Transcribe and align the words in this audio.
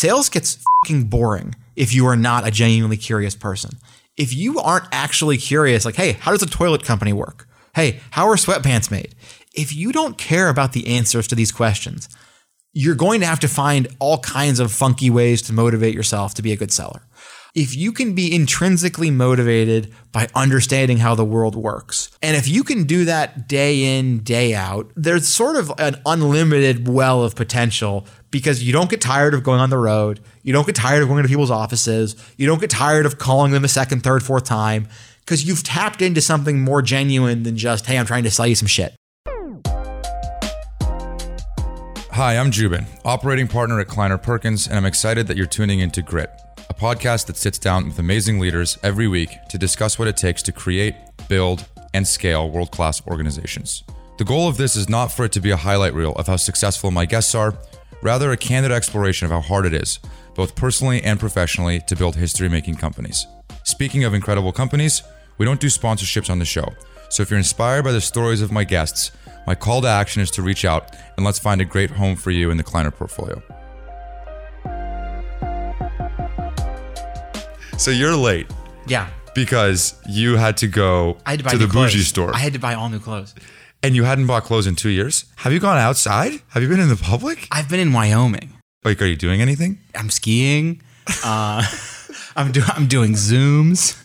sales 0.00 0.30
gets 0.30 0.64
fucking 0.82 1.04
boring 1.04 1.54
if 1.76 1.92
you 1.92 2.06
are 2.06 2.16
not 2.16 2.48
a 2.48 2.50
genuinely 2.50 2.96
curious 2.96 3.34
person. 3.34 3.72
If 4.16 4.34
you 4.34 4.58
aren't 4.58 4.88
actually 4.92 5.36
curious, 5.36 5.84
like, 5.84 5.96
hey, 5.96 6.12
how 6.12 6.30
does 6.30 6.42
a 6.42 6.46
toilet 6.46 6.84
company 6.84 7.12
work? 7.12 7.46
Hey, 7.74 8.00
how 8.12 8.26
are 8.28 8.36
sweatpants 8.36 8.90
made? 8.90 9.14
If 9.54 9.76
you 9.76 9.92
don't 9.92 10.16
care 10.16 10.48
about 10.48 10.72
the 10.72 10.86
answers 10.86 11.28
to 11.28 11.34
these 11.34 11.52
questions, 11.52 12.08
you're 12.72 12.94
going 12.94 13.20
to 13.20 13.26
have 13.26 13.40
to 13.40 13.48
find 13.48 13.88
all 13.98 14.18
kinds 14.20 14.58
of 14.58 14.72
funky 14.72 15.10
ways 15.10 15.42
to 15.42 15.52
motivate 15.52 15.94
yourself 15.94 16.32
to 16.34 16.42
be 16.42 16.52
a 16.52 16.56
good 16.56 16.72
seller. 16.72 17.02
If 17.54 17.76
you 17.76 17.92
can 17.92 18.14
be 18.14 18.34
intrinsically 18.34 19.10
motivated 19.10 19.92
by 20.12 20.28
understanding 20.34 20.98
how 20.98 21.14
the 21.14 21.24
world 21.24 21.56
works, 21.56 22.10
and 22.22 22.36
if 22.36 22.48
you 22.48 22.62
can 22.62 22.84
do 22.84 23.04
that 23.04 23.48
day 23.48 23.98
in, 23.98 24.20
day 24.20 24.54
out, 24.54 24.90
there's 24.94 25.28
sort 25.28 25.56
of 25.56 25.72
an 25.78 26.00
unlimited 26.06 26.88
well 26.88 27.22
of 27.22 27.34
potential 27.34 28.06
because 28.30 28.62
you 28.62 28.72
don't 28.72 28.90
get 28.90 29.00
tired 29.00 29.34
of 29.34 29.42
going 29.42 29.60
on 29.60 29.70
the 29.70 29.78
road. 29.78 30.20
You 30.42 30.52
don't 30.52 30.66
get 30.66 30.76
tired 30.76 31.02
of 31.02 31.08
going 31.08 31.22
to 31.22 31.28
people's 31.28 31.50
offices. 31.50 32.16
You 32.36 32.46
don't 32.46 32.60
get 32.60 32.70
tired 32.70 33.06
of 33.06 33.18
calling 33.18 33.52
them 33.52 33.64
a 33.64 33.68
second, 33.68 34.02
third, 34.02 34.22
fourth 34.22 34.44
time 34.44 34.88
because 35.20 35.44
you've 35.44 35.62
tapped 35.62 36.02
into 36.02 36.20
something 36.20 36.60
more 36.60 36.82
genuine 36.82 37.42
than 37.42 37.56
just, 37.56 37.86
hey, 37.86 37.98
I'm 37.98 38.06
trying 38.06 38.24
to 38.24 38.30
sell 38.30 38.46
you 38.46 38.54
some 38.54 38.68
shit. 38.68 38.94
Hi, 42.12 42.36
I'm 42.36 42.50
Joubin, 42.50 42.86
operating 43.04 43.48
partner 43.48 43.80
at 43.80 43.88
Kleiner 43.88 44.18
Perkins, 44.18 44.66
and 44.66 44.76
I'm 44.76 44.84
excited 44.84 45.26
that 45.28 45.36
you're 45.36 45.46
tuning 45.46 45.80
into 45.80 46.02
Grit, 46.02 46.30
a 46.68 46.74
podcast 46.74 47.26
that 47.26 47.36
sits 47.36 47.58
down 47.58 47.86
with 47.86 47.98
amazing 47.98 48.38
leaders 48.38 48.78
every 48.82 49.08
week 49.08 49.30
to 49.48 49.56
discuss 49.56 49.98
what 49.98 50.06
it 50.06 50.16
takes 50.16 50.42
to 50.42 50.52
create, 50.52 50.94
build, 51.28 51.66
and 51.94 52.06
scale 52.06 52.50
world 52.50 52.72
class 52.72 53.00
organizations. 53.06 53.84
The 54.18 54.24
goal 54.24 54.48
of 54.48 54.58
this 54.58 54.76
is 54.76 54.86
not 54.86 55.06
for 55.06 55.24
it 55.24 55.32
to 55.32 55.40
be 55.40 55.50
a 55.50 55.56
highlight 55.56 55.94
reel 55.94 56.12
of 56.12 56.26
how 56.26 56.36
successful 56.36 56.90
my 56.90 57.06
guests 57.06 57.34
are, 57.34 57.54
rather, 58.02 58.32
a 58.32 58.36
candid 58.36 58.72
exploration 58.72 59.26
of 59.26 59.32
how 59.32 59.40
hard 59.40 59.66
it 59.66 59.74
is, 59.74 59.98
both 60.34 60.54
personally 60.54 61.02
and 61.02 61.18
professionally, 61.20 61.80
to 61.86 61.96
build 61.96 62.16
history 62.16 62.48
making 62.48 62.76
companies. 62.76 63.26
Speaking 63.64 64.04
of 64.04 64.14
incredible 64.14 64.52
companies, 64.52 65.02
we 65.38 65.46
don't 65.46 65.60
do 65.60 65.66
sponsorships 65.68 66.30
on 66.30 66.38
the 66.38 66.44
show. 66.44 66.66
So 67.08 67.22
if 67.22 67.30
you're 67.30 67.38
inspired 67.38 67.84
by 67.84 67.92
the 67.92 68.00
stories 68.00 68.40
of 68.42 68.52
my 68.52 68.64
guests, 68.64 69.10
my 69.46 69.54
call 69.54 69.80
to 69.82 69.88
action 69.88 70.22
is 70.22 70.30
to 70.32 70.42
reach 70.42 70.64
out 70.64 70.94
and 71.16 71.24
let's 71.26 71.38
find 71.38 71.60
a 71.60 71.64
great 71.64 71.90
home 71.90 72.14
for 72.16 72.30
you 72.30 72.50
in 72.50 72.56
the 72.56 72.62
Kleiner 72.62 72.90
portfolio. 72.90 73.42
So 77.78 77.90
you're 77.90 78.14
late 78.14 78.46
Yeah. 78.86 79.08
because 79.34 79.94
you 80.08 80.36
had 80.36 80.56
to 80.58 80.66
go 80.66 81.16
I 81.24 81.30
had 81.30 81.38
to 81.40 81.44
buy 81.44 81.50
to 81.52 81.58
the 81.58 81.66
bougie 81.66 82.02
store 82.02 82.34
I 82.34 82.38
had 82.38 82.52
to 82.52 82.58
buy 82.58 82.74
all 82.74 82.88
new 82.90 82.98
clothes. 82.98 83.34
And 83.82 83.96
you 83.96 84.04
hadn't 84.04 84.26
bought 84.26 84.44
clothes 84.44 84.66
in 84.66 84.76
two 84.76 84.90
years. 84.90 85.24
Have 85.36 85.52
you 85.52 85.60
gone 85.60 85.78
outside? 85.78 86.32
Have 86.48 86.62
you 86.62 86.68
been 86.68 86.80
in 86.80 86.88
the 86.88 86.96
public? 86.96 87.48
I've 87.50 87.68
been 87.68 87.80
in 87.80 87.92
Wyoming. 87.92 88.52
Like, 88.84 89.00
are 89.00 89.06
you 89.06 89.16
doing 89.16 89.40
anything? 89.40 89.78
I'm 89.94 90.10
skiing. 90.10 90.82
Uh, 91.24 91.64
I'm, 92.36 92.52
do- 92.52 92.62
I'm 92.68 92.86
doing 92.86 93.12
Zooms. 93.12 93.96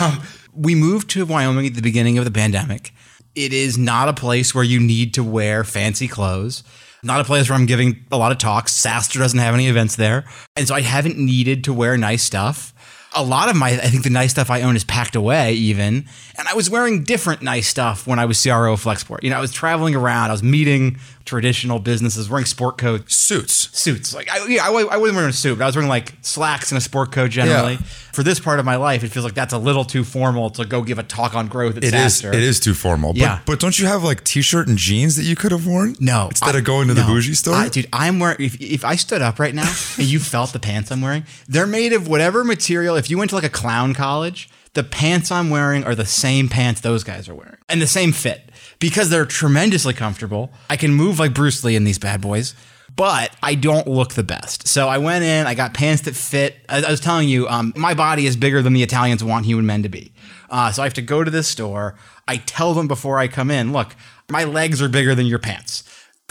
Um, 0.00 0.22
we 0.54 0.74
moved 0.74 1.10
to 1.10 1.26
Wyoming 1.26 1.66
at 1.66 1.74
the 1.74 1.82
beginning 1.82 2.18
of 2.18 2.24
the 2.24 2.30
pandemic. 2.30 2.92
It 3.34 3.52
is 3.52 3.76
not 3.76 4.08
a 4.08 4.12
place 4.14 4.54
where 4.54 4.64
you 4.64 4.80
need 4.80 5.12
to 5.14 5.24
wear 5.24 5.64
fancy 5.64 6.08
clothes. 6.08 6.62
Not 7.02 7.20
a 7.20 7.24
place 7.24 7.48
where 7.48 7.58
I'm 7.58 7.66
giving 7.66 8.04
a 8.10 8.16
lot 8.16 8.32
of 8.32 8.38
talks. 8.38 8.72
SaaStr 8.80 9.18
doesn't 9.18 9.38
have 9.38 9.54
any 9.54 9.68
events 9.68 9.96
there. 9.96 10.24
And 10.56 10.66
so 10.66 10.74
I 10.74 10.80
haven't 10.80 11.18
needed 11.18 11.64
to 11.64 11.72
wear 11.72 11.96
nice 11.96 12.22
stuff. 12.22 12.72
A 13.18 13.24
lot 13.24 13.48
of 13.48 13.56
my, 13.56 13.70
I 13.70 13.88
think 13.88 14.04
the 14.04 14.10
nice 14.10 14.30
stuff 14.30 14.50
I 14.50 14.60
own 14.62 14.76
is 14.76 14.84
packed 14.84 15.16
away 15.16 15.54
even. 15.54 16.06
And 16.38 16.48
I 16.48 16.54
was 16.54 16.68
wearing 16.68 17.02
different 17.02 17.40
nice 17.40 17.66
stuff 17.66 18.06
when 18.06 18.18
I 18.18 18.26
was 18.26 18.42
CRO 18.42 18.74
of 18.74 18.84
Flexport. 18.84 19.22
You 19.22 19.30
know, 19.30 19.38
I 19.38 19.40
was 19.40 19.52
traveling 19.52 19.94
around, 19.94 20.28
I 20.28 20.32
was 20.32 20.42
meeting 20.42 20.98
traditional 21.26 21.78
businesses, 21.78 22.30
wearing 22.30 22.46
sport 22.46 22.78
coats 22.78 23.14
Suits. 23.14 23.68
suits. 23.78 24.14
Like 24.14 24.30
I, 24.30 24.46
yeah, 24.46 24.64
I, 24.64 24.68
I 24.68 24.96
wasn't 24.96 25.16
wearing 25.16 25.30
a 25.30 25.32
suit, 25.34 25.58
but 25.58 25.64
I 25.64 25.66
was 25.66 25.76
wearing 25.76 25.88
like 25.90 26.14
slacks 26.22 26.70
and 26.70 26.78
a 26.78 26.80
sport 26.80 27.12
coat 27.12 27.30
generally. 27.30 27.74
Yeah. 27.74 27.80
For 28.12 28.22
this 28.22 28.40
part 28.40 28.58
of 28.58 28.64
my 28.64 28.76
life, 28.76 29.04
it 29.04 29.08
feels 29.10 29.24
like 29.26 29.34
that's 29.34 29.52
a 29.52 29.58
little 29.58 29.84
too 29.84 30.02
formal 30.02 30.48
to 30.50 30.64
go 30.64 30.80
give 30.80 30.98
a 30.98 31.02
talk 31.02 31.34
on 31.34 31.48
growth 31.48 31.76
at 31.76 31.84
It 31.84 31.92
is. 31.92 32.24
It 32.24 32.34
is 32.34 32.58
too 32.60 32.72
formal. 32.72 33.12
But, 33.12 33.20
Yeah. 33.20 33.40
But 33.44 33.60
don't 33.60 33.78
you 33.78 33.86
have 33.86 34.02
like 34.04 34.24
t-shirt 34.24 34.68
and 34.68 34.78
jeans 34.78 35.16
that 35.16 35.24
you 35.24 35.36
could 35.36 35.52
have 35.52 35.66
worn? 35.66 35.96
No, 36.00 36.28
Instead 36.28 36.54
I- 36.54 36.58
of 36.58 36.64
going 36.64 36.88
to 36.88 36.94
the 36.94 37.02
bougie 37.02 37.34
store. 37.34 37.54
I, 37.54 37.68
dude. 37.68 37.88
I'm 37.92 38.18
wearing. 38.18 38.36
If, 38.40 38.58
if 38.60 38.84
I 38.86 38.96
stood 38.96 39.20
up 39.20 39.38
right 39.38 39.54
now 39.54 39.70
and 39.98 40.06
you 40.06 40.18
felt 40.18 40.52
the 40.54 40.58
pants 40.60 40.90
I'm 40.90 41.02
wearing, 41.02 41.24
they're 41.46 41.66
made 41.66 41.92
of 41.92 42.08
whatever 42.08 42.42
material. 42.44 42.96
If 42.96 43.10
you 43.10 43.18
went 43.18 43.30
to 43.30 43.34
like 43.36 43.44
a 43.44 43.50
clown 43.50 43.92
college, 43.92 44.48
the 44.72 44.84
pants 44.84 45.30
I'm 45.30 45.50
wearing 45.50 45.84
are 45.84 45.94
the 45.94 46.06
same 46.06 46.48
pants 46.48 46.80
those 46.80 47.02
guys 47.04 47.28
are 47.28 47.34
wearing 47.34 47.56
and 47.68 47.82
the 47.82 47.86
same 47.86 48.12
fit 48.12 48.45
because 48.78 49.10
they're 49.10 49.26
tremendously 49.26 49.94
comfortable. 49.94 50.50
I 50.70 50.76
can 50.76 50.92
move 50.92 51.18
like 51.18 51.34
Bruce 51.34 51.62
Lee 51.64 51.76
in 51.76 51.84
these 51.84 51.98
bad 51.98 52.20
boys. 52.20 52.54
But 52.94 53.36
I 53.42 53.56
don't 53.56 53.86
look 53.86 54.14
the 54.14 54.22
best. 54.22 54.66
So 54.66 54.88
I 54.88 54.96
went 54.96 55.22
in, 55.22 55.46
I 55.46 55.54
got 55.54 55.74
pants 55.74 56.02
that 56.02 56.16
fit. 56.16 56.56
I 56.66 56.90
was 56.90 57.00
telling 57.00 57.28
you, 57.28 57.46
um, 57.46 57.74
my 57.76 57.92
body 57.92 58.26
is 58.26 58.36
bigger 58.36 58.62
than 58.62 58.72
the 58.72 58.82
Italians 58.82 59.22
want 59.22 59.44
human 59.44 59.66
men 59.66 59.82
to 59.82 59.90
be. 59.90 60.12
Uh, 60.48 60.72
so 60.72 60.82
I 60.82 60.86
have 60.86 60.94
to 60.94 61.02
go 61.02 61.22
to 61.22 61.30
this 61.30 61.46
store. 61.46 61.96
I 62.26 62.38
tell 62.38 62.72
them 62.72 62.88
before 62.88 63.18
I 63.18 63.28
come 63.28 63.50
in, 63.50 63.72
look, 63.72 63.94
my 64.30 64.44
legs 64.44 64.80
are 64.80 64.88
bigger 64.88 65.14
than 65.14 65.26
your 65.26 65.38
pants 65.38 65.82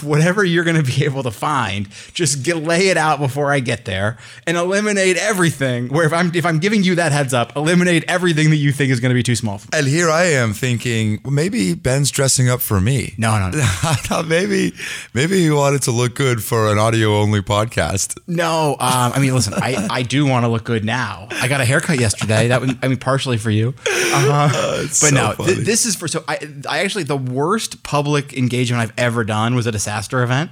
whatever 0.03 0.43
you're 0.43 0.65
going 0.65 0.75
to 0.75 0.83
be 0.83 1.05
able 1.05 1.23
to 1.23 1.31
find 1.31 1.87
just 2.13 2.45
lay 2.47 2.89
it 2.89 2.97
out 2.97 3.17
before 3.17 3.51
i 3.51 3.59
get 3.61 3.85
there 3.85 4.17
and 4.45 4.57
eliminate 4.57 5.15
everything 5.15 5.87
where 5.87 6.05
if 6.05 6.11
i'm 6.11 6.35
if 6.35 6.45
i'm 6.45 6.59
giving 6.59 6.83
you 6.83 6.95
that 6.95 7.13
heads 7.13 7.33
up 7.33 7.55
eliminate 7.55 8.03
everything 8.09 8.49
that 8.49 8.57
you 8.57 8.73
think 8.73 8.91
is 8.91 8.99
going 8.99 9.09
to 9.09 9.13
be 9.15 9.23
too 9.23 9.35
small. 9.35 9.61
And 9.71 9.87
here 9.87 10.09
I 10.09 10.23
am 10.25 10.53
thinking, 10.53 11.21
well, 11.23 11.31
maybe 11.31 11.73
Ben's 11.75 12.11
dressing 12.11 12.49
up 12.49 12.59
for 12.61 12.81
me. 12.81 13.13
no 13.17 13.39
no 13.39 13.49
no. 13.49 13.59
I 13.63 13.95
thought 13.95 14.27
maybe 14.27 14.73
maybe 15.13 15.39
he 15.41 15.49
wanted 15.49 15.83
to 15.83 15.91
look 15.91 16.13
good 16.15 16.43
for 16.43 16.71
an 16.71 16.77
audio 16.77 17.15
only 17.17 17.41
podcast. 17.41 18.17
no 18.27 18.71
um, 18.79 19.13
i 19.13 19.19
mean 19.19 19.33
listen 19.33 19.53
i 19.55 19.87
i 19.89 20.01
do 20.01 20.25
want 20.25 20.43
to 20.43 20.49
look 20.49 20.65
good 20.65 20.83
now. 20.83 21.27
I 21.31 21.47
got 21.47 21.61
a 21.61 21.65
haircut 21.65 21.99
yesterday. 21.99 22.49
That 22.49 22.59
was 22.59 22.71
i 22.83 22.87
mean 22.89 22.97
partially 22.97 23.37
for 23.37 23.49
you. 23.51 23.73
Uh, 24.17 24.81
but 24.83 24.87
so 24.93 25.09
no 25.09 25.33
th- 25.33 25.57
this 25.65 25.85
is 25.85 25.93
for 25.95 26.07
so 26.07 26.23
i 26.27 26.37
i 26.69 26.79
actually 26.79 27.03
the 27.03 27.17
worst 27.17 27.83
public 27.83 28.31
engagement 28.33 28.81
i've 28.81 28.93
ever 28.97 29.25
done 29.25 29.55
was 29.55 29.67
at 29.67 29.75
a 29.75 29.79
SaaStr 29.95 30.23
event 30.23 30.51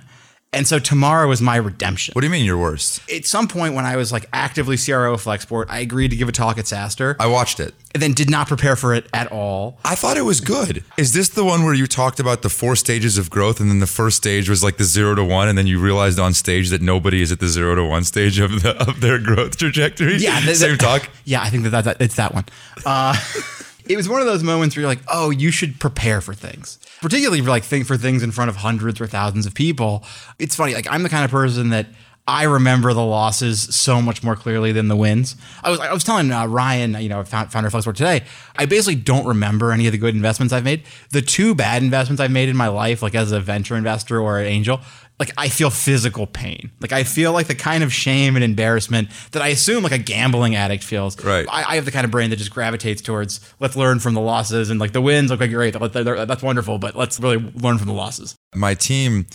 and 0.55 0.67
so 0.67 0.77
tomorrow 0.77 1.31
is 1.31 1.41
my 1.41 1.55
redemption 1.55 2.11
What 2.13 2.21
do 2.21 2.27
you 2.27 2.31
mean 2.31 2.45
you're 2.45 2.59
worst? 2.59 3.01
at 3.11 3.25
some 3.25 3.47
point 3.47 3.73
when 3.73 3.85
I 3.85 3.95
was 3.95 4.11
like 4.11 4.27
actively 4.31 4.77
CRO 4.77 5.13
of 5.15 5.23
Flexport, 5.23 5.65
I 5.67 5.79
agreed 5.79 6.09
to 6.11 6.15
give 6.15 6.29
a 6.29 6.31
talk 6.31 6.59
at 6.59 6.65
SaaStr, 6.65 7.15
I 7.19 7.25
watched 7.25 7.59
it. 7.59 7.73
and 7.95 8.03
then 8.03 8.13
did 8.13 8.29
not 8.29 8.47
prepare 8.47 8.75
for 8.75 8.93
it 8.93 9.07
at 9.13 9.31
all. 9.31 9.79
I 9.83 9.95
thought 9.95 10.15
it 10.15 10.21
was 10.25 10.41
good. 10.41 10.83
Is 10.95 11.13
this 11.13 11.29
the 11.29 11.43
one 11.43 11.63
where 11.63 11.73
you 11.73 11.87
talked 11.87 12.19
about 12.19 12.43
the 12.43 12.49
four 12.49 12.75
stages 12.75 13.17
of 13.17 13.31
growth 13.31 13.59
and 13.59 13.67
then 13.69 13.79
the 13.79 13.87
first 13.87 14.17
stage 14.17 14.47
was 14.47 14.63
like 14.63 14.77
the 14.77 14.83
zero 14.83 15.15
to 15.15 15.23
one 15.23 15.47
and 15.47 15.57
then 15.57 15.65
you 15.65 15.79
realized 15.79 16.19
on 16.19 16.33
stage 16.35 16.69
that 16.69 16.81
nobody 16.83 17.23
is 17.23 17.31
at 17.31 17.39
the 17.39 17.47
zero 17.47 17.73
to 17.73 17.83
one 17.83 18.03
stage 18.03 18.37
of 18.37 18.61
the 18.61 18.75
of 18.87 19.01
their 19.01 19.17
growth 19.17 19.57
trajectory? 19.57 20.17
Yeah, 20.17 20.39
the- 20.45 20.53
Same 20.53 20.71
the- 20.73 20.77
talk. 20.77 21.09
Yeah, 21.25 21.41
I 21.41 21.49
think 21.49 21.63
that, 21.63 21.71
that, 21.71 21.83
that 21.85 21.97
it's 21.99 22.15
that 22.17 22.31
one. 22.33 22.45
Uh, 22.85 23.15
it 23.85 23.97
was 23.97 24.07
one 24.07 24.21
of 24.21 24.27
those 24.27 24.43
moments 24.43 24.75
where 24.75 24.81
you're 24.81 24.89
like, 24.89 25.03
oh, 25.11 25.29
you 25.29 25.51
should 25.51 25.79
prepare 25.79 26.21
for 26.21 26.33
things, 26.33 26.79
particularly 27.01 27.41
for 27.41 27.49
like 27.49 27.63
think 27.63 27.85
for 27.85 27.97
things 27.97 28.23
in 28.23 28.31
front 28.31 28.49
of 28.49 28.57
hundreds 28.57 29.01
or 29.01 29.07
thousands 29.07 29.45
of 29.45 29.53
people. 29.53 30.03
It's 30.39 30.55
funny, 30.55 30.73
like 30.73 30.87
I'm 30.89 31.03
the 31.03 31.09
kind 31.09 31.25
of 31.25 31.31
person 31.31 31.69
that 31.69 31.87
I 32.25 32.43
remember 32.43 32.93
the 32.93 33.03
losses 33.03 33.61
so 33.75 34.01
much 34.01 34.23
more 34.23 34.37
clearly 34.37 34.71
than 34.71 34.87
the 34.87 34.95
wins. 34.95 35.35
I 35.61 35.69
was 35.69 35.79
I 35.81 35.91
was 35.91 36.05
telling 36.05 36.31
uh, 36.31 36.45
Ryan, 36.47 36.93
you 37.01 37.09
know, 37.09 37.21
found- 37.25 37.51
founder 37.51 37.67
of 37.67 37.73
Flexport 37.73 37.95
today, 37.95 38.23
I 38.55 38.65
basically 38.65 38.95
don't 38.95 39.25
remember 39.25 39.73
any 39.73 39.87
of 39.87 39.91
the 39.91 39.97
good 39.97 40.15
investments 40.15 40.53
I've 40.53 40.63
made. 40.63 40.83
The 41.11 41.21
two 41.21 41.53
bad 41.53 41.83
investments 41.83 42.21
I've 42.21 42.31
made 42.31 42.47
in 42.47 42.55
my 42.55 42.69
life, 42.69 43.01
like 43.01 43.13
as 43.13 43.33
a 43.33 43.41
venture 43.41 43.75
investor 43.75 44.21
or 44.21 44.39
an 44.39 44.47
angel, 44.47 44.79
like 45.23 45.31
I 45.37 45.49
feel 45.49 45.69
physical 45.69 46.27
pain. 46.27 46.71
Like 46.81 46.91
I 46.91 47.03
feel 47.03 47.31
like 47.31 47.47
the 47.47 47.55
kind 47.55 47.83
of 47.83 47.93
shame 47.93 48.35
and 48.35 48.43
embarrassment 48.43 49.07
that 49.31 49.41
I 49.41 49.47
assume 49.49 49.83
like 49.83 49.91
a 49.93 49.97
gambling 49.97 50.55
addict 50.55 50.83
feels. 50.83 51.21
Right. 51.23 51.45
I, 51.49 51.63
I 51.71 51.75
have 51.75 51.85
the 51.85 51.91
kind 51.91 52.05
of 52.05 52.11
brain 52.11 52.29
that 52.31 52.35
just 52.37 52.51
gravitates 52.51 53.01
towards 53.01 53.39
let's 53.59 53.75
learn 53.75 53.99
from 53.99 54.13
the 54.13 54.21
losses 54.21 54.69
and 54.69 54.79
like 54.79 54.91
the 54.91 55.01
wins. 55.01 55.31
Okay, 55.31 55.47
great, 55.47 55.73
that- 55.73 55.93
that- 55.93 56.27
that's 56.27 56.43
wonderful, 56.43 56.77
but 56.77 56.95
let's 56.95 57.19
really 57.19 57.37
learn 57.37 57.77
from 57.77 57.87
the 57.87 57.93
losses. 57.93 58.35
my 58.55 58.73
team 58.73 59.25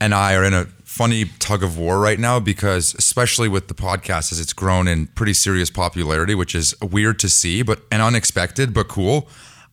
and 0.00 0.14
I 0.14 0.34
are 0.34 0.44
in 0.44 0.54
a 0.54 0.66
funny 0.84 1.24
tug 1.38 1.62
of 1.62 1.76
war 1.78 1.98
right 2.00 2.18
now 2.18 2.38
because, 2.40 2.94
especially 2.98 3.48
with 3.48 3.66
the 3.68 3.74
podcast, 3.74 4.30
as 4.32 4.38
it's 4.40 4.52
grown 4.52 4.86
in 4.88 5.06
pretty 5.08 5.34
serious 5.34 5.70
popularity, 5.70 6.34
which 6.34 6.54
is 6.54 6.74
weird 6.80 7.18
to 7.20 7.28
see, 7.28 7.62
but 7.62 7.80
and 7.90 8.00
unexpected, 8.02 8.72
but 8.72 8.88
cool. 8.88 9.28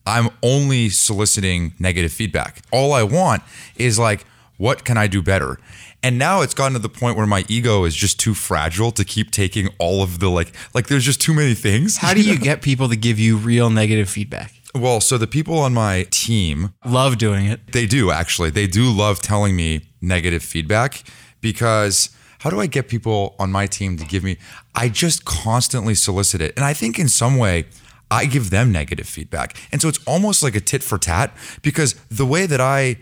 I'm 0.07 0.29
only 0.43 0.89
soliciting 0.89 1.73
negative 1.79 2.11
feedback. 2.11 2.61
All 2.71 2.93
I 2.93 3.03
want 3.03 3.41
is 3.75 3.97
like, 3.99 4.25
what 4.57 4.85
can 4.85 4.97
I 4.97 5.07
do 5.07 5.21
better? 5.21 5.59
And 6.03 6.17
now 6.19 6.41
it's 6.41 6.53
gotten 6.53 6.73
to 6.73 6.79
the 6.79 6.89
point 6.89 7.17
where 7.17 7.25
my 7.25 7.45
ego 7.47 7.83
is 7.83 7.95
just 7.95 8.19
too 8.19 8.33
fragile 8.33 8.91
to 8.91 9.03
keep 9.03 9.31
taking 9.31 9.69
all 9.79 10.03
of 10.03 10.19
the 10.19 10.29
like, 10.29 10.53
like 10.73 10.87
there's 10.87 11.03
just 11.03 11.21
too 11.21 11.33
many 11.33 11.53
things. 11.55 11.97
How 11.97 12.13
do 12.13 12.21
you 12.21 12.37
get 12.49 12.61
people 12.61 12.89
to 12.89 12.95
give 12.95 13.17
you 13.19 13.37
real 13.37 13.69
negative 13.69 14.09
feedback? 14.09 14.53
Well, 14.73 14.99
so 15.01 15.17
the 15.17 15.27
people 15.27 15.57
on 15.59 15.73
my 15.73 16.05
team 16.11 16.73
Love 16.85 17.17
doing 17.17 17.45
it. 17.45 17.71
they 17.71 17.85
do 17.85 18.11
actually. 18.11 18.49
They 18.49 18.67
do 18.67 18.91
love 18.91 19.19
telling 19.21 19.55
me 19.55 19.87
negative 20.01 20.43
feedback 20.43 21.03
because 21.41 22.09
how 22.39 22.49
do 22.49 22.59
I 22.59 22.67
get 22.67 22.87
people 22.87 23.35
on 23.39 23.51
my 23.51 23.65
team 23.67 23.97
to 23.97 24.05
give 24.05 24.23
me? 24.23 24.37
I 24.75 24.89
just 24.89 25.25
constantly 25.25 25.95
solicit 25.95 26.41
it. 26.41 26.53
And 26.55 26.65
I 26.65 26.73
think 26.73 26.99
in 26.99 27.07
some 27.07 27.37
way, 27.37 27.65
I 28.11 28.25
give 28.25 28.49
them 28.51 28.71
negative 28.71 29.07
feedback. 29.07 29.55
And 29.71 29.81
so 29.81 29.87
it's 29.87 30.03
almost 30.05 30.43
like 30.43 30.55
a 30.55 30.61
tit 30.61 30.83
for 30.83 30.97
tat 30.99 31.35
because 31.63 31.95
the 32.09 32.25
way 32.25 32.45
that 32.45 32.61
I 32.61 32.97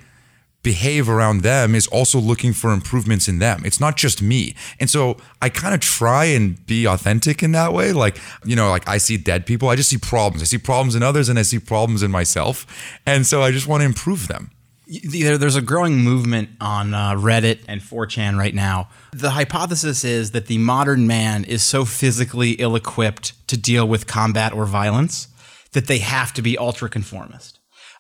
behave 0.64 1.10
around 1.10 1.42
them 1.42 1.76
is 1.76 1.88
also 1.88 2.18
looking 2.18 2.54
for 2.54 2.72
improvements 2.72 3.28
in 3.28 3.40
them. 3.40 3.62
It's 3.66 3.80
not 3.80 3.98
just 3.98 4.22
me. 4.22 4.56
And 4.80 4.90
so 4.90 5.18
I 5.42 5.50
kind 5.50 5.76
of 5.76 5.82
try 5.82 6.26
and 6.26 6.66
be 6.66 6.86
authentic 6.88 7.44
in 7.44 7.52
that 7.52 7.74
way. 7.74 7.92
Like, 7.92 8.18
you 8.46 8.56
know, 8.56 8.70
like 8.70 8.88
I 8.88 8.98
see 8.98 9.18
dead 9.18 9.46
people, 9.46 9.70
I 9.70 9.76
just 9.76 9.90
see 9.90 9.98
problems. 9.98 10.42
I 10.42 10.46
see 10.46 10.58
problems 10.58 10.96
in 10.96 11.04
others 11.04 11.30
and 11.30 11.38
I 11.38 11.42
see 11.42 11.60
problems 11.60 12.02
in 12.02 12.12
myself. 12.12 12.66
And 13.06 13.28
so 13.28 13.44
I 13.44 13.52
just 13.52 13.68
want 13.68 13.82
to 13.82 13.86
improve 13.86 14.28
them. 14.30 14.52
There's 14.88 15.56
a 15.56 15.62
growing 15.62 15.98
movement 15.98 16.50
on 16.60 16.94
uh, 16.94 17.14
Reddit 17.14 17.62
and 17.68 17.82
4chan 17.82 18.38
right 18.38 18.54
now. 18.54 18.90
The 19.12 19.32
hypothesis 19.32 20.04
is 20.04 20.32
that 20.32 20.48
the 20.48 20.58
modern 20.58 21.08
man 21.08 21.46
is 21.46 21.64
so 21.64 21.86
physically 21.86 22.52
ill 22.52 22.76
equipped 22.76 23.34
to 23.48 23.58
deal 23.58 23.88
with 23.88 24.08
combat 24.08 24.54
or 24.54 24.66
violence 24.66 25.30
that 25.72 25.88
they 25.88 26.00
have 26.00 26.34
to 26.34 26.42
be 26.42 26.58
ultra 26.58 26.90
conformist. 26.90 27.53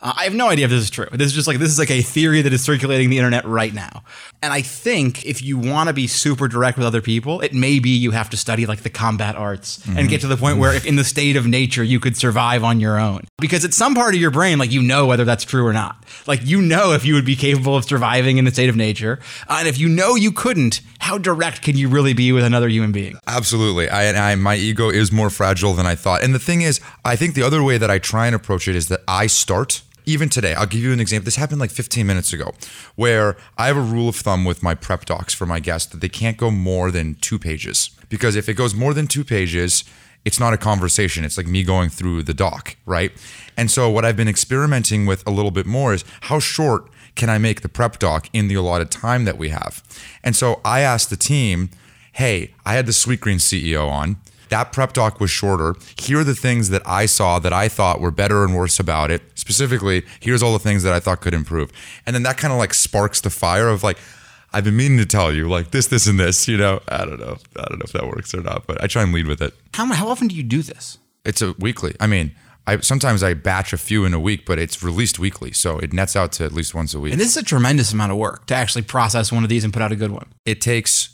Uh, 0.04 0.14
I 0.18 0.26
have 0.26 0.36
no 0.36 0.50
idea 0.50 0.66
if 0.66 0.72
this 0.72 0.84
is 0.84 0.90
true. 0.90 1.08
This 1.14 1.28
is 1.28 1.34
just 1.34 1.48
like 1.48 1.58
this 1.60 1.70
is 1.70 1.80
like 1.80 1.90
a 1.90 2.02
theory 2.02 2.42
that 2.42 2.52
is 2.52 2.62
circulating 2.62 3.10
the 3.10 3.18
internet 3.18 3.46
right 3.46 3.74
now. 3.74 4.04
And 4.42 4.52
I 4.52 4.62
think 4.62 5.26
if 5.26 5.42
you 5.42 5.58
want 5.58 5.88
to 5.88 5.94
be 5.94 6.08
super 6.08 6.50
direct 6.50 6.78
with 6.78 6.86
other 6.86 7.02
people, 7.02 7.40
it 7.40 7.54
may 7.54 7.80
be 7.80 7.92
you 7.92 8.12
have 8.12 8.30
to 8.32 8.38
study 8.38 8.66
like 8.66 8.82
the 8.82 8.90
combat 8.90 9.38
arts 9.38 9.78
mm-hmm. 9.78 9.98
and 9.98 10.10
get 10.10 10.20
to 10.22 10.28
the 10.28 10.36
point 10.36 10.58
where 10.58 10.74
if 10.74 10.86
in 10.86 10.98
the 10.98 11.06
state 11.06 11.38
of 11.38 11.48
nature 11.48 11.84
you 11.84 12.02
could 12.02 12.18
survive 12.18 12.66
on 12.66 12.82
your 12.82 13.00
own. 13.00 13.22
Because 13.40 13.64
it's 13.64 13.78
some 13.78 13.96
part 13.96 14.14
of 14.14 14.20
your 14.20 14.30
brain 14.32 14.60
like 14.60 14.74
you 14.74 14.82
know 14.82 15.06
whether 15.06 15.24
that's 15.24 15.46
true 15.46 15.66
or 15.66 15.72
not. 15.72 16.06
Like 16.28 16.42
you 16.44 16.62
know 16.62 16.92
if 16.92 17.06
you 17.06 17.14
would 17.14 17.26
be 17.26 17.38
capable 17.38 17.78
of 17.78 17.86
surviving 17.86 18.38
in 18.38 18.44
the 18.44 18.52
state 18.52 18.70
of 18.70 18.76
nature. 18.76 19.22
Uh, 19.48 19.58
and 19.60 19.70
if 19.70 19.78
you 19.78 19.88
know 19.88 20.16
you 20.16 20.34
couldn't, 20.34 20.82
how 21.00 21.18
direct 21.18 21.62
can 21.62 21.78
you 21.78 21.88
really 21.88 22.14
be 22.14 22.34
with 22.34 22.44
another 22.44 22.68
human 22.68 22.92
being? 22.92 23.16
Absolutely. 23.26 23.88
I, 23.88 24.32
I 24.32 24.36
my 24.36 24.56
ego 24.56 24.90
is 24.90 25.14
more 25.14 25.30
fragile 25.30 25.74
than 25.74 25.86
I 25.86 25.96
thought. 25.96 26.24
And 26.24 26.36
the 26.36 26.40
thing 26.40 26.62
is, 26.62 26.82
I 27.06 27.16
think 27.16 27.36
the 27.36 27.44
other 27.44 27.64
way 27.64 27.78
that 27.78 27.90
I 27.90 28.00
try 28.00 28.26
and 28.26 28.36
approach 28.36 28.68
it 28.68 28.76
is 28.76 28.90
that 28.90 29.00
I 29.08 29.28
start 29.28 29.82
even 30.06 30.30
today, 30.30 30.54
I'll 30.54 30.66
give 30.66 30.82
you 30.82 30.94
an 30.94 31.00
example. 31.00 31.26
This 31.26 31.36
happened 31.36 31.60
like 31.60 31.72
15 31.72 32.06
minutes 32.06 32.34
ago, 32.34 32.54
where 32.96 33.38
I 33.58 33.68
have 33.68 33.78
a 33.78 33.82
rule 33.82 34.10
of 34.10 34.16
thumb 34.16 34.46
with 34.46 34.64
my 34.64 34.76
prep 34.76 35.06
docs 35.06 35.34
for 35.34 35.46
my 35.46 35.60
guests 35.60 35.92
that 35.92 36.02
they 36.02 36.10
can't 36.10 36.38
go 36.38 36.52
more 36.52 36.92
than 36.92 37.16
two 37.16 37.40
pages. 37.40 37.90
Because 38.10 38.36
if 38.36 38.48
it 38.50 38.54
goes 38.54 38.76
more 38.76 38.94
than 38.94 39.08
two 39.08 39.24
pages, 39.24 39.84
it's 40.26 40.40
not 40.40 40.54
a 40.54 40.58
conversation. 40.58 41.26
It's 41.26 41.38
like 41.38 41.48
me 41.48 41.64
going 41.64 41.90
through 41.90 42.24
the 42.24 42.34
doc, 42.34 42.76
right? 42.86 43.12
And 43.58 43.70
so, 43.70 43.90
what 43.90 44.06
I've 44.06 44.18
been 44.18 44.28
experimenting 44.28 45.06
with 45.06 45.26
a 45.28 45.32
little 45.32 45.52
bit 45.52 45.66
more 45.66 45.94
is 45.94 46.04
how 46.22 46.40
short 46.40 46.90
can 47.16 47.30
I 47.30 47.38
make 47.38 47.62
the 47.62 47.70
prep 47.70 48.00
doc 48.00 48.30
in 48.34 48.48
the 48.48 48.56
allotted 48.56 48.90
time 48.90 49.26
that 49.26 49.38
we 49.38 49.50
have? 49.50 49.84
And 50.24 50.36
so, 50.36 50.62
I 50.64 50.82
asked 50.82 51.10
the 51.10 51.18
team, 51.18 51.70
hey, 52.14 52.54
I 52.66 52.74
had 52.74 52.86
the 52.86 52.92
Sweetgreen 52.92 53.38
CEO 53.38 53.90
on 53.90 54.18
that 54.54 54.72
prep 54.72 54.94
doc 54.94 55.20
was 55.20 55.32
shorter. 55.32 55.74
Here 55.98 56.20
are 56.20 56.24
the 56.24 56.36
things 56.36 56.70
that 56.70 56.84
I 56.86 57.08
saw 57.08 57.40
that 57.40 57.52
I 57.52 57.68
thought 57.68 58.00
were 58.00 58.12
better 58.12 58.44
and 58.44 58.56
worse 58.56 58.80
about 58.80 59.10
it. 59.10 59.24
Specifically, 59.34 60.04
here's 60.20 60.44
all 60.44 60.54
the 60.54 60.60
things 60.60 60.84
that 60.84 60.94
I 60.94 61.00
thought 61.00 61.22
could 61.22 61.34
improve. 61.34 61.72
And 62.06 62.16
then 62.16 62.22
that 62.22 62.38
kind 62.38 62.54
of 62.54 62.60
like 62.60 62.76
sparks 62.76 63.20
the 63.20 63.32
fire 63.32 63.68
of 63.68 63.82
like, 63.82 63.98
I've 64.54 64.64
been 64.64 64.76
meaning 64.76 65.00
to 65.00 65.08
tell 65.08 65.34
you 65.34 65.50
like 65.50 65.72
this, 65.72 65.88
this, 65.88 66.06
and 66.06 66.20
this. 66.20 66.48
You 66.48 66.58
know, 66.58 66.82
I 66.88 67.00
don't 67.00 67.20
know, 67.20 67.38
I 67.58 67.64
don't 67.64 67.80
know 67.80 67.86
if 67.86 67.94
that 67.94 68.06
works 68.06 68.36
or 68.36 68.44
not, 68.44 68.68
but 68.68 68.84
I 68.84 68.86
try 68.86 69.02
and 69.02 69.12
lead 69.12 69.26
with 69.26 69.42
it. 69.42 69.56
How 69.74 69.88
how 69.88 70.08
often 70.08 70.28
do 70.28 70.36
you 70.36 70.44
do 70.44 70.62
this? 70.62 71.00
It's 71.26 71.42
a 71.42 71.54
weekly. 71.58 71.96
I 72.00 72.06
mean, 72.06 72.36
I 72.68 72.78
sometimes 72.82 73.24
I 73.24 73.34
batch 73.34 73.74
a 73.74 73.78
few 73.78 74.06
in 74.06 74.14
a 74.14 74.20
week, 74.20 74.46
but 74.46 74.60
it's 74.60 74.84
released 74.84 75.18
weekly, 75.18 75.52
so 75.52 75.80
it 75.80 75.94
nets 75.94 76.16
out 76.16 76.32
to 76.34 76.46
at 76.46 76.54
least 76.54 76.76
once 76.76 76.94
a 76.94 77.00
week. 77.00 77.14
And 77.14 77.20
this 77.20 77.30
is 77.30 77.38
a 77.38 77.44
tremendous 77.44 77.92
amount 77.92 78.12
of 78.12 78.20
work 78.20 78.46
to 78.48 78.54
actually 78.54 78.84
process 78.84 79.32
one 79.32 79.42
of 79.42 79.50
these 79.50 79.64
and 79.64 79.74
put 79.74 79.82
out 79.82 79.92
a 79.92 79.96
good 79.96 80.12
one. 80.12 80.28
It 80.46 80.62
takes 80.62 81.10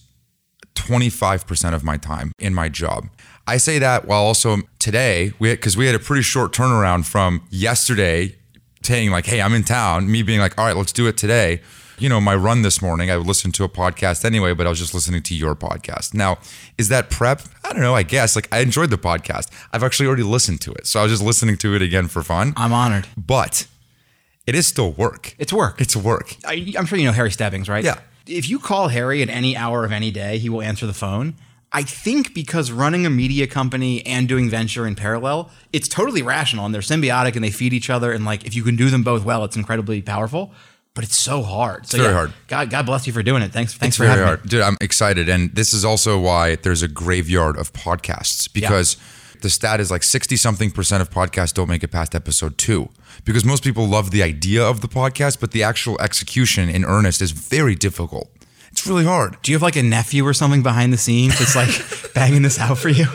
25% 0.76 1.74
of 1.74 1.84
my 1.84 1.98
time 1.98 2.32
in 2.40 2.54
my 2.54 2.70
job. 2.70 3.08
I 3.50 3.58
say 3.58 3.80
that 3.80 4.06
while 4.06 4.22
also 4.22 4.58
today, 4.78 5.34
because 5.40 5.76
we, 5.76 5.82
we, 5.82 5.86
had 5.88 5.96
a 5.96 6.00
pretty 6.00 6.22
short 6.22 6.54
turnaround 6.54 7.06
from 7.06 7.42
yesterday 7.50 8.36
saying, 8.84 9.10
like, 9.10 9.26
hey, 9.26 9.42
I'm 9.42 9.56
in 9.56 9.64
town, 9.64 10.10
me 10.10 10.22
being 10.22 10.40
like, 10.40 10.56
all 10.60 10.68
right, 10.68 10.78
let's 10.78 10.92
do 10.92 11.08
it 11.08 11.18
today. 11.18 11.62
You 11.98 12.10
know, 12.10 12.22
my 12.22 12.36
run 12.36 12.62
this 12.62 12.80
morning, 12.80 13.10
I 13.10 13.18
would 13.18 13.26
listen 13.26 13.52
to 13.54 13.64
a 13.64 13.70
podcast 13.70 14.24
anyway, 14.24 14.54
but 14.54 14.68
I 14.68 14.70
was 14.70 14.78
just 14.78 14.94
listening 14.94 15.24
to 15.24 15.36
your 15.36 15.56
podcast. 15.56 16.14
Now, 16.14 16.38
is 16.78 16.90
that 16.90 17.10
prep? 17.10 17.42
I 17.66 17.74
don't 17.74 17.82
know, 17.82 17.96
I 17.96 18.04
guess. 18.04 18.36
Like, 18.36 18.48
I 18.52 18.60
enjoyed 18.60 18.92
the 18.92 19.00
podcast. 19.00 19.48
I've 19.74 19.84
actually 19.84 20.06
already 20.06 20.24
listened 20.24 20.62
to 20.62 20.72
it. 20.74 20.86
So 20.86 21.00
I 21.00 21.04
was 21.04 21.12
just 21.12 21.24
listening 21.24 21.58
to 21.58 21.74
it 21.74 21.82
again 21.82 22.08
for 22.08 22.22
fun. 22.22 22.54
I'm 22.56 22.72
honored. 22.72 23.08
But 23.18 23.66
it 24.46 24.54
is 24.54 24.68
still 24.68 24.92
work. 24.92 25.36
It's 25.40 25.52
work. 25.52 25.82
It's 25.82 25.96
work. 25.96 26.36
I, 26.46 26.72
I'm 26.78 26.86
sure 26.86 27.00
you 27.00 27.06
know 27.06 27.14
Harry 27.14 27.32
Stebbings, 27.32 27.68
right? 27.68 27.84
Yeah 27.84 28.00
if 28.30 28.48
you 28.48 28.60
call 28.60 28.90
Harry 28.90 29.22
at 29.22 29.30
any 29.30 29.58
hour 29.58 29.84
of 29.84 29.92
any 29.92 30.12
day, 30.12 30.38
he 30.38 30.50
will 30.50 30.62
answer 30.62 30.86
the 30.86 30.94
phone. 30.94 31.36
I 31.72 31.84
think 31.84 32.34
because 32.34 32.72
running 32.72 33.06
a 33.06 33.10
media 33.10 33.46
company 33.46 34.06
and 34.06 34.28
doing 34.28 34.50
venture 34.50 34.88
in 34.88 34.96
parallel, 34.96 35.52
it's 35.72 35.88
totally 35.88 36.22
rational 36.22 36.66
and 36.66 36.74
they're 36.74 36.82
symbiotic 36.82 37.36
and 37.36 37.44
they 37.44 37.52
feed 37.52 37.74
each 37.74 37.90
other. 37.90 38.12
And 38.12 38.26
like, 38.26 38.46
if 38.46 38.56
you 38.56 38.64
can 38.64 38.76
do 38.76 38.90
them 38.90 39.04
both 39.04 39.24
well, 39.24 39.44
it's 39.44 39.56
incredibly 39.56 40.02
powerful. 40.02 40.52
But 40.96 41.04
it's 41.04 41.16
so 41.16 41.44
hard. 41.44 41.86
So 41.86 41.98
very 41.98 42.10
yeah, 42.10 42.16
hard. 42.16 42.34
God, 42.48 42.70
God 42.72 42.86
bless 42.88 43.06
you 43.06 43.14
for 43.14 43.22
doing 43.22 43.44
it. 43.44 43.52
Thanks, 43.52 43.76
thanks 43.76 43.96
it's 43.96 43.98
for 43.98 44.06
having 44.06 44.26
hard. 44.26 44.44
me, 44.44 44.50
dude. 44.50 44.62
I'm 44.62 44.76
excited, 44.82 45.30
and 45.30 45.54
this 45.56 45.72
is 45.72 45.86
also 45.86 46.20
why 46.20 46.56
there's 46.56 46.82
a 46.82 46.88
graveyard 46.88 47.58
of 47.58 47.72
podcasts 47.74 48.52
because. 48.52 48.96
Yeah 48.96 49.04
the 49.42 49.50
stat 49.50 49.80
is 49.80 49.90
like 49.90 50.04
60 50.04 50.36
something 50.36 50.72
percent 50.72 51.02
of 51.02 51.10
podcasts 51.10 51.54
don't 51.54 51.70
make 51.70 51.84
it 51.84 51.90
past 51.90 52.14
episode 52.14 52.58
two 52.58 52.90
because 53.24 53.46
most 53.46 53.64
people 53.64 53.88
love 53.88 54.12
the 54.12 54.22
idea 54.22 54.64
of 54.64 54.82
the 54.82 54.88
podcast, 54.88 55.40
but 55.40 55.52
the 55.52 55.64
actual 55.64 56.00
execution 56.02 56.70
in 56.70 56.84
earnest 56.84 57.22
is 57.22 57.32
very 57.32 57.76
difficult. 57.76 58.30
It's 58.80 58.88
really 58.88 59.04
hard. 59.04 59.36
Do 59.42 59.52
you 59.52 59.58
have 59.58 59.62
like 59.62 59.76
a 59.76 59.84
nephew 59.84 60.26
or 60.26 60.34
something 60.34 60.64
behind 60.64 60.94
the 60.94 60.98
scenes 60.98 61.38
that's 61.38 61.54
like 61.54 62.14
banging 62.14 62.44
this 62.44 62.58
out 62.58 62.78
for 62.78 62.88
you? 62.88 63.08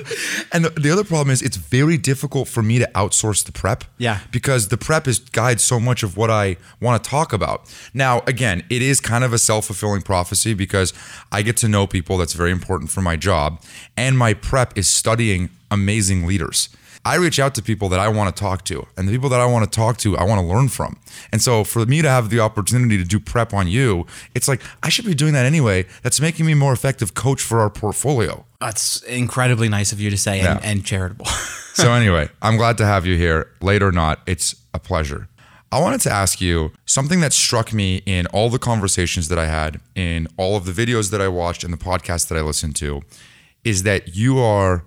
And 0.52 0.66
the, 0.66 0.68
the, 0.78 0.90
other 0.90 1.04
problem 1.04 1.30
is 1.30 1.40
it's 1.40 1.56
very 1.56 1.96
difficult 1.96 2.48
for 2.48 2.62
me 2.62 2.78
to 2.80 2.90
outsource 2.94 3.42
the 3.42 3.50
prep. 3.50 3.84
Yeah. 3.96 4.20
Because 4.30 4.68
the 4.68 4.76
prep 4.76 5.08
is 5.08 5.20
guides 5.20 5.64
so 5.64 5.80
much 5.80 6.02
of 6.02 6.18
what 6.18 6.30
I 6.30 6.58
want 6.82 7.02
to 7.02 7.08
talk 7.08 7.32
about. 7.32 7.74
Now, 7.94 8.20
again, 8.26 8.62
it 8.68 8.82
is 8.82 9.00
kind 9.00 9.24
of 9.24 9.32
a 9.32 9.38
self 9.38 9.64
fulfilling 9.64 10.02
prophecy 10.02 10.52
because 10.52 10.92
I 11.32 11.40
get 11.40 11.56
to 11.58 11.68
know 11.68 11.86
people. 11.86 12.18
That's 12.18 12.34
very 12.34 12.50
important 12.50 12.90
for 12.90 13.00
my 13.00 13.16
job. 13.16 13.62
And 13.96 14.18
my 14.18 14.34
prep 14.34 14.76
is 14.76 14.90
studying 14.90 15.48
amazing 15.70 16.26
leaders. 16.26 16.68
I 17.06 17.16
reach 17.16 17.38
out 17.38 17.54
to 17.56 17.62
people 17.62 17.90
that 17.90 18.00
I 18.00 18.08
want 18.08 18.34
to 18.34 18.40
talk 18.40 18.64
to, 18.64 18.86
and 18.96 19.06
the 19.06 19.12
people 19.12 19.28
that 19.28 19.40
I 19.40 19.46
want 19.46 19.70
to 19.70 19.76
talk 19.76 19.98
to, 19.98 20.16
I 20.16 20.24
want 20.24 20.40
to 20.40 20.46
learn 20.46 20.68
from. 20.68 20.98
And 21.32 21.42
so 21.42 21.62
for 21.62 21.84
me 21.84 22.00
to 22.00 22.08
have 22.08 22.30
the 22.30 22.40
opportunity 22.40 22.96
to 22.96 23.04
do 23.04 23.20
prep 23.20 23.52
on 23.52 23.68
you, 23.68 24.06
it's 24.34 24.48
like 24.48 24.62
I 24.82 24.88
should 24.88 25.04
be 25.04 25.14
doing 25.14 25.34
that 25.34 25.44
anyway. 25.44 25.84
That's 26.02 26.20
making 26.20 26.46
me 26.46 26.54
more 26.54 26.72
effective 26.72 27.12
coach 27.12 27.42
for 27.42 27.60
our 27.60 27.68
portfolio. 27.68 28.46
That's 28.58 29.02
incredibly 29.02 29.68
nice 29.68 29.92
of 29.92 30.00
you 30.00 30.08
to 30.08 30.16
say 30.16 30.40
and, 30.40 30.64
and 30.64 30.84
charitable. 30.84 31.26
so 31.74 31.92
anyway, 31.92 32.30
I'm 32.40 32.56
glad 32.56 32.78
to 32.78 32.86
have 32.86 33.04
you 33.04 33.16
here. 33.16 33.50
Late 33.60 33.82
or 33.82 33.92
not, 33.92 34.20
it's 34.26 34.54
a 34.72 34.78
pleasure. 34.78 35.28
I 35.70 35.80
wanted 35.80 36.00
to 36.02 36.10
ask 36.10 36.40
you 36.40 36.72
something 36.86 37.20
that 37.20 37.32
struck 37.32 37.72
me 37.72 37.96
in 38.06 38.26
all 38.28 38.48
the 38.48 38.60
conversations 38.60 39.28
that 39.28 39.38
I 39.38 39.46
had, 39.46 39.80
in 39.94 40.28
all 40.36 40.56
of 40.56 40.64
the 40.64 40.72
videos 40.72 41.10
that 41.10 41.20
I 41.20 41.28
watched, 41.28 41.64
and 41.64 41.72
the 41.72 41.76
podcasts 41.76 42.28
that 42.28 42.38
I 42.38 42.42
listened 42.42 42.76
to, 42.76 43.02
is 43.64 43.82
that 43.82 44.14
you 44.14 44.38
are 44.38 44.84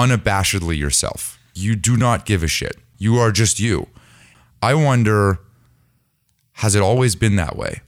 unabashedly 0.00 0.78
yourself. 0.78 1.38
You 1.54 1.76
do 1.76 1.96
not 1.96 2.24
give 2.24 2.42
a 2.42 2.48
shit. 2.48 2.76
You 2.98 3.18
are 3.18 3.30
just 3.30 3.60
you. 3.60 3.88
I 4.62 4.74
wonder, 4.74 5.38
has 6.52 6.74
it 6.74 6.82
always 6.82 7.14
been 7.14 7.36
that 7.36 7.56
way? 7.56 7.80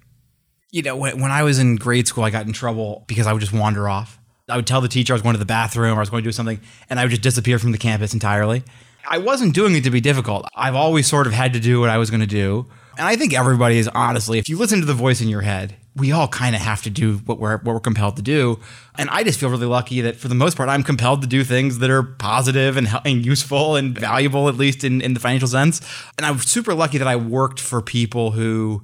You 0.70 0.82
know, 0.82 0.96
when, 0.96 1.30
I 1.30 1.42
was 1.42 1.58
in 1.58 1.76
grade 1.76 2.08
school, 2.08 2.24
I 2.24 2.30
got 2.30 2.46
in 2.46 2.52
trouble 2.52 3.04
because 3.06 3.26
I 3.26 3.32
would 3.32 3.40
just 3.40 3.52
wander 3.52 3.88
off. 3.88 4.18
I 4.48 4.56
would 4.56 4.66
tell 4.66 4.80
the 4.80 4.88
teacher 4.88 5.12
I 5.12 5.16
was 5.16 5.22
going 5.22 5.34
to 5.34 5.38
the 5.38 5.44
bathroom 5.44 5.94
or 5.94 5.96
I 5.96 6.00
was 6.00 6.10
going 6.10 6.22
to 6.22 6.28
do 6.28 6.32
something, 6.32 6.60
and 6.90 6.98
I 6.98 7.04
would 7.04 7.10
just 7.10 7.22
disappear 7.22 7.58
from 7.58 7.72
the 7.72 7.78
campus 7.78 8.14
entirely. 8.14 8.62
I 9.08 9.18
wasn't 9.18 9.54
doing 9.54 9.74
it 9.74 9.84
to 9.84 9.90
be 9.90 10.00
difficult. 10.00 10.46
I've 10.54 10.74
always 10.74 11.06
sort 11.06 11.26
of 11.26 11.32
had 11.32 11.52
to 11.54 11.60
do 11.60 11.80
what 11.80 11.90
I 11.90 11.98
was 11.98 12.10
going 12.10 12.20
to 12.20 12.26
do. 12.26 12.66
And 12.98 13.06
I 13.06 13.16
think 13.16 13.34
everybody 13.34 13.78
is 13.78 13.88
honestly, 13.88 14.38
if 14.38 14.48
you 14.48 14.58
listen 14.58 14.80
to 14.80 14.86
the 14.86 14.94
voice 14.94 15.20
in 15.20 15.28
your 15.28 15.40
head, 15.40 15.76
we 15.94 16.10
all 16.10 16.28
kind 16.28 16.54
of 16.54 16.62
have 16.62 16.82
to 16.82 16.90
do 16.90 17.18
what 17.18 17.38
we're 17.38 17.58
what 17.58 17.74
we're 17.74 17.80
compelled 17.80 18.16
to 18.16 18.22
do. 18.22 18.58
And 18.96 19.10
I 19.10 19.24
just 19.24 19.38
feel 19.38 19.50
really 19.50 19.66
lucky 19.66 20.00
that 20.02 20.16
for 20.16 20.28
the 20.28 20.34
most 20.34 20.56
part, 20.56 20.68
I'm 20.68 20.82
compelled 20.82 21.20
to 21.22 21.26
do 21.26 21.44
things 21.44 21.78
that 21.78 21.90
are 21.90 22.02
positive 22.02 22.76
and, 22.76 22.88
and 23.04 23.24
useful 23.24 23.76
and 23.76 23.98
valuable, 23.98 24.48
at 24.48 24.56
least 24.56 24.84
in, 24.84 25.00
in 25.00 25.14
the 25.14 25.20
financial 25.20 25.48
sense. 25.48 25.80
And 26.16 26.24
I'm 26.24 26.38
super 26.38 26.74
lucky 26.74 26.98
that 26.98 27.08
I 27.08 27.16
worked 27.16 27.60
for 27.60 27.82
people 27.82 28.30
who 28.30 28.82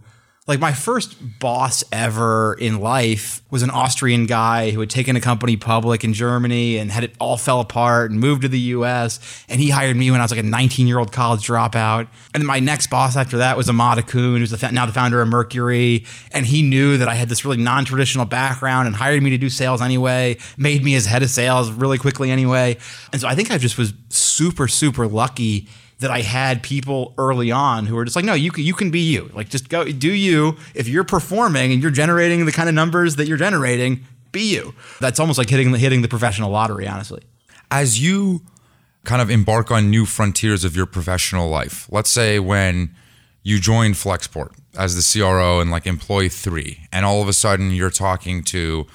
like 0.49 0.61
my 0.61 0.73
first 0.73 1.38
boss 1.38 1.85
ever 1.93 2.55
in 2.55 2.81
life 2.81 3.43
was 3.50 3.62
an 3.62 3.69
Austrian 3.69 4.25
guy 4.25 4.71
who 4.71 4.81
had 4.81 4.88
taken 4.88 5.14
a 5.14 5.21
company 5.21 5.59
public 5.59 6.05
in 6.05 6.14
Germany 6.14 6.78
and 6.78 6.90
had 6.90 7.05
it 7.05 7.14
all 7.21 7.37
fell 7.37 7.61
apart 7.61 8.11
and 8.11 8.19
moved 8.19 8.43
to 8.43 8.49
the 8.49 8.59
US. 8.59 9.45
And 9.50 9.61
he 9.61 9.69
hired 9.69 9.95
me 9.95 10.11
when 10.11 10.21
I 10.21 10.25
was 10.25 10.31
like 10.31 10.40
a 10.40 10.43
19 10.43 10.87
year 10.87 10.99
old 10.99 11.12
college 11.12 11.47
dropout. 11.47 12.09
And 12.33 12.47
my 12.47 12.61
next 12.61 12.88
boss 12.88 13.14
after 13.14 13.37
that 13.37 13.59
was 13.59 13.69
Immad 13.69 13.99
Akhund, 13.99 14.38
who's 14.38 14.50
the, 14.50 14.73
now 14.73 14.87
the 14.87 14.93
founder 14.93 15.21
of 15.21 15.28
Mercury. 15.28 16.07
And 16.33 16.47
he 16.47 16.62
knew 16.62 16.97
that 16.97 17.09
I 17.09 17.14
had 17.14 17.28
this 17.28 17.45
really 17.45 17.59
non 17.59 17.85
traditional 17.85 18.25
background 18.25 18.87
and 18.87 18.97
hired 18.97 19.23
me 19.23 19.28
to 19.31 19.38
do 19.38 19.50
sales 19.50 19.83
anyway, 19.83 20.38
made 20.57 20.83
me 20.83 20.93
his 20.93 21.05
head 21.05 21.23
of 21.23 21.28
sales 21.28 21.71
really 21.71 21.99
quickly 21.99 22.31
anyway. 22.31 22.78
And 23.12 23.21
so 23.21 23.28
I 23.28 23.35
think 23.35 23.50
I 23.50 23.59
just 23.59 23.76
was 23.76 23.93
super, 24.09 24.67
super 24.67 25.07
lucky 25.07 25.69
that 26.00 26.11
I 26.11 26.21
had 26.21 26.62
people 26.62 27.14
early 27.19 27.50
on 27.50 27.87
who 27.87 27.97
were 27.97 28.05
just 28.05 28.14
like, 28.14 28.25
no, 28.25 28.35
you 28.35 28.50
can, 28.50 28.64
you 28.64 28.75
can 28.75 28.90
be 28.90 29.00
you. 29.00 29.31
Like, 29.35 29.49
just 29.49 29.69
go 29.69 29.85
do 29.85 30.12
you. 30.12 30.57
If 30.75 30.88
you're 30.88 31.05
performing 31.05 31.73
and 31.73 31.83
you're 31.83 31.90
generating 31.90 32.45
the 32.47 32.52
kind 32.52 32.69
of 32.69 32.75
numbers 32.75 33.17
that 33.17 33.26
you're 33.26 33.37
generating, 33.37 34.05
be 34.31 34.55
you. 34.55 34.75
That's 35.00 35.19
almost 35.19 35.38
like 35.38 35.50
hitting 35.50 35.73
the, 35.73 35.78
hitting 35.78 36.02
the 36.02 36.09
professional 36.09 36.50
lottery, 36.50 36.87
honestly. 36.87 37.23
As 37.71 38.00
you 38.00 38.43
kind 39.05 39.21
of 39.21 39.31
embark 39.31 39.71
on 39.71 39.90
new 39.90 40.07
frontiers 40.07 40.64
of 40.64 40.76
your 40.76 40.87
professional 40.87 41.49
life, 41.49 41.88
let's 41.90 42.11
say 42.11 42.38
when 42.38 42.95
you 43.43 43.59
joined 43.59 43.95
Flexport 43.95 44.52
as 44.76 44.95
the 44.95 45.21
CRO 45.21 45.61
and 45.61 45.71
like 45.71 45.87
employee 45.87 46.28
three, 46.28 46.87
and 46.93 47.05
all 47.05 47.21
of 47.21 47.28
a 47.28 47.33
sudden 47.33 47.73
you're 47.73 47.90
talking 47.90 48.45
to 48.45 48.87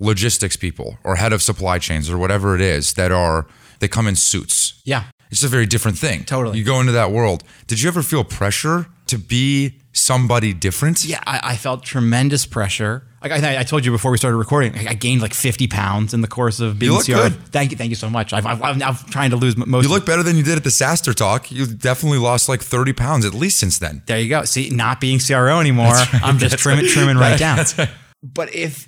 logistics 0.00 0.56
people 0.56 0.98
or 1.04 1.16
head 1.16 1.32
of 1.32 1.42
supply 1.42 1.78
chains 1.78 2.10
or 2.10 2.18
whatever 2.18 2.54
it 2.54 2.60
is 2.60 2.94
that 2.94 3.12
are 3.12 3.46
they 3.78 3.88
come 3.88 4.08
in 4.08 4.16
suits. 4.16 4.80
Yeah. 4.84 5.04
It's 5.30 5.42
a 5.44 5.48
very 5.48 5.66
different 5.66 5.98
thing. 5.98 6.24
Totally. 6.24 6.58
You 6.58 6.64
go 6.64 6.80
into 6.80 6.92
that 6.92 7.10
world. 7.12 7.44
Did 7.66 7.80
you 7.80 7.88
ever 7.88 8.02
feel 8.02 8.24
pressure 8.24 8.86
to 9.06 9.18
be 9.18 9.74
somebody 9.92 10.52
different? 10.52 11.04
Yeah, 11.04 11.20
I, 11.26 11.40
I 11.52 11.56
felt 11.56 11.82
tremendous 11.84 12.46
pressure. 12.46 13.04
Like 13.22 13.32
I, 13.32 13.60
I 13.60 13.62
told 13.64 13.84
you 13.84 13.90
before 13.92 14.10
we 14.10 14.16
started 14.16 14.38
recording, 14.38 14.74
I 14.76 14.90
I 14.90 14.94
gained 14.94 15.20
like 15.20 15.34
50 15.34 15.66
pounds 15.66 16.14
in 16.14 16.22
the 16.22 16.26
course 16.28 16.58
of 16.58 16.78
being 16.78 16.92
look 16.92 17.04
CRO. 17.04 17.16
good. 17.28 17.34
Thank 17.52 17.70
you, 17.70 17.76
thank 17.76 17.90
you 17.90 17.94
so 17.96 18.08
much. 18.08 18.32
I've, 18.32 18.46
I've, 18.46 18.62
I'm 18.62 18.78
now 18.78 18.92
trying 18.92 19.30
to 19.30 19.36
lose 19.36 19.56
most. 19.58 19.84
You 19.84 19.90
look 19.90 20.06
better 20.06 20.22
than 20.22 20.36
you 20.36 20.42
did 20.42 20.56
at 20.56 20.64
the 20.64 20.70
SaaStr 20.70 21.14
Talk. 21.14 21.52
You 21.52 21.66
definitely 21.66 22.18
lost 22.18 22.48
like 22.48 22.62
30 22.62 22.94
pounds 22.94 23.26
at 23.26 23.34
least 23.34 23.58
since 23.60 23.78
then. 23.78 24.02
There 24.06 24.18
you 24.18 24.28
go. 24.30 24.44
See, 24.44 24.70
not 24.70 25.00
being 25.02 25.18
CRO 25.20 25.60
anymore, 25.60 25.92
I'm 26.14 26.38
just 26.38 26.56
trimming, 26.58 26.86
trimming 26.86 27.18
right 27.18 27.38
down. 27.38 27.64
But 28.22 28.54
if, 28.54 28.86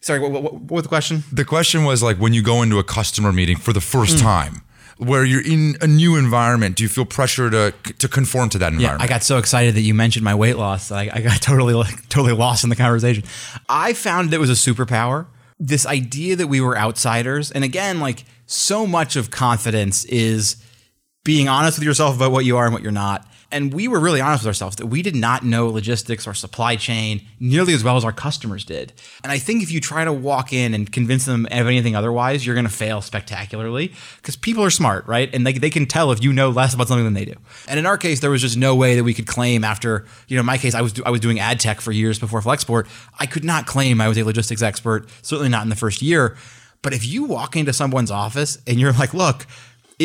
sorry, 0.00 0.20
what, 0.20 0.30
what, 0.30 0.42
what 0.54 0.70
was 0.70 0.82
the 0.84 0.88
question? 0.88 1.24
The 1.32 1.44
question 1.44 1.84
was 1.84 2.02
like 2.02 2.18
when 2.18 2.32
you 2.34 2.42
go 2.42 2.62
into 2.62 2.78
a 2.78 2.84
customer 2.84 3.32
meeting 3.32 3.56
for 3.56 3.72
the 3.72 3.80
first 3.80 4.18
Hmm. 4.18 4.22
time, 4.24 4.62
where 5.02 5.24
you're 5.24 5.44
in 5.44 5.76
a 5.80 5.86
new 5.86 6.16
environment, 6.16 6.76
do 6.76 6.82
you 6.82 6.88
feel 6.88 7.04
pressure 7.04 7.50
to 7.50 7.74
to 7.98 8.08
conform 8.08 8.48
to 8.50 8.58
that 8.58 8.72
environment? 8.72 9.00
Yeah? 9.00 9.04
I 9.04 9.08
got 9.08 9.22
so 9.22 9.38
excited 9.38 9.74
that 9.74 9.80
you 9.82 9.94
mentioned 9.94 10.24
my 10.24 10.34
weight 10.34 10.56
loss 10.56 10.90
I, 10.90 11.10
I 11.12 11.20
got 11.20 11.40
totally 11.42 11.74
like, 11.74 12.08
totally 12.08 12.34
lost 12.34 12.64
in 12.64 12.70
the 12.70 12.76
conversation. 12.76 13.24
I 13.68 13.92
found 13.92 14.30
that 14.30 14.36
it 14.36 14.40
was 14.40 14.50
a 14.50 14.72
superpower. 14.72 15.26
This 15.58 15.86
idea 15.86 16.34
that 16.36 16.48
we 16.48 16.60
were 16.60 16.76
outsiders, 16.76 17.52
and 17.52 17.62
again, 17.62 18.00
like 18.00 18.24
so 18.46 18.86
much 18.86 19.16
of 19.16 19.30
confidence 19.30 20.04
is 20.06 20.56
being 21.24 21.48
honest 21.48 21.78
with 21.78 21.86
yourself 21.86 22.16
about 22.16 22.32
what 22.32 22.44
you 22.44 22.56
are 22.56 22.64
and 22.64 22.74
what 22.74 22.82
you're 22.82 22.90
not. 22.90 23.26
And 23.52 23.72
we 23.72 23.86
were 23.86 24.00
really 24.00 24.20
honest 24.20 24.42
with 24.42 24.48
ourselves 24.48 24.76
that 24.76 24.86
we 24.86 25.02
did 25.02 25.14
not 25.14 25.44
know 25.44 25.68
logistics 25.68 26.26
or 26.26 26.34
supply 26.34 26.76
chain 26.76 27.22
nearly 27.38 27.74
as 27.74 27.84
well 27.84 27.96
as 27.96 28.04
our 28.04 28.12
customers 28.12 28.64
did. 28.64 28.92
And 29.22 29.30
I 29.30 29.38
think 29.38 29.62
if 29.62 29.70
you 29.70 29.80
try 29.80 30.04
to 30.04 30.12
walk 30.12 30.52
in 30.52 30.74
and 30.74 30.90
convince 30.90 31.26
them 31.26 31.46
of 31.46 31.66
anything 31.66 31.94
otherwise, 31.94 32.44
you're 32.44 32.54
going 32.54 32.66
to 32.66 32.72
fail 32.72 33.02
spectacularly 33.02 33.92
because 34.16 34.36
people 34.36 34.64
are 34.64 34.70
smart, 34.70 35.06
right? 35.06 35.32
And 35.34 35.46
they, 35.46 35.52
they 35.52 35.70
can 35.70 35.86
tell 35.86 36.10
if 36.12 36.24
you 36.24 36.32
know 36.32 36.50
less 36.50 36.74
about 36.74 36.88
something 36.88 37.04
than 37.04 37.14
they 37.14 37.26
do. 37.26 37.34
And 37.68 37.78
in 37.78 37.86
our 37.86 37.98
case, 37.98 38.20
there 38.20 38.30
was 38.30 38.40
just 38.40 38.56
no 38.56 38.74
way 38.74 38.96
that 38.96 39.04
we 39.04 39.14
could 39.14 39.26
claim 39.26 39.64
after, 39.64 40.06
you 40.28 40.36
know, 40.36 40.40
in 40.40 40.46
my 40.46 40.58
case, 40.58 40.74
I 40.74 40.80
was, 40.80 41.00
I 41.04 41.10
was 41.10 41.20
doing 41.20 41.38
ad 41.38 41.60
tech 41.60 41.80
for 41.80 41.92
years 41.92 42.18
before 42.18 42.40
Flexport. 42.40 42.88
I 43.20 43.26
could 43.26 43.44
not 43.44 43.66
claim 43.66 44.00
I 44.00 44.08
was 44.08 44.18
a 44.18 44.24
logistics 44.24 44.62
expert, 44.62 45.08
certainly 45.20 45.50
not 45.50 45.62
in 45.62 45.68
the 45.68 45.76
first 45.76 46.00
year. 46.00 46.36
But 46.80 46.92
if 46.92 47.06
you 47.06 47.24
walk 47.24 47.54
into 47.54 47.72
someone's 47.72 48.10
office 48.10 48.58
and 48.66 48.80
you're 48.80 48.92
like, 48.92 49.14
look, 49.14 49.46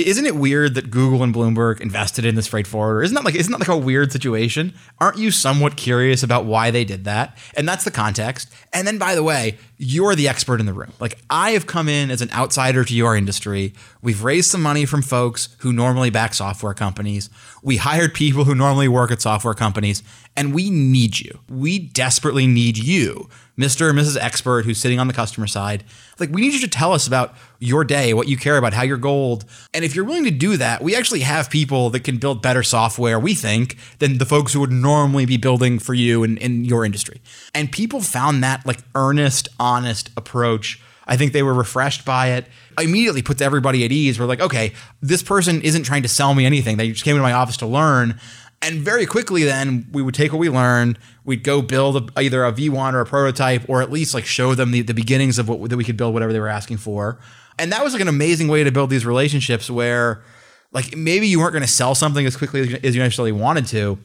isn't 0.05 0.25
it 0.25 0.35
weird 0.35 0.75
that 0.75 0.91
Google 0.91 1.23
and 1.23 1.33
Bloomberg 1.33 1.79
invested 1.79 2.25
in 2.25 2.35
this 2.35 2.47
freight 2.47 2.67
forwarder? 2.67 3.03
Isn't 3.03 3.15
that 3.15 3.23
like 3.23 3.35
isn't 3.35 3.51
that 3.51 3.59
like 3.59 3.69
a 3.69 3.77
weird 3.77 4.11
situation? 4.11 4.73
Aren't 4.99 5.17
you 5.17 5.31
somewhat 5.31 5.77
curious 5.77 6.23
about 6.23 6.45
why 6.45 6.71
they 6.71 6.83
did 6.83 7.05
that? 7.05 7.37
And 7.55 7.67
that's 7.67 7.83
the 7.83 7.91
context. 7.91 8.49
And 8.73 8.85
then 8.85 8.97
by 8.97 9.15
the 9.15 9.23
way, 9.23 9.57
you're 9.77 10.15
the 10.15 10.27
expert 10.27 10.59
in 10.59 10.65
the 10.65 10.73
room. 10.73 10.91
Like 10.99 11.19
I 11.29 11.51
have 11.51 11.67
come 11.67 11.87
in 11.87 12.11
as 12.11 12.21
an 12.21 12.31
outsider 12.31 12.83
to 12.83 12.93
your 12.93 13.15
industry. 13.15 13.73
We've 14.01 14.23
raised 14.23 14.51
some 14.51 14.61
money 14.61 14.85
from 14.85 15.01
folks 15.01 15.49
who 15.59 15.71
normally 15.71 16.09
back 16.09 16.33
software 16.33 16.73
companies. 16.73 17.29
We 17.63 17.77
hired 17.77 18.13
people 18.13 18.43
who 18.43 18.55
normally 18.55 18.87
work 18.87 19.11
at 19.11 19.21
software 19.21 19.53
companies, 19.53 20.03
and 20.37 20.53
we 20.53 20.69
need 20.69 21.19
you. 21.19 21.39
We 21.49 21.79
desperately 21.79 22.47
need 22.47 22.77
you. 22.77 23.27
Mr. 23.57 23.89
and 23.89 23.97
Mrs. 23.97 24.21
Expert 24.21 24.65
who's 24.65 24.77
sitting 24.77 24.99
on 24.99 25.07
the 25.07 25.13
customer 25.13 25.47
side. 25.47 25.83
Like, 26.19 26.29
we 26.29 26.41
need 26.41 26.53
you 26.53 26.59
to 26.59 26.67
tell 26.67 26.93
us 26.93 27.07
about 27.07 27.33
your 27.57 27.83
day, 27.83 28.13
what 28.13 28.27
you 28.27 28.37
care 28.37 28.57
about, 28.57 28.73
how 28.73 28.83
you're 28.83 28.97
gold. 28.97 29.45
And 29.73 29.83
if 29.83 29.95
you're 29.95 30.05
willing 30.05 30.25
to 30.25 30.31
do 30.31 30.57
that, 30.57 30.83
we 30.83 30.95
actually 30.95 31.21
have 31.21 31.49
people 31.49 31.89
that 31.89 32.03
can 32.03 32.17
build 32.19 32.43
better 32.43 32.61
software, 32.61 33.19
we 33.19 33.33
think, 33.33 33.77
than 33.97 34.19
the 34.19 34.25
folks 34.25 34.53
who 34.53 34.59
would 34.59 34.71
normally 34.71 35.25
be 35.25 35.37
building 35.37 35.79
for 35.79 35.95
you 35.95 36.23
in, 36.23 36.37
in 36.37 36.65
your 36.65 36.85
industry. 36.85 37.19
And 37.55 37.71
people 37.71 37.99
found 37.99 38.43
that 38.43 38.63
like 38.63 38.79
earnest, 38.93 39.49
honest 39.59 40.11
approach. 40.15 40.79
I 41.07 41.17
think 41.17 41.33
they 41.33 41.41
were 41.41 41.53
refreshed 41.53 42.05
by 42.05 42.31
it. 42.31 42.45
Immediately 42.79 43.23
puts 43.23 43.41
everybody 43.41 43.83
at 43.85 43.91
ease. 43.91 44.19
We're 44.19 44.25
like, 44.25 44.41
okay, 44.41 44.73
this 45.01 45.23
person 45.23 45.61
isn't 45.61 45.83
trying 45.83 46.03
to 46.03 46.09
sell 46.09 46.35
me 46.35 46.45
anything. 46.45 46.77
They 46.77 46.91
just 46.91 47.03
came 47.03 47.15
into 47.15 47.23
my 47.23 47.31
office 47.31 47.57
to 47.57 47.65
learn. 47.65 48.19
And 48.61 48.79
very 48.81 49.05
quickly, 49.05 49.43
then 49.43 49.87
we 49.91 50.01
would 50.01 50.15
take 50.15 50.31
what 50.33 50.39
we 50.39 50.49
learned, 50.49 50.97
we'd 51.23 51.43
go 51.43 51.61
build 51.61 51.95
a, 52.15 52.19
either 52.19 52.43
a 52.43 52.51
V1 52.51 52.93
or 52.93 53.01
a 53.01 53.05
prototype, 53.05 53.69
or 53.69 53.81
at 53.83 53.91
least 53.91 54.13
like 54.15 54.25
show 54.25 54.55
them 54.55 54.71
the, 54.71 54.81
the 54.81 54.93
beginnings 54.95 55.37
of 55.37 55.47
what 55.47 55.69
that 55.69 55.77
we 55.77 55.83
could 55.83 55.95
build 55.97 56.13
whatever 56.13 56.33
they 56.33 56.39
were 56.39 56.47
asking 56.47 56.77
for. 56.77 57.19
And 57.59 57.71
that 57.71 57.83
was 57.83 57.93
like 57.93 58.01
an 58.01 58.07
amazing 58.07 58.47
way 58.47 58.63
to 58.63 58.71
build 58.71 58.89
these 58.89 59.05
relationships 59.05 59.69
where, 59.69 60.23
like, 60.71 60.95
maybe 60.97 61.27
you 61.27 61.39
weren't 61.39 61.53
going 61.53 61.63
to 61.63 61.67
sell 61.67 61.93
something 61.95 62.25
as 62.25 62.35
quickly 62.35 62.77
as 62.83 62.95
you- 62.95 63.01
necessarily 63.01 63.31
wanted 63.31 63.67
to, 63.67 63.99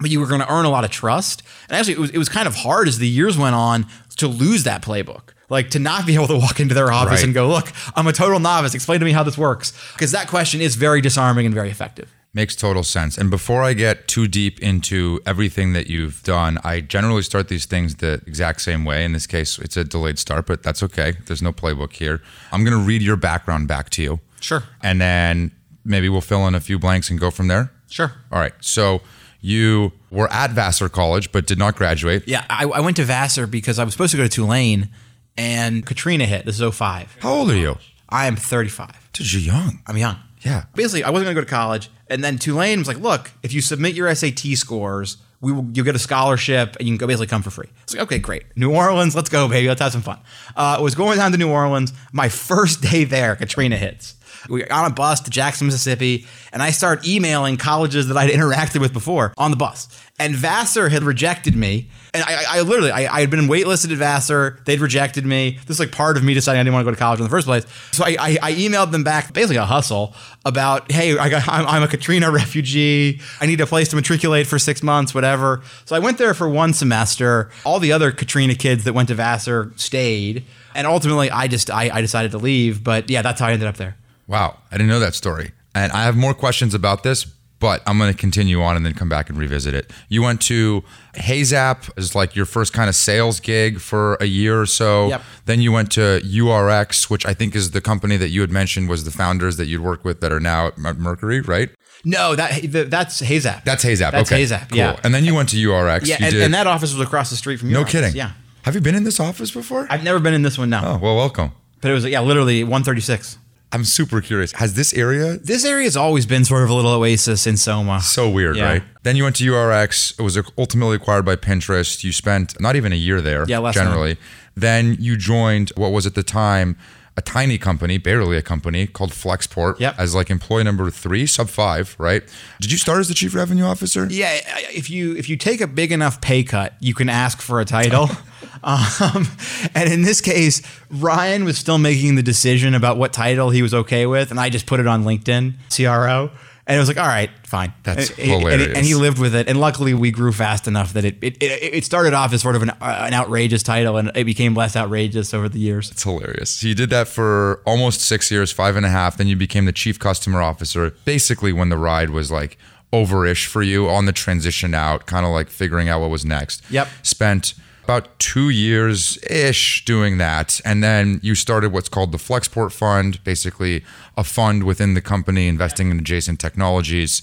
but 0.00 0.10
you 0.10 0.18
were 0.20 0.26
going 0.26 0.40
to 0.40 0.52
earn 0.52 0.64
a 0.64 0.70
lot 0.70 0.84
of 0.84 0.90
trust. 0.90 1.42
And 1.68 1.76
actually, 1.76 1.94
it 1.94 1.98
was, 2.00 2.10
it 2.10 2.18
was 2.18 2.28
kind 2.28 2.46
of 2.48 2.56
hard 2.56 2.88
as 2.88 2.98
the 2.98 3.08
years 3.08 3.38
went 3.38 3.54
on 3.54 3.86
to 4.16 4.26
lose 4.28 4.64
that 4.64 4.82
playbook. 4.82 5.30
Like 5.48 5.70
to 5.70 5.78
not 5.78 6.06
be 6.06 6.14
able 6.14 6.28
to 6.28 6.36
walk 6.38 6.58
into 6.60 6.74
their 6.74 6.90
office 6.92 7.20
Right. 7.20 7.24
and 7.24 7.34
go, 7.34 7.46
look, 7.48 7.72
I'm 7.94 8.06
a 8.08 8.12
total 8.12 8.40
novice. 8.40 8.74
Explain 8.74 8.98
to 9.00 9.04
me 9.06 9.12
how 9.12 9.22
this 9.22 9.38
works. 9.38 9.72
Because 9.92 10.10
that 10.12 10.26
question 10.28 10.60
is 10.60 10.74
very 10.76 11.00
disarming 11.00 11.44
and 11.46 11.54
very 11.54 11.70
effective. 11.70 12.10
Makes 12.34 12.56
total 12.56 12.82
sense. 12.82 13.18
And 13.18 13.30
before 13.30 13.62
I 13.62 13.74
get 13.74 14.08
too 14.08 14.26
deep 14.26 14.58
into 14.60 15.20
everything 15.26 15.74
that 15.74 15.88
you've 15.88 16.22
done, 16.22 16.58
I 16.64 16.80
generally 16.80 17.20
start 17.20 17.48
these 17.48 17.66
things 17.66 17.96
the 17.96 18.22
exact 18.26 18.62
same 18.62 18.86
way. 18.86 19.04
In 19.04 19.12
this 19.12 19.26
case, 19.26 19.58
it's 19.58 19.76
a 19.76 19.84
delayed 19.84 20.18
start, 20.18 20.46
but 20.46 20.62
that's 20.62 20.82
okay. 20.82 21.12
There's 21.26 21.42
no 21.42 21.52
playbook 21.52 21.92
here. 21.92 22.22
I'm 22.50 22.64
going 22.64 22.76
to 22.76 22.82
read 22.82 23.02
your 23.02 23.16
background 23.16 23.68
back 23.68 23.90
to 23.90 24.02
you. 24.02 24.20
Sure. 24.40 24.62
And 24.82 24.98
then 24.98 25.52
maybe 25.84 26.08
we'll 26.08 26.22
fill 26.22 26.46
in 26.46 26.54
a 26.54 26.60
few 26.60 26.78
blanks 26.78 27.10
and 27.10 27.20
go 27.20 27.30
from 27.30 27.48
there. 27.48 27.70
Sure. 27.90 28.12
All 28.32 28.38
right. 28.38 28.54
So 28.60 29.02
you 29.42 29.92
were 30.10 30.32
at 30.32 30.52
Vassar 30.52 30.88
College, 30.88 31.32
but 31.32 31.46
did 31.46 31.58
not 31.58 31.76
graduate. 31.76 32.26
Yeah, 32.26 32.46
I, 32.48 32.64
I 32.64 32.80
went 32.80 32.96
to 32.96 33.04
Vassar 33.04 33.46
because 33.46 33.78
I 33.78 33.84
was 33.84 33.92
supposed 33.92 34.12
to 34.12 34.16
go 34.16 34.22
to 34.22 34.28
Tulane 34.30 34.88
and 35.36 35.84
Katrina 35.84 36.24
hit. 36.24 36.46
This 36.46 36.58
is 36.58 36.74
05. 36.74 37.18
How 37.20 37.32
old 37.34 37.50
are 37.50 37.56
you? 37.56 37.76
I 38.08 38.26
am 38.26 38.36
35. 38.36 39.10
Dude, 39.12 39.32
you're 39.32 39.42
young. 39.42 39.80
I'm 39.86 39.96
young. 39.96 40.16
Yeah. 40.44 40.64
Basically, 40.74 41.04
I 41.04 41.10
wasn't 41.10 41.26
going 41.26 41.36
to 41.36 41.40
go 41.42 41.44
to 41.44 41.50
college. 41.50 41.90
And 42.08 42.22
then 42.22 42.38
Tulane 42.38 42.78
was 42.78 42.88
like, 42.88 42.98
look, 42.98 43.30
if 43.42 43.52
you 43.52 43.60
submit 43.60 43.94
your 43.94 44.12
SAT 44.14 44.40
scores, 44.56 45.16
we 45.40 45.52
will, 45.52 45.66
you'll 45.72 45.84
get 45.84 45.96
a 45.96 46.00
scholarship 46.00 46.76
and 46.78 46.88
you 46.88 46.92
can 46.92 46.98
go 46.98 47.06
basically 47.06 47.26
come 47.26 47.42
for 47.42 47.50
free. 47.50 47.68
It's 47.82 47.94
like, 47.94 48.02
okay, 48.04 48.18
great. 48.18 48.44
New 48.56 48.72
Orleans, 48.74 49.14
let's 49.14 49.28
go, 49.28 49.48
baby. 49.48 49.68
Let's 49.68 49.80
have 49.80 49.92
some 49.92 50.02
fun. 50.02 50.18
Uh, 50.56 50.76
I 50.78 50.80
was 50.80 50.94
going 50.94 51.18
down 51.18 51.32
to 51.32 51.38
New 51.38 51.50
Orleans. 51.50 51.92
My 52.12 52.28
first 52.28 52.80
day 52.80 53.04
there, 53.04 53.34
Katrina 53.36 53.76
hits. 53.76 54.14
We 54.48 54.62
got 54.62 54.84
on 54.84 54.90
a 54.90 54.94
bus 54.94 55.20
to 55.20 55.30
Jackson, 55.30 55.66
Mississippi, 55.66 56.26
and 56.52 56.62
I 56.62 56.70
start 56.70 57.06
emailing 57.06 57.56
colleges 57.56 58.08
that 58.08 58.16
I'd 58.16 58.30
interacted 58.32 58.80
with 58.80 58.92
before 58.92 59.32
on 59.36 59.50
the 59.50 59.56
bus. 59.56 59.88
And 60.18 60.36
Vassar 60.36 60.88
had 60.88 61.02
rejected 61.02 61.56
me. 61.56 61.88
And 62.14 62.22
I, 62.22 62.34
I, 62.34 62.44
I 62.58 62.60
literally, 62.60 62.92
I, 62.92 63.12
I 63.12 63.20
had 63.20 63.30
been 63.30 63.48
waitlisted 63.48 63.90
at 63.90 63.98
Vassar. 63.98 64.60
They'd 64.66 64.80
rejected 64.80 65.24
me. 65.24 65.58
This 65.66 65.76
is 65.76 65.80
like 65.80 65.90
part 65.90 66.16
of 66.16 66.22
me 66.22 66.34
deciding 66.34 66.60
I 66.60 66.62
didn't 66.62 66.74
want 66.74 66.84
to 66.84 66.90
go 66.90 66.94
to 66.94 66.98
college 66.98 67.18
in 67.18 67.24
the 67.24 67.30
first 67.30 67.46
place. 67.46 67.64
So 67.90 68.04
I, 68.04 68.16
I, 68.20 68.38
I 68.42 68.52
emailed 68.52 68.92
them 68.92 69.02
back, 69.02 69.32
basically 69.32 69.56
a 69.56 69.64
hustle, 69.64 70.14
about, 70.44 70.92
hey, 70.92 71.16
I 71.18 71.28
got, 71.28 71.48
I'm, 71.48 71.66
I'm 71.66 71.82
a 71.82 71.88
Katrina 71.88 72.30
refugee. 72.32 73.20
I 73.40 73.46
need 73.46 73.60
a 73.60 73.66
place 73.66 73.88
to 73.88 73.96
matriculate 73.96 74.46
for 74.46 74.58
six 74.58 74.82
months, 74.82 75.14
whatever. 75.14 75.62
So 75.86 75.96
I 75.96 75.98
went 75.98 76.18
there 76.18 76.34
for 76.34 76.48
one 76.48 76.72
semester. 76.74 77.50
All 77.64 77.80
the 77.80 77.92
other 77.92 78.12
Katrina 78.12 78.54
kids 78.54 78.84
that 78.84 78.92
went 78.92 79.08
to 79.08 79.14
Vassar 79.14 79.72
stayed. 79.76 80.44
And 80.74 80.86
ultimately, 80.86 81.30
I 81.30 81.48
just, 81.48 81.70
I, 81.70 81.90
I 81.90 82.00
decided 82.00 82.30
to 82.32 82.38
leave. 82.38 82.84
But 82.84 83.10
yeah, 83.10 83.22
that's 83.22 83.40
how 83.40 83.46
I 83.46 83.52
ended 83.52 83.68
up 83.68 83.76
there. 83.76 83.96
Wow. 84.32 84.58
I 84.70 84.76
didn't 84.76 84.88
know 84.88 84.98
that 85.00 85.14
story. 85.14 85.52
And 85.74 85.92
I 85.92 86.02
have 86.04 86.16
more 86.16 86.34
questions 86.34 86.74
about 86.74 87.02
this, 87.02 87.24
but 87.60 87.80
I'm 87.86 87.96
going 87.98 88.10
to 88.12 88.18
continue 88.18 88.60
on 88.62 88.76
and 88.76 88.84
then 88.84 88.94
come 88.94 89.08
back 89.08 89.28
and 89.30 89.38
revisit 89.38 89.74
it. 89.74 89.90
You 90.08 90.22
went 90.22 90.40
to 90.42 90.82
Heyzap 91.14 91.90
as 91.96 92.14
like 92.14 92.34
your 92.34 92.44
first 92.46 92.72
kind 92.72 92.88
of 92.88 92.94
sales 92.94 93.38
gig 93.40 93.78
for 93.80 94.14
a 94.20 94.24
year 94.24 94.60
or 94.60 94.66
so. 94.66 95.08
Yep. 95.08 95.22
Then 95.44 95.60
you 95.60 95.70
went 95.70 95.92
to 95.92 96.20
URX, 96.24 97.08
which 97.10 97.24
I 97.26 97.34
think 97.34 97.54
is 97.54 97.70
the 97.70 97.80
company 97.80 98.16
that 98.16 98.28
you 98.30 98.40
had 98.40 98.50
mentioned 98.50 98.88
was 98.88 99.04
the 99.04 99.10
founders 99.10 99.56
that 99.58 99.66
you'd 99.66 99.80
work 99.82 100.04
with 100.04 100.20
that 100.22 100.32
are 100.32 100.40
now 100.40 100.66
at 100.68 100.78
Mercury, 100.78 101.40
right? 101.40 101.70
No, 102.04 102.34
that 102.34 102.90
that's 102.90 103.22
Heyzap. 103.22 103.62
That's 103.64 103.84
Heyzap. 103.84 104.10
That's 104.10 104.32
okay. 104.32 104.42
Heyzap, 104.42 104.70
Cool. 104.70 104.78
yeah. 104.78 104.98
And 105.04 105.14
then 105.14 105.24
you 105.24 105.34
went 105.34 105.50
to 105.50 105.56
URX. 105.56 106.06
Yeah, 106.08 106.18
You 106.18 106.26
and, 106.26 106.36
and 106.36 106.54
that 106.54 106.66
office 106.66 106.92
was 106.92 107.00
across 107.06 107.30
the 107.30 107.36
street 107.36 107.58
from 107.60 107.68
you. 107.68 107.74
no 107.74 107.84
kidding. 107.84 108.14
Yeah. 108.16 108.32
Have 108.62 108.74
you 108.74 108.80
been 108.80 108.94
in 108.96 109.04
this 109.04 109.20
office 109.20 109.50
before? 109.52 109.86
I've 109.88 110.02
never 110.02 110.18
been 110.18 110.34
in 110.34 110.42
this 110.42 110.58
one 110.58 110.70
now. 110.70 110.94
oh, 110.94 110.98
well, 110.98 111.16
welcome. 111.16 111.52
But 111.80 111.90
it 111.90 111.94
was, 111.94 112.04
yeah, 112.04 112.20
literally 112.20 112.62
136. 112.64 113.38
I'm 113.72 113.84
super 113.84 114.20
curious. 114.20 114.52
Has 114.52 114.74
this 114.74 114.92
area 114.94 115.38
This 115.38 115.64
area 115.64 115.84
has 115.84 115.96
always 115.96 116.26
been 116.26 116.44
sort 116.44 116.62
of 116.62 116.70
a 116.70 116.74
little 116.74 116.92
oasis 116.92 117.46
in 117.46 117.56
Soma. 117.56 118.00
So 118.02 118.28
weird, 118.28 118.56
Yeah. 118.56 118.64
right? 118.64 118.82
Then 119.02 119.16
you 119.16 119.24
went 119.24 119.36
to 119.36 119.44
URX. 119.44 120.12
It 120.18 120.22
was 120.22 120.38
ultimately 120.58 120.96
acquired 120.96 121.24
by 121.24 121.36
Pinterest. 121.36 122.04
You 122.04 122.12
spent 122.12 122.60
not 122.60 122.76
even 122.76 122.92
a 122.92 122.96
year 122.96 123.20
there, 123.20 123.44
Yeah, 123.48 123.70
generally. 123.72 124.18
Then 124.54 124.96
you 125.00 125.16
joined 125.16 125.72
what 125.76 125.90
was 125.92 126.06
at 126.06 126.14
the 126.14 126.22
time 126.22 126.76
a 127.14 127.20
tiny 127.20 127.58
company, 127.58 127.98
barely 127.98 128.38
a 128.38 128.42
company 128.42 128.86
called 128.86 129.10
Flexport, 129.12 129.78
Yep. 129.78 129.96
as 129.98 130.14
like 130.14 130.30
employee 130.30 130.64
number 130.64 130.90
three, 130.90 131.26
sub 131.26 131.50
five, 131.50 131.94
right? 131.98 132.22
Did 132.60 132.72
you 132.72 132.78
start 132.78 133.00
as 133.00 133.08
the 133.08 133.14
chief 133.14 133.34
revenue 133.34 133.64
officer? 133.64 134.06
Yeah, 134.10 134.40
if 134.72 134.88
you 134.88 135.14
if 135.16 135.28
you 135.28 135.36
take 135.36 135.60
a 135.60 135.66
big 135.66 135.92
enough 135.92 136.20
pay 136.22 136.42
cut, 136.42 136.74
you 136.80 136.94
can 136.94 137.08
ask 137.10 137.40
for 137.42 137.60
a 137.60 137.64
title. 137.66 138.10
um, 138.62 139.26
and 139.74 139.92
in 139.92 140.02
this 140.02 140.20
case, 140.20 140.62
Ryan 140.90 141.44
was 141.44 141.58
still 141.58 141.78
making 141.78 142.14
the 142.14 142.22
decision 142.22 142.74
about 142.74 142.96
what 142.96 143.12
title 143.12 143.50
he 143.50 143.62
was 143.62 143.74
okay 143.74 144.06
with, 144.06 144.30
and 144.30 144.38
I 144.40 144.50
just 144.50 144.66
put 144.66 144.80
it 144.80 144.86
on 144.86 145.04
LinkedIn, 145.04 145.54
CRO. 145.74 146.30
And 146.64 146.76
it 146.76 146.78
was 146.78 146.86
like, 146.86 146.96
all 146.96 147.08
right, 147.08 147.28
fine. 147.44 147.74
That's 147.82 148.10
and, 148.10 148.18
and- 148.20 148.30
and- 148.30 148.40
hilarious. 148.42 148.76
And 148.78 148.86
he 148.86 148.94
lived 148.94 149.18
with 149.18 149.34
it. 149.34 149.48
And 149.48 149.58
luckily, 149.58 149.94
we 149.94 150.12
grew 150.12 150.30
fast 150.30 150.68
enough 150.68 150.92
that 150.92 151.04
it 151.04 151.16
it, 151.20 151.42
it, 151.42 151.74
it 151.74 151.84
started 151.84 152.14
off 152.14 152.32
as 152.32 152.40
sort 152.40 152.54
of 152.54 152.62
an, 152.62 152.70
uh, 152.70 152.76
an 153.06 153.14
outrageous 153.14 153.64
title, 153.64 153.96
and 153.96 154.12
it 154.14 154.24
became 154.24 154.54
less 154.54 154.76
outrageous 154.76 155.34
over 155.34 155.48
the 155.48 155.58
years. 155.58 155.90
It's 155.90 156.04
hilarious. 156.04 156.50
So 156.50 156.68
you 156.68 156.76
did 156.76 156.88
that 156.90 157.08
for 157.08 157.60
almost 157.66 158.00
six 158.00 158.30
years, 158.30 158.52
five 158.52 158.76
and 158.76 158.86
a 158.86 158.90
half. 158.90 159.16
Then 159.16 159.26
you 159.26 159.34
became 159.34 159.64
the 159.64 159.72
chief 159.72 159.98
customer 159.98 160.40
officer, 160.40 160.94
basically 161.04 161.52
when 161.52 161.68
the 161.68 161.76
ride 161.76 162.10
was 162.10 162.30
like 162.30 162.56
over-ish 162.92 163.46
for 163.46 163.62
you 163.62 163.88
on 163.88 164.04
the 164.06 164.12
transition 164.12 164.72
out, 164.72 165.06
kind 165.06 165.26
of 165.26 165.32
like 165.32 165.48
figuring 165.48 165.88
out 165.88 166.00
what 166.00 166.10
was 166.10 166.24
next. 166.24 166.62
Yep. 166.70 166.86
Spent 167.02 167.54
about 167.84 168.18
two 168.18 168.50
years 168.50 169.18
ish 169.28 169.84
doing 169.84 170.18
that. 170.18 170.60
And 170.64 170.82
then 170.82 171.20
you 171.22 171.34
started 171.34 171.72
what's 171.72 171.88
called 171.88 172.12
the 172.12 172.18
Flexport 172.18 172.72
Fund, 172.72 173.22
basically 173.24 173.84
a 174.16 174.24
fund 174.24 174.64
within 174.64 174.94
the 174.94 175.00
company 175.00 175.48
investing 175.48 175.90
in 175.90 175.98
adjacent 175.98 176.40
technologies. 176.40 177.22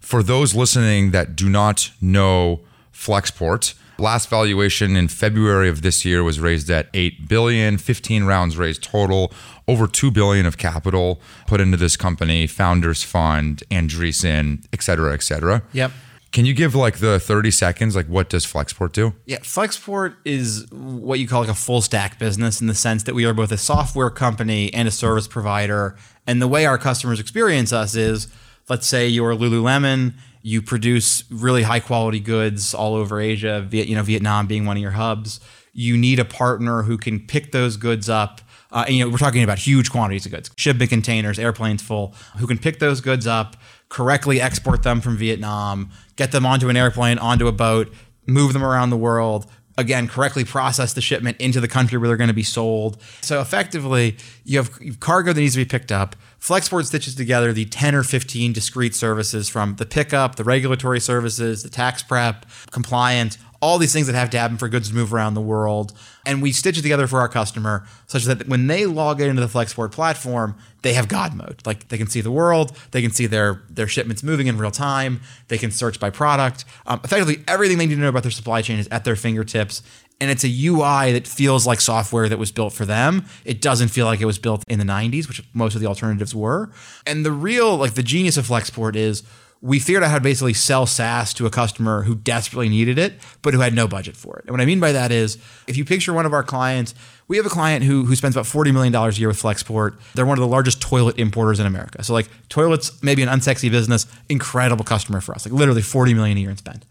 For 0.00 0.22
those 0.22 0.54
listening 0.54 1.10
that 1.10 1.36
do 1.36 1.48
not 1.48 1.90
know 2.00 2.60
Flexport, 2.92 3.74
last 3.98 4.28
valuation 4.28 4.96
in 4.96 5.08
February 5.08 5.68
of 5.68 5.82
this 5.82 6.04
year 6.04 6.24
was 6.24 6.40
raised 6.40 6.70
at 6.70 6.88
8 6.94 7.28
billion, 7.28 7.76
15 7.78 8.24
rounds 8.24 8.56
raised 8.56 8.82
total, 8.82 9.32
over 9.68 9.86
2 9.86 10.10
billion 10.10 10.46
of 10.46 10.58
capital 10.58 11.20
put 11.46 11.60
into 11.60 11.76
this 11.76 11.96
company, 11.96 12.46
founders 12.46 13.02
fund, 13.02 13.62
Andreessen, 13.70 14.64
et 14.72 14.82
cetera, 14.82 15.12
et 15.12 15.22
cetera. 15.22 15.62
Yep. 15.72 15.92
Can 16.32 16.44
you 16.44 16.54
give 16.54 16.74
like 16.74 16.98
the 16.98 17.18
30 17.18 17.50
seconds? 17.50 17.96
Like, 17.96 18.06
what 18.06 18.28
does 18.28 18.46
Flexport 18.46 18.92
do? 18.92 19.14
Yeah, 19.26 19.38
Flexport 19.38 20.16
is 20.24 20.66
what 20.70 21.18
you 21.18 21.26
call 21.26 21.40
like 21.40 21.50
a 21.50 21.54
full 21.54 21.82
stack 21.82 22.18
business 22.18 22.60
in 22.60 22.68
the 22.68 22.74
sense 22.74 23.02
that 23.04 23.14
we 23.14 23.24
are 23.24 23.34
both 23.34 23.50
a 23.50 23.56
software 23.56 24.10
company 24.10 24.72
and 24.72 24.86
a 24.86 24.92
service 24.92 25.26
provider. 25.26 25.96
And 26.26 26.40
the 26.40 26.46
way 26.46 26.66
our 26.66 26.78
customers 26.78 27.18
experience 27.18 27.72
us 27.72 27.96
is, 27.96 28.28
let's 28.68 28.86
say 28.86 29.08
you're 29.08 29.34
Lululemon, 29.34 30.14
you 30.42 30.62
produce 30.62 31.24
really 31.30 31.64
high 31.64 31.80
quality 31.80 32.20
goods 32.20 32.74
all 32.74 32.94
over 32.94 33.20
Asia, 33.20 33.66
you 33.70 33.94
know, 33.94 34.02
Vietnam 34.02 34.46
being 34.46 34.64
one 34.64 34.76
of 34.76 34.82
your 34.82 34.92
hubs. 34.92 35.40
You 35.72 35.96
need 35.96 36.18
a 36.18 36.24
partner 36.24 36.82
who 36.82 36.96
can 36.96 37.20
pick 37.20 37.52
those 37.52 37.76
goods 37.76 38.08
up. 38.08 38.40
Uh, 38.72 38.84
and, 38.86 38.96
you 38.96 39.04
know, 39.04 39.10
we're 39.10 39.18
talking 39.18 39.42
about 39.42 39.58
huge 39.58 39.90
quantities 39.90 40.26
of 40.26 40.32
goods, 40.32 40.50
shipping 40.56 40.86
containers, 40.86 41.40
airplanes 41.40 41.82
full, 41.82 42.14
who 42.38 42.46
can 42.46 42.56
pick 42.56 42.78
those 42.78 43.00
goods 43.00 43.26
up, 43.26 43.56
correctly 43.90 44.40
export 44.40 44.82
them 44.82 45.02
from 45.02 45.18
Vietnam, 45.18 45.90
get 46.16 46.32
them 46.32 46.46
onto 46.46 46.70
an 46.70 46.76
airplane, 46.76 47.18
onto 47.18 47.46
a 47.46 47.52
boat, 47.52 47.92
move 48.26 48.54
them 48.54 48.64
around 48.64 48.88
the 48.88 48.96
world, 48.96 49.46
again, 49.76 50.08
correctly 50.08 50.44
process 50.44 50.92
the 50.92 51.00
shipment 51.00 51.36
into 51.38 51.60
the 51.60 51.68
country 51.68 51.98
where 51.98 52.08
they're 52.08 52.16
going 52.16 52.28
to 52.28 52.34
be 52.34 52.42
sold. 52.42 53.00
So 53.20 53.40
effectively, 53.40 54.16
you 54.44 54.58
have 54.58 55.00
cargo 55.00 55.32
that 55.32 55.40
needs 55.40 55.54
to 55.54 55.60
be 55.60 55.64
picked 55.64 55.90
up. 55.90 56.16
Flexport 56.38 56.86
stitches 56.86 57.14
together 57.14 57.52
the 57.52 57.64
10 57.66 57.94
or 57.94 58.02
15 58.02 58.52
discrete 58.52 58.94
services 58.94 59.48
from 59.48 59.76
the 59.76 59.86
pickup, 59.86 60.36
the 60.36 60.44
regulatory 60.44 61.00
services, 61.00 61.62
the 61.62 61.68
tax 61.68 62.02
prep, 62.02 62.46
compliance, 62.70 63.38
all 63.62 63.78
these 63.78 63.92
things 63.92 64.06
that 64.06 64.14
have 64.14 64.30
to 64.30 64.38
happen 64.38 64.56
for 64.56 64.68
goods 64.68 64.88
to 64.88 64.94
move 64.94 65.12
around 65.12 65.34
the 65.34 65.40
world. 65.40 65.92
And 66.24 66.40
we 66.40 66.52
stitch 66.52 66.78
it 66.78 66.82
together 66.82 67.06
for 67.06 67.20
our 67.20 67.28
customer 67.28 67.86
such 68.06 68.24
that 68.24 68.48
when 68.48 68.66
they 68.66 68.86
log 68.86 69.20
into 69.20 69.40
the 69.40 69.48
Flexport 69.48 69.92
platform, 69.92 70.54
they 70.82 70.94
have 70.94 71.08
God 71.08 71.34
mode. 71.34 71.60
Like 71.66 71.88
they 71.88 71.98
can 71.98 72.06
see 72.06 72.22
the 72.22 72.30
world, 72.30 72.76
they 72.92 73.02
can 73.02 73.10
see 73.10 73.26
their 73.26 73.62
their 73.68 73.86
shipments 73.86 74.22
moving 74.22 74.46
in 74.46 74.56
real 74.56 74.70
time, 74.70 75.20
they 75.48 75.58
can 75.58 75.70
search 75.70 76.00
by 76.00 76.10
product. 76.10 76.64
Um, 76.86 77.00
effectively, 77.04 77.44
everything 77.46 77.78
they 77.78 77.86
need 77.86 77.96
to 77.96 78.00
know 78.00 78.08
about 78.08 78.22
their 78.22 78.30
supply 78.30 78.62
chain 78.62 78.78
is 78.78 78.88
at 78.88 79.04
their 79.04 79.16
fingertips. 79.16 79.82
And 80.22 80.30
it's 80.30 80.44
a 80.44 80.66
UI 80.66 81.12
that 81.12 81.26
feels 81.26 81.66
like 81.66 81.80
software 81.80 82.28
that 82.28 82.38
was 82.38 82.52
built 82.52 82.74
for 82.74 82.84
them. 82.84 83.24
It 83.46 83.62
doesn't 83.62 83.88
feel 83.88 84.04
like 84.04 84.20
it 84.20 84.26
was 84.26 84.38
built 84.38 84.62
in 84.68 84.78
the 84.78 84.84
90s, 84.84 85.26
which 85.26 85.42
most 85.54 85.74
of 85.74 85.80
the 85.80 85.86
alternatives 85.86 86.34
were. 86.34 86.70
And 87.06 87.24
the 87.24 87.32
real, 87.32 87.76
like 87.78 87.94
the 87.94 88.02
genius 88.02 88.36
of 88.36 88.46
Flexport 88.46 88.96
is 88.96 89.22
we 89.62 89.78
figured 89.78 90.02
out 90.02 90.10
how 90.10 90.16
to 90.16 90.22
basically 90.22 90.54
sell 90.54 90.86
SaaS 90.86 91.34
to 91.34 91.44
a 91.44 91.50
customer 91.50 92.02
who 92.02 92.14
desperately 92.14 92.68
needed 92.68 92.98
it, 92.98 93.14
but 93.42 93.52
who 93.52 93.60
had 93.60 93.74
no 93.74 93.86
budget 93.86 94.16
for 94.16 94.38
it. 94.38 94.44
And 94.46 94.52
what 94.52 94.60
I 94.60 94.64
mean 94.64 94.80
by 94.80 94.92
that 94.92 95.12
is 95.12 95.36
if 95.66 95.76
you 95.76 95.84
picture 95.84 96.14
one 96.14 96.24
of 96.24 96.32
our 96.32 96.42
clients, 96.42 96.94
we 97.28 97.36
have 97.36 97.44
a 97.44 97.50
client 97.50 97.84
who, 97.84 98.06
who 98.06 98.16
spends 98.16 98.34
about 98.34 98.46
$40 98.46 98.72
million 98.72 98.94
a 98.94 99.10
year 99.10 99.28
with 99.28 99.40
Flexport. 99.40 99.98
They're 100.14 100.24
one 100.24 100.38
of 100.38 100.42
the 100.42 100.48
largest 100.48 100.80
toilet 100.80 101.18
importers 101.18 101.60
in 101.60 101.66
America. 101.66 102.02
So 102.02 102.14
like 102.14 102.28
toilets, 102.48 103.02
maybe 103.02 103.22
an 103.22 103.28
unsexy 103.28 103.70
business, 103.70 104.06
incredible 104.30 104.84
customer 104.84 105.20
for 105.20 105.34
us, 105.34 105.44
like 105.44 105.52
literally 105.52 105.82
40 105.82 106.14
million 106.14 106.38
a 106.38 106.40
year 106.40 106.50
in 106.50 106.56
spend. 106.56 106.86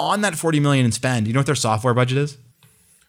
On 0.00 0.22
that 0.22 0.34
40 0.34 0.58
million 0.60 0.84
in 0.84 0.92
spend, 0.92 1.28
you 1.28 1.32
know 1.32 1.40
what 1.40 1.46
their 1.46 1.54
software 1.54 1.94
budget 1.94 2.18
is? 2.18 2.38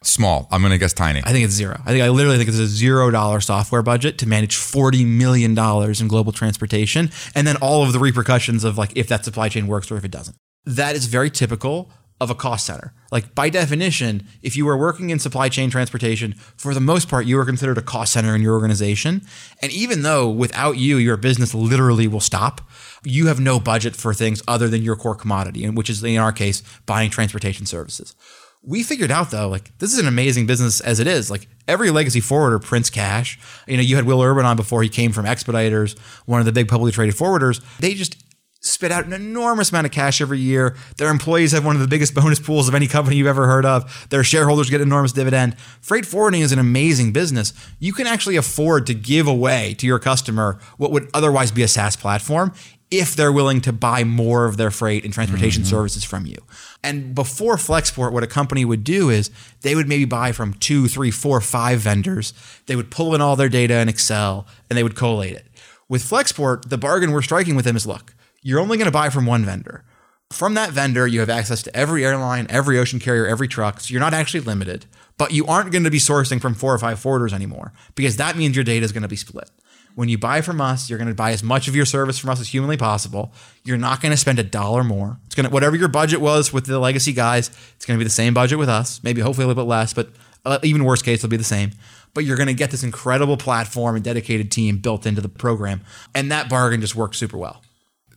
Small. 0.04 0.48
I'm 0.52 0.62
going 0.62 0.72
to 0.72 0.80
guess 0.80 0.94
tiny. 0.94 1.22
I 1.24 1.32
think 1.32 1.46
it's 1.46 1.54
zero. 1.54 1.80
I 1.86 1.92
think 1.92 2.04
I 2.04 2.10
literally 2.10 2.38
think 2.38 2.50
it's 2.50 2.58
a 2.58 2.66
zero 2.66 3.12
dollar 3.12 3.40
software 3.40 3.84
budget 3.84 4.18
to 4.20 4.28
manage 4.28 4.56
forty 4.56 5.06
million 5.06 5.54
dollars 5.54 6.02
in 6.02 6.08
global 6.08 6.32
transportation, 6.32 7.12
and 7.36 7.46
then 7.46 7.56
all 7.58 7.84
of 7.84 7.94
the 7.94 8.00
repercussions 8.00 8.64
of 8.64 8.80
like 8.80 8.94
if 8.96 9.08
that 9.10 9.24
supply 9.24 9.48
chain 9.48 9.68
works 9.68 9.92
or 9.92 9.98
if 9.98 10.04
it 10.04 10.12
doesn't. 10.12 10.36
That 10.66 10.96
is 10.96 11.06
very 11.06 11.30
typical 11.30 11.92
of 12.20 12.30
a 12.30 12.36
cost 12.36 12.68
center. 12.68 12.94
Like 13.12 13.34
by 13.34 13.50
definition, 13.50 14.28
if 14.44 14.56
you 14.56 14.66
were 14.66 14.78
working 14.78 15.10
in 15.10 15.18
supply 15.20 15.50
chain 15.50 15.70
transportation, 15.72 16.34
for 16.56 16.74
the 16.74 16.80
most 16.80 17.10
part, 17.10 17.26
you 17.26 17.40
are 17.40 17.46
considered 17.46 17.80
a 17.80 17.82
cost 17.82 18.14
center 18.14 18.36
in 18.36 18.44
your 18.44 18.54
organization. 18.54 19.22
And 19.62 19.72
even 19.72 20.04
though 20.04 20.30
without 20.30 20.78
you, 20.78 20.98
your 20.98 21.18
business 21.18 21.56
literally 21.56 22.08
will 22.08 22.20
stop, 22.20 22.62
you 23.04 23.26
have 23.28 23.40
no 23.40 23.60
budget 23.60 23.96
for 23.96 24.14
things 24.14 24.44
other 24.48 24.68
than 24.68 24.84
your 24.84 24.96
core 24.96 25.16
commodity, 25.16 25.64
and 25.64 25.76
which 25.76 25.90
is 25.90 26.04
in 26.04 26.18
our 26.18 26.32
case, 26.32 26.62
buying 26.86 27.10
transportation 27.10 27.66
services. 27.66 28.16
We 28.64 28.84
figured 28.84 29.12
out 29.12 29.32
though, 29.32 29.50
like 29.50 29.76
this 29.80 29.92
is 29.92 30.00
an 30.00 30.08
amazing 30.08 30.46
business 30.46 30.82
as 30.82 31.00
it 31.00 31.08
is. 31.08 31.32
Like 31.32 31.48
every 31.68 31.90
legacy 31.90 32.20
forwarder 32.20 32.60
prints 32.60 32.90
cash. 32.90 33.40
You 33.68 33.78
know, 33.78 33.84
you 33.84 33.96
had 33.96 34.06
Will 34.06 34.22
Urban 34.22 34.46
on 34.46 34.56
before 34.56 34.84
he 34.84 34.90
came 34.90 35.12
from 35.12 35.26
Expeditors, 35.26 35.96
one 36.26 36.40
of 36.40 36.46
the 36.46 36.52
big 36.52 36.68
publicly 36.68 36.92
traded 36.92 37.16
forwarders. 37.16 37.62
They 37.80 37.94
just 37.96 38.24
spit 38.64 38.92
out 38.92 39.06
an 39.06 39.14
enormous 39.14 39.72
amount 39.72 39.88
of 39.88 39.92
cash 39.92 40.22
every 40.22 40.40
year. 40.40 40.76
Their 40.98 41.10
employees 41.10 41.52
have 41.52 41.66
one 41.66 41.76
of 41.76 41.82
the 41.82 41.88
biggest 41.88 42.14
bonus 42.16 42.40
pools 42.40 42.68
of 42.68 42.76
any 42.76 42.88
company 42.88 43.16
you've 43.16 43.28
ever 43.28 43.48
heard 43.48 43.66
of. 43.66 44.08
Their 44.10 44.24
shareholders 44.24 44.70
get 44.70 44.82
enormous 44.82 45.12
dividend. 45.12 45.60
Freight 45.82 46.06
forwarding 46.06 46.42
is 46.42 46.52
an 46.52 46.60
amazing 46.60 47.12
business. 47.12 47.54
You 47.80 47.94
can 47.94 48.06
actually 48.06 48.36
afford 48.36 48.86
to 48.88 48.94
give 48.94 49.28
away 49.28 49.74
to 49.80 49.88
your 49.88 50.00
customer 50.00 50.60
what 50.78 50.92
would 50.92 51.10
otherwise 51.14 51.52
be 51.52 51.64
a 51.64 51.68
SaaS 51.68 51.96
platform 51.96 52.54
if 52.92 53.16
they're 53.16 53.32
willing 53.32 53.62
to 53.62 53.72
buy 53.72 54.04
more 54.04 54.46
of 54.46 54.58
their 54.58 54.70
freight 54.70 55.06
and 55.06 55.14
transportation 55.14 55.64
mm-hmm. 55.64 55.70
services 55.70 56.04
from 56.04 56.26
you. 56.26 56.36
And 56.84 57.16
before 57.16 57.56
Flexport, 57.56 58.12
what 58.12 58.24
a 58.24 58.28
company 58.28 58.66
would 58.66 58.84
do 58.84 59.10
is 59.10 59.32
they 59.62 59.76
would 59.76 59.88
maybe 59.88 60.04
buy 60.04 60.34
from 60.34 60.54
two, 60.56 60.90
three, 60.90 61.10
four, 61.10 61.40
five 61.40 61.80
vendors. 61.80 62.34
They 62.66 62.76
would 62.76 62.92
pull 62.92 63.16
in 63.16 63.22
all 63.22 63.38
their 63.38 63.50
data 63.50 63.80
in 63.80 63.88
Excel 63.88 64.46
and 64.70 64.78
they 64.78 64.84
would 64.84 64.96
collate 64.96 65.34
it. 65.34 65.48
With 65.88 66.04
Flexport, 66.04 66.70
the 66.70 66.78
bargain 66.78 67.12
we're 67.12 67.22
striking 67.22 67.56
with 67.56 67.66
them 67.66 67.78
is 67.78 67.88
look, 67.88 68.14
you're 68.42 68.60
only 68.60 68.78
going 68.78 68.86
to 68.86 68.92
buy 68.92 69.10
from 69.10 69.26
one 69.26 69.46
vendor. 69.46 69.86
From 70.32 70.54
that 70.54 70.72
vendor, 70.72 71.06
you 71.08 71.20
have 71.20 71.30
access 71.30 71.62
to 71.64 71.76
every 71.76 72.06
airline, 72.06 72.48
every 72.50 72.78
ocean 72.78 73.00
carrier, 73.00 73.28
every 73.28 73.48
truck. 73.48 73.82
So 73.82 73.92
you're 73.92 74.00
not 74.00 74.14
actually 74.14 74.40
limited, 74.40 74.86
but 75.18 75.34
you 75.34 75.46
aren't 75.46 75.72
going 75.72 75.84
to 75.84 75.92
be 75.92 76.00
sourcing 76.00 76.40
from 76.40 76.54
four 76.54 76.74
or 76.74 76.78
five 76.78 77.02
forwarders 77.02 77.34
anymore 77.34 77.74
because 77.96 78.16
that 78.18 78.38
means 78.38 78.56
your 78.56 78.64
data 78.64 78.86
is 78.86 78.94
going 78.94 79.04
to 79.04 79.10
be 79.10 79.18
split. 79.18 79.50
When 79.96 80.10
you 80.10 80.18
buy 80.18 80.42
from 80.42 80.62
us, 80.62 80.90
you're 80.90 80.98
going 80.98 81.10
to 81.10 81.14
buy 81.14 81.32
as 81.32 81.44
much 81.44 81.68
of 81.68 81.76
your 81.76 81.86
service 81.86 82.18
from 82.18 82.30
us 82.30 82.40
as 82.40 82.48
humanly 82.48 82.78
possible. 82.78 83.34
You're 83.64 83.78
not 83.78 84.02
going 84.02 84.12
to 84.12 84.18
spend 84.18 84.40
a 84.40 84.44
dollar 84.44 84.84
more. 84.84 85.18
It's 85.26 85.36
going 85.36 85.46
to 85.46 85.52
whatever 85.52 85.76
your 85.76 85.90
budget 85.90 86.22
was 86.22 86.54
with 86.54 86.66
the 86.66 86.80
legacy 86.80 87.14
guys, 87.14 87.50
it's 87.76 87.86
going 87.86 87.98
to 87.98 88.00
be 88.00 88.06
the 88.06 88.10
same 88.10 88.34
budget 88.34 88.58
with 88.58 88.70
us. 88.70 89.04
Maybe 89.04 89.22
hopefully 89.22 89.46
a 89.46 89.48
little 89.48 89.64
bit 89.64 89.70
less, 89.70 89.94
but 89.94 90.10
uh, 90.46 90.60
even 90.64 90.86
worst 90.86 91.06
case, 91.06 91.20
it'll 91.20 91.30
be 91.30 91.38
the 91.38 91.44
same. 91.44 91.72
But 92.14 92.26
you're 92.26 92.38
going 92.38 92.48
to 92.48 92.54
get 92.54 92.72
this 92.72 92.84
incredible 92.84 93.38
platform 93.38 93.96
and 93.96 94.04
dedicated 94.04 94.52
team 94.52 94.78
built 94.78 95.06
into 95.06 95.22
the 95.22 95.30
program, 95.30 95.82
and 96.14 96.32
that 96.32 96.50
bargain 96.50 96.82
just 96.82 96.96
worked 96.96 97.16
super 97.16 97.38
well. 97.38 97.62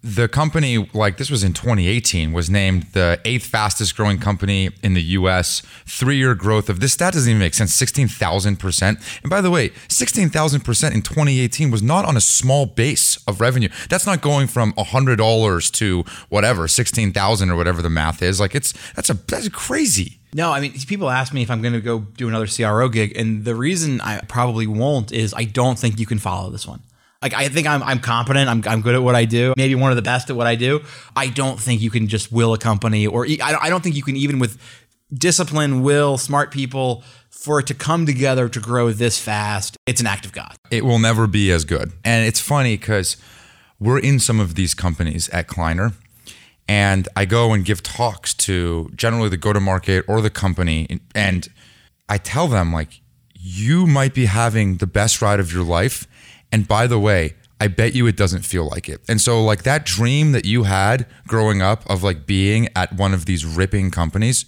The 0.04 0.28
company 0.28 0.86
like 0.92 1.16
this 1.16 1.30
was 1.30 1.42
in 1.42 1.54
2018 1.54 2.34
was 2.34 2.50
named 2.50 2.82
the 2.92 3.18
eighth 3.24 3.46
fastest 3.46 3.96
growing 3.96 4.18
company 4.18 4.68
in 4.82 4.92
the 4.92 5.00
us 5.02 5.62
three 5.86 6.16
year 6.16 6.34
growth 6.34 6.68
of 6.68 6.80
this 6.80 6.92
stat 6.92 7.14
doesn't 7.14 7.30
even 7.30 7.40
make 7.40 7.54
sense 7.54 7.74
16000% 7.80 9.20
and 9.22 9.30
by 9.30 9.40
the 9.40 9.50
way 9.50 9.70
16000% 9.88 10.94
in 10.94 11.00
2018 11.00 11.70
was 11.70 11.82
not 11.82 12.04
on 12.04 12.18
a 12.18 12.20
small 12.20 12.66
base 12.66 13.16
of 13.26 13.40
revenue. 13.40 13.68
That's 13.88 14.06
not 14.06 14.20
going 14.20 14.46
from 14.46 14.74
$100 14.74 15.72
to 15.72 16.04
whatever 16.28 16.68
16000 16.68 17.50
or 17.50 17.56
whatever 17.56 17.80
the 17.80 17.90
math 17.90 18.22
is. 18.22 18.38
Like 18.38 18.54
it's 18.54 18.74
that's 18.92 19.08
a 19.08 19.14
that's 19.14 19.48
crazy. 19.48 20.18
No, 20.34 20.50
I 20.50 20.60
mean, 20.60 20.72
people 20.88 21.10
ask 21.10 21.32
me 21.32 21.42
if 21.42 21.50
I'm 21.50 21.62
going 21.62 21.74
to 21.74 21.80
go 21.80 22.00
do 22.00 22.26
another 22.26 22.48
CRO 22.48 22.88
gig, 22.88 23.16
and 23.16 23.44
the 23.44 23.54
reason 23.54 24.00
I 24.00 24.18
probably 24.26 24.66
won't 24.66 25.12
is 25.12 25.32
I 25.32 25.44
don't 25.44 25.78
think 25.78 26.00
you 26.00 26.06
can 26.06 26.18
follow 26.18 26.50
this 26.50 26.66
one. 26.66 26.82
Like, 27.24 27.32
I 27.32 27.48
think 27.48 27.66
I'm, 27.66 27.82
I'm 27.82 28.00
competent. 28.00 28.50
I'm, 28.50 28.62
I'm 28.66 28.82
good 28.82 28.94
at 28.94 29.02
what 29.02 29.14
I 29.14 29.24
do. 29.24 29.54
Maybe 29.56 29.74
one 29.74 29.90
of 29.90 29.96
the 29.96 30.02
best 30.02 30.28
at 30.28 30.37
what 30.37 30.46
I 30.46 30.56
do. 30.56 30.82
I 31.16 31.28
don't 31.28 31.58
think 31.58 31.80
you 31.80 31.88
can 31.88 32.06
just 32.06 32.30
will 32.30 32.52
a 32.52 32.58
company, 32.58 33.06
or 33.06 33.26
I 33.42 33.70
don't 33.70 33.82
think 33.82 33.96
you 33.96 34.02
can 34.02 34.14
even 34.14 34.38
with 34.38 34.60
discipline, 35.10 35.82
will, 35.82 36.18
smart 36.18 36.52
people, 36.52 37.02
for 37.30 37.60
it 37.60 37.66
to 37.68 37.74
come 37.74 38.04
together 38.04 38.50
to 38.50 38.60
grow 38.60 38.92
this 38.92 39.18
fast. 39.18 39.78
It's 39.87 40.02
an 40.02 40.06
act 40.06 40.26
of 40.26 40.32
God. 40.32 40.54
it 40.70 40.84
will 40.84 40.98
never 40.98 41.26
be 41.26 41.50
as 41.50 41.64
good. 41.64 41.92
And 42.04 42.26
it's 42.26 42.40
funny 42.40 42.76
because 42.76 43.16
we're 43.80 44.00
in 44.00 44.18
some 44.18 44.38
of 44.38 44.54
these 44.54 44.74
companies 44.74 45.28
at 45.30 45.46
Kleiner, 45.46 45.92
and 46.68 47.08
I 47.16 47.24
go 47.24 47.52
and 47.52 47.64
give 47.64 47.82
talks 47.82 48.34
to 48.34 48.90
generally 48.94 49.30
the 49.30 49.37
go 49.37 49.52
to 49.52 49.60
market 49.60 50.04
or 50.08 50.20
the 50.20 50.30
company, 50.30 51.00
and 51.14 51.48
I 52.08 52.18
tell 52.18 52.48
them, 52.48 52.72
like, 52.72 53.00
you 53.34 53.87
might 53.87 54.14
be 54.14 54.26
having 54.26 54.76
the 54.76 54.87
best 54.87 55.22
ride 55.22 55.40
of 55.40 55.52
your 55.52 55.64
life. 55.64 56.06
And 56.54 56.68
by 56.68 56.86
the 56.86 57.00
way, 57.00 57.34
I 57.60 57.66
bet 57.66 57.96
you 57.96 58.06
it 58.06 58.16
doesn't 58.16 58.42
feel 58.42 58.68
like 58.68 58.88
it. 58.88 59.00
And 59.08 59.20
so, 59.20 59.42
like 59.42 59.64
that 59.64 59.84
dream 59.84 60.30
that 60.30 60.44
you 60.44 60.62
had 60.62 61.04
growing 61.26 61.60
up 61.60 61.82
of 61.90 62.04
like 62.04 62.26
being 62.26 62.68
at 62.76 62.92
one 62.92 63.12
of 63.12 63.26
these 63.26 63.44
ripping 63.44 63.90
companies, 63.90 64.44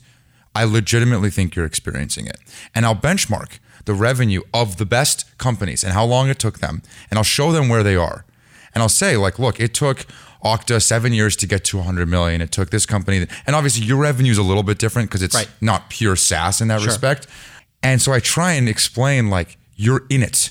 I 0.54 0.62
legitimately 0.62 1.30
think 1.30 1.56
you're 1.56 1.66
experiencing 1.66 2.28
it. 2.28 2.38
And 2.76 2.86
I'll 2.86 2.94
benchmark 2.94 3.58
the 3.86 3.92
revenue 3.94 4.42
of 4.54 4.76
the 4.76 4.86
best 4.86 5.36
companies 5.36 5.82
and 5.82 5.94
how 5.94 6.04
long 6.04 6.28
it 6.28 6.38
took 6.38 6.60
them, 6.60 6.80
and 7.10 7.18
I'll 7.18 7.24
show 7.24 7.50
them 7.50 7.68
where 7.68 7.82
they 7.82 7.96
are. 7.96 8.24
And 8.72 8.82
I'll 8.82 8.88
say, 8.88 9.16
like, 9.16 9.40
look, 9.40 9.58
it 9.58 9.74
took 9.74 10.06
Okta 10.44 10.80
seven 10.80 11.12
years 11.12 11.34
to 11.36 11.46
get 11.48 11.64
to 11.64 11.78
100 11.78 12.08
million. 12.08 12.40
It 12.40 12.52
took 12.52 12.70
this 12.70 12.86
company, 12.86 13.26
and 13.48 13.56
obviously 13.56 13.84
your 13.84 13.96
revenue 13.98 14.30
is 14.30 14.38
a 14.38 14.44
little 14.44 14.62
bit 14.62 14.78
different 14.78 15.08
because 15.08 15.22
it's 15.22 15.34
Right. 15.34 15.48
not 15.60 15.90
pure 15.90 16.14
SaaS 16.14 16.60
in 16.60 16.68
that 16.68 16.84
respect. 16.84 17.26
And 17.82 18.00
so 18.00 18.12
I 18.12 18.20
try 18.20 18.52
and 18.52 18.68
explain, 18.68 19.28
like, 19.28 19.58
you're 19.74 20.04
in 20.08 20.22
it. 20.22 20.50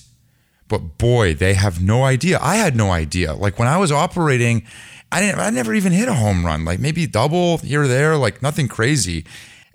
But 0.67 0.97
boy, 0.97 1.35
they 1.35 1.53
have 1.53 1.81
no 1.81 2.03
idea. 2.03 2.39
I 2.41 2.55
had 2.55 2.75
no 2.75 2.91
idea. 2.91 3.33
Like 3.33 3.59
when 3.59 3.67
I 3.67 3.77
was 3.77 3.91
operating, 3.91 4.65
I 5.11 5.21
didn't 5.21 5.39
I 5.39 5.49
never 5.51 5.73
even 5.73 5.93
hit 5.93 6.07
a 6.07 6.13
home 6.13 6.45
run. 6.45 6.65
Like 6.65 6.79
maybe 6.79 7.05
double 7.07 7.59
here 7.59 7.83
or 7.83 7.87
there, 7.87 8.17
like 8.17 8.41
nothing 8.41 8.67
crazy. 8.67 9.25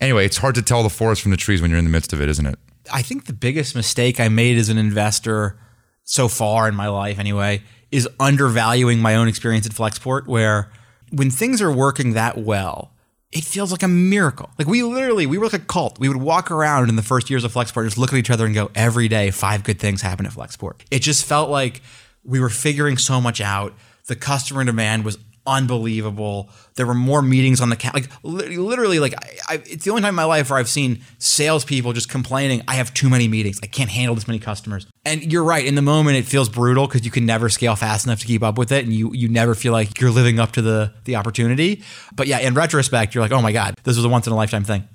Anyway, 0.00 0.24
it's 0.24 0.38
hard 0.38 0.54
to 0.56 0.62
tell 0.62 0.82
the 0.82 0.90
forest 0.90 1.22
from 1.22 1.30
the 1.30 1.36
trees 1.36 1.60
when 1.60 1.70
you're 1.70 1.78
in 1.78 1.84
the 1.84 1.90
midst 1.90 2.12
of 2.12 2.20
it, 2.20 2.28
isn't 2.28 2.46
it? 2.46 2.58
I 2.92 3.02
think 3.02 3.26
the 3.26 3.32
biggest 3.32 3.76
mistake 3.76 4.18
I 4.18 4.28
made 4.28 4.58
as 4.58 4.68
an 4.68 4.78
investor 4.78 5.58
so 6.04 6.26
far 6.26 6.66
in 6.66 6.74
my 6.74 6.88
life, 6.88 7.18
anyway, 7.18 7.62
is 7.92 8.08
undervaluing 8.18 8.98
my 9.00 9.14
own 9.14 9.28
experience 9.28 9.66
at 9.66 9.72
Flexport, 9.72 10.26
where 10.26 10.70
when 11.10 11.30
things 11.30 11.60
are 11.60 11.70
working 11.70 12.14
that 12.14 12.38
well, 12.38 12.92
it 13.32 13.44
feels 13.44 13.70
like 13.70 13.82
a 13.82 13.88
miracle. 13.88 14.50
Like 14.58 14.66
we 14.66 14.82
literally, 14.82 15.26
we 15.26 15.38
were 15.38 15.46
like 15.46 15.54
a 15.54 15.60
cult. 15.60 15.98
We 16.00 16.08
would 16.08 16.16
walk 16.16 16.50
around 16.50 16.88
in 16.88 16.96
the 16.96 17.02
first 17.02 17.30
years 17.30 17.44
of 17.44 17.52
Flexport, 17.52 17.84
just 17.84 17.98
look 17.98 18.12
at 18.12 18.18
each 18.18 18.30
other 18.30 18.44
and 18.44 18.54
go, 18.54 18.70
every 18.74 19.08
day, 19.08 19.30
five 19.30 19.62
good 19.62 19.78
things 19.78 20.02
happen 20.02 20.26
at 20.26 20.32
Flexport. 20.32 20.80
It 20.90 21.00
just 21.00 21.24
felt 21.24 21.48
like 21.48 21.80
we 22.24 22.40
were 22.40 22.48
figuring 22.48 22.96
so 22.96 23.20
much 23.20 23.40
out. 23.40 23.72
The 24.06 24.16
customer 24.16 24.64
demand 24.64 25.04
was 25.04 25.16
unbelievable. 25.46 26.50
There 26.74 26.86
were 26.86 26.94
more 26.94 27.22
meetings 27.22 27.60
on 27.60 27.70
the 27.70 27.76
cat. 27.76 27.94
Like 27.94 28.08
literally, 28.22 28.98
like 28.98 29.14
I, 29.14 29.54
I, 29.54 29.54
it's 29.66 29.84
the 29.84 29.90
only 29.90 30.02
time 30.02 30.10
in 30.10 30.14
my 30.14 30.24
life 30.24 30.50
where 30.50 30.58
I've 30.58 30.68
seen 30.68 31.02
salespeople 31.18 31.92
just 31.92 32.08
complaining, 32.08 32.62
"I 32.68 32.74
have 32.74 32.92
too 32.94 33.08
many 33.10 33.28
meetings. 33.28 33.58
I 33.62 33.66
can't 33.66 33.90
handle 33.90 34.14
this 34.14 34.26
many 34.26 34.38
customers." 34.38 34.86
And 35.04 35.32
you're 35.32 35.44
right. 35.44 35.64
In 35.64 35.74
the 35.74 35.82
moment, 35.82 36.16
it 36.16 36.24
feels 36.24 36.48
brutal 36.48 36.86
because 36.86 37.04
you 37.04 37.10
can 37.10 37.26
never 37.26 37.48
scale 37.48 37.76
fast 37.76 38.06
enough 38.06 38.20
to 38.20 38.26
keep 38.26 38.42
up 38.42 38.58
with 38.58 38.72
it, 38.72 38.84
and 38.84 38.92
you 38.92 39.12
you 39.12 39.28
never 39.28 39.54
feel 39.54 39.72
like 39.72 40.00
you're 40.00 40.10
living 40.10 40.38
up 40.38 40.52
to 40.52 40.62
the 40.62 40.92
the 41.04 41.16
opportunity. 41.16 41.82
But 42.14 42.26
yeah, 42.26 42.38
in 42.38 42.54
retrospect, 42.54 43.14
you're 43.14 43.22
like, 43.22 43.32
"Oh 43.32 43.42
my 43.42 43.52
god, 43.52 43.74
this 43.84 43.96
was 43.96 44.04
a 44.04 44.08
once 44.08 44.26
in 44.26 44.32
a 44.32 44.36
lifetime 44.36 44.64
thing." 44.64 44.88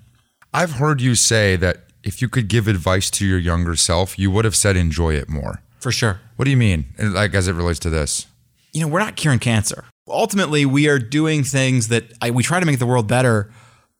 I've 0.53 0.73
heard 0.73 1.01
you 1.01 1.15
say 1.15 1.55
that 1.57 1.85
if 2.03 2.21
you 2.21 2.29
could 2.29 2.47
give 2.47 2.67
advice 2.67 3.09
to 3.11 3.25
your 3.25 3.39
younger 3.39 3.75
self, 3.75 4.17
you 4.17 4.31
would 4.31 4.45
have 4.45 4.55
said 4.55 4.77
enjoy 4.77 5.15
it 5.15 5.27
more. 5.27 5.61
For 5.79 5.91
sure. 5.91 6.21
What 6.37 6.45
do 6.45 6.51
you 6.51 6.57
mean? 6.57 6.85
Like 6.97 7.33
as 7.33 7.47
it 7.47 7.53
relates 7.53 7.79
to 7.79 7.89
this? 7.89 8.27
you 8.75 8.81
know, 8.81 8.89
we're 8.89 8.99
not 8.99 9.15
curing 9.15 9.39
cancer. 9.39 9.85
Ultimately, 10.07 10.65
we 10.65 10.87
are 10.87 10.99
doing 10.99 11.43
things 11.43 11.87
that 11.87 12.13
I, 12.21 12.29
we 12.29 12.43
try 12.43 12.59
to 12.59 12.65
make 12.65 12.77
the 12.77 12.85
world 12.85 13.07
better, 13.07 13.51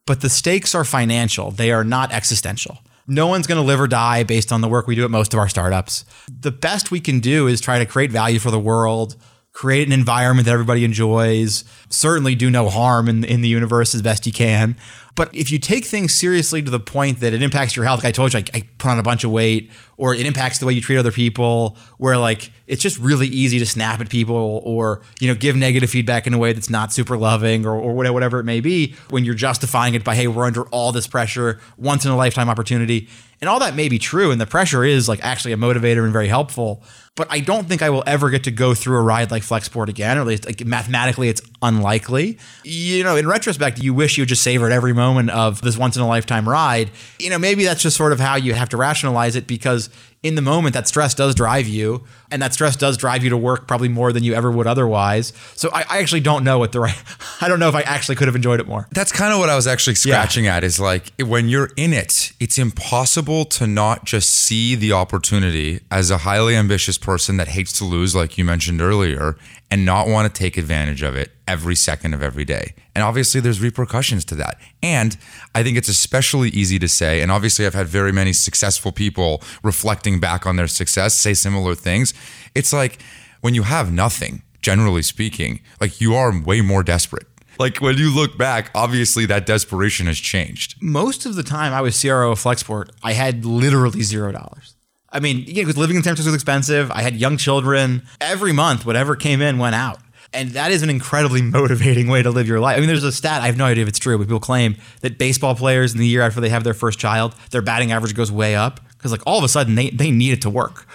but 0.06 0.22
the 0.22 0.30
stakes 0.30 0.76
are 0.76 0.84
financial. 0.84 1.50
They 1.50 1.72
are 1.72 1.84
not 1.84 2.12
existential. 2.12 2.80
No 3.08 3.28
one's 3.28 3.48
going 3.48 3.60
to 3.60 3.66
live 3.66 3.82
or 3.82 3.88
die 3.88 4.24
based 4.24 4.52
on 4.52 4.62
the 4.62 4.68
work 4.68 4.88
we 4.88 4.96
do 4.96 5.04
at 5.04 5.12
most 5.12 5.34
of 5.34 5.40
our 5.40 5.50
startups. 5.50 6.06
The 6.28 6.52
best 6.52 6.92
we 6.92 7.00
can 7.00 7.20
do 7.20 7.48
is 7.48 7.60
try 7.60 7.80
to 7.80 7.86
create 7.86 8.12
value 8.12 8.40
for 8.40 8.52
the 8.52 8.60
world, 8.60 9.16
create 9.52 9.88
an 9.88 9.94
environment 9.94 10.46
that 10.46 10.52
everybody 10.52 10.84
enjoys, 10.84 11.64
certainly 11.90 12.36
do 12.36 12.52
no 12.52 12.70
harm 12.70 13.08
in, 13.08 13.24
in 13.24 13.42
the 13.42 13.48
universe 13.48 13.96
as 13.96 14.02
best 14.02 14.28
you 14.28 14.34
can. 14.34 14.76
But 15.16 15.34
if 15.34 15.50
you 15.50 15.60
take 15.60 15.86
things 15.86 16.14
seriously 16.14 16.62
to 16.62 16.70
the 16.70 16.80
point 16.80 17.22
that 17.22 17.34
it 17.34 17.42
impacts 17.42 17.76
your 17.76 17.86
health, 17.86 18.04
like 18.04 18.10
I 18.10 18.12
told 18.12 18.34
you, 18.34 18.40
I, 18.40 18.44
I 18.54 18.64
put 18.78 18.90
on 18.90 19.00
a 19.00 19.04
bunch 19.04 19.24
of 19.24 19.32
weight, 19.32 19.72
or 19.96 20.14
it 20.14 20.26
impacts 20.26 20.60
the 20.60 20.66
way 20.66 20.74
you 20.74 20.82
treat 20.82 20.98
other 20.98 21.12
people, 21.12 21.78
where 21.98 22.18
like 22.18 22.52
it's 22.68 22.82
just 22.82 23.00
really 23.00 23.28
easy 23.28 23.58
to 23.60 23.66
snap 23.66 24.02
at 24.02 24.10
people 24.10 24.62
or 24.66 25.02
you 25.22 25.28
know 25.30 25.36
give 25.36 25.56
negative 25.56 25.90
feedback 25.90 26.28
in 26.28 26.34
a 26.34 26.38
way 26.38 26.52
that's 26.52 26.70
not 26.70 26.92
super 26.92 27.18
loving 27.18 27.66
or, 27.66 27.76
or 27.76 27.94
whatever, 27.94 28.40
it 28.40 28.44
may 28.44 28.60
be 28.60 28.94
when 29.10 29.24
you're 29.24 29.36
justifying 29.36 29.94
it 29.94 30.04
by 30.04 30.16
hey 30.16 30.28
we're 30.28 30.46
under 30.46 30.64
all 30.70 30.92
this 30.92 31.08
pressure 31.08 31.62
once 31.78 32.04
in 32.04 32.12
a 32.12 32.18
lifetime 32.18 32.50
opportunity. 32.50 33.08
And 33.42 33.50
all 33.50 33.60
that 33.60 33.76
may 33.76 33.90
be 33.90 34.00
true 34.00 34.32
and 34.32 34.42
the 34.42 34.46
pressure 34.46 34.84
is 34.84 35.08
like 35.08 35.24
actually 35.24 35.54
a 35.54 35.58
motivator 35.58 36.04
and 36.04 36.12
very 36.12 36.28
helpful 36.28 36.84
but 37.16 37.28
I 37.32 37.40
don't 37.40 37.68
think 37.68 37.82
I 37.82 37.90
will 37.90 38.04
ever 38.06 38.30
get 38.30 38.44
to 38.44 38.52
go 38.52 38.76
through 38.76 38.98
a 38.98 39.02
ride 39.02 39.32
like 39.32 39.42
Flexport 39.42 39.88
again, 39.88 40.18
or 40.18 40.22
at 40.22 40.28
least 40.28 40.46
like 40.46 40.66
mathematically 40.66 41.30
it's 41.30 41.42
unlikely. 41.62 42.38
You 42.64 43.04
know, 43.04 43.16
in 43.16 43.26
retrospect, 43.26 43.80
you 43.80 43.94
wish 43.94 44.18
you 44.18 44.26
just 44.26 44.42
savored 44.42 44.74
every 44.74 44.94
moment 44.94 45.30
of 45.30 45.62
this 45.62 45.78
once 45.78 45.96
in 45.96 46.02
a 46.02 46.08
lifetime 46.08 46.48
ride. 46.48 46.92
You 47.18 47.30
know, 47.30 47.40
maybe 47.40 47.64
that's 47.64 47.82
just 47.82 47.96
sort 47.96 48.12
of 48.12 48.20
how 48.20 48.36
you 48.36 48.54
have 48.54 48.70
to 48.70 48.78
rationalize 48.78 49.38
it 49.38 49.48
because 49.48 49.90
in 50.26 50.34
the 50.34 50.42
moment 50.42 50.74
that 50.74 50.88
stress 50.88 51.14
does 51.14 51.36
drive 51.36 51.68
you 51.68 52.04
and 52.32 52.42
that 52.42 52.52
stress 52.52 52.76
does 52.76 52.98
drive 52.98 53.24
you 53.24 53.30
to 53.30 53.38
work 53.38 53.68
probably 53.68 53.88
more 53.88 54.12
than 54.12 54.24
you 54.24 54.34
ever 54.34 54.50
would 54.50 54.66
otherwise. 54.66 55.32
So 55.54 55.70
I, 55.72 55.86
I 55.88 56.00
actually 56.00 56.22
don't 56.22 56.44
know 56.44 56.58
what 56.58 56.72
the 56.72 56.80
right 56.80 57.00
I 57.42 57.48
don't 57.48 57.60
know 57.60 57.70
if 57.70 57.76
I 57.76 57.82
actually 57.82 58.16
could 58.16 58.28
have 58.28 58.36
enjoyed 58.36 58.60
it 58.60 58.68
more. 58.68 58.88
That's 58.92 59.12
kind 59.12 59.32
of 59.32 59.40
what 59.40 59.50
I 59.50 59.56
was 59.56 59.68
actually 59.68 59.94
scratching 59.94 60.48
at 60.48 60.64
is 60.64 60.80
like 60.80 61.14
when 61.20 61.48
you're 61.48 61.70
in 61.78 61.94
it, 61.94 62.34
it's 62.40 62.58
impossible 62.58 63.46
to 63.46 63.68
not 63.68 64.06
just 64.06 64.34
see 64.34 64.74
the 64.74 64.94
opportunity 64.94 65.82
as 65.92 66.10
a 66.10 66.18
highly 66.18 66.56
ambitious 66.56 66.98
person 66.98 67.38
that 67.38 67.50
hates 67.50 67.72
to 67.74 67.86
lose, 67.86 68.16
like 68.16 68.36
you 68.36 68.46
mentioned 68.46 68.82
earlier, 68.82 69.38
and 69.76 69.84
not 69.84 70.08
want 70.08 70.34
to 70.34 70.40
take 70.40 70.56
advantage 70.56 71.02
of 71.02 71.18
it 71.18 71.34
every 71.50 71.76
second 71.76 72.14
of 72.14 72.24
every 72.24 72.46
day. 72.46 72.74
And 72.96 73.04
obviously, 73.04 73.42
there's 73.42 73.60
repercussions 73.60 74.24
to 74.26 74.36
that. 74.36 74.58
And 74.82 75.18
I 75.54 75.64
think 75.64 75.78
it's 75.78 75.90
especially 75.90 76.48
easy 76.48 76.80
to 76.80 76.88
say, 76.88 77.20
and 77.22 77.30
obviously, 77.30 77.66
I've 77.66 77.74
had 77.74 77.88
very 77.88 78.14
many 78.14 78.32
successful 78.32 78.94
people 78.94 79.44
reflecting 79.64 80.22
back 80.22 80.46
on 80.46 80.56
their 80.56 80.70
success 80.70 81.14
say 81.14 81.34
similar 81.34 81.76
things. 81.76 82.14
It's 82.56 82.72
like 82.72 83.02
when 83.42 83.54
you 83.54 83.64
have 83.64 83.92
nothing, 83.92 84.44
generally 84.62 85.02
speaking, 85.02 85.60
like 85.82 86.00
you 86.00 86.16
are 86.16 86.32
way 86.42 86.62
more 86.62 86.82
desperate. 86.82 87.28
Like 87.60 87.82
when 87.82 87.98
you 87.98 88.16
look 88.16 88.38
back, 88.38 88.72
obviously 88.74 89.26
that 89.26 89.46
desperation 89.46 90.06
has 90.08 90.20
changed. 90.20 90.82
Most 90.82 91.26
of 91.26 91.36
the 91.36 91.44
time 91.44 91.74
I 91.74 91.82
was 91.82 92.00
CRO 92.00 92.32
of 92.32 92.40
Flexport, 92.42 92.92
I 93.04 93.12
had 93.12 93.44
literally 93.44 94.04
zero 94.04 94.32
dollars. 94.32 94.75
I 95.16 95.22
mean, 95.22 95.46
yeah, 95.48 95.64
because 95.64 95.78
living 95.78 95.96
in 95.96 96.04
San 96.04 96.12
Francisco 96.12 96.32
was 96.32 96.36
expensive. 96.36 96.92
I 96.92 97.02
had 97.02 97.16
young 97.16 97.38
children. 97.38 98.04
Every 98.20 98.52
month, 98.52 98.86
whatever 98.86 99.16
came 99.16 99.42
in 99.42 99.58
went 99.58 99.74
out. 99.74 100.00
And 100.34 100.50
that 100.52 100.72
is 100.72 100.84
an 100.84 100.90
incredibly 100.90 101.42
motivating 101.58 102.10
way 102.10 102.22
to 102.22 102.32
live 102.32 102.50
your 102.50 102.60
life. 102.60 102.76
I 102.76 102.80
mean, 102.82 102.88
there's 102.88 103.06
a 103.06 103.14
stat, 103.14 103.42
I 103.42 103.46
have 103.46 103.56
no 103.56 103.64
idea 103.64 103.84
if 103.84 103.88
it's 103.88 103.98
true, 103.98 104.18
but 104.18 104.26
people 104.28 104.42
claim 104.42 104.76
that 105.00 105.18
baseball 105.18 105.56
players 105.56 105.94
in 105.94 106.00
the 106.00 106.08
year 106.08 106.22
after 106.22 106.42
they 106.42 106.50
have 106.50 106.66
their 106.66 106.74
first 106.74 107.00
child, 107.00 107.34
their 107.52 107.62
batting 107.62 107.94
average 107.94 108.14
goes 108.14 108.30
way 108.30 108.56
up. 108.56 108.82
Because 108.98 109.14
like 109.14 109.22
all 109.26 109.38
of 109.38 109.46
a 109.46 109.48
sudden 109.48 109.76
they, 109.76 109.90
they 109.90 110.12
need 110.12 110.34
it 110.34 110.42
to 110.42 110.50
work. 110.50 110.86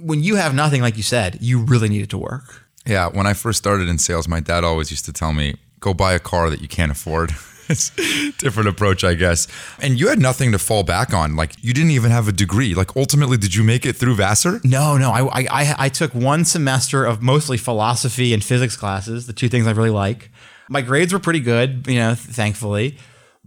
When 0.00 0.22
you 0.22 0.36
have 0.36 0.54
nothing, 0.54 0.80
like 0.80 0.96
you 0.96 1.02
said, 1.02 1.38
you 1.40 1.64
really 1.64 1.88
need 1.88 2.02
it 2.02 2.10
to 2.10 2.18
work. 2.18 2.62
Yeah, 2.86 3.08
when 3.08 3.26
I 3.26 3.32
first 3.32 3.58
started 3.58 3.88
in 3.88 3.98
sales, 3.98 4.28
my 4.28 4.38
dad 4.38 4.62
always 4.62 4.92
used 4.92 5.06
to 5.06 5.12
tell 5.12 5.32
me, 5.32 5.56
go 5.80 5.92
buy 5.92 6.12
a 6.12 6.20
car 6.20 6.50
that 6.50 6.60
you 6.60 6.68
can't 6.68 6.92
afford. 6.92 7.32
it's 7.68 7.90
different 8.38 8.68
approach, 8.68 9.04
I 9.04 9.14
guess. 9.14 9.48
And 9.80 9.98
you 9.98 10.08
had 10.08 10.18
nothing 10.18 10.52
to 10.52 10.58
fall 10.58 10.82
back 10.82 11.12
on. 11.12 11.36
Like 11.36 11.52
you 11.62 11.72
didn't 11.72 11.92
even 11.92 12.10
have 12.10 12.28
a 12.28 12.32
degree. 12.32 12.74
Like 12.74 12.96
ultimately, 12.96 13.36
did 13.36 13.54
you 13.54 13.62
make 13.62 13.86
it 13.86 13.94
through 13.94 14.16
Vassar? 14.16 14.60
No, 14.64 14.96
no. 14.96 15.10
I, 15.10 15.22
I, 15.22 15.46
I, 15.50 15.74
I 15.78 15.88
took 15.88 16.14
one 16.14 16.44
semester 16.44 17.04
of 17.04 17.22
mostly 17.22 17.56
philosophy 17.56 18.32
and 18.32 18.42
physics 18.42 18.76
classes, 18.76 19.26
the 19.26 19.32
two 19.32 19.48
things 19.48 19.66
I 19.66 19.72
really 19.72 19.90
like. 19.90 20.30
My 20.68 20.80
grades 20.80 21.12
were 21.12 21.18
pretty 21.18 21.40
good, 21.40 21.86
you 21.86 21.96
know, 21.96 22.14
thankfully. 22.14 22.98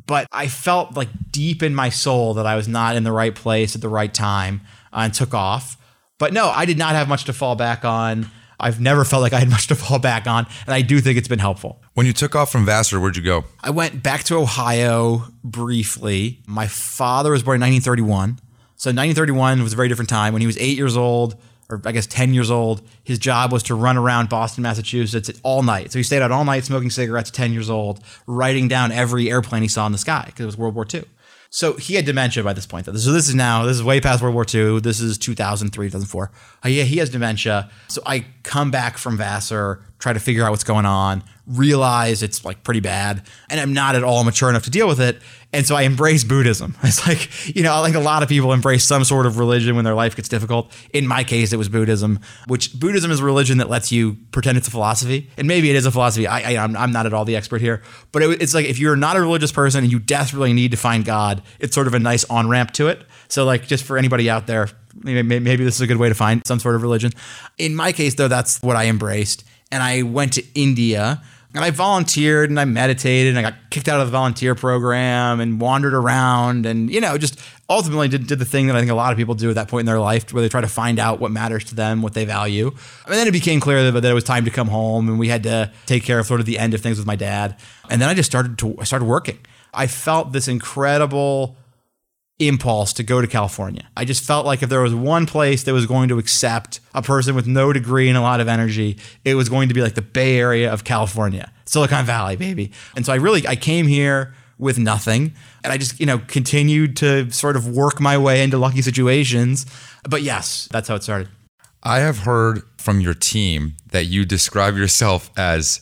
But 0.06 0.28
I 0.32 0.48
felt 0.48 0.96
like 0.96 1.10
deep 1.32 1.62
in 1.62 1.76
my 1.76 1.90
soul 1.90 2.34
that 2.36 2.46
I 2.46 2.56
was 2.56 2.68
not 2.68 2.96
in 2.96 3.04
the 3.04 3.12
right 3.12 3.36
place 3.36 3.76
at 3.76 3.82
the 3.82 3.90
right 3.90 4.14
time 4.14 4.62
uh, 4.94 5.02
and 5.02 5.14
took 5.14 5.34
off. 5.34 5.78
But 6.18 6.34
no, 6.34 6.48
I 6.50 6.66
did 6.66 6.78
not 6.78 6.96
have 6.96 7.08
much 7.08 7.26
to 7.26 7.34
fall 7.34 7.56
back 7.56 7.86
on. 7.86 8.30
I've 8.60 8.82
never 8.82 9.06
felt 9.06 9.22
like 9.22 9.34
I 9.34 9.40
had 9.40 9.50
much 9.50 9.68
to 9.68 9.76
fall 9.76 10.00
back 10.00 10.28
on. 10.28 10.46
And 10.66 10.74
I 10.74 10.82
do 10.82 11.00
think 11.00 11.18
it's 11.18 11.28
been 11.28 11.40
helpful. 11.40 11.82
When 12.00 12.06
you 12.06 12.14
took 12.14 12.34
off 12.34 12.50
from 12.50 12.66
Vassar, 12.66 12.98
where'd 12.98 13.18
you 13.18 13.22
go? 13.22 13.44
I 13.62 13.72
went 13.72 14.02
back 14.02 14.24
to 14.24 14.38
Ohio 14.38 15.24
briefly. 15.44 16.40
My 16.48 16.66
father 16.66 17.32
was 17.32 17.44
born 17.44 17.56
in 17.56 17.74
1931. 17.74 18.40
So 18.78 18.90
1931 18.92 19.62
was 19.62 19.74
a 19.74 19.76
very 19.76 19.90
different 19.90 20.08
time. 20.08 20.32
When 20.32 20.40
he 20.40 20.46
was 20.46 20.58
eight 20.60 20.78
years 20.78 20.96
old, 20.96 21.36
or 21.70 21.82
I 21.84 21.92
guess 21.92 22.08
10 22.08 22.34
years 22.34 22.50
old, 22.50 22.82
his 23.04 23.20
job 23.20 23.52
was 23.52 23.64
to 23.64 23.76
run 23.76 23.98
around 23.98 24.30
Boston, 24.30 24.62
Massachusetts 24.62 25.30
all 25.44 25.62
night. 25.62 25.92
So 25.92 26.00
he 26.00 26.04
stayed 26.04 26.22
out 26.22 26.32
all 26.32 26.46
night 26.46 26.64
smoking 26.64 26.90
cigarettes, 26.90 27.32
10 27.32 27.52
years 27.52 27.70
old, 27.70 28.00
writing 28.28 28.70
down 28.70 28.94
every 28.94 29.30
airplane 29.30 29.64
he 29.64 29.68
saw 29.68 29.86
in 29.86 29.92
the 29.92 29.98
sky 29.98 30.24
because 30.28 30.44
it 30.44 30.46
was 30.46 30.58
World 30.58 30.76
War 30.76 30.88
II. 30.94 31.04
So 31.52 31.74
he 31.74 31.96
had 31.96 32.06
dementia 32.06 32.44
by 32.44 32.54
this 32.54 32.68
point. 32.68 32.86
Though. 32.86 32.96
So 32.96 33.12
this 33.12 33.28
is 33.28 33.34
now, 33.36 33.64
this 33.64 33.76
is 33.76 33.84
way 33.84 34.00
past 34.00 34.22
World 34.22 34.36
War 34.36 34.46
II. 34.54 34.80
This 34.82 35.00
is 35.00 35.18
2003, 35.18 35.88
2004. 35.88 36.32
Uh, 36.64 36.70
yeah, 36.70 36.84
he 36.84 36.98
has 36.98 37.10
dementia. 37.10 37.72
So 37.88 38.02
I 38.06 38.26
come 38.44 38.70
back 38.70 38.98
from 38.98 39.18
Vassar, 39.18 39.84
try 39.98 40.14
to 40.14 40.20
figure 40.20 40.46
out 40.46 40.52
what's 40.52 40.64
going 40.64 40.86
on, 40.86 41.24
realize 41.48 42.22
it's 42.22 42.46
like 42.46 42.64
pretty 42.64 42.80
bad, 42.80 43.24
and 43.50 43.60
I'm 43.60 43.74
not 43.74 43.96
at 43.96 44.04
all 44.04 44.24
mature 44.24 44.50
enough 44.50 44.64
to 44.66 44.70
deal 44.70 44.88
with 44.88 45.02
it. 45.02 45.22
And 45.52 45.66
so 45.66 45.76
I 45.76 45.82
embrace 45.82 46.24
Buddhism. 46.24 46.76
It's 46.84 47.08
like, 47.08 47.56
you 47.56 47.64
know, 47.64 47.82
like 47.82 47.96
a 47.96 48.00
lot 48.00 48.24
of 48.24 48.30
people 48.30 48.52
embrace 48.54 48.84
some 48.84 49.04
sort 49.04 49.26
of 49.26 49.38
religion 49.38 49.76
when 49.76 49.86
their 49.86 49.94
life 49.94 50.16
gets 50.16 50.28
difficult. 50.30 50.72
In 50.92 51.08
my 51.08 51.24
case, 51.24 51.54
it 51.54 51.58
was 51.58 51.70
Buddhism, 51.70 52.20
which 52.48 52.80
Buddhism 52.80 53.12
is 53.12 53.20
a 53.20 53.24
religion 53.24 53.60
that 53.60 53.70
lets 53.70 53.92
you 53.92 54.18
pretend 54.32 54.58
it's 54.58 54.68
a 54.68 54.72
philosophy. 54.72 55.30
And 55.38 55.48
maybe 55.48 55.70
it 55.70 55.76
is 55.76 55.86
a 55.86 55.92
philosophy. 55.92 56.28
I, 56.28 56.54
I, 56.54 56.64
I'm, 56.64 56.76
I'm 56.76 56.92
not 56.92 57.06
at 57.06 57.14
all 57.14 57.26
the 57.26 57.36
expert 57.36 57.62
here. 57.62 57.82
But 58.12 58.24
it, 58.24 58.42
it's 58.42 58.54
like 58.54 58.66
if 58.66 58.80
you're 58.80 58.96
not 58.96 59.18
a 59.18 59.22
religious 59.22 59.52
person 59.52 59.84
and 59.84 59.92
you 59.92 60.00
desperately 60.00 60.54
need 60.54 60.72
to 60.72 60.78
find 60.78 61.06
God, 61.06 61.42
it's 61.60 61.76
sort 61.76 61.88
of 61.88 61.94
a 61.94 62.00
nice 62.00 62.24
on 62.26 62.50
ramp 62.50 62.72
to 62.74 62.88
it. 62.88 63.04
So, 63.28 63.46
like, 63.46 63.68
just 63.68 63.84
for 63.84 63.98
anybody 63.98 64.30
out 64.30 64.48
there, 64.48 64.70
maybe 65.04 65.64
this 65.64 65.76
is 65.76 65.82
a 65.82 65.88
good 65.88 65.98
way 65.98 66.10
to 66.10 66.16
find 66.16 66.42
some 66.46 66.60
sort 66.60 66.76
of 66.76 66.82
religion. 66.82 67.12
In 67.58 67.76
my 67.76 67.92
case, 67.92 68.16
though, 68.16 68.28
that's 68.28 68.62
what 68.62 68.76
I 68.76 68.86
embraced. 68.86 69.44
And 69.72 69.84
I 69.84 70.02
went 70.02 70.34
to 70.34 70.44
India 70.56 71.22
and 71.56 71.66
I 71.66 71.72
volunteered 71.72 72.52
and 72.52 72.60
I 72.60 72.66
meditated 72.66 73.36
and 73.36 73.40
I 73.40 73.50
got 73.50 73.70
kicked 73.72 73.88
out 73.88 74.00
of 74.00 74.08
the 74.08 74.12
volunteer 74.12 74.54
program 74.54 75.40
and 75.40 75.60
wandered 75.60 75.96
around 75.96 76.68
and, 76.68 76.92
you 76.92 77.02
know, 77.02 77.18
just 77.18 77.40
ultimately 77.68 78.08
did, 78.08 78.28
did 78.28 78.38
the 78.38 78.46
thing 78.46 78.68
that 78.68 78.76
I 78.76 78.80
think 78.80 78.92
a 78.92 78.96
lot 78.96 79.12
of 79.12 79.18
people 79.18 79.34
do 79.34 79.50
at 79.50 79.56
that 79.56 79.68
point 79.68 79.82
in 79.82 79.86
their 79.88 80.00
life 80.00 80.32
where 80.32 80.44
they 80.44 80.50
try 80.50 80.62
to 80.62 80.68
find 80.68 81.00
out 81.00 81.20
what 81.20 81.32
matters 81.32 81.64
to 81.66 81.76
them, 81.76 82.04
what 82.04 82.14
they 82.14 82.24
value. 82.24 82.68
And 82.68 83.16
then 83.16 83.28
it 83.28 83.32
became 83.32 83.60
clear 83.60 83.92
that, 83.92 84.00
that 84.00 84.12
it 84.12 84.14
was 84.14 84.24
time 84.24 84.46
to 84.46 84.52
come 84.52 84.68
home 84.68 85.10
and 85.10 85.18
we 85.18 85.28
had 85.28 85.42
to 85.44 85.72
take 85.88 86.04
care 86.04 86.20
of 86.20 86.28
sort 86.28 86.40
of 86.40 86.46
the 86.46 86.60
end 86.60 86.76
of 86.76 86.82
things 86.82 87.00
with 87.00 87.08
my 87.08 87.16
dad. 87.16 87.56
And 87.90 88.00
then 88.00 88.10
I 88.10 88.14
just 88.14 88.30
started 88.30 88.60
to, 88.60 88.76
I 88.80 88.84
started 88.84 89.06
working. 89.06 89.40
I 89.74 89.88
felt 89.88 90.34
this 90.34 90.48
incredible 90.48 91.58
impulse 92.40 92.94
to 92.94 93.04
go 93.04 93.22
to 93.22 93.28
California. 93.28 93.88
I 93.98 94.06
just 94.06 94.24
felt 94.24 94.46
like 94.46 94.64
if 94.64 94.70
there 94.70 94.82
was 94.82 94.96
one 94.96 95.26
place 95.26 95.64
that 95.64 95.74
was 95.74 95.86
going 95.86 96.10
to 96.10 96.18
accept 96.18 96.80
a 96.96 97.02
person 97.02 97.36
with 97.36 97.48
no 97.48 97.74
degree 97.74 98.08
and 98.08 98.18
a 98.18 98.22
lot 98.22 98.40
of 98.40 98.48
energy, 98.48 98.98
it 99.26 99.36
was 99.36 99.50
going 99.50 99.68
to 99.68 99.74
be 99.74 99.82
like 99.82 99.96
the 99.96 100.02
Bay 100.02 100.40
Area 100.40 100.72
of 100.72 100.84
California, 100.84 101.52
Silicon 101.66 102.06
Valley, 102.06 102.38
baby. 102.38 102.72
And 102.96 103.06
so 103.06 103.14
I 103.14 103.18
really 103.18 103.46
I 103.48 103.56
came 103.56 103.88
here 103.88 104.34
with 104.58 104.80
nothing 104.80 105.34
and 105.64 105.72
I 105.74 105.78
just, 105.78 106.00
you 106.00 106.06
know, 106.06 106.20
continued 106.20 106.98
to 106.98 107.30
sort 107.32 107.56
of 107.56 107.68
work 107.68 108.00
my 108.00 108.18
way 108.18 108.42
into 108.44 108.58
lucky 108.58 108.82
situations. 108.82 109.66
But 110.10 110.22
yes, 110.22 110.68
that's 110.72 110.88
how 110.88 110.96
it 110.96 111.04
started. 111.04 111.30
I 111.84 112.00
have 112.00 112.20
heard 112.20 112.62
from 112.78 113.00
your 113.00 113.14
team 113.14 113.76
that 113.92 114.06
you 114.06 114.26
describe 114.26 114.76
yourself 114.76 115.32
as 115.38 115.82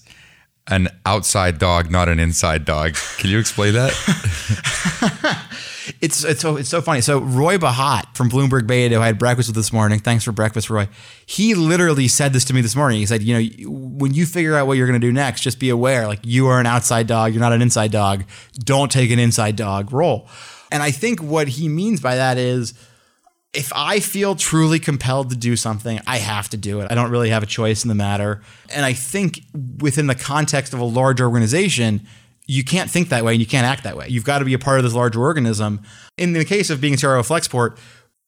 an 0.68 0.90
outside 1.06 1.60
dog, 1.60 1.90
not 1.90 2.10
an 2.10 2.20
inside 2.20 2.66
dog. 2.66 2.96
Can 3.18 3.30
you 3.30 3.40
explain 3.40 3.74
that? 3.74 3.94
it's 6.02 6.24
it's 6.24 6.42
so 6.42 6.58
it's 6.58 6.70
so 6.70 6.82
funny. 6.82 7.02
So 7.02 7.20
Roy 7.20 7.58
Bahat 7.58 8.16
from 8.16 8.30
Bloomberg 8.30 8.68
Beta, 8.68 8.96
who 8.96 9.02
I 9.02 9.08
had 9.08 9.20
breakfast 9.20 9.50
with 9.50 9.56
this 9.56 9.74
morning. 9.74 10.00
Thanks 10.00 10.24
for 10.24 10.32
breakfast, 10.32 10.70
Roy. 10.70 10.88
He 11.26 11.56
literally 11.56 12.08
said 12.08 12.34
this 12.34 12.46
to 12.46 12.54
me 12.54 12.62
this 12.62 12.76
morning. 12.76 13.00
He 13.00 13.06
said, 13.06 13.24
you 13.24 13.34
know, 13.34 13.70
when 13.70 14.14
you 14.14 14.26
figure 14.26 14.56
out 14.56 14.68
what 14.68 14.78
you're 14.78 14.88
going 14.88 15.00
to 15.00 15.08
do 15.08 15.14
next, 15.14 15.42
just 15.42 15.60
be 15.60 15.70
aware, 15.70 16.08
like 16.08 16.20
you 16.24 16.48
are 16.48 16.60
an 16.60 16.66
outside 16.66 17.08
dog, 17.08 17.34
you're 17.34 17.42
not 17.42 17.54
an 17.54 17.62
inside 17.62 17.92
dog. 17.92 18.24
Don't 18.60 18.92
take 18.92 19.12
an 19.12 19.20
inside 19.20 19.56
dog 19.56 19.92
role. 19.92 20.28
And 20.72 20.84
I 20.84 20.92
think 20.92 21.22
what 21.22 21.48
he 21.48 21.70
means 21.70 22.02
by 22.02 22.16
that 22.16 22.38
is 22.38 22.74
if 23.54 23.72
I 23.74 24.00
feel 24.00 24.36
truly 24.36 24.78
compelled 24.80 25.30
to 25.30 25.36
do 25.36 25.56
something, 25.56 26.00
I 26.06 26.18
have 26.18 26.50
to 26.50 26.58
do 26.58 26.82
it. 26.82 26.92
I 26.92 26.96
don't 26.96 27.10
really 27.10 27.30
have 27.30 27.44
a 27.44 27.48
choice 27.48 27.84
in 27.84 27.88
the 27.88 27.96
matter. 27.96 28.42
And 28.74 28.86
I 28.86 28.94
think 28.94 29.42
within 29.80 30.08
the 30.08 30.16
context 30.16 30.74
of 30.74 30.80
a 30.80 30.86
large 30.86 31.22
organization, 31.22 32.06
you 32.48 32.64
can't 32.64 32.90
think 32.90 33.10
that 33.10 33.24
way 33.24 33.34
and 33.34 33.42
you 33.42 33.46
can't 33.46 33.66
act 33.66 33.84
that 33.84 33.98
way. 33.98 34.08
You've 34.08 34.24
got 34.24 34.40
to 34.40 34.46
be 34.46 34.54
a 34.54 34.60
part 34.60 34.80
of 34.80 34.84
this 34.84 34.94
larger 34.94 35.22
organism. 35.22 35.82
In 36.18 36.34
the 36.34 36.46
case 36.46 36.70
of 36.70 36.82
being 36.82 36.94
a 36.94 36.98
CRO 36.98 37.22
Flexport, 37.22 37.78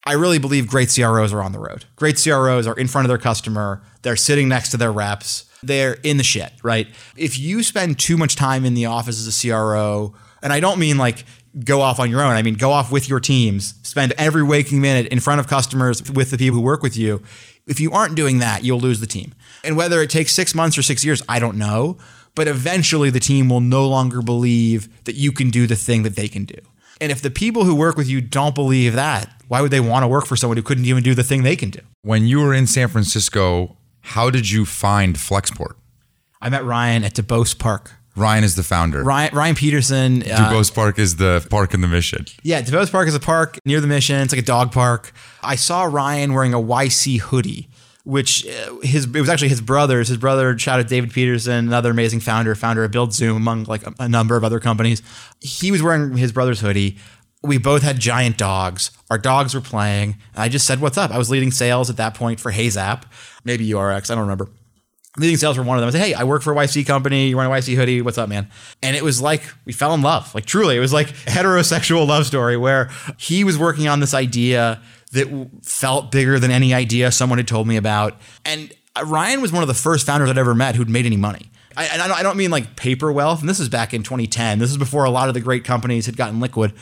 I 0.06 0.12
really 0.12 0.38
believe 0.38 0.66
great 0.66 0.92
CROs 0.94 1.32
are 1.32 1.42
on 1.42 1.52
the 1.52 1.58
road. 1.58 1.86
Great 1.96 2.20
CROs 2.22 2.66
are 2.66 2.74
in 2.74 2.86
front 2.86 3.06
of 3.06 3.08
their 3.08 3.18
customer, 3.18 3.82
they're 4.02 4.16
sitting 4.16 4.48
next 4.48 4.70
to 4.70 4.76
their 4.76 4.92
reps, 4.92 5.50
they're 5.62 5.94
in 6.02 6.16
the 6.16 6.22
shit, 6.22 6.52
right? 6.62 6.86
If 7.16 7.38
you 7.38 7.62
spend 7.62 7.98
too 7.98 8.16
much 8.16 8.36
time 8.36 8.64
in 8.64 8.74
the 8.74 8.86
office 8.86 9.18
as 9.18 9.44
a 9.44 9.48
CRO, 9.48 10.14
and 10.42 10.52
I 10.52 10.60
don't 10.60 10.78
mean 10.78 10.96
like 10.96 11.24
go 11.64 11.80
off 11.80 11.98
on 11.98 12.10
your 12.10 12.22
own, 12.22 12.32
I 12.32 12.42
mean 12.42 12.54
go 12.54 12.70
off 12.70 12.92
with 12.92 13.08
your 13.08 13.20
teams, 13.20 13.74
spend 13.82 14.12
every 14.16 14.42
waking 14.42 14.80
minute 14.80 15.06
in 15.08 15.20
front 15.20 15.40
of 15.40 15.48
customers 15.48 16.10
with 16.10 16.30
the 16.30 16.38
people 16.38 16.60
who 16.60 16.64
work 16.64 16.82
with 16.82 16.96
you. 16.96 17.22
If 17.66 17.78
you 17.78 17.92
aren't 17.92 18.14
doing 18.14 18.38
that, 18.38 18.64
you'll 18.64 18.80
lose 18.80 19.00
the 19.00 19.06
team. 19.06 19.34
And 19.62 19.76
whether 19.76 20.00
it 20.00 20.08
takes 20.08 20.32
six 20.32 20.54
months 20.54 20.78
or 20.78 20.82
six 20.82 21.04
years, 21.04 21.22
I 21.28 21.38
don't 21.38 21.58
know 21.58 21.98
but 22.34 22.48
eventually 22.48 23.10
the 23.10 23.20
team 23.20 23.48
will 23.48 23.60
no 23.60 23.86
longer 23.88 24.22
believe 24.22 24.88
that 25.04 25.14
you 25.14 25.32
can 25.32 25.50
do 25.50 25.66
the 25.66 25.76
thing 25.76 26.02
that 26.02 26.16
they 26.16 26.28
can 26.28 26.44
do. 26.44 26.58
And 27.00 27.10
if 27.10 27.22
the 27.22 27.30
people 27.30 27.64
who 27.64 27.74
work 27.74 27.96
with 27.96 28.08
you 28.08 28.20
don't 28.20 28.54
believe 28.54 28.92
that, 28.94 29.30
why 29.48 29.62
would 29.62 29.70
they 29.70 29.80
want 29.80 30.02
to 30.02 30.08
work 30.08 30.26
for 30.26 30.36
someone 30.36 30.56
who 30.56 30.62
couldn't 30.62 30.84
even 30.84 31.02
do 31.02 31.14
the 31.14 31.24
thing 31.24 31.42
they 31.42 31.56
can 31.56 31.70
do? 31.70 31.80
When 32.02 32.26
you 32.26 32.40
were 32.40 32.52
in 32.52 32.66
San 32.66 32.88
Francisco, 32.88 33.76
how 34.02 34.30
did 34.30 34.50
you 34.50 34.64
find 34.66 35.16
Flexport? 35.16 35.74
I 36.42 36.50
met 36.50 36.64
Ryan 36.64 37.04
at 37.04 37.14
Duboce 37.14 37.58
Park. 37.58 37.92
Ryan 38.16 38.44
is 38.44 38.54
the 38.56 38.62
founder. 38.62 39.02
Ryan, 39.02 39.34
Ryan 39.34 39.54
Peterson. 39.54 40.22
Uh, 40.22 40.50
Duboce 40.50 40.74
Park 40.74 40.98
is 40.98 41.16
the 41.16 41.46
park 41.48 41.74
in 41.74 41.80
the 41.80 41.88
mission. 41.88 42.26
Yeah, 42.42 42.60
Duboce 42.60 42.90
Park 42.90 43.08
is 43.08 43.14
a 43.14 43.20
park 43.20 43.58
near 43.64 43.80
the 43.80 43.86
mission. 43.86 44.16
It's 44.20 44.32
like 44.32 44.42
a 44.42 44.44
dog 44.44 44.72
park. 44.72 45.12
I 45.42 45.56
saw 45.56 45.84
Ryan 45.84 46.34
wearing 46.34 46.52
a 46.52 46.58
YC 46.60 47.20
hoodie 47.20 47.69
which 48.04 48.46
uh, 48.46 48.76
his 48.82 49.04
it 49.04 49.20
was 49.20 49.28
actually 49.28 49.48
his 49.48 49.60
brothers. 49.60 50.08
His 50.08 50.16
brother, 50.16 50.56
shout 50.58 50.80
out 50.80 50.88
David 50.88 51.12
Peterson, 51.12 51.68
another 51.68 51.90
amazing 51.90 52.20
founder, 52.20 52.54
founder 52.54 52.84
of 52.84 52.90
BuildZoom, 52.90 53.36
among 53.36 53.64
like 53.64 53.86
a, 53.86 53.94
a 54.00 54.08
number 54.08 54.36
of 54.36 54.44
other 54.44 54.60
companies. 54.60 55.02
He 55.40 55.70
was 55.70 55.82
wearing 55.82 56.16
his 56.16 56.32
brother's 56.32 56.60
hoodie. 56.60 56.98
We 57.42 57.58
both 57.58 57.82
had 57.82 57.98
giant 57.98 58.36
dogs. 58.36 58.90
Our 59.10 59.18
dogs 59.18 59.54
were 59.54 59.60
playing. 59.60 60.16
I 60.36 60.48
just 60.48 60.66
said, 60.66 60.80
"What's 60.80 60.98
up?" 60.98 61.10
I 61.10 61.18
was 61.18 61.30
leading 61.30 61.50
sales 61.50 61.90
at 61.90 61.96
that 61.96 62.14
point 62.14 62.40
for 62.40 62.52
Heyzap, 62.52 63.04
maybe 63.44 63.68
URX, 63.68 64.10
I 64.10 64.14
don't 64.14 64.22
remember. 64.22 64.48
Leading 65.16 65.36
sales 65.36 65.56
for 65.56 65.62
one 65.64 65.76
of 65.76 65.82
them. 65.82 65.88
I 65.88 65.90
said, 65.90 66.06
"Hey, 66.06 66.14
I 66.14 66.24
work 66.24 66.42
for 66.42 66.52
a 66.52 66.56
YC 66.56 66.86
company. 66.86 67.28
You 67.28 67.36
wearing 67.36 67.50
a 67.50 67.54
YC 67.54 67.74
hoodie? 67.74 68.00
What's 68.00 68.18
up, 68.18 68.28
man?" 68.28 68.48
And 68.82 68.94
it 68.94 69.02
was 69.02 69.20
like 69.20 69.42
we 69.64 69.72
fell 69.72 69.92
in 69.92 70.02
love. 70.02 70.34
Like 70.34 70.46
truly, 70.46 70.76
it 70.76 70.80
was 70.80 70.92
like 70.92 71.10
a 71.10 71.12
heterosexual 71.30 72.06
love 72.06 72.26
story 72.26 72.56
where 72.56 72.90
he 73.18 73.42
was 73.42 73.58
working 73.58 73.88
on 73.88 74.00
this 74.00 74.14
idea 74.14 74.80
that 75.12 75.50
felt 75.62 76.12
bigger 76.12 76.38
than 76.38 76.50
any 76.50 76.72
idea 76.72 77.10
someone 77.10 77.38
had 77.38 77.48
told 77.48 77.66
me 77.66 77.76
about. 77.76 78.14
And 78.44 78.72
Ryan 79.04 79.40
was 79.40 79.52
one 79.52 79.62
of 79.62 79.68
the 79.68 79.74
first 79.74 80.06
founders 80.06 80.30
I'd 80.30 80.38
ever 80.38 80.54
met 80.54 80.76
who'd 80.76 80.88
made 80.88 81.06
any 81.06 81.16
money. 81.16 81.50
I, 81.76 81.84
and 81.86 82.02
I 82.02 82.22
don't 82.22 82.36
mean 82.36 82.50
like 82.50 82.76
paper 82.76 83.10
wealth. 83.12 83.40
And 83.40 83.48
this 83.48 83.60
is 83.60 83.68
back 83.68 83.94
in 83.94 84.02
2010. 84.02 84.58
This 84.58 84.70
is 84.70 84.76
before 84.76 85.04
a 85.04 85.10
lot 85.10 85.28
of 85.28 85.34
the 85.34 85.40
great 85.40 85.64
companies 85.64 86.06
had 86.06 86.16
gotten 86.16 86.40
liquid. 86.40 86.74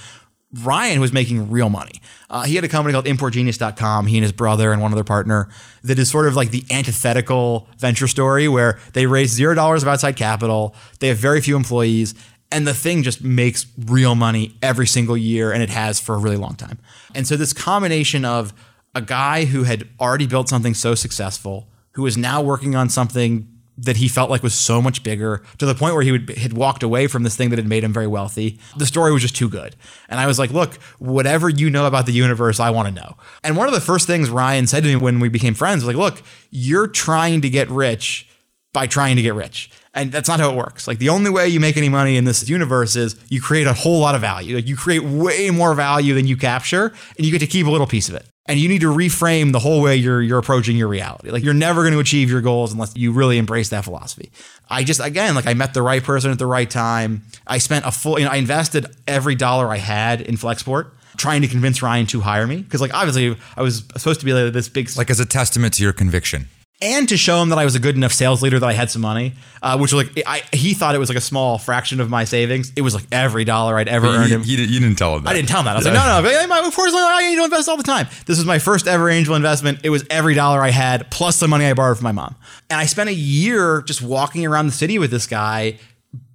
Ryan 0.62 1.00
was 1.00 1.12
making 1.12 1.50
real 1.50 1.68
money. 1.68 2.00
Uh, 2.30 2.44
he 2.44 2.54
had 2.54 2.64
a 2.64 2.68
company 2.68 2.94
called 2.94 3.04
ImportGenius.com, 3.04 4.06
he 4.06 4.16
and 4.16 4.22
his 4.22 4.32
brother 4.32 4.72
and 4.72 4.80
one 4.80 4.92
other 4.92 5.04
partner, 5.04 5.50
that 5.82 5.98
is 5.98 6.10
sort 6.10 6.26
of 6.26 6.36
like 6.36 6.50
the 6.50 6.64
antithetical 6.70 7.68
venture 7.76 8.08
story 8.08 8.48
where 8.48 8.78
they 8.94 9.04
raise 9.04 9.30
zero 9.30 9.54
dollars 9.54 9.82
of 9.82 9.88
outside 9.88 10.16
capital, 10.16 10.74
they 11.00 11.08
have 11.08 11.18
very 11.18 11.42
few 11.42 11.54
employees, 11.54 12.14
and 12.50 12.66
the 12.66 12.74
thing 12.74 13.02
just 13.02 13.22
makes 13.22 13.66
real 13.78 14.14
money 14.14 14.56
every 14.62 14.86
single 14.86 15.16
year 15.16 15.52
and 15.52 15.62
it 15.62 15.68
has 15.70 16.00
for 16.00 16.14
a 16.14 16.18
really 16.18 16.36
long 16.36 16.54
time. 16.54 16.78
And 17.14 17.26
so 17.26 17.36
this 17.36 17.52
combination 17.52 18.24
of 18.24 18.52
a 18.94 19.02
guy 19.02 19.44
who 19.44 19.64
had 19.64 19.88
already 20.00 20.26
built 20.26 20.48
something 20.48 20.74
so 20.74 20.94
successful, 20.94 21.68
who 21.92 22.06
is 22.06 22.16
now 22.16 22.40
working 22.40 22.74
on 22.74 22.88
something 22.88 23.48
that 23.80 23.96
he 23.96 24.08
felt 24.08 24.28
like 24.28 24.42
was 24.42 24.54
so 24.54 24.82
much 24.82 25.04
bigger 25.04 25.42
to 25.58 25.64
the 25.64 25.74
point 25.74 25.94
where 25.94 26.02
he 26.02 26.10
would 26.10 26.28
had 26.30 26.52
walked 26.52 26.82
away 26.82 27.06
from 27.06 27.22
this 27.22 27.36
thing 27.36 27.50
that 27.50 27.58
had 27.58 27.68
made 27.68 27.84
him 27.84 27.92
very 27.92 28.08
wealthy. 28.08 28.58
The 28.76 28.86
story 28.86 29.12
was 29.12 29.22
just 29.22 29.36
too 29.36 29.48
good. 29.48 29.76
And 30.08 30.18
I 30.18 30.26
was 30.26 30.38
like, 30.38 30.50
look, 30.50 30.74
whatever 30.98 31.48
you 31.48 31.70
know 31.70 31.86
about 31.86 32.06
the 32.06 32.12
universe, 32.12 32.58
I 32.58 32.70
want 32.70 32.88
to 32.88 32.94
know. 32.94 33.16
And 33.44 33.56
one 33.56 33.68
of 33.68 33.74
the 33.74 33.80
first 33.80 34.08
things 34.08 34.30
Ryan 34.30 34.66
said 34.66 34.82
to 34.82 34.88
me 34.88 34.96
when 34.96 35.20
we 35.20 35.28
became 35.28 35.54
friends 35.54 35.84
was 35.84 35.94
like, 35.94 36.12
look, 36.14 36.24
you're 36.50 36.88
trying 36.88 37.40
to 37.42 37.48
get 37.48 37.70
rich 37.70 38.28
by 38.72 38.88
trying 38.88 39.14
to 39.16 39.22
get 39.22 39.34
rich. 39.34 39.70
And 39.98 40.12
that's 40.12 40.28
not 40.28 40.38
how 40.38 40.50
it 40.50 40.56
works. 40.56 40.86
Like 40.86 40.98
the 40.98 41.08
only 41.08 41.28
way 41.28 41.48
you 41.48 41.58
make 41.58 41.76
any 41.76 41.88
money 41.88 42.16
in 42.16 42.24
this 42.24 42.48
universe 42.48 42.94
is 42.94 43.16
you 43.28 43.40
create 43.40 43.66
a 43.66 43.72
whole 43.72 43.98
lot 43.98 44.14
of 44.14 44.20
value. 44.20 44.54
Like 44.54 44.68
you 44.68 44.76
create 44.76 45.02
way 45.02 45.50
more 45.50 45.74
value 45.74 46.14
than 46.14 46.28
you 46.28 46.36
capture, 46.36 46.92
and 47.16 47.26
you 47.26 47.32
get 47.32 47.40
to 47.40 47.48
keep 47.48 47.66
a 47.66 47.70
little 47.70 47.86
piece 47.86 48.08
of 48.08 48.14
it. 48.14 48.24
And 48.46 48.60
you 48.60 48.68
need 48.68 48.80
to 48.82 48.94
reframe 48.94 49.50
the 49.50 49.58
whole 49.58 49.82
way 49.82 49.96
you're 49.96 50.22
you're 50.22 50.38
approaching 50.38 50.76
your 50.76 50.86
reality. 50.86 51.30
Like 51.30 51.42
you're 51.42 51.52
never 51.52 51.82
going 51.82 51.94
to 51.94 51.98
achieve 51.98 52.30
your 52.30 52.40
goals 52.40 52.72
unless 52.72 52.96
you 52.96 53.10
really 53.10 53.38
embrace 53.38 53.70
that 53.70 53.84
philosophy. 53.84 54.30
I 54.70 54.84
just 54.84 55.00
again 55.00 55.34
like 55.34 55.48
I 55.48 55.54
met 55.54 55.74
the 55.74 55.82
right 55.82 56.02
person 56.02 56.30
at 56.30 56.38
the 56.38 56.46
right 56.46 56.70
time. 56.70 57.22
I 57.46 57.58
spent 57.58 57.84
a 57.84 57.90
full 57.90 58.20
you 58.20 58.24
know 58.24 58.30
I 58.30 58.36
invested 58.36 58.86
every 59.08 59.34
dollar 59.34 59.66
I 59.66 59.78
had 59.78 60.20
in 60.20 60.36
Flexport 60.36 60.92
trying 61.16 61.42
to 61.42 61.48
convince 61.48 61.82
Ryan 61.82 62.06
to 62.06 62.20
hire 62.20 62.46
me 62.46 62.58
because 62.58 62.80
like 62.80 62.94
obviously 62.94 63.36
I 63.56 63.62
was 63.62 63.78
supposed 63.96 64.20
to 64.20 64.26
be 64.26 64.32
like 64.32 64.52
this 64.52 64.68
big 64.68 64.96
like 64.96 65.10
as 65.10 65.18
a 65.18 65.26
testament 65.26 65.74
to 65.74 65.82
your 65.82 65.92
conviction 65.92 66.48
and 66.80 67.08
to 67.08 67.16
show 67.16 67.42
him 67.42 67.48
that 67.48 67.58
I 67.58 67.64
was 67.64 67.74
a 67.74 67.80
good 67.80 67.96
enough 67.96 68.12
sales 68.12 68.42
leader 68.42 68.58
that 68.58 68.66
I 68.66 68.72
had 68.72 68.90
some 68.90 69.02
money, 69.02 69.34
uh, 69.62 69.76
which 69.78 69.92
was 69.92 70.06
like 70.06 70.24
I, 70.26 70.42
he 70.52 70.74
thought 70.74 70.94
it 70.94 70.98
was 70.98 71.08
like 71.08 71.18
a 71.18 71.22
small 71.22 71.58
fraction 71.58 72.00
of 72.00 72.08
my 72.08 72.24
savings. 72.24 72.72
It 72.76 72.82
was 72.82 72.94
like 72.94 73.04
every 73.10 73.44
dollar 73.44 73.76
I'd 73.78 73.88
ever 73.88 74.06
earned 74.06 74.30
him. 74.30 74.42
You, 74.44 74.58
you, 74.58 74.80
didn't 74.80 74.96
tell 74.96 75.16
him 75.16 75.24
that. 75.24 75.30
I 75.30 75.34
didn't 75.34 75.48
tell 75.48 75.60
him 75.60 75.64
that. 75.64 75.72
I 75.72 75.78
was 75.78 75.86
yeah. 75.86 75.92
like, 75.92 76.48
no, 76.48 76.60
no, 76.60 76.68
of 76.68 76.74
course, 76.74 76.92
I 76.94 77.28
need 77.28 77.36
to 77.36 77.44
invest 77.44 77.68
all 77.68 77.76
the 77.76 77.82
time. 77.82 78.06
This 78.26 78.38
was 78.38 78.46
my 78.46 78.58
first 78.58 78.86
ever 78.86 79.10
angel 79.10 79.34
investment. 79.34 79.80
It 79.82 79.90
was 79.90 80.04
every 80.10 80.34
dollar 80.34 80.62
I 80.62 80.70
had 80.70 81.10
plus 81.10 81.40
the 81.40 81.48
money 81.48 81.66
I 81.66 81.74
borrowed 81.74 81.96
from 81.96 82.04
my 82.04 82.12
mom. 82.12 82.36
And 82.70 82.78
I 82.78 82.86
spent 82.86 83.08
a 83.08 83.14
year 83.14 83.82
just 83.82 84.02
walking 84.02 84.46
around 84.46 84.66
the 84.66 84.72
city 84.72 84.98
with 84.98 85.10
this 85.10 85.26
guy, 85.26 85.78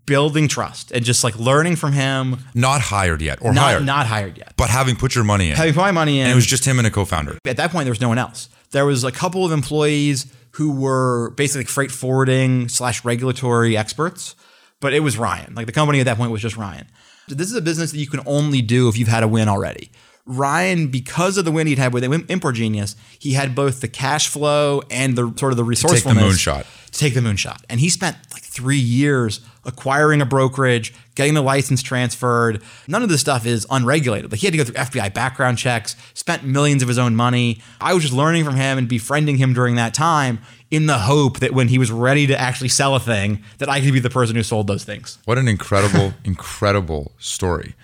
building 0.05 0.49
trust 0.49 0.91
and 0.91 1.05
just 1.05 1.23
like 1.23 1.37
learning 1.39 1.77
from 1.77 1.93
him. 1.93 2.37
Not 2.53 2.81
hired 2.81 3.21
yet, 3.21 3.39
or 3.41 3.53
not, 3.53 3.61
hired, 3.61 3.85
not 3.85 4.07
hired 4.07 4.37
yet, 4.37 4.53
but 4.57 4.69
having 4.69 4.95
put 4.95 5.15
your 5.15 5.23
money 5.23 5.49
in. 5.49 5.55
Having 5.55 5.73
put 5.75 5.81
my 5.81 5.91
money 5.91 6.19
in, 6.19 6.25
and 6.25 6.33
it 6.33 6.35
was 6.35 6.45
just 6.45 6.65
him 6.65 6.77
and 6.79 6.87
a 6.87 6.91
co-founder. 6.91 7.37
At 7.45 7.57
that 7.57 7.71
point, 7.71 7.85
there 7.85 7.91
was 7.91 8.01
no 8.01 8.09
one 8.09 8.17
else. 8.17 8.49
There 8.73 8.85
was 8.85 9.03
a 9.03 9.11
couple 9.11 9.45
of 9.45 9.51
employees 9.51 10.31
who 10.51 10.71
were 10.71 11.29
basically 11.31 11.65
freight 11.65 11.91
forwarding 11.91 12.67
slash 12.69 13.05
regulatory 13.05 13.77
experts, 13.77 14.35
but 14.81 14.93
it 14.93 14.99
was 14.99 15.17
Ryan. 15.17 15.55
Like 15.55 15.67
the 15.67 15.71
company 15.71 15.99
at 15.99 16.05
that 16.05 16.17
point 16.17 16.31
was 16.31 16.41
just 16.41 16.57
Ryan. 16.57 16.87
This 17.27 17.49
is 17.49 17.55
a 17.55 17.61
business 17.61 17.91
that 17.91 17.99
you 17.99 18.07
can 18.07 18.21
only 18.25 18.61
do 18.61 18.89
if 18.89 18.97
you've 18.97 19.07
had 19.07 19.23
a 19.23 19.27
win 19.27 19.47
already. 19.47 19.91
Ryan, 20.25 20.87
because 20.87 21.37
of 21.37 21.45
the 21.45 21.51
win 21.51 21.67
he'd 21.67 21.77
had 21.77 21.93
with 21.93 22.03
Import 22.03 22.55
Genius, 22.55 22.95
he 23.19 23.33
had 23.33 23.55
both 23.55 23.81
the 23.81 23.87
cash 23.87 24.27
flow 24.27 24.81
and 24.89 25.15
the 25.17 25.33
sort 25.37 25.51
of 25.51 25.57
the 25.57 25.63
resourcefulness 25.63 26.43
to 26.43 26.45
take 26.45 26.53
the 26.55 26.61
moonshot. 26.61 26.91
To 26.91 26.99
take 26.99 27.13
the 27.13 27.19
moonshot, 27.19 27.61
and 27.69 27.79
he 27.79 27.89
spent 27.89 28.17
three 28.53 28.77
years 28.77 29.41
acquiring 29.65 30.21
a 30.21 30.25
brokerage, 30.25 30.93
getting 31.15 31.33
the 31.33 31.41
license 31.41 31.81
transferred. 31.81 32.61
None 32.87 33.01
of 33.01 33.09
this 33.09 33.19
stuff 33.19 33.45
is 33.45 33.65
unregulated. 33.71 34.31
Like 34.31 34.41
he 34.41 34.47
had 34.47 34.51
to 34.51 34.57
go 34.57 34.63
through 34.63 34.75
FBI 34.75 35.13
background 35.13 35.57
checks, 35.57 35.95
spent 36.13 36.43
millions 36.43 36.83
of 36.83 36.87
his 36.87 36.99
own 36.99 37.15
money. 37.15 37.61
I 37.81 37.93
was 37.93 38.03
just 38.03 38.13
learning 38.13 38.45
from 38.45 38.55
him 38.55 38.77
and 38.77 38.87
befriending 38.87 39.37
him 39.37 39.53
during 39.53 39.75
that 39.75 39.93
time 39.93 40.39
in 40.69 40.85
the 40.85 40.99
hope 40.99 41.39
that 41.39 41.53
when 41.53 41.67
he 41.67 41.79
was 41.79 41.91
ready 41.91 42.27
to 42.27 42.39
actually 42.39 42.69
sell 42.69 42.95
a 42.95 42.99
thing, 42.99 43.43
that 43.57 43.69
I 43.69 43.81
could 43.81 43.93
be 43.93 43.99
the 43.99 44.09
person 44.09 44.35
who 44.35 44.43
sold 44.43 44.67
those 44.67 44.83
things. 44.83 45.17
What 45.25 45.37
an 45.37 45.47
incredible, 45.47 46.13
incredible 46.23 47.13
story. 47.17 47.75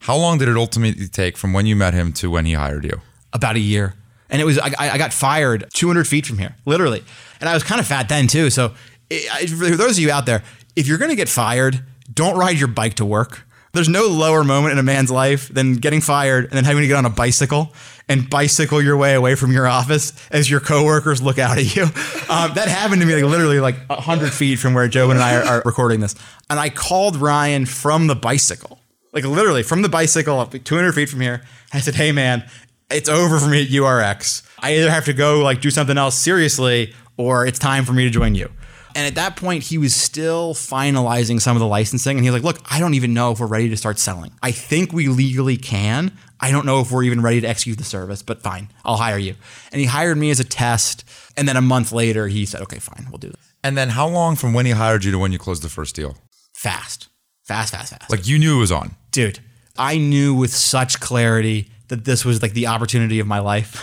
How 0.00 0.16
long 0.16 0.38
did 0.38 0.48
it 0.48 0.56
ultimately 0.56 1.08
take 1.08 1.36
from 1.36 1.52
when 1.52 1.66
you 1.66 1.76
met 1.76 1.94
him 1.94 2.12
to 2.14 2.30
when 2.30 2.46
he 2.46 2.54
hired 2.54 2.84
you? 2.84 3.00
About 3.32 3.56
a 3.56 3.60
year. 3.60 3.94
And 4.28 4.40
it 4.40 4.44
was, 4.44 4.58
I, 4.58 4.72
I 4.78 4.98
got 4.98 5.12
fired 5.12 5.66
200 5.74 6.08
feet 6.08 6.26
from 6.26 6.38
here, 6.38 6.56
literally. 6.64 7.04
And 7.40 7.48
I 7.48 7.54
was 7.54 7.62
kind 7.62 7.80
of 7.80 7.86
fat 7.86 8.08
then 8.08 8.28
too. 8.28 8.50
So 8.50 8.72
it, 9.12 9.50
for 9.50 9.76
those 9.76 9.98
of 9.98 9.98
you 9.98 10.10
out 10.10 10.26
there, 10.26 10.42
if 10.76 10.86
you're 10.86 10.98
going 10.98 11.10
to 11.10 11.16
get 11.16 11.28
fired, 11.28 11.84
don't 12.12 12.36
ride 12.36 12.58
your 12.58 12.68
bike 12.68 12.94
to 12.94 13.04
work. 13.04 13.46
There's 13.72 13.88
no 13.88 14.06
lower 14.06 14.44
moment 14.44 14.72
in 14.72 14.78
a 14.78 14.82
man's 14.82 15.10
life 15.10 15.48
than 15.48 15.74
getting 15.74 16.02
fired 16.02 16.44
and 16.44 16.52
then 16.52 16.64
having 16.64 16.82
to 16.82 16.88
get 16.88 16.96
on 16.96 17.06
a 17.06 17.10
bicycle 17.10 17.72
and 18.06 18.28
bicycle 18.28 18.82
your 18.82 18.98
way 18.98 19.14
away 19.14 19.34
from 19.34 19.50
your 19.50 19.66
office 19.66 20.12
as 20.30 20.50
your 20.50 20.60
coworkers 20.60 21.22
look 21.22 21.38
out 21.38 21.58
at 21.58 21.74
you. 21.74 21.86
Um, 22.32 22.54
that 22.54 22.66
happened 22.66 23.02
to 23.02 23.06
me 23.06 23.14
like 23.14 23.24
literally 23.24 23.60
like 23.60 23.76
100 23.90 24.32
feet 24.32 24.58
from 24.58 24.72
where 24.72 24.88
Joe 24.88 25.10
and 25.10 25.20
I 25.20 25.36
are, 25.36 25.42
are 25.42 25.62
recording 25.66 26.00
this. 26.00 26.14
And 26.48 26.58
I 26.58 26.70
called 26.70 27.16
Ryan 27.16 27.66
from 27.66 28.06
the 28.06 28.14
bicycle, 28.14 28.78
like 29.12 29.24
literally 29.24 29.62
from 29.62 29.82
the 29.82 29.90
bicycle 29.90 30.40
up 30.40 30.52
200 30.52 30.92
feet 30.92 31.10
from 31.10 31.20
here. 31.20 31.42
I 31.74 31.80
said, 31.80 31.94
hey 31.94 32.10
man, 32.10 32.48
it's 32.90 33.10
over 33.10 33.38
for 33.38 33.48
me 33.48 33.64
at 33.64 33.68
URX. 33.68 34.48
I 34.60 34.76
either 34.76 34.90
have 34.90 35.04
to 35.06 35.12
go 35.12 35.40
like 35.40 35.60
do 35.60 35.70
something 35.70 35.98
else 35.98 36.16
seriously 36.16 36.94
or 37.18 37.44
it's 37.44 37.58
time 37.58 37.84
for 37.84 37.92
me 37.92 38.04
to 38.04 38.10
join 38.10 38.34
you. 38.34 38.50
And 38.94 39.06
at 39.06 39.14
that 39.14 39.36
point, 39.36 39.64
he 39.64 39.78
was 39.78 39.94
still 39.94 40.54
finalizing 40.54 41.40
some 41.40 41.56
of 41.56 41.60
the 41.60 41.66
licensing. 41.66 42.16
And 42.16 42.24
he 42.24 42.30
was 42.30 42.42
like, 42.42 42.54
Look, 42.54 42.66
I 42.70 42.78
don't 42.78 42.94
even 42.94 43.14
know 43.14 43.32
if 43.32 43.40
we're 43.40 43.46
ready 43.46 43.68
to 43.68 43.76
start 43.76 43.98
selling. 43.98 44.32
I 44.42 44.52
think 44.52 44.92
we 44.92 45.08
legally 45.08 45.56
can. 45.56 46.12
I 46.40 46.50
don't 46.50 46.66
know 46.66 46.80
if 46.80 46.90
we're 46.90 47.04
even 47.04 47.22
ready 47.22 47.40
to 47.40 47.46
execute 47.46 47.78
the 47.78 47.84
service, 47.84 48.22
but 48.22 48.42
fine, 48.42 48.68
I'll 48.84 48.96
hire 48.96 49.18
you. 49.18 49.36
And 49.70 49.80
he 49.80 49.86
hired 49.86 50.18
me 50.18 50.30
as 50.30 50.40
a 50.40 50.44
test. 50.44 51.04
And 51.36 51.46
then 51.46 51.56
a 51.56 51.62
month 51.62 51.92
later, 51.92 52.28
he 52.28 52.44
said, 52.44 52.60
Okay, 52.62 52.78
fine, 52.78 53.06
we'll 53.10 53.18
do 53.18 53.28
this. 53.28 53.52
And 53.64 53.76
then 53.76 53.90
how 53.90 54.08
long 54.08 54.36
from 54.36 54.52
when 54.54 54.66
he 54.66 54.72
hired 54.72 55.04
you 55.04 55.12
to 55.12 55.18
when 55.18 55.32
you 55.32 55.38
closed 55.38 55.62
the 55.62 55.68
first 55.68 55.94
deal? 55.94 56.16
Fast, 56.52 57.08
fast, 57.44 57.72
fast, 57.72 57.92
fast. 57.92 58.10
Like 58.10 58.26
you 58.26 58.38
knew 58.38 58.56
it 58.56 58.60
was 58.60 58.72
on. 58.72 58.96
Dude, 59.12 59.38
I 59.76 59.98
knew 59.98 60.34
with 60.34 60.52
such 60.52 61.00
clarity 61.00 61.70
that 61.92 62.06
this 62.06 62.24
was 62.24 62.40
like 62.40 62.54
the 62.54 62.68
opportunity 62.68 63.20
of 63.20 63.26
my 63.26 63.38
life. 63.38 63.78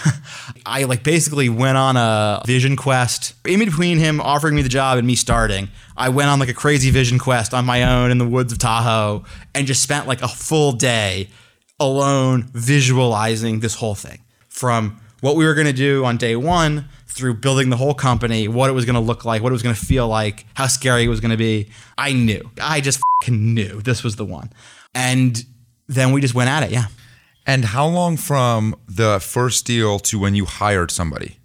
I 0.66 0.86
like 0.86 1.04
basically 1.04 1.48
went 1.48 1.78
on 1.78 1.96
a 1.96 2.42
vision 2.44 2.76
quest. 2.76 3.36
In 3.46 3.60
between 3.60 4.00
him 4.00 4.20
offering 4.20 4.56
me 4.56 4.64
the 4.64 4.70
job 4.70 4.98
and 4.98 5.06
me 5.06 5.14
starting, 5.14 5.70
I 5.96 6.10
went 6.10 6.28
on 6.28 6.40
like 6.40 6.50
a 6.50 6.56
crazy 6.56 6.90
vision 6.90 7.20
quest 7.20 7.54
on 7.54 7.68
my 7.68 7.84
own 7.84 8.10
in 8.10 8.18
the 8.18 8.28
woods 8.28 8.52
of 8.52 8.58
Tahoe 8.58 9.26
and 9.54 9.68
just 9.68 9.84
spent 9.84 10.08
like 10.08 10.24
a 10.24 10.28
full 10.28 10.72
day 10.72 11.30
alone 11.80 12.50
visualizing 12.52 13.60
this 13.60 13.76
whole 13.76 13.94
thing 13.94 14.24
from 14.48 15.00
what 15.22 15.36
we 15.36 15.46
were 15.46 15.54
going 15.54 15.68
to 15.68 15.74
do 15.74 16.04
on 16.04 16.18
day 16.18 16.36
1 16.36 16.90
through 17.06 17.36
building 17.36 17.70
the 17.70 17.78
whole 17.78 17.94
company, 17.94 18.48
what 18.48 18.72
it 18.72 18.74
was 18.74 18.86
going 18.86 18.96
to 18.96 19.00
look 19.02 19.24
like, 19.24 19.44
what 19.44 19.52
it 19.52 19.54
was 19.54 19.62
going 19.62 19.76
to 19.76 19.86
feel 19.86 20.08
like, 20.08 20.48
how 20.56 20.66
scary 20.66 21.04
it 21.04 21.10
was 21.10 21.20
going 21.20 21.30
to 21.30 21.38
be. 21.38 21.70
I 21.96 22.14
knew. 22.14 22.50
I 22.60 22.82
just 22.82 23.00
knew 23.28 23.84
this 23.84 24.04
was 24.04 24.16
the 24.16 24.26
one. 24.26 24.52
And 24.96 25.46
then 25.88 26.12
we 26.12 26.22
just 26.22 26.34
went 26.34 26.50
at 26.50 26.64
it. 26.64 26.72
Yeah. 26.72 26.86
And 27.50 27.66
how 27.66 27.88
long 27.88 28.16
from 28.16 28.76
the 28.88 29.20
first 29.20 29.66
deal 29.66 29.98
to 30.02 30.20
when 30.20 30.36
you 30.36 30.46
hired 30.46 30.92
somebody? 30.92 31.40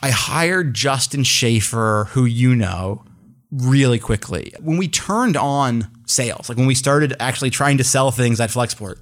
I 0.00 0.08
hired 0.08 0.72
Justin 0.72 1.22
Schaefer, 1.22 2.08
who 2.12 2.24
you 2.24 2.56
know, 2.56 3.04
really 3.52 3.98
quickly. 3.98 4.54
When 4.58 4.78
we 4.78 4.88
turned 4.88 5.36
on 5.36 5.90
sales, 6.06 6.48
like 6.48 6.56
when 6.56 6.66
we 6.66 6.74
started 6.74 7.14
actually 7.20 7.50
trying 7.50 7.76
to 7.76 7.84
sell 7.84 8.10
things 8.10 8.40
at 8.40 8.48
Flexport, 8.48 9.00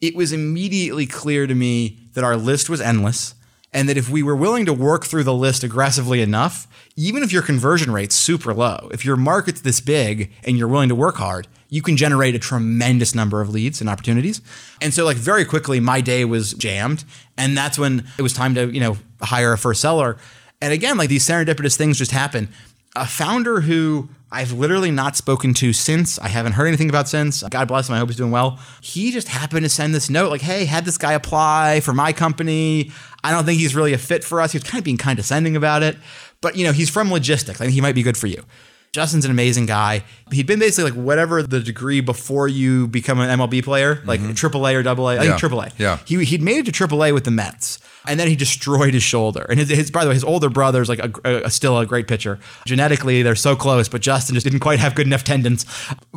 it 0.00 0.16
was 0.16 0.32
immediately 0.32 1.06
clear 1.06 1.46
to 1.46 1.54
me 1.54 2.00
that 2.14 2.24
our 2.24 2.36
list 2.36 2.68
was 2.68 2.80
endless 2.80 3.36
and 3.74 3.88
that 3.88 3.98
if 3.98 4.08
we 4.08 4.22
were 4.22 4.36
willing 4.36 4.64
to 4.66 4.72
work 4.72 5.04
through 5.04 5.24
the 5.24 5.34
list 5.34 5.64
aggressively 5.64 6.22
enough, 6.22 6.68
even 6.96 7.24
if 7.24 7.32
your 7.32 7.42
conversion 7.42 7.90
rate's 7.90 8.14
super 8.14 8.54
low, 8.54 8.88
if 8.92 9.04
your 9.04 9.16
market's 9.16 9.60
this 9.60 9.80
big 9.80 10.30
and 10.44 10.56
you're 10.56 10.68
willing 10.68 10.88
to 10.88 10.94
work 10.94 11.16
hard, 11.16 11.48
you 11.68 11.82
can 11.82 11.96
generate 11.96 12.36
a 12.36 12.38
tremendous 12.38 13.16
number 13.16 13.40
of 13.40 13.50
leads 13.50 13.80
and 13.80 13.90
opportunities. 13.90 14.40
And 14.80 14.94
so 14.94 15.04
like 15.04 15.16
very 15.16 15.44
quickly 15.44 15.80
my 15.80 16.00
day 16.00 16.24
was 16.24 16.54
jammed 16.54 17.04
and 17.36 17.58
that's 17.58 17.76
when 17.76 18.06
it 18.16 18.22
was 18.22 18.32
time 18.32 18.54
to, 18.54 18.72
you 18.72 18.78
know, 18.78 18.96
hire 19.20 19.52
a 19.52 19.58
first 19.58 19.80
seller. 19.80 20.18
And 20.62 20.72
again, 20.72 20.96
like 20.96 21.08
these 21.08 21.26
serendipitous 21.26 21.76
things 21.76 21.98
just 21.98 22.12
happen. 22.12 22.48
A 22.96 23.06
founder 23.06 23.60
who 23.60 24.08
I've 24.34 24.52
literally 24.52 24.90
not 24.90 25.16
spoken 25.16 25.54
to 25.54 25.72
since. 25.72 26.18
I 26.18 26.26
haven't 26.26 26.52
heard 26.52 26.66
anything 26.66 26.88
about 26.88 27.08
since. 27.08 27.42
God 27.44 27.68
bless 27.68 27.88
him. 27.88 27.94
I 27.94 27.98
hope 27.98 28.08
he's 28.08 28.16
doing 28.16 28.32
well. 28.32 28.58
He 28.80 29.12
just 29.12 29.28
happened 29.28 29.62
to 29.62 29.68
send 29.68 29.94
this 29.94 30.10
note 30.10 30.30
like, 30.30 30.40
hey, 30.40 30.64
had 30.64 30.84
this 30.84 30.98
guy 30.98 31.12
apply 31.12 31.80
for 31.80 31.92
my 31.94 32.12
company. 32.12 32.90
I 33.22 33.30
don't 33.30 33.44
think 33.44 33.60
he's 33.60 33.76
really 33.76 33.92
a 33.92 33.98
fit 33.98 34.24
for 34.24 34.40
us. 34.40 34.50
He 34.50 34.58
was 34.58 34.64
kind 34.64 34.80
of 34.80 34.84
being 34.84 34.96
condescending 34.96 35.54
about 35.54 35.84
it. 35.84 35.96
But, 36.40 36.56
you 36.56 36.64
know, 36.64 36.72
he's 36.72 36.90
from 36.90 37.12
logistics. 37.12 37.60
I 37.60 37.64
think 37.64 37.74
he 37.74 37.80
might 37.80 37.94
be 37.94 38.02
good 38.02 38.16
for 38.16 38.26
you. 38.26 38.44
Justin's 38.92 39.24
an 39.24 39.30
amazing 39.30 39.66
guy. 39.66 40.04
He'd 40.32 40.46
been 40.46 40.58
basically 40.58 40.90
like 40.90 41.00
whatever 41.00 41.42
the 41.42 41.60
degree 41.60 42.00
before 42.00 42.48
you 42.48 42.88
become 42.88 43.18
an 43.20 43.38
MLB 43.38 43.62
player, 43.64 44.02
like 44.04 44.20
mm-hmm. 44.20 44.30
AAA 44.32 44.84
or 44.84 44.88
AA. 44.88 45.06
I 45.06 45.14
yeah. 45.14 45.36
think 45.36 45.52
AAA. 45.52 45.72
Yeah. 45.78 45.98
He, 46.06 46.24
he'd 46.24 46.42
made 46.42 46.66
it 46.66 46.72
to 46.72 46.86
AAA 46.86 47.14
with 47.14 47.24
the 47.24 47.30
Mets 47.30 47.78
and 48.06 48.20
then 48.20 48.28
he 48.28 48.36
destroyed 48.36 48.94
his 48.94 49.02
shoulder. 49.02 49.46
And 49.48 49.58
his, 49.58 49.68
his 49.68 49.90
by 49.90 50.04
the 50.04 50.08
way, 50.08 50.14
his 50.14 50.24
older 50.24 50.50
brother's 50.50 50.88
like 50.88 50.98
a, 50.98 51.44
a, 51.44 51.50
still 51.50 51.78
a 51.78 51.86
great 51.86 52.06
pitcher. 52.06 52.38
Genetically, 52.66 53.22
they're 53.22 53.34
so 53.34 53.56
close, 53.56 53.88
but 53.88 54.02
Justin 54.02 54.34
just 54.34 54.44
didn't 54.44 54.60
quite 54.60 54.78
have 54.78 54.94
good 54.94 55.06
enough 55.06 55.24
tendons. 55.24 55.64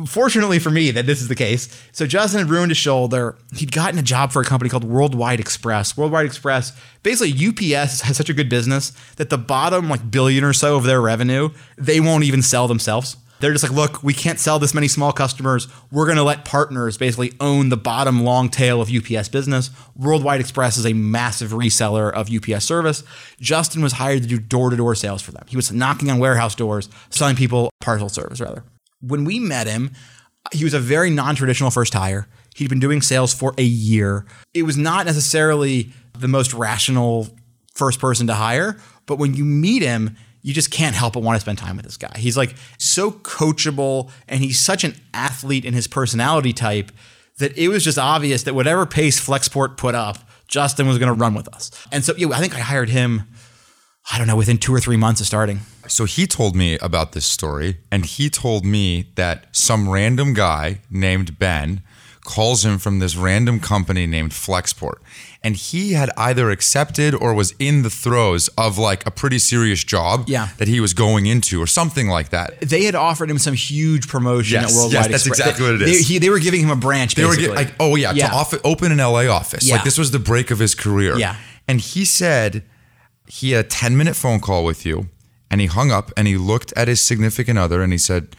Fortunately 0.06 0.58
for 0.58 0.70
me, 0.70 0.90
that 0.90 1.06
this 1.06 1.20
is 1.20 1.28
the 1.28 1.34
case. 1.34 1.68
So 1.92 2.06
Justin 2.06 2.40
had 2.40 2.50
ruined 2.50 2.70
his 2.70 2.78
shoulder. 2.78 3.36
He'd 3.56 3.72
gotten 3.72 3.98
a 3.98 4.02
job 4.02 4.32
for 4.32 4.42
a 4.42 4.44
company 4.44 4.68
called 4.68 4.84
Worldwide 4.84 5.40
Express. 5.40 5.96
Worldwide 5.96 6.26
Express, 6.26 6.78
basically 7.02 7.32
UPS 7.32 8.02
has 8.02 8.16
such 8.16 8.28
a 8.28 8.34
good 8.34 8.48
business 8.48 8.92
that 9.16 9.30
the 9.30 9.38
bottom 9.38 9.88
like 9.88 10.10
billion 10.10 10.44
or 10.44 10.52
so 10.52 10.76
of 10.76 10.84
their 10.84 11.00
revenue, 11.00 11.50
they 11.76 12.00
won't 12.00 12.24
even 12.24 12.42
sell 12.42 12.68
themselves. 12.68 13.16
They're 13.40 13.52
just 13.52 13.62
like, 13.62 13.72
look, 13.72 14.02
we 14.02 14.14
can't 14.14 14.38
sell 14.38 14.58
this 14.58 14.74
many 14.74 14.88
small 14.88 15.12
customers. 15.12 15.68
We're 15.90 16.06
going 16.06 16.16
to 16.16 16.22
let 16.22 16.44
partners 16.44 16.98
basically 16.98 17.32
own 17.40 17.68
the 17.68 17.76
bottom 17.76 18.24
long 18.24 18.48
tail 18.48 18.80
of 18.80 18.90
UPS 18.90 19.28
business. 19.28 19.70
Worldwide 19.96 20.40
Express 20.40 20.76
is 20.76 20.86
a 20.86 20.92
massive 20.92 21.50
reseller 21.50 22.12
of 22.12 22.30
UPS 22.32 22.64
service. 22.64 23.04
Justin 23.40 23.82
was 23.82 23.92
hired 23.92 24.22
to 24.22 24.28
do 24.28 24.38
door 24.38 24.70
to 24.70 24.76
door 24.76 24.94
sales 24.94 25.22
for 25.22 25.32
them. 25.32 25.44
He 25.48 25.56
was 25.56 25.72
knocking 25.72 26.10
on 26.10 26.18
warehouse 26.18 26.54
doors, 26.54 26.88
selling 27.10 27.36
people 27.36 27.70
parcel 27.80 28.08
service, 28.08 28.40
rather. 28.40 28.64
When 29.00 29.24
we 29.24 29.38
met 29.38 29.66
him, 29.66 29.92
he 30.52 30.64
was 30.64 30.74
a 30.74 30.80
very 30.80 31.10
non 31.10 31.34
traditional 31.34 31.70
first 31.70 31.94
hire. 31.94 32.26
He'd 32.56 32.70
been 32.70 32.80
doing 32.80 33.02
sales 33.02 33.32
for 33.32 33.54
a 33.56 33.62
year. 33.62 34.26
It 34.52 34.64
was 34.64 34.76
not 34.76 35.06
necessarily 35.06 35.92
the 36.18 36.28
most 36.28 36.52
rational 36.52 37.28
first 37.74 38.00
person 38.00 38.26
to 38.26 38.34
hire, 38.34 38.76
but 39.06 39.16
when 39.16 39.34
you 39.34 39.44
meet 39.44 39.82
him, 39.82 40.16
you 40.42 40.54
just 40.54 40.70
can't 40.70 40.94
help 40.94 41.14
but 41.14 41.22
want 41.22 41.36
to 41.36 41.40
spend 41.40 41.58
time 41.58 41.76
with 41.76 41.84
this 41.84 41.96
guy. 41.96 42.12
He's 42.16 42.36
like 42.36 42.54
so 42.78 43.10
coachable 43.10 44.10
and 44.28 44.40
he's 44.40 44.58
such 44.58 44.84
an 44.84 44.94
athlete 45.12 45.64
in 45.64 45.74
his 45.74 45.86
personality 45.86 46.52
type 46.52 46.92
that 47.38 47.56
it 47.56 47.68
was 47.68 47.84
just 47.84 47.98
obvious 47.98 48.42
that 48.44 48.54
whatever 48.54 48.86
pace 48.86 49.24
Flexport 49.24 49.76
put 49.76 49.94
up, 49.94 50.18
Justin 50.48 50.86
was 50.86 50.98
going 50.98 51.08
to 51.08 51.18
run 51.18 51.34
with 51.34 51.48
us. 51.54 51.70
And 51.92 52.04
so, 52.04 52.14
yeah, 52.16 52.28
I 52.30 52.40
think 52.40 52.54
I 52.54 52.60
hired 52.60 52.88
him, 52.88 53.22
I 54.12 54.18
don't 54.18 54.26
know, 54.26 54.36
within 54.36 54.58
two 54.58 54.74
or 54.74 54.80
three 54.80 54.96
months 54.96 55.20
of 55.20 55.26
starting. 55.26 55.60
So 55.86 56.04
he 56.04 56.26
told 56.26 56.56
me 56.56 56.78
about 56.78 57.12
this 57.12 57.26
story, 57.26 57.78
and 57.90 58.04
he 58.04 58.28
told 58.28 58.64
me 58.64 59.10
that 59.14 59.46
some 59.52 59.88
random 59.88 60.34
guy 60.34 60.80
named 60.90 61.38
Ben 61.38 61.82
calls 62.24 62.64
him 62.64 62.78
from 62.78 62.98
this 62.98 63.16
random 63.16 63.58
company 63.58 64.06
named 64.06 64.32
Flexport. 64.32 64.98
And 65.42 65.54
he 65.54 65.92
had 65.92 66.10
either 66.16 66.50
accepted 66.50 67.14
or 67.14 67.32
was 67.32 67.54
in 67.60 67.82
the 67.82 67.90
throes 67.90 68.48
of 68.58 68.76
like 68.76 69.06
a 69.06 69.10
pretty 69.10 69.38
serious 69.38 69.84
job 69.84 70.24
yeah. 70.26 70.48
that 70.58 70.66
he 70.66 70.80
was 70.80 70.94
going 70.94 71.26
into 71.26 71.62
or 71.62 71.66
something 71.66 72.08
like 72.08 72.30
that. 72.30 72.60
They 72.60 72.84
had 72.84 72.96
offered 72.96 73.30
him 73.30 73.38
some 73.38 73.54
huge 73.54 74.08
promotion 74.08 74.60
yes, 74.60 74.72
at 74.72 74.76
Worldwide 74.76 74.92
Yes, 74.92 75.08
that's 75.10 75.26
Express. 75.26 75.38
exactly 75.38 75.66
what 75.66 75.74
it 75.76 75.82
is. 75.82 76.08
They, 76.08 76.14
he, 76.14 76.18
they 76.18 76.30
were 76.30 76.40
giving 76.40 76.60
him 76.60 76.70
a 76.70 76.76
branch 76.76 77.14
basically. 77.14 77.44
They 77.44 77.48
were 77.50 77.54
like, 77.54 77.74
oh 77.78 77.94
yeah, 77.94 78.12
yeah. 78.12 78.28
to 78.28 78.34
off, 78.34 78.52
open 78.64 78.90
an 78.90 78.98
LA 78.98 79.28
office. 79.28 79.66
Yeah. 79.66 79.76
Like 79.76 79.84
this 79.84 79.96
was 79.96 80.10
the 80.10 80.18
break 80.18 80.50
of 80.50 80.58
his 80.58 80.74
career. 80.74 81.16
Yeah. 81.16 81.36
And 81.68 81.80
he 81.80 82.04
said 82.04 82.64
he 83.28 83.52
had 83.52 83.66
a 83.66 83.68
10 83.68 83.96
minute 83.96 84.16
phone 84.16 84.40
call 84.40 84.64
with 84.64 84.84
you 84.84 85.08
and 85.50 85.60
he 85.60 85.68
hung 85.68 85.92
up 85.92 86.10
and 86.16 86.26
he 86.26 86.36
looked 86.36 86.72
at 86.76 86.88
his 86.88 87.00
significant 87.00 87.58
other 87.58 87.82
and 87.82 87.92
he 87.92 87.98
said, 87.98 88.34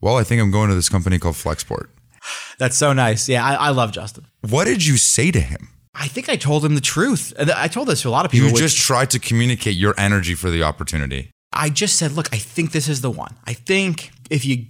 well, 0.00 0.16
I 0.16 0.24
think 0.24 0.40
I'm 0.42 0.50
going 0.50 0.68
to 0.68 0.74
this 0.74 0.88
company 0.88 1.18
called 1.18 1.36
Flexport. 1.36 1.88
That's 2.58 2.76
so 2.76 2.92
nice. 2.92 3.28
Yeah, 3.28 3.44
I, 3.44 3.54
I 3.54 3.70
love 3.70 3.92
Justin. 3.92 4.26
What 4.48 4.66
did 4.66 4.84
you 4.84 4.96
say 4.96 5.30
to 5.30 5.40
him? 5.40 5.68
I 5.94 6.08
think 6.08 6.28
I 6.28 6.36
told 6.36 6.64
him 6.64 6.74
the 6.74 6.80
truth. 6.80 7.32
Uh, 7.38 7.52
I 7.54 7.68
told 7.68 7.88
this 7.88 8.02
to 8.02 8.08
a 8.08 8.10
lot 8.10 8.24
of 8.24 8.30
people. 8.30 8.48
You 8.48 8.56
just 8.56 8.78
tried 8.78 9.10
to 9.10 9.18
communicate 9.18 9.76
your 9.76 9.94
energy 9.98 10.34
for 10.34 10.50
the 10.50 10.62
opportunity. 10.62 11.30
I 11.52 11.68
just 11.68 11.96
said, 11.96 12.12
look, 12.12 12.32
I 12.32 12.38
think 12.38 12.72
this 12.72 12.88
is 12.88 13.00
the 13.00 13.10
one. 13.10 13.34
I 13.44 13.54
think 13.54 14.12
if 14.30 14.44
you 14.44 14.66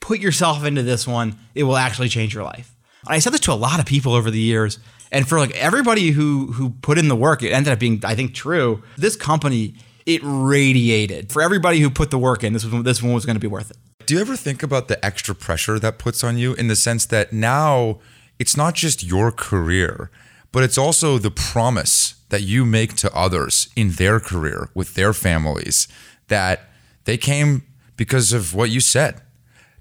put 0.00 0.20
yourself 0.20 0.64
into 0.64 0.82
this 0.82 1.06
one, 1.06 1.38
it 1.54 1.64
will 1.64 1.76
actually 1.76 2.08
change 2.08 2.34
your 2.34 2.44
life. 2.44 2.74
I 3.06 3.18
said 3.18 3.34
this 3.34 3.40
to 3.40 3.52
a 3.52 3.54
lot 3.54 3.78
of 3.78 3.86
people 3.86 4.14
over 4.14 4.30
the 4.30 4.40
years. 4.40 4.78
And 5.12 5.28
for 5.28 5.38
like 5.38 5.52
everybody 5.52 6.10
who 6.10 6.52
who 6.52 6.70
put 6.70 6.98
in 6.98 7.08
the 7.08 7.16
work, 7.16 7.42
it 7.42 7.50
ended 7.50 7.72
up 7.72 7.78
being, 7.78 8.00
I 8.04 8.14
think, 8.14 8.34
true. 8.34 8.82
This 8.96 9.16
company, 9.16 9.74
it 10.06 10.20
radiated. 10.24 11.30
For 11.30 11.42
everybody 11.42 11.80
who 11.80 11.90
put 11.90 12.10
the 12.10 12.18
work 12.18 12.42
in, 12.42 12.52
this 12.52 12.64
was 12.64 12.82
this 12.82 13.02
one 13.02 13.12
was 13.12 13.26
going 13.26 13.36
to 13.36 13.40
be 13.40 13.46
worth 13.46 13.70
it. 13.70 13.76
Do 14.06 14.14
you 14.14 14.20
ever 14.20 14.36
think 14.36 14.62
about 14.62 14.88
the 14.88 15.02
extra 15.04 15.34
pressure 15.34 15.78
that 15.78 15.98
puts 15.98 16.24
on 16.24 16.36
you 16.36 16.54
in 16.54 16.68
the 16.68 16.76
sense 16.76 17.06
that 17.06 17.32
now 17.32 18.00
it's 18.38 18.56
not 18.56 18.74
just 18.74 19.02
your 19.04 19.30
career, 19.30 20.10
but 20.54 20.62
it's 20.62 20.78
also 20.78 21.18
the 21.18 21.32
promise 21.32 22.14
that 22.28 22.42
you 22.42 22.64
make 22.64 22.94
to 22.94 23.12
others 23.12 23.68
in 23.74 23.90
their 23.90 24.20
career 24.20 24.70
with 24.72 24.94
their 24.94 25.12
families 25.12 25.88
that 26.28 26.70
they 27.06 27.18
came 27.18 27.64
because 27.96 28.32
of 28.32 28.54
what 28.54 28.70
you 28.70 28.78
said. 28.78 29.20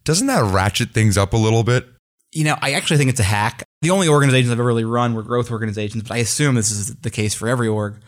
Doesn't 0.03 0.25
that 0.25 0.43
ratchet 0.43 0.89
things 0.89 1.15
up 1.15 1.31
a 1.31 1.37
little 1.37 1.63
bit? 1.63 1.85
You 2.31 2.45
know, 2.45 2.57
I 2.59 2.71
actually 2.71 2.97
think 2.97 3.11
it's 3.11 3.19
a 3.19 3.23
hack. 3.23 3.61
The 3.83 3.91
only 3.91 4.07
organizations 4.07 4.51
I've 4.51 4.57
ever 4.57 4.67
really 4.67 4.83
run 4.83 5.13
were 5.13 5.21
growth 5.21 5.51
organizations, 5.51 6.01
but 6.01 6.11
I 6.11 6.17
assume 6.17 6.55
this 6.55 6.71
is 6.71 6.95
the 6.95 7.11
case 7.11 7.35
for 7.35 7.47
every 7.47 7.67
org. 7.67 8.01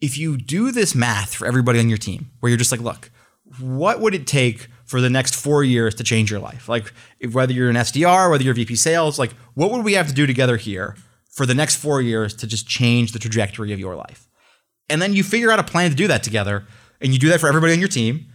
If 0.00 0.16
you 0.16 0.38
do 0.38 0.72
this 0.72 0.94
math 0.94 1.34
for 1.34 1.46
everybody 1.46 1.78
on 1.78 1.90
your 1.90 1.98
team, 1.98 2.30
where 2.40 2.48
you're 2.48 2.56
just 2.56 2.72
like, 2.72 2.80
look, 2.80 3.10
what 3.60 4.00
would 4.00 4.14
it 4.14 4.26
take 4.26 4.68
for 4.86 5.02
the 5.02 5.10
next 5.10 5.36
four 5.36 5.62
years 5.62 5.94
to 5.96 6.04
change 6.04 6.30
your 6.30 6.40
life? 6.40 6.70
Like, 6.70 6.90
whether 7.32 7.52
you're 7.52 7.68
an 7.68 7.76
SDR, 7.76 8.30
whether 8.30 8.42
you're 8.42 8.54
VP 8.54 8.76
sales, 8.76 9.18
like, 9.18 9.32
what 9.52 9.70
would 9.70 9.84
we 9.84 9.92
have 9.92 10.08
to 10.08 10.14
do 10.14 10.26
together 10.26 10.56
here 10.56 10.96
for 11.32 11.46
the 11.46 11.54
next 11.54 11.76
four 11.76 12.00
years 12.00 12.34
to 12.34 12.46
just 12.46 12.68
change 12.68 13.12
the 13.12 13.18
trajectory 13.18 13.72
of 13.72 13.80
your 13.80 13.96
life? 13.96 14.28
And 14.88 15.00
then 15.00 15.14
you 15.14 15.22
figure 15.22 15.50
out 15.50 15.58
a 15.58 15.64
plan 15.64 15.90
to 15.90 15.96
do 15.96 16.06
that 16.08 16.22
together, 16.22 16.66
and 17.00 17.12
you 17.12 17.18
do 17.18 17.28
that 17.28 17.40
for 17.40 17.48
everybody 17.48 17.72
on 17.72 17.80
your 17.80 17.88
team. 17.88 18.26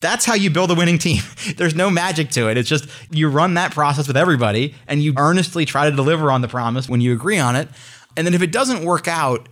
That's 0.00 0.24
how 0.24 0.34
you 0.34 0.48
build 0.50 0.70
a 0.70 0.74
winning 0.74 0.98
team. 0.98 1.22
There's 1.56 1.74
no 1.74 1.90
magic 1.90 2.30
to 2.30 2.48
it. 2.48 2.56
It's 2.56 2.68
just 2.68 2.88
you 3.10 3.28
run 3.28 3.54
that 3.54 3.72
process 3.72 4.08
with 4.08 4.16
everybody 4.16 4.74
and 4.88 5.02
you 5.02 5.12
earnestly 5.18 5.66
try 5.66 5.90
to 5.90 5.94
deliver 5.94 6.30
on 6.30 6.40
the 6.40 6.48
promise 6.48 6.88
when 6.88 7.02
you 7.02 7.12
agree 7.12 7.38
on 7.38 7.54
it. 7.54 7.68
And 8.16 8.26
then 8.26 8.32
if 8.32 8.40
it 8.40 8.50
doesn't 8.50 8.82
work 8.82 9.08
out, 9.08 9.48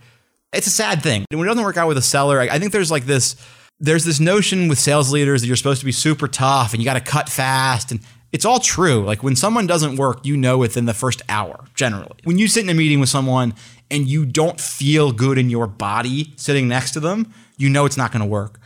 it's 0.51 0.65
a 0.65 0.71
sad 0.71 1.03
thing. 1.03 1.25
When 1.29 1.41
it 1.41 1.45
doesn't 1.45 1.63
work 1.63 1.77
out 1.77 1.87
with 1.87 1.97
a 1.97 2.01
seller, 2.01 2.39
I 2.39 2.57
think 2.57 2.71
there's 2.71 2.89
like 2.89 3.05
this 3.05 3.35
there's 3.79 4.03
this 4.03 4.19
notion 4.19 4.67
with 4.67 4.77
sales 4.77 5.11
leaders 5.11 5.41
that 5.41 5.47
you're 5.47 5.55
supposed 5.55 5.79
to 5.79 5.85
be 5.85 5.91
super 5.91 6.27
tough 6.27 6.73
and 6.73 6.81
you 6.81 6.85
got 6.85 6.95
to 6.95 7.11
cut 7.11 7.29
fast 7.29 7.91
and 7.91 8.01
it's 8.31 8.45
all 8.45 8.59
true. 8.59 9.03
Like 9.03 9.23
when 9.23 9.35
someone 9.35 9.67
doesn't 9.67 9.95
work, 9.95 10.25
you 10.25 10.37
know 10.37 10.57
within 10.57 10.85
the 10.85 10.93
first 10.93 11.21
hour, 11.29 11.65
generally. 11.75 12.17
When 12.23 12.37
you 12.37 12.47
sit 12.47 12.63
in 12.63 12.69
a 12.69 12.73
meeting 12.73 12.99
with 12.99 13.09
someone 13.09 13.53
and 13.89 14.07
you 14.07 14.25
don't 14.25 14.59
feel 14.59 15.11
good 15.11 15.37
in 15.37 15.49
your 15.49 15.67
body 15.67 16.33
sitting 16.35 16.67
next 16.67 16.91
to 16.91 16.99
them, 16.99 17.33
you 17.57 17.69
know 17.69 17.85
it's 17.85 17.97
not 17.97 18.11
going 18.11 18.21
to 18.21 18.27
work. 18.27 18.59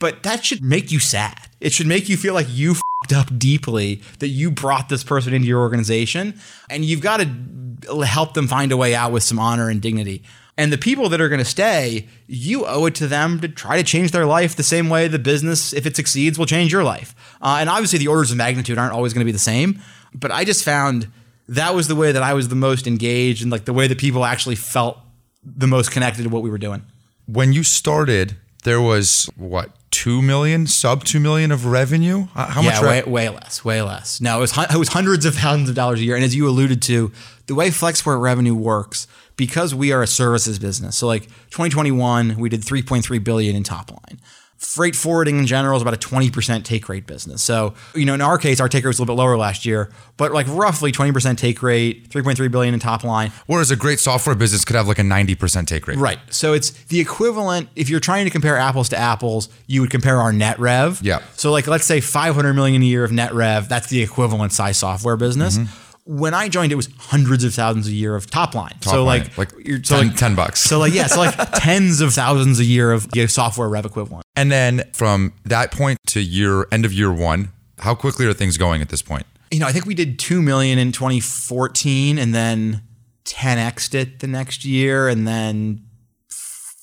But 0.00 0.22
that 0.22 0.44
should 0.44 0.62
make 0.62 0.92
you 0.92 1.00
sad. 1.00 1.38
It 1.60 1.72
should 1.72 1.86
make 1.86 2.08
you 2.08 2.16
feel 2.16 2.34
like 2.34 2.46
you 2.50 2.74
fucked 2.74 3.12
up 3.12 3.38
deeply 3.38 4.02
that 4.20 4.28
you 4.28 4.50
brought 4.50 4.88
this 4.88 5.02
person 5.02 5.34
into 5.34 5.48
your 5.48 5.60
organization 5.60 6.38
and 6.70 6.84
you've 6.84 7.00
got 7.00 7.20
to 7.20 8.04
help 8.04 8.34
them 8.34 8.46
find 8.46 8.70
a 8.70 8.76
way 8.76 8.94
out 8.94 9.10
with 9.12 9.22
some 9.22 9.38
honor 9.38 9.68
and 9.68 9.80
dignity. 9.80 10.22
And 10.58 10.72
the 10.72 10.76
people 10.76 11.08
that 11.10 11.20
are 11.20 11.28
going 11.28 11.38
to 11.38 11.44
stay, 11.44 12.08
you 12.26 12.66
owe 12.66 12.86
it 12.86 12.96
to 12.96 13.06
them 13.06 13.38
to 13.40 13.48
try 13.48 13.76
to 13.76 13.84
change 13.84 14.10
their 14.10 14.26
life 14.26 14.56
the 14.56 14.64
same 14.64 14.90
way 14.90 15.06
the 15.06 15.18
business, 15.18 15.72
if 15.72 15.86
it 15.86 15.94
succeeds, 15.94 16.36
will 16.36 16.46
change 16.46 16.72
your 16.72 16.82
life. 16.82 17.14
Uh, 17.40 17.58
and 17.60 17.70
obviously, 17.70 18.00
the 18.00 18.08
orders 18.08 18.32
of 18.32 18.36
magnitude 18.36 18.76
aren't 18.76 18.92
always 18.92 19.12
going 19.14 19.20
to 19.20 19.24
be 19.24 19.32
the 19.32 19.38
same. 19.38 19.80
But 20.12 20.32
I 20.32 20.44
just 20.44 20.64
found 20.64 21.06
that 21.48 21.76
was 21.76 21.86
the 21.86 21.94
way 21.94 22.10
that 22.10 22.24
I 22.24 22.34
was 22.34 22.48
the 22.48 22.56
most 22.56 22.88
engaged 22.88 23.40
and 23.40 23.52
like 23.52 23.66
the 23.66 23.72
way 23.72 23.86
that 23.86 23.98
people 23.98 24.24
actually 24.24 24.56
felt 24.56 24.98
the 25.44 25.68
most 25.68 25.92
connected 25.92 26.24
to 26.24 26.28
what 26.28 26.42
we 26.42 26.50
were 26.50 26.58
doing. 26.58 26.82
When 27.26 27.52
you 27.52 27.62
started, 27.62 28.36
there 28.64 28.80
was 28.80 29.30
what 29.36 29.70
two 29.92 30.20
million, 30.20 30.66
sub 30.66 31.04
two 31.04 31.20
million 31.20 31.52
of 31.52 31.66
revenue. 31.66 32.26
How 32.34 32.62
yeah, 32.62 32.70
much? 32.70 32.82
Way, 32.82 33.02
way 33.04 33.28
less, 33.28 33.64
way 33.64 33.80
less. 33.80 34.20
No, 34.20 34.38
it 34.38 34.40
was 34.40 34.58
it 34.58 34.76
was 34.76 34.88
hundreds 34.88 35.24
of 35.24 35.36
thousands 35.36 35.68
of 35.68 35.76
dollars 35.76 36.00
a 36.00 36.02
year. 36.02 36.16
And 36.16 36.24
as 36.24 36.34
you 36.34 36.48
alluded 36.48 36.82
to, 36.82 37.12
the 37.46 37.54
way 37.54 37.68
Flexport 37.68 38.20
revenue 38.20 38.54
works, 38.56 39.06
because 39.38 39.74
we 39.74 39.92
are 39.92 40.02
a 40.02 40.06
services 40.06 40.58
business. 40.58 40.98
So 40.98 41.06
like 41.06 41.22
2021, 41.50 42.36
we 42.36 42.50
did 42.50 42.60
3.3 42.60 43.24
billion 43.24 43.56
in 43.56 43.62
top 43.62 43.90
line. 43.90 44.20
Freight 44.58 44.96
forwarding 44.96 45.38
in 45.38 45.46
general 45.46 45.76
is 45.76 45.82
about 45.82 45.94
a 45.94 45.96
20% 45.96 46.64
take 46.64 46.88
rate 46.88 47.06
business. 47.06 47.40
So, 47.40 47.74
you 47.94 48.04
know, 48.04 48.14
in 48.14 48.20
our 48.20 48.38
case, 48.38 48.58
our 48.58 48.68
take 48.68 48.82
rate 48.82 48.88
was 48.88 48.98
a 48.98 49.02
little 49.02 49.14
bit 49.14 49.22
lower 49.22 49.36
last 49.36 49.64
year, 49.64 49.88
but 50.16 50.32
like 50.32 50.48
roughly 50.48 50.90
20% 50.90 51.38
take 51.38 51.62
rate, 51.62 52.10
3.3 52.10 52.50
billion 52.50 52.74
in 52.74 52.80
top 52.80 53.04
line. 53.04 53.30
Whereas 53.46 53.70
a 53.70 53.76
great 53.76 54.00
software 54.00 54.34
business 54.34 54.64
could 54.64 54.74
have 54.74 54.88
like 54.88 54.98
a 54.98 55.02
90% 55.02 55.68
take 55.68 55.86
rate. 55.86 55.98
Right. 55.98 56.18
So 56.30 56.54
it's 56.54 56.70
the 56.70 56.98
equivalent. 56.98 57.68
If 57.76 57.88
you're 57.88 58.00
trying 58.00 58.24
to 58.24 58.30
compare 58.32 58.56
apples 58.56 58.88
to 58.88 58.96
apples, 58.96 59.48
you 59.68 59.80
would 59.80 59.90
compare 59.90 60.16
our 60.18 60.32
net 60.32 60.58
rev. 60.58 61.00
Yeah. 61.04 61.20
So 61.36 61.52
like, 61.52 61.68
let's 61.68 61.84
say 61.84 62.00
500 62.00 62.54
million 62.54 62.82
a 62.82 62.84
year 62.84 63.04
of 63.04 63.12
net 63.12 63.32
rev. 63.32 63.68
That's 63.68 63.86
the 63.86 64.02
equivalent 64.02 64.52
size 64.52 64.78
software 64.78 65.16
business. 65.16 65.58
Mm-hmm 65.58 65.84
when 66.08 66.32
I 66.32 66.48
joined, 66.48 66.72
it 66.72 66.74
was 66.74 66.88
hundreds 66.96 67.44
of 67.44 67.52
thousands 67.52 67.86
a 67.86 67.92
year 67.92 68.16
of 68.16 68.30
top 68.30 68.54
line. 68.54 68.74
Top 68.80 68.94
so 68.94 69.04
line. 69.04 69.24
like, 69.36 69.36
like 69.36 69.66
you're 69.66 69.84
so 69.84 69.98
10, 69.98 70.08
like 70.08 70.16
10 70.16 70.34
bucks. 70.34 70.60
So 70.60 70.78
like, 70.78 70.94
yeah, 70.94 71.06
so 71.06 71.20
like 71.20 71.36
tens 71.56 72.00
of 72.00 72.14
thousands 72.14 72.58
a 72.58 72.64
year 72.64 72.92
of 72.92 73.06
you 73.14 73.24
know, 73.24 73.26
software 73.26 73.68
rev 73.68 73.84
equivalent. 73.84 74.24
And 74.34 74.50
then 74.50 74.84
from 74.94 75.34
that 75.44 75.70
point 75.70 75.98
to 76.08 76.22
year 76.22 76.66
end 76.72 76.86
of 76.86 76.94
year 76.94 77.12
one, 77.12 77.52
how 77.80 77.94
quickly 77.94 78.24
are 78.24 78.32
things 78.32 78.56
going 78.56 78.80
at 78.80 78.88
this 78.88 79.02
point? 79.02 79.26
You 79.50 79.60
know, 79.60 79.66
I 79.66 79.72
think 79.72 79.84
we 79.84 79.94
did 79.94 80.18
2 80.18 80.40
million 80.40 80.78
in 80.78 80.92
2014 80.92 82.18
and 82.18 82.34
then 82.34 82.80
10x 83.26 83.94
it 83.94 84.20
the 84.20 84.26
next 84.26 84.64
year 84.64 85.08
and 85.08 85.28
then 85.28 85.84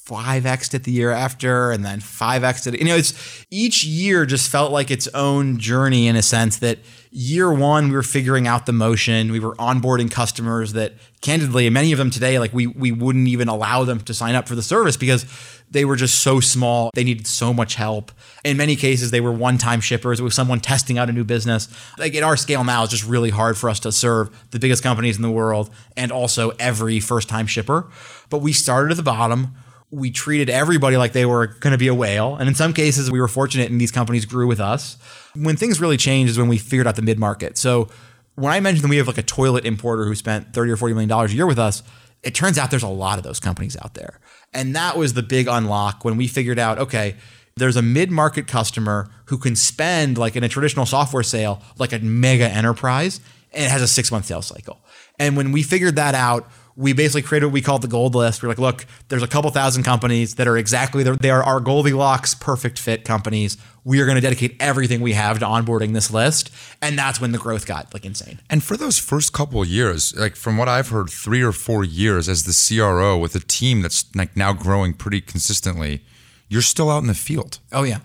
5x 0.05 0.73
it 0.75 0.83
the 0.83 0.91
year 0.91 1.11
after 1.11 1.71
and 1.71 1.83
then 1.83 1.99
5x 1.99 2.71
it. 2.71 2.79
You 2.79 2.85
know, 2.85 2.95
it's 2.95 3.45
each 3.49 3.83
year 3.83 4.25
just 4.25 4.51
felt 4.51 4.71
like 4.71 4.91
its 4.91 5.07
own 5.09 5.57
journey 5.57 6.07
in 6.07 6.15
a 6.15 6.21
sense 6.21 6.57
that 6.57 6.77
year 7.09 7.51
one, 7.51 7.89
we 7.89 7.95
were 7.95 8.03
figuring 8.03 8.47
out 8.47 8.67
the 8.67 8.73
motion. 8.73 9.31
We 9.31 9.39
were 9.39 9.55
onboarding 9.55 10.11
customers 10.11 10.73
that 10.73 10.93
candidly, 11.21 11.67
many 11.71 11.91
of 11.91 11.97
them 11.97 12.11
today, 12.11 12.37
like 12.37 12.53
we 12.53 12.67
we 12.67 12.91
wouldn't 12.91 13.27
even 13.29 13.47
allow 13.47 13.83
them 13.83 13.99
to 14.01 14.13
sign 14.13 14.35
up 14.35 14.47
for 14.47 14.53
the 14.53 14.61
service 14.61 14.95
because 14.95 15.25
they 15.71 15.85
were 15.85 15.95
just 15.95 16.19
so 16.19 16.39
small. 16.39 16.91
They 16.93 17.03
needed 17.03 17.25
so 17.25 17.51
much 17.51 17.73
help. 17.73 18.11
In 18.43 18.57
many 18.57 18.75
cases, 18.75 19.09
they 19.09 19.21
were 19.21 19.31
one-time 19.31 19.81
shippers. 19.81 20.19
It 20.19 20.23
was 20.23 20.35
someone 20.35 20.59
testing 20.59 20.99
out 20.99 21.09
a 21.09 21.13
new 21.13 21.23
business. 21.23 21.67
Like 21.97 22.13
at 22.13 22.21
our 22.21 22.37
scale 22.37 22.63
now, 22.63 22.83
it's 22.83 22.91
just 22.91 23.07
really 23.07 23.31
hard 23.31 23.57
for 23.57 23.71
us 23.71 23.79
to 23.79 23.91
serve 23.91 24.29
the 24.51 24.59
biggest 24.59 24.83
companies 24.83 25.15
in 25.15 25.23
the 25.23 25.31
world 25.31 25.71
and 25.97 26.11
also 26.11 26.51
every 26.59 26.99
first-time 26.99 27.47
shipper. 27.47 27.87
But 28.29 28.39
we 28.39 28.53
started 28.53 28.91
at 28.91 28.97
the 28.97 29.03
bottom 29.03 29.55
we 29.91 30.11
treated 30.11 30.49
everybody 30.49 30.97
like 30.97 31.13
they 31.13 31.25
were 31.25 31.47
going 31.47 31.71
to 31.71 31.77
be 31.77 31.87
a 31.87 31.93
whale. 31.93 32.35
And 32.35 32.49
in 32.49 32.55
some 32.55 32.73
cases, 32.73 33.11
we 33.11 33.19
were 33.19 33.27
fortunate 33.27 33.71
and 33.71 33.79
these 33.79 33.91
companies 33.91 34.25
grew 34.25 34.47
with 34.47 34.59
us. 34.59 34.97
When 35.35 35.55
things 35.55 35.79
really 35.79 35.97
changed 35.97 36.31
is 36.31 36.37
when 36.37 36.47
we 36.47 36.57
figured 36.57 36.87
out 36.87 36.95
the 36.95 37.01
mid 37.01 37.19
market. 37.19 37.57
So 37.57 37.89
when 38.35 38.51
I 38.51 38.59
mentioned 38.59 38.83
that 38.83 38.89
we 38.89 38.97
have 38.97 39.07
like 39.07 39.17
a 39.17 39.23
toilet 39.23 39.65
importer 39.65 40.05
who 40.05 40.15
spent 40.15 40.53
30 40.53 40.71
or 40.71 40.77
40 40.77 40.93
million 40.93 41.09
dollars 41.09 41.31
a 41.31 41.35
year 41.35 41.47
with 41.47 41.59
us, 41.59 41.83
it 42.23 42.33
turns 42.33 42.57
out 42.57 42.71
there's 42.71 42.83
a 42.83 42.87
lot 42.87 43.17
of 43.17 43.23
those 43.23 43.39
companies 43.39 43.77
out 43.81 43.93
there. 43.93 44.19
And 44.53 44.75
that 44.75 44.97
was 44.97 45.13
the 45.13 45.23
big 45.23 45.47
unlock 45.47 46.03
when 46.03 46.17
we 46.17 46.27
figured 46.27 46.59
out, 46.59 46.79
okay, 46.79 47.15
there's 47.57 47.77
a 47.77 47.81
mid-market 47.81 48.47
customer 48.47 49.09
who 49.25 49.37
can 49.37 49.55
spend 49.55 50.17
like 50.17 50.35
in 50.35 50.43
a 50.43 50.49
traditional 50.49 50.85
software 50.85 51.23
sale, 51.23 51.61
like 51.77 51.93
a 51.93 51.99
mega 51.99 52.49
enterprise, 52.49 53.21
and 53.53 53.63
it 53.63 53.71
has 53.71 53.81
a 53.81 53.87
six-month 53.87 54.25
sales 54.25 54.47
cycle. 54.47 54.79
And 55.19 55.37
when 55.37 55.51
we 55.51 55.63
figured 55.63 55.95
that 55.95 56.15
out, 56.15 56.49
we 56.77 56.91
basically 56.93 57.21
created 57.21 57.45
what 57.45 57.53
we 57.53 57.61
called 57.61 57.81
the 57.81 57.87
gold 57.87 58.15
list. 58.15 58.43
We're 58.43 58.49
like, 58.49 58.59
look, 58.59 58.85
there's 59.07 59.23
a 59.23 59.27
couple 59.27 59.49
thousand 59.49 59.83
companies 59.83 60.35
that 60.35 60.47
are 60.47 60.57
exactly 60.57 61.03
they 61.03 61.29
are 61.29 61.43
our 61.43 61.59
Goldilocks 61.59 62.35
perfect 62.35 62.79
fit 62.79 63.05
companies. 63.05 63.57
We 63.85 64.01
are 64.01 64.05
going 64.05 64.15
to 64.15 64.21
dedicate 64.21 64.57
everything 64.59 65.01
we 65.01 65.13
have 65.13 65.39
to 65.39 65.45
onboarding 65.45 65.93
this 65.93 66.11
list, 66.11 66.51
and 66.81 66.97
that's 66.97 67.21
when 67.21 67.31
the 67.31 67.37
growth 67.37 67.65
got 67.65 67.93
like 67.93 68.03
insane. 68.03 68.39
And 68.49 68.63
for 68.63 68.75
those 68.75 68.99
first 68.99 69.31
couple 69.31 69.63
years, 69.63 70.15
like 70.17 70.35
from 70.35 70.57
what 70.57 70.67
I've 70.67 70.89
heard, 70.89 71.09
three 71.09 71.41
or 71.41 71.51
four 71.51 71.83
years 71.83 72.27
as 72.27 72.43
the 72.43 72.77
CRO 72.77 73.17
with 73.17 73.35
a 73.35 73.39
team 73.39 73.81
that's 73.81 74.13
like 74.15 74.35
now 74.35 74.53
growing 74.53 74.93
pretty 74.93 75.21
consistently, 75.21 76.03
you're 76.49 76.61
still 76.61 76.89
out 76.89 76.99
in 76.99 77.07
the 77.07 77.13
field. 77.13 77.59
Oh 77.71 77.83
yeah, 77.83 77.99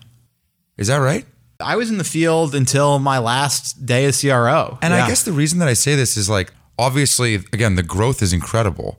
is 0.77 0.87
that 0.89 0.99
right? 0.99 1.27
I 1.59 1.77
was 1.77 1.91
in 1.91 1.99
the 1.99 2.05
field 2.05 2.55
until 2.55 2.99
my 2.99 3.19
last 3.19 3.85
day 3.85 4.05
as 4.05 4.21
CRO. 4.21 4.79
And 4.81 4.95
yeah. 4.95 5.05
I 5.05 5.09
guess 5.09 5.25
the 5.25 5.33
reason 5.33 5.59
that 5.59 5.69
I 5.69 5.75
say 5.75 5.95
this 5.95 6.17
is 6.17 6.31
like 6.31 6.53
obviously, 6.81 7.35
again, 7.35 7.77
the 7.77 7.83
growth 7.83 8.23
is 8.23 8.33
incredible. 8.33 8.99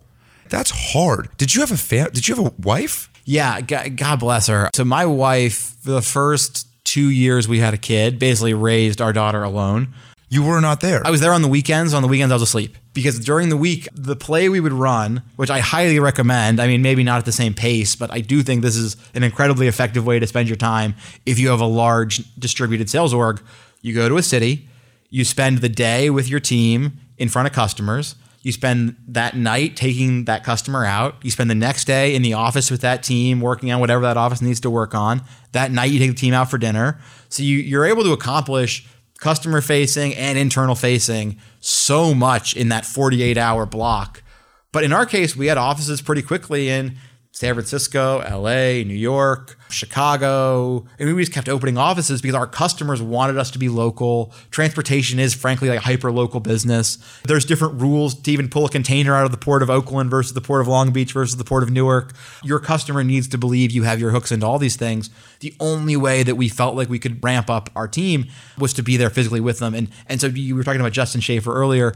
That's 0.50 0.72
hard. 0.94 1.30
Did 1.38 1.56
you 1.56 1.62
have 1.62 1.72
a 1.72 1.78
fam- 1.78 2.12
Did 2.12 2.28
you 2.28 2.36
have 2.36 2.46
a 2.46 2.54
wife? 2.62 3.10
Yeah, 3.26 3.62
God 3.62 4.20
bless 4.20 4.48
her. 4.48 4.70
So 4.74 4.84
my 4.84 5.06
wife, 5.06 5.76
the 5.84 6.02
first 6.02 6.68
two 6.84 7.10
years 7.10 7.48
we 7.48 7.60
had 7.60 7.74
a 7.74 7.78
kid, 7.78 8.20
basically 8.20 8.54
raised 8.54 9.02
our 9.02 9.14
daughter 9.14 9.44
alone. 9.44 9.94
You 10.30 10.44
were 10.44 10.62
not 10.62 10.80
there. 10.80 11.06
I 11.06 11.12
was 11.12 11.20
there 11.20 11.34
on 11.34 11.42
the 11.42 11.48
weekends. 11.48 11.94
On 11.94 12.02
the 12.02 12.08
weekends, 12.08 12.32
I 12.32 12.36
was 12.36 12.42
asleep 12.42 12.78
because 12.94 13.20
during 13.20 13.50
the 13.50 13.58
week, 13.58 13.88
the 13.94 14.16
play 14.16 14.48
we 14.48 14.60
would 14.62 14.72
run, 14.74 15.24
which 15.36 15.50
I 15.50 15.60
highly 15.60 16.00
recommend. 16.00 16.60
I 16.62 16.68
mean, 16.68 16.82
maybe 16.82 17.04
not 17.04 17.20
at 17.20 17.26
the 17.26 17.34
same 17.34 17.54
pace, 17.54 17.96
but 17.98 18.12
I 18.12 18.22
do 18.22 18.42
think 18.42 18.62
this 18.62 18.78
is 18.78 18.96
an 19.14 19.24
incredibly 19.24 19.68
effective 19.68 20.06
way 20.06 20.20
to 20.20 20.28
spend 20.28 20.48
your 20.48 20.56
time 20.56 20.96
if 21.26 21.38
you 21.38 21.50
have 21.50 21.60
a 21.60 21.66
large 21.66 22.24
distributed 22.40 22.90
sales 22.90 23.14
org. 23.14 23.42
You 23.82 23.94
go 23.94 24.08
to 24.08 24.18
a 24.18 24.24
city, 24.24 24.70
you 25.10 25.26
spend 25.26 25.58
the 25.60 25.70
day 25.70 26.10
with 26.10 26.30
your 26.30 26.40
team 26.40 27.00
in 27.22 27.30
front 27.30 27.48
of 27.48 27.54
customers. 27.54 28.16
You 28.42 28.52
spend 28.52 28.96
that 29.08 29.38
night 29.38 29.76
taking 29.76 30.26
that 30.26 30.44
customer 30.44 30.84
out. 30.84 31.16
You 31.22 31.30
spend 31.30 31.52
the 31.52 31.56
next 31.56 31.86
day 31.86 32.16
in 32.16 32.24
the 32.24 32.34
office 32.34 32.72
with 32.72 32.82
that 32.82 33.04
team 33.04 33.40
working 33.40 33.72
on 33.72 33.80
whatever 33.80 34.02
that 34.02 34.18
office 34.18 34.42
needs 34.42 34.60
to 34.62 34.70
work 34.72 34.96
on. 34.96 35.22
That 35.52 35.72
night 35.72 35.92
you 35.92 36.00
take 36.00 36.10
the 36.10 36.16
team 36.16 36.34
out 36.34 36.50
for 36.50 36.58
dinner. 36.58 37.00
So 37.30 37.44
you, 37.44 37.58
you're 37.58 37.86
able 37.86 38.04
to 38.04 38.12
accomplish 38.12 38.88
customer 39.20 39.62
facing 39.62 40.16
and 40.16 40.40
internal 40.40 40.74
facing 40.74 41.38
so 41.60 42.16
much 42.16 42.56
in 42.56 42.70
that 42.70 42.84
48 42.84 43.38
hour 43.38 43.68
block. 43.68 44.24
But 44.72 44.84
in 44.84 44.92
our 44.92 45.06
case, 45.06 45.36
we 45.36 45.46
had 45.46 45.60
offices 45.60 46.02
pretty 46.02 46.24
quickly 46.24 46.70
in 46.70 46.98
San 47.42 47.56
Francisco, 47.56 48.20
LA, 48.20 48.84
New 48.84 48.94
York, 48.94 49.58
Chicago. 49.72 50.86
And 51.00 51.16
we 51.16 51.24
just 51.24 51.34
kept 51.34 51.50
opening 51.50 51.76
offices 51.76 52.22
because 52.22 52.36
our 52.36 52.46
customers 52.46 53.02
wanted 53.02 53.40
us 53.40 53.50
to 53.50 53.58
be 53.58 53.68
local. 53.68 54.32
Transportation 54.52 55.18
is 55.18 55.34
frankly 55.34 55.68
like 55.68 55.80
hyper 55.80 56.12
local 56.12 56.40
business. 56.40 57.00
There's 57.24 57.44
different 57.44 57.82
rules 57.82 58.14
to 58.14 58.32
even 58.32 58.48
pull 58.48 58.66
a 58.66 58.70
container 58.70 59.16
out 59.16 59.26
of 59.26 59.32
the 59.32 59.40
port 59.40 59.64
of 59.64 59.72
Oakland 59.72 60.12
versus 60.12 60.34
the 60.34 60.42
port 60.42 60.62
of 60.62 60.68
Long 60.68 60.92
Beach 60.92 61.14
versus 61.14 61.36
the 61.36 61.44
port 61.44 61.64
of 61.64 61.72
Newark. 61.72 62.14
Your 62.44 62.60
customer 62.60 63.04
needs 63.04 63.28
to 63.30 63.40
believe 63.40 63.72
you 63.72 63.82
have 63.82 64.00
your 64.00 64.12
hooks 64.12 64.32
into 64.32 64.46
all 64.46 64.60
these 64.60 64.76
things. 64.76 65.10
The 65.40 65.56
only 65.60 65.98
way 65.98 66.22
that 66.22 66.36
we 66.36 66.48
felt 66.48 66.76
like 66.76 66.90
we 66.90 67.00
could 67.00 67.24
ramp 67.24 67.50
up 67.50 67.72
our 67.76 67.88
team 67.88 68.28
was 68.60 68.72
to 68.74 68.84
be 68.84 68.98
there 68.98 69.10
physically 69.10 69.42
with 69.42 69.58
them. 69.58 69.74
And 69.74 69.90
and 70.06 70.22
so 70.22 70.28
you 70.28 70.56
were 70.56 70.64
talking 70.64 70.80
about 70.80 70.92
Justin 70.92 71.22
Schaefer 71.22 71.52
earlier. 71.52 71.96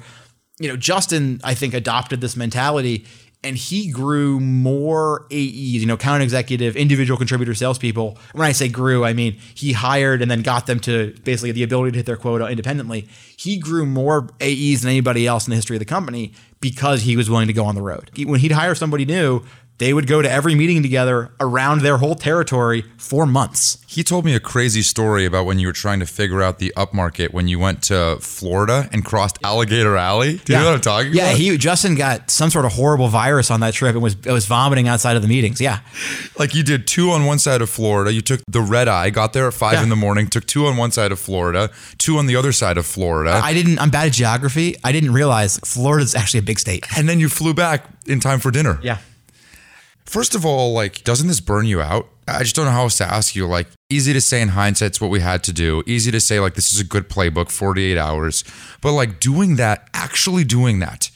You 0.58 0.70
know, 0.70 0.78
Justin, 0.78 1.42
I 1.44 1.54
think, 1.54 1.74
adopted 1.74 2.22
this 2.22 2.38
mentality 2.38 3.06
and 3.46 3.56
he 3.56 3.90
grew 3.90 4.40
more 4.40 5.28
AEs, 5.32 5.82
you 5.82 5.86
know, 5.86 5.94
account 5.94 6.24
executive, 6.24 6.76
individual 6.76 7.18
contributor 7.18 7.54
salespeople. 7.54 8.18
When 8.34 8.46
I 8.46 8.52
say 8.52 8.68
grew, 8.68 9.06
I 9.06 9.14
mean 9.14 9.38
he 9.54 9.74
hired 9.74 10.22
and 10.22 10.30
then 10.30 10.42
got 10.42 10.66
them 10.66 10.80
to 10.82 11.16
basically 11.24 11.52
the 11.52 11.64
ability 11.64 11.92
to 11.92 11.98
hit 11.98 12.06
their 12.06 12.18
quota 12.18 12.48
independently. 12.48 13.08
He 13.38 13.58
grew 13.58 13.86
more 13.86 14.30
AEs 14.42 14.82
than 14.82 14.90
anybody 14.90 15.28
else 15.28 15.46
in 15.46 15.52
the 15.52 15.56
history 15.56 15.76
of 15.76 15.80
the 15.80 15.86
company 15.86 16.34
because 16.60 17.04
he 17.04 17.16
was 17.16 17.30
willing 17.30 17.48
to 17.48 17.54
go 17.54 17.66
on 17.66 17.76
the 17.76 17.82
road. 17.82 18.10
When 18.18 18.40
he'd 18.40 18.54
hire 18.54 18.74
somebody 18.74 19.06
new, 19.06 19.44
they 19.78 19.94
would 19.94 20.08
go 20.08 20.22
to 20.22 20.32
every 20.32 20.56
meeting 20.56 20.82
together 20.82 21.32
around 21.40 21.82
their 21.82 21.98
whole 21.98 22.16
territory 22.16 22.86
for 22.98 23.26
months. 23.26 23.78
He 23.88 24.04
told 24.04 24.24
me 24.26 24.34
a 24.34 24.40
crazy 24.40 24.82
story 24.82 25.26
about 25.26 25.46
when 25.46 25.60
you 25.60 25.68
were 25.68 25.74
trying 25.74 26.00
to 26.00 26.06
figure 26.06 26.42
out 26.42 26.60
the 26.60 26.74
upmarket 26.78 27.34
when 27.34 27.48
you 27.48 27.60
went 27.60 27.82
to 27.84 28.18
Florida 28.22 28.90
and 28.92 29.04
crossed 29.04 29.38
Alligator 29.44 29.98
Alley. 29.98 30.38
Do 30.38 30.54
you 30.54 30.60
know 30.60 30.66
what 30.66 30.76
I'm 30.76 30.82
talking 30.82 31.14
yeah, 31.14 31.30
about? 31.30 31.40
Yeah, 31.40 31.52
he 31.52 31.58
Justin 31.58 31.96
got 31.96 32.30
some 32.32 32.50
sort 32.50 32.66
of 32.66 32.74
horrible 32.74 33.08
virus 33.10 33.52
on 33.52 33.60
that 33.62 33.74
trip 33.74 33.94
and 33.96 34.04
was 34.04 34.16
was 34.26 34.46
vomiting 34.46 34.88
outside 34.88 35.16
of 35.16 35.22
the 35.22 35.28
meetings. 35.28 35.60
Yeah. 35.62 35.80
Like 36.38 36.54
you 36.56 36.64
did 36.64 36.88
two 36.88 37.12
on 37.12 37.26
one 37.26 37.40
side 37.40 37.62
of 37.62 37.70
Florida. 37.70 38.12
You 38.14 38.22
took 38.22 38.42
the 38.48 38.62
red 38.62 38.88
eye, 38.88 39.10
got 39.10 39.34
there 39.34 39.48
at 39.48 39.54
five 39.54 39.74
Yeah. 39.74 39.84
in 39.84 39.90
the 39.90 39.96
morning, 39.96 40.28
took 40.28 40.46
two 40.46 40.66
on 40.68 40.78
one 40.78 40.92
side 40.92 41.12
of 41.12 41.20
Florida, 41.20 41.70
two 41.98 42.18
on 42.18 42.26
the 42.28 42.36
other 42.36 42.52
side 42.52 42.78
of 42.78 42.86
Florida. 42.86 43.40
I 43.44 43.54
didn't 43.54 43.80
I'm 43.80 43.90
bad 43.90 44.08
at 44.08 44.14
geography. 44.14 44.76
I 44.84 44.92
didn't 44.92 45.12
realize 45.12 45.58
Florida's 45.60 46.16
actually 46.16 46.40
a 46.40 46.44
big 46.44 46.60
state. 46.60 46.86
and 46.98 47.08
then 47.10 47.20
you 47.20 47.30
flew 47.30 47.54
back 47.54 47.86
in 48.08 48.20
time 48.20 48.40
for 48.40 48.52
dinner. 48.52 48.80
Yeah. 48.84 48.98
First 50.06 50.36
of 50.36 50.46
all, 50.46 50.74
like, 50.74 51.04
doesn't 51.04 51.28
this 51.28 51.40
burn 51.40 51.66
you 51.66 51.82
out? 51.82 52.08
I 52.28 52.44
just 52.44 52.56
don't 52.56 52.66
know 52.66 52.72
how 52.72 52.84
else 52.84 52.98
to 53.00 53.06
ask 53.06 53.36
you. 53.36 53.48
Like, 53.48 53.68
easy 53.90 54.14
to 54.14 54.22
say 54.22 54.42
in 54.42 54.50
hindsight, 54.50 54.88
it's 54.88 55.02
what 55.02 55.10
we 55.12 55.20
had 55.20 55.44
to 55.46 55.54
do. 55.54 55.84
Easy 55.86 56.12
to 56.12 56.20
say, 56.20 56.40
like, 56.40 56.54
this 56.56 56.74
is 56.74 56.80
a 56.80 56.84
good 56.84 57.10
playbook, 57.10 57.52
48 57.52 57.98
hours. 57.98 58.44
But, 58.82 58.94
like, 58.94 59.20
doing 59.20 59.56
that, 59.58 59.90
actually 59.94 60.44
doing 60.44 60.80
that 60.80 61.10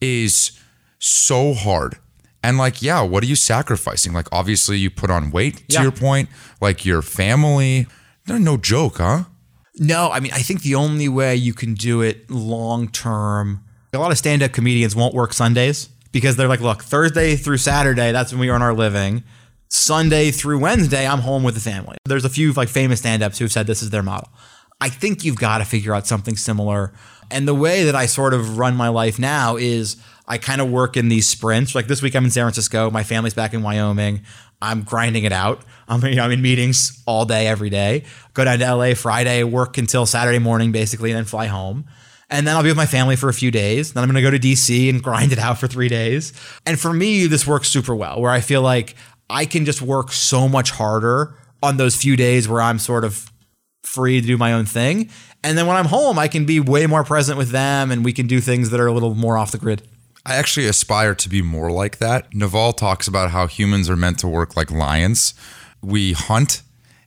is 0.00 0.52
so 0.98 1.54
hard. 1.54 1.96
And, 2.42 2.58
like, 2.58 2.80
yeah, 2.80 3.02
what 3.02 3.22
are 3.22 3.26
you 3.26 3.36
sacrificing? 3.36 4.12
Like, 4.12 4.28
obviously, 4.32 4.78
you 4.78 4.90
put 4.90 5.10
on 5.10 5.30
weight, 5.30 5.68
to 5.68 5.74
Yeah. 5.74 5.82
your 5.82 5.92
point, 5.92 6.28
like, 6.60 6.84
your 6.84 7.02
family. 7.02 7.86
They're 8.26 8.38
no 8.38 8.56
joke, 8.56 8.98
huh? 8.98 9.24
No, 9.80 10.10
I 10.10 10.20
mean, 10.20 10.32
I 10.32 10.42
think 10.42 10.62
the 10.62 10.74
only 10.74 11.08
way 11.08 11.34
you 11.36 11.54
can 11.54 11.74
do 11.74 12.00
it 12.02 12.28
long 12.30 12.88
term, 12.88 13.62
a 13.92 13.98
lot 13.98 14.10
of 14.12 14.18
stand 14.18 14.42
up 14.42 14.52
comedians 14.52 14.94
won't 14.96 15.14
work 15.14 15.32
Sundays 15.32 15.88
because 16.18 16.34
they're 16.34 16.48
like, 16.48 16.60
look, 16.60 16.82
Thursday 16.82 17.36
through 17.36 17.58
Saturday, 17.58 18.10
that's 18.10 18.32
when 18.32 18.40
we 18.40 18.50
earn 18.50 18.60
our 18.60 18.74
living. 18.74 19.22
Sunday 19.68 20.32
through 20.32 20.58
Wednesday, 20.58 21.06
I'm 21.06 21.20
home 21.20 21.44
with 21.44 21.54
the 21.54 21.60
family. 21.60 21.96
There's 22.06 22.24
a 22.24 22.28
few 22.28 22.52
like 22.52 22.68
famous 22.68 22.98
stand 22.98 23.22
ups 23.22 23.38
who've 23.38 23.52
said 23.52 23.68
this 23.68 23.82
is 23.82 23.90
their 23.90 24.02
model. 24.02 24.28
I 24.80 24.88
think 24.88 25.24
you've 25.24 25.36
got 25.36 25.58
to 25.58 25.64
figure 25.64 25.94
out 25.94 26.08
something 26.08 26.36
similar. 26.36 26.92
And 27.30 27.46
the 27.46 27.54
way 27.54 27.84
that 27.84 27.94
I 27.94 28.06
sort 28.06 28.34
of 28.34 28.58
run 28.58 28.74
my 28.74 28.88
life 28.88 29.16
now 29.20 29.54
is 29.54 29.96
I 30.26 30.38
kind 30.38 30.60
of 30.60 30.70
work 30.70 30.96
in 30.96 31.08
these 31.08 31.28
sprints. 31.28 31.76
Like 31.76 31.86
this 31.86 32.02
week, 32.02 32.16
I'm 32.16 32.24
in 32.24 32.30
San 32.32 32.44
Francisco. 32.44 32.90
My 32.90 33.04
family's 33.04 33.34
back 33.34 33.54
in 33.54 33.62
Wyoming. 33.62 34.22
I'm 34.60 34.82
grinding 34.82 35.22
it 35.22 35.32
out. 35.32 35.62
I'm, 35.86 36.04
you 36.04 36.16
know, 36.16 36.24
I'm 36.24 36.32
in 36.32 36.42
meetings 36.42 37.00
all 37.06 37.24
day, 37.26 37.46
every 37.46 37.70
day. 37.70 38.04
Go 38.34 38.44
down 38.44 38.58
to 38.58 38.74
LA 38.74 38.94
Friday, 38.94 39.44
work 39.44 39.78
until 39.78 40.04
Saturday 40.04 40.40
morning, 40.40 40.72
basically, 40.72 41.10
and 41.12 41.18
then 41.18 41.24
fly 41.24 41.46
home. 41.46 41.86
And 42.30 42.46
then 42.46 42.56
I'll 42.56 42.62
be 42.62 42.68
with 42.68 42.76
my 42.76 42.86
family 42.86 43.16
for 43.16 43.28
a 43.28 43.34
few 43.34 43.50
days. 43.50 43.92
Then 43.92 44.02
I'm 44.02 44.10
going 44.10 44.22
to 44.22 44.30
go 44.30 44.30
to 44.30 44.38
DC 44.38 44.90
and 44.90 45.02
grind 45.02 45.32
it 45.32 45.38
out 45.38 45.58
for 45.58 45.66
three 45.66 45.88
days. 45.88 46.32
And 46.66 46.78
for 46.78 46.92
me, 46.92 47.26
this 47.26 47.46
works 47.46 47.68
super 47.68 47.94
well, 47.94 48.20
where 48.20 48.30
I 48.30 48.40
feel 48.40 48.60
like 48.60 48.94
I 49.30 49.46
can 49.46 49.64
just 49.64 49.80
work 49.80 50.12
so 50.12 50.48
much 50.48 50.70
harder 50.70 51.34
on 51.62 51.76
those 51.78 51.96
few 51.96 52.16
days 52.16 52.46
where 52.48 52.60
I'm 52.60 52.78
sort 52.78 53.04
of 53.04 53.32
free 53.82 54.20
to 54.20 54.26
do 54.26 54.36
my 54.36 54.52
own 54.52 54.66
thing. 54.66 55.10
And 55.42 55.56
then 55.56 55.66
when 55.66 55.76
I'm 55.76 55.86
home, 55.86 56.18
I 56.18 56.28
can 56.28 56.44
be 56.44 56.60
way 56.60 56.86
more 56.86 57.04
present 57.04 57.38
with 57.38 57.50
them 57.50 57.90
and 57.90 58.04
we 58.04 58.12
can 58.12 58.26
do 58.26 58.40
things 58.40 58.70
that 58.70 58.80
are 58.80 58.86
a 58.86 58.92
little 58.92 59.14
more 59.14 59.38
off 59.38 59.52
the 59.52 59.58
grid. 59.58 59.82
I 60.26 60.34
actually 60.34 60.66
aspire 60.66 61.14
to 61.14 61.28
be 61.28 61.40
more 61.40 61.70
like 61.70 61.98
that. 61.98 62.34
Naval 62.34 62.74
talks 62.74 63.08
about 63.08 63.30
how 63.30 63.46
humans 63.46 63.88
are 63.88 63.96
meant 63.96 64.18
to 64.18 64.28
work 64.28 64.56
like 64.56 64.70
lions. 64.70 65.32
We 65.80 66.12
hunt 66.12 66.62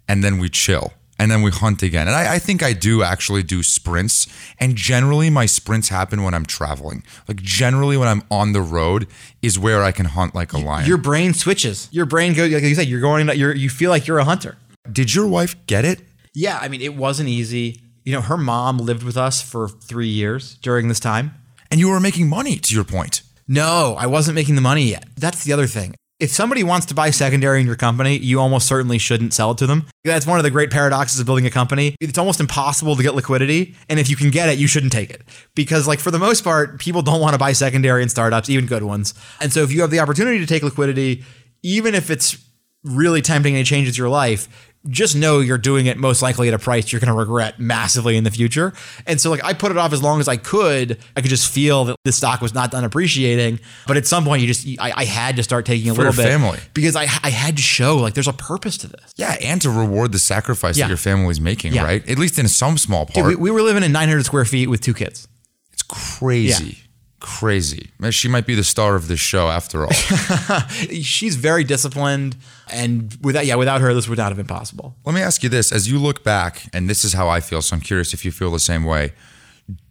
and 0.08 0.24
then 0.24 0.40
we 0.40 0.50
chill 0.50 0.94
and 1.22 1.30
then 1.30 1.44
we 1.44 1.52
hunt 1.52 1.84
again. 1.84 2.08
And 2.08 2.16
I, 2.16 2.34
I 2.34 2.40
think 2.40 2.64
I 2.64 2.74
do 2.74 3.04
actually 3.04 3.44
do 3.44 3.62
sprints. 3.62 4.26
And 4.60 4.76
generally, 4.76 5.30
my 5.30 5.46
sprints 5.46 5.90
happen 5.90 6.24
when 6.24 6.34
I'm 6.34 6.48
traveling. 6.48 7.04
Like, 7.28 7.38
generally, 7.44 7.96
when 7.96 8.08
I'm 8.08 8.24
on 8.32 8.54
the 8.54 8.62
road 8.62 9.06
is 9.44 9.60
where 9.60 9.84
I 9.84 9.92
can 9.92 10.08
hunt 10.08 10.34
like 10.34 10.52
a 10.52 10.58
lion. 10.58 10.88
Your 10.88 10.98
brain 10.98 11.36
switches. 11.36 11.88
Your 11.92 12.08
brain 12.08 12.34
goes, 12.34 12.52
like 12.52 12.64
you 12.64 12.74
said, 12.74 12.88
you're 12.88 13.02
going, 13.02 13.30
you're, 13.38 13.54
you 13.54 13.70
feel 13.70 13.92
like 13.92 14.08
you're 14.08 14.18
a 14.18 14.24
hunter. 14.24 14.58
Did 14.92 15.14
your 15.14 15.28
wife 15.28 15.56
get 15.68 15.86
it? 15.86 16.02
Yeah, 16.34 16.58
I 16.60 16.68
mean, 16.68 16.82
it 16.82 16.96
wasn't 16.96 17.30
easy. 17.30 17.82
You 18.04 18.14
know, 18.14 18.22
her 18.22 18.38
mom 18.38 18.80
lived 18.80 19.04
with 19.04 19.16
us 19.16 19.44
for 19.44 19.70
three 19.70 20.08
years 20.08 20.56
during 20.64 20.88
this 20.88 21.00
time. 21.00 21.36
And 21.70 21.80
you 21.80 21.90
were 21.90 22.00
making 22.00 22.30
money, 22.30 22.56
to 22.56 22.74
your 22.74 22.84
point. 22.84 23.22
No, 23.48 23.96
I 23.96 24.08
wasn't 24.08 24.34
making 24.34 24.56
the 24.56 24.62
money 24.62 24.86
yet. 24.86 25.08
That's 25.16 25.44
the 25.44 25.54
other 25.54 25.68
thing. 25.68 25.94
If 26.22 26.30
somebody 26.30 26.64
wants 26.64 26.86
to 26.86 26.94
buy 26.94 27.10
secondary 27.10 27.62
in 27.62 27.66
your 27.66 27.76
company, 27.76 28.16
you 28.16 28.40
almost 28.40 28.68
certainly 28.68 29.00
shouldn't 29.00 29.34
sell 29.34 29.50
it 29.52 29.58
to 29.58 29.66
them. 29.66 29.88
That's 30.04 30.28
one 30.28 30.38
of 30.38 30.44
the 30.44 30.52
great 30.52 30.70
paradoxes 30.70 31.20
of 31.20 31.26
building 31.26 31.48
a 31.48 31.50
company. 31.50 31.96
It's 32.00 32.20
almost 32.20 32.40
impossible 32.40 32.96
to 32.96 33.02
get 33.02 33.16
liquidity. 33.16 33.76
And 33.90 34.00
if 34.00 34.08
you 34.08 34.16
can 34.16 34.30
get 34.30 34.48
it, 34.48 34.60
you 34.60 34.68
shouldn't 34.68 34.92
take 34.92 35.10
it. 35.10 35.24
Because, 35.56 35.88
like, 35.88 36.00
for 36.00 36.12
the 36.12 36.20
most 36.20 36.44
part, 36.44 36.80
people 36.80 37.02
don't 37.02 37.22
want 37.22 37.34
to 37.34 37.40
buy 37.40 37.54
secondary 37.54 38.04
in 38.04 38.10
startups, 38.10 38.52
even 38.52 38.68
good 38.68 38.84
ones. 38.84 39.16
And 39.40 39.52
so 39.52 39.64
if 39.64 39.72
you 39.72 39.82
have 39.82 39.90
the 39.90 40.00
opportunity 40.00 40.38
to 40.38 40.46
take 40.46 40.62
liquidity, 40.62 41.24
even 41.64 41.96
if 41.96 42.12
it's 42.12 42.38
really 42.84 43.24
tempting 43.24 43.56
and 43.56 43.62
it 43.62 43.66
changes 43.66 43.98
your 43.98 44.10
life, 44.10 44.71
just 44.90 45.16
know 45.16 45.40
you're 45.42 45.60
doing 45.60 45.86
it 45.86 45.98
most 45.98 46.24
likely 46.24 46.48
at 46.48 46.56
a 46.56 46.58
price 46.60 46.92
you're 46.92 47.00
going 47.00 47.14
to 47.14 47.18
regret 47.20 47.60
massively 47.60 48.18
in 48.18 48.24
the 48.24 48.32
future. 48.32 48.74
And 49.06 49.22
so, 49.22 49.30
like, 49.30 49.44
I 49.44 49.54
put 49.54 49.70
it 49.70 49.78
off 49.78 49.94
as 49.94 50.02
long 50.02 50.20
as 50.20 50.28
I 50.28 50.38
could. 50.38 50.98
I 51.16 51.22
could 51.22 51.30
just 51.30 51.52
feel 51.54 51.86
that 51.86 51.96
the 52.04 52.12
stock 52.12 52.42
was 52.42 52.54
not 52.56 52.72
done 52.72 52.84
appreciating. 52.84 53.60
But 53.86 53.98
at 53.98 54.08
some 54.08 54.24
point, 54.26 54.42
you 54.42 54.48
just, 54.48 54.68
I, 54.80 54.92
I 54.96 55.06
had 55.06 55.36
to 55.36 55.44
start 55.44 55.68
taking 55.68 55.92
a 55.92 55.94
For 55.94 56.02
little 56.04 56.16
bit 56.18 56.28
family. 56.28 56.58
because 56.74 56.96
I, 56.96 57.04
I 57.24 57.30
had 57.30 57.58
to 57.58 57.62
show 57.62 57.98
like 57.98 58.16
there's 58.16 58.28
a 58.28 58.34
purpose 58.34 58.78
to 58.80 58.88
this. 58.88 59.14
Yeah, 59.18 59.36
and 59.40 59.62
to 59.62 59.70
reward 59.70 60.14
the 60.14 60.20
sacrifice 60.20 60.78
Yeah. 60.78 60.86
that 60.86 60.90
your 60.90 60.98
family's 60.98 61.40
making, 61.40 61.74
Yeah. 61.74 61.84
right? 61.84 62.10
At 62.10 62.18
least 62.18 62.40
in 62.40 62.48
some 62.48 62.78
small 62.80 63.06
part. 63.06 63.28
We, 63.28 63.36
we 63.36 63.52
were 63.52 63.62
living 63.62 63.84
in 63.84 63.92
900 63.92 64.26
square 64.26 64.46
feet 64.46 64.68
with 64.68 64.82
two 64.82 64.96
kids. 64.96 65.28
It's 65.74 65.84
crazy. 65.84 66.80
Crazy. 67.22 67.92
She 68.10 68.28
might 68.28 68.48
be 68.48 68.56
the 68.56 68.64
star 68.64 68.96
of 68.96 69.08
this 69.08 69.20
show 69.20 69.48
after 69.48 69.86
all. 69.86 69.92
She's 71.04 71.36
very 71.36 71.64
disciplined, 71.64 72.36
and 72.68 73.16
without, 73.22 73.46
yeah, 73.46 73.54
without 73.54 73.80
her, 73.80 73.94
this 73.94 74.10
would 74.10 74.18
not 74.18 74.30
have 74.30 74.38
been 74.38 74.48
possible. 74.48 74.96
Let 75.06 75.14
me 75.14 75.22
ask 75.22 75.44
you 75.44 75.50
this 75.50 75.72
as 75.72 75.88
you 75.90 76.00
look 76.00 76.24
back, 76.24 76.64
and 76.74 76.90
this 76.90 77.06
is 77.06 77.14
how 77.14 77.30
I 77.30 77.40
feel, 77.40 77.62
so 77.62 77.76
I'm 77.76 77.82
curious 77.82 78.16
if 78.16 78.26
you 78.26 78.32
feel 78.32 78.50
the 78.50 78.60
same 78.60 78.86
way. 78.86 79.14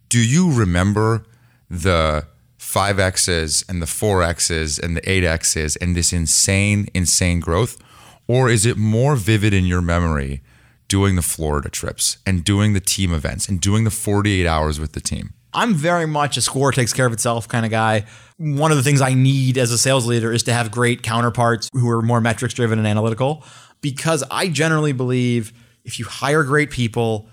Do 0.09 0.19
you 0.19 0.51
remember 0.51 1.23
the 1.69 2.27
5Xs 2.59 3.67
and 3.69 3.81
the 3.81 3.85
4Xs 3.85 4.77
and 4.77 4.97
the 4.97 5.01
8Xs 5.01 5.77
and 5.79 5.95
this 5.95 6.11
insane, 6.11 6.89
insane 6.93 7.39
growth? 7.39 7.81
Or 8.27 8.49
is 8.49 8.65
it 8.65 8.75
more 8.75 9.15
vivid 9.15 9.53
in 9.53 9.65
your 9.65 9.81
memory 9.81 10.41
doing 10.89 11.15
the 11.15 11.21
Florida 11.21 11.69
trips 11.69 12.17
and 12.25 12.43
doing 12.43 12.73
the 12.73 12.81
team 12.81 13.13
events 13.13 13.47
and 13.47 13.61
doing 13.61 13.85
the 13.85 13.89
48 13.89 14.45
hours 14.45 14.81
with 14.81 14.91
the 14.91 14.99
team? 15.01 15.33
I'm 15.53 15.73
very 15.73 16.05
much 16.05 16.37
a 16.37 16.41
score 16.41 16.71
takes 16.71 16.93
care 16.93 17.05
of 17.05 17.13
itself 17.13 17.47
kind 17.47 17.65
of 17.65 17.71
guy. 17.71 18.05
One 18.37 18.71
of 18.71 18.77
the 18.77 18.83
things 18.83 19.01
I 19.01 19.13
need 19.13 19.57
as 19.57 19.71
a 19.71 19.77
sales 19.77 20.05
leader 20.05 20.31
is 20.31 20.43
to 20.43 20.53
have 20.53 20.71
great 20.71 21.03
counterparts 21.03 21.69
who 21.73 21.89
are 21.89 22.01
more 22.01 22.21
metrics 22.21 22.53
driven 22.53 22.79
and 22.79 22.87
analytical 22.87 23.43
because 23.81 24.23
I 24.31 24.47
generally 24.47 24.93
believe 24.93 25.53
if 25.83 25.99
you 25.99 26.05
hire 26.05 26.43
great 26.43 26.71
people, 26.71 27.27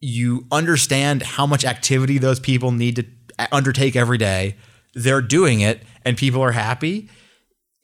you 0.00 0.46
understand 0.50 1.22
how 1.22 1.46
much 1.46 1.64
activity 1.64 2.18
those 2.18 2.40
people 2.40 2.72
need 2.72 2.96
to 2.96 3.06
undertake 3.52 3.96
every 3.96 4.18
day. 4.18 4.56
They're 4.94 5.22
doing 5.22 5.60
it 5.60 5.82
and 6.04 6.16
people 6.16 6.42
are 6.42 6.52
happy 6.52 7.08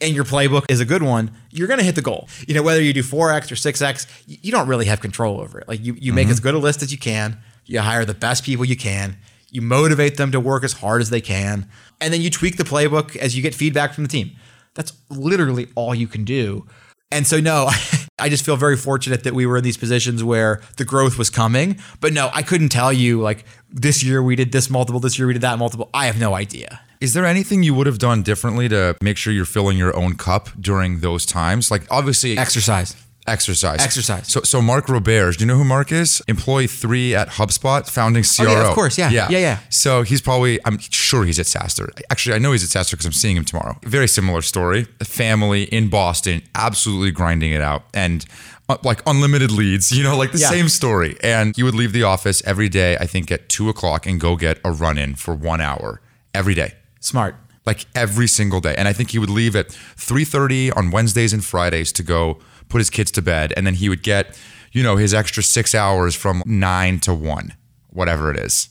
and 0.01 0.15
your 0.15 0.25
playbook 0.25 0.65
is 0.69 0.81
a 0.81 0.85
good 0.85 1.03
one, 1.03 1.31
you're 1.51 1.69
going 1.69 1.79
to 1.79 1.85
hit 1.85 1.95
the 1.95 2.03
goal. 2.03 2.29
You 2.47 2.55
know, 2.55 2.63
whether 2.63 2.83
you 2.83 2.93
do 2.93 3.03
4x 3.03 3.51
or 3.51 3.55
6X, 3.55 4.07
you 4.27 4.53
don't 4.53 4.69
really 4.69 4.87
have 4.87 5.01
control 5.01 5.41
over 5.41 5.61
it. 5.61 5.69
Like 5.69 5.83
you, 5.83 5.95
you 5.95 6.13
make 6.13 6.25
mm-hmm. 6.25 6.33
as 6.33 6.41
good 6.41 6.55
a 6.55 6.59
list 6.59 6.83
as 6.83 6.93
you 6.93 6.99
can, 6.99 7.39
you 7.65 7.81
hire 7.81 8.05
the 8.05 8.15
best 8.15 8.45
people 8.45 8.65
you 8.65 8.77
can, 8.77 9.17
you 9.57 9.63
motivate 9.63 10.19
them 10.19 10.31
to 10.33 10.39
work 10.39 10.63
as 10.65 10.75
hard 10.75 11.01
as 11.01 11.09
they 11.09 11.23
can, 11.23 11.67
and 11.99 12.13
then 12.13 12.21
you 12.21 12.29
tweak 12.29 12.59
the 12.59 12.63
playbook 12.63 13.17
as 13.17 13.35
you 13.35 13.43
get 13.43 13.55
feedback 13.55 13.95
from 13.95 14.05
the 14.05 14.09
team. 14.09 14.37
That's 14.75 14.93
literally 15.09 15.69
all 15.75 15.95
you 15.95 16.07
can 16.07 16.25
do. 16.25 16.67
And 17.11 17.27
so, 17.27 17.41
no, 17.41 17.71
I 18.19 18.29
just 18.29 18.45
feel 18.45 18.57
very 18.59 18.77
fortunate 18.77 19.25
that 19.25 19.33
we 19.33 19.47
were 19.47 19.57
in 19.57 19.65
these 19.65 19.79
positions 19.79 20.23
where 20.23 20.61
the 20.77 20.85
growth 20.85 21.17
was 21.17 21.31
coming. 21.31 21.79
But 22.01 22.13
no, 22.13 22.29
I 22.35 22.43
couldn't 22.43 22.69
tell 22.69 22.93
you 22.93 23.23
like 23.23 23.47
this 23.71 24.05
year 24.05 24.23
we 24.23 24.37
did 24.37 24.53
this 24.53 24.69
multiple, 24.69 25.01
this 25.01 25.19
year 25.19 25.27
we 25.27 25.33
did 25.33 25.43
that 25.43 25.59
multiple. 25.59 25.89
I 25.95 26.05
have 26.05 26.21
no 26.21 26.35
idea. 26.35 26.81
Is 27.01 27.15
there 27.15 27.25
anything 27.25 27.63
you 27.63 27.73
would 27.73 27.87
have 27.87 27.99
done 27.99 28.23
differently 28.23 28.69
to 28.69 28.95
make 29.01 29.17
sure 29.17 29.33
you're 29.33 29.47
filling 29.47 29.79
your 29.79 29.97
own 29.97 30.17
cup 30.17 30.51
during 30.61 31.01
those 31.01 31.25
times? 31.25 31.71
Like 31.71 31.87
obviously 31.91 32.37
Exercise. 32.37 32.95
Exercise. 33.29 33.81
Exercise. 33.83 34.29
So 34.33 34.41
so 34.43 34.61
Mark 34.63 34.87
Roberge, 34.87 35.37
do 35.37 35.45
you 35.45 35.47
know 35.47 35.57
who 35.57 35.65
Mark 35.65 35.93
is? 35.93 36.23
Employee 36.29 36.67
3 36.67 37.15
at 37.15 37.29
HubSpot, 37.31 37.89
founding 37.89 38.23
CRO. 38.25 38.47
Oh, 38.47 38.53
yeah, 38.53 38.69
of 38.69 38.75
course, 38.75 38.99
yeah. 38.99 39.11
Yeah, 39.11 39.29
yeah. 39.31 39.59
So 39.71 40.03
he's 40.03 40.21
probably 40.21 40.59
I'm 40.65 40.79
sure 40.79 41.25
he's 41.25 41.39
at 41.39 41.47
SaaStr. 41.47 41.89
Actually, 42.11 42.37
I 42.37 42.39
know 42.39 42.53
he's 42.53 42.65
at 42.65 42.71
SaaStr 42.71 42.93
because 42.93 43.07
I'm 43.07 43.13
seeing 43.13 43.37
him 43.37 43.45
tomorrow. 43.45 43.79
Very 43.85 44.09
similar 44.09 44.43
story. 44.43 44.87
A 45.01 45.05
family 45.05 45.65
in 45.65 45.89
Boston, 45.89 46.43
absolutely 46.55 47.11
grinding 47.11 47.53
it 47.53 47.61
out 47.63 47.85
and 47.95 48.25
uh, 48.69 48.77
like 48.83 49.01
unlimited 49.07 49.51
leads, 49.53 49.93
you 49.93 50.03
know, 50.03 50.17
like 50.17 50.33
the 50.33 50.39
Yeah. 50.39 50.51
same 50.51 50.69
story. 50.69 51.17
And 51.23 51.55
he 51.55 51.63
would 51.63 51.75
leave 51.75 51.93
the 51.93 52.03
office 52.03 52.43
every 52.45 52.69
day, 52.69 52.97
I 52.99 53.07
think 53.07 53.31
at 53.31 53.49
two 53.49 53.69
o'clock, 53.69 54.07
and 54.07 54.21
go 54.21 54.35
get 54.37 54.59
a 54.65 54.73
run 54.73 54.99
in 54.99 55.15
for 55.15 55.35
one 55.35 55.61
hour 55.61 56.01
every 56.35 56.55
day 56.55 56.75
Smart. 57.01 57.37
like 57.65 57.87
every 57.95 58.27
single 58.27 58.61
day. 58.61 58.75
And 58.77 58.89
I 58.89 58.93
think 58.93 59.11
he 59.13 59.19
would 59.21 59.31
leave 59.31 59.55
at 59.55 59.69
3:30 59.97 60.71
on 60.77 60.91
Wednesdays 60.91 61.33
and 61.33 61.45
Fridays 61.45 61.93
to 61.93 62.03
go 62.03 62.39
put 62.69 62.79
his 62.79 62.91
kids 62.91 63.11
to 63.13 63.23
bed 63.23 63.53
and 63.57 63.67
then 63.67 63.75
he 63.75 63.89
would 63.89 64.03
get, 64.03 64.39
you 64.73 64.83
know, 64.83 64.97
his 64.97 65.15
extra 65.15 65.43
6 65.43 65.75
hours 65.75 66.15
from 66.15 66.43
9 66.47 67.01
to 67.01 67.15
1, 67.15 67.53
whatever 67.91 68.31
it 68.31 68.39
is. 68.39 68.69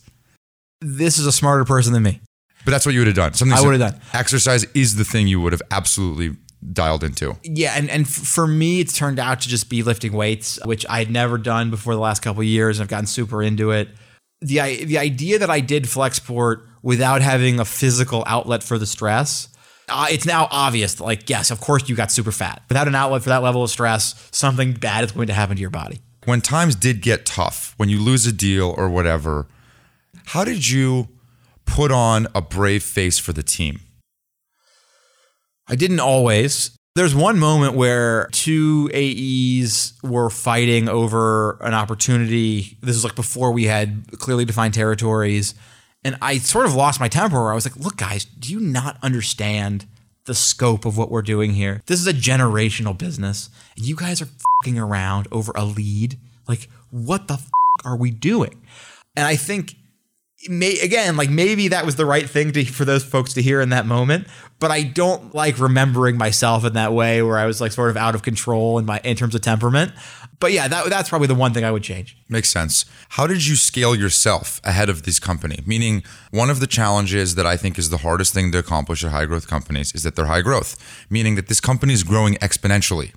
This 0.82 1.18
is 1.18 1.26
a 1.26 1.32
smarter 1.32 1.66
person 1.66 1.93
than 1.93 2.04
me. 2.04 2.22
But 2.66 2.72
that's 2.72 2.86
what 2.86 2.93
you 2.93 3.02
would 3.02 3.08
have 3.08 3.16
done. 3.16 3.34
Something 3.34 3.58
I 3.58 3.62
would 3.62 3.80
have 3.80 3.91
done. 3.93 4.02
Exercise 4.14 4.64
is 4.74 4.96
the 4.96 5.06
thing 5.06 5.28
you 5.28 5.39
would 5.39 5.54
have 5.54 5.62
absolutely 5.70 6.36
dialed 6.74 7.04
into. 7.04 7.38
Yeah, 7.43 7.74
and, 7.76 7.89
and 7.89 8.08
for 8.08 8.48
me, 8.48 8.80
it's 8.80 8.98
turned 8.98 9.20
out 9.20 9.41
to 9.41 9.50
just 9.50 9.70
be 9.70 9.84
lifting 9.84 10.14
weights, 10.14 10.60
which 10.66 10.86
I 10.89 11.00
had 11.00 11.12
never 11.12 11.38
done 11.38 11.70
before 11.70 11.93
the 11.93 12.00
last 12.00 12.22
couple 12.22 12.41
of 12.41 12.48
years. 12.48 12.82
I've 12.82 12.88
gotten 12.88 13.06
super 13.06 13.43
into 13.43 13.72
it. 13.72 13.89
The 14.41 14.84
the 14.84 14.98
idea 14.98 15.39
that 15.39 15.50
I 15.50 15.60
did 15.60 15.86
Flexport 15.86 16.66
without 16.82 17.22
having 17.22 17.60
a 17.60 17.66
physical 17.66 18.24
outlet 18.28 18.64
for 18.64 18.78
the 18.78 18.86
stress, 18.86 19.48
uh, 19.89 20.07
it's 20.09 20.25
now 20.25 20.47
obvious. 20.51 20.95
that, 20.95 21.03
Like, 21.03 21.29
yes, 21.29 21.51
of 21.51 21.61
course 21.61 21.88
you 21.88 21.95
got 21.95 22.11
super 22.11 22.31
fat. 22.31 22.61
Without 22.69 22.88
an 22.88 22.95
outlet 22.95 23.23
for 23.23 23.29
that 23.29 23.43
level 23.43 23.63
of 23.63 23.69
stress, 23.69 24.29
something 24.31 24.73
bad 24.73 25.03
is 25.03 25.11
going 25.11 25.27
to 25.27 25.33
happen 25.33 25.55
to 25.55 25.61
your 25.61 25.69
body. 25.69 26.01
When 26.25 26.41
times 26.41 26.75
did 26.75 27.01
get 27.01 27.25
tough, 27.25 27.75
when 27.77 27.89
you 27.89 27.99
lose 27.99 28.25
a 28.25 28.33
deal 28.33 28.73
or 28.77 28.89
whatever, 28.89 29.47
how 30.27 30.43
did 30.43 30.67
you 30.67 31.09
put 31.65 31.91
on 31.91 32.27
a 32.33 32.41
brave 32.41 32.83
face 32.83 33.19
for 33.19 33.31
the 33.31 33.43
team? 33.43 33.81
I 35.67 35.75
didn't 35.75 35.99
always. 35.99 36.75
There's 36.95 37.13
one 37.13 37.38
moment 37.38 37.75
where 37.75 38.29
two 38.31 38.89
AEs 38.93 39.93
were 40.01 40.29
fighting 40.29 40.88
over 40.88 41.57
an 41.61 41.73
opportunity. 41.73 42.77
This 42.81 42.95
was 42.95 43.03
like 43.03 43.15
before 43.15 43.51
we 43.51 43.65
had 43.65 44.05
clearly 44.17 44.45
defined 44.45 44.73
territories. 44.73 45.55
And 46.06 46.16
I 46.22 46.38
sort 46.38 46.68
of 46.68 46.76
lost 46.76 46.99
my 46.99 47.08
temper 47.08 47.41
where 47.41 47.51
I 47.51 47.56
was 47.56 47.66
like, 47.66 47.76
look, 47.78 47.97
guys, 47.97 48.26
do 48.26 48.53
you 48.53 48.60
not 48.60 48.99
understand 49.01 49.88
the 50.26 50.36
scope 50.36 50.86
of 50.86 50.99
what 50.99 51.10
we're 51.10 51.24
doing 51.24 51.53
here? 51.53 51.82
This 51.88 51.99
is 51.99 52.06
a 52.06 52.14
generational 52.14 52.95
business. 52.95 53.49
And 53.76 53.88
you 53.88 53.95
guys 53.95 54.22
are 54.22 54.28
fucking 54.62 54.78
around 54.78 55.28
over 55.32 55.51
a 55.56 55.66
lead. 55.66 56.20
Like, 56.47 56.70
what 56.91 57.28
the 57.28 57.34
f- 57.34 57.49
are 57.84 57.97
we 57.97 58.12
doing? 58.12 58.62
And 59.16 59.26
I 59.26 59.36
think 59.36 59.76
may 60.47 60.78
again 60.80 61.18
like 61.18 61.30
maybe 61.30 61.70
that 61.70 61.86
was 61.86 61.95
the 61.95 62.06
right 62.06 62.30
thing 62.30 62.51
to 62.51 62.64
for 62.66 62.86
those 62.86 63.03
folks 63.03 63.34
to 63.34 63.41
hear 63.41 63.62
in 63.62 63.70
that 63.70 63.86
moment 63.86 64.28
but 64.60 64.70
i 64.70 64.84
don't 64.84 65.34
like 65.34 65.58
remembering 65.58 66.18
myself 66.18 66.64
in 66.66 66.74
that 66.74 66.93
way 66.93 67.24
where 67.24 67.38
i 67.38 67.45
was 67.45 67.60
like 67.60 67.72
sort 67.72 67.89
of 67.89 67.97
out 67.97 68.14
of 68.14 68.22
control 68.22 68.78
in 68.78 68.86
my 68.86 68.99
in 69.03 69.16
terms 69.16 69.34
of 69.34 69.41
temperament 69.41 69.91
but 70.39 70.51
yeah 70.51 70.67
that, 70.67 70.89
that's 70.89 71.09
probably 71.09 71.27
the 71.27 71.36
one 71.36 71.53
thing 71.53 71.63
i 71.63 71.71
would 71.71 71.83
change 71.83 72.17
Makes 72.27 72.49
sense. 72.49 72.86
How 73.09 73.27
did 73.27 73.45
you 73.45 73.55
scale 73.55 73.95
yourself 73.95 74.59
ahead 74.63 74.89
of 74.89 75.03
this 75.03 75.19
company? 75.19 75.59
Meaning, 75.65 76.03
one 76.31 76.49
of 76.49 76.59
the 76.59 76.65
challenges 76.65 77.36
that 77.36 77.45
I 77.45 77.55
think 77.55 77.77
is 77.77 77.91
the 77.91 77.97
hardest 77.97 78.33
thing 78.33 78.51
to 78.51 78.57
accomplish 78.57 79.03
at 79.03 79.11
high 79.11 79.25
growth 79.25 79.47
companies 79.47 79.93
is 79.93 80.01
that 80.01 80.15
they're 80.15 80.25
high 80.25 80.41
growth, 80.41 80.75
meaning 81.07 81.36
that 81.36 81.47
this 81.47 81.61
company 81.61 81.93
is 81.93 82.03
growing 82.03 82.33
exponentially. 82.36 83.13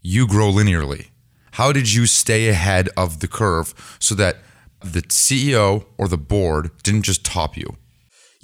You 0.00 0.26
grow 0.26 0.50
linearly. 0.50 1.08
How 1.52 1.70
did 1.70 1.92
you 1.92 2.06
stay 2.06 2.48
ahead 2.48 2.88
of 2.96 3.20
the 3.20 3.28
curve 3.28 3.74
so 4.00 4.14
that 4.14 4.38
the 4.82 5.02
CEO 5.02 5.84
or 5.98 6.08
the 6.08 6.16
board 6.18 6.70
didn't 6.82 7.02
just 7.02 7.24
top 7.24 7.56
you? 7.58 7.76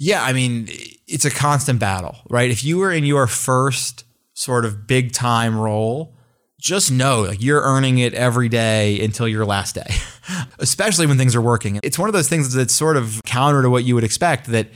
yeah 0.03 0.23
i 0.23 0.33
mean 0.33 0.67
it's 1.07 1.25
a 1.25 1.29
constant 1.29 1.79
battle 1.79 2.17
right 2.29 2.49
if 2.49 2.63
you 2.63 2.79
were 2.79 2.91
in 2.91 3.05
your 3.05 3.27
first 3.27 4.03
sort 4.33 4.65
of 4.65 4.87
big 4.87 5.11
time 5.11 5.55
role 5.57 6.17
just 6.61 6.91
know 6.91 7.23
like 7.23 7.41
you're 7.41 7.61
earning 7.61 7.97
it 7.97 8.13
every 8.13 8.47
day 8.47 9.03
until 9.03 9.27
your 9.27 9.45
last 9.45 9.75
day 9.75 9.89
especially 10.59 11.07
when 11.07 11.17
things 11.17 11.35
are 11.35 11.41
working 11.41 11.79
it's 11.83 11.97
one 11.99 12.07
of 12.07 12.13
those 12.13 12.29
things 12.29 12.53
that's 12.53 12.73
sort 12.73 12.95
of 12.97 13.19
counter 13.25 13.61
to 13.63 13.69
what 13.69 13.83
you 13.83 13.95
would 13.95 14.03
expect 14.03 14.45
that 14.47 14.67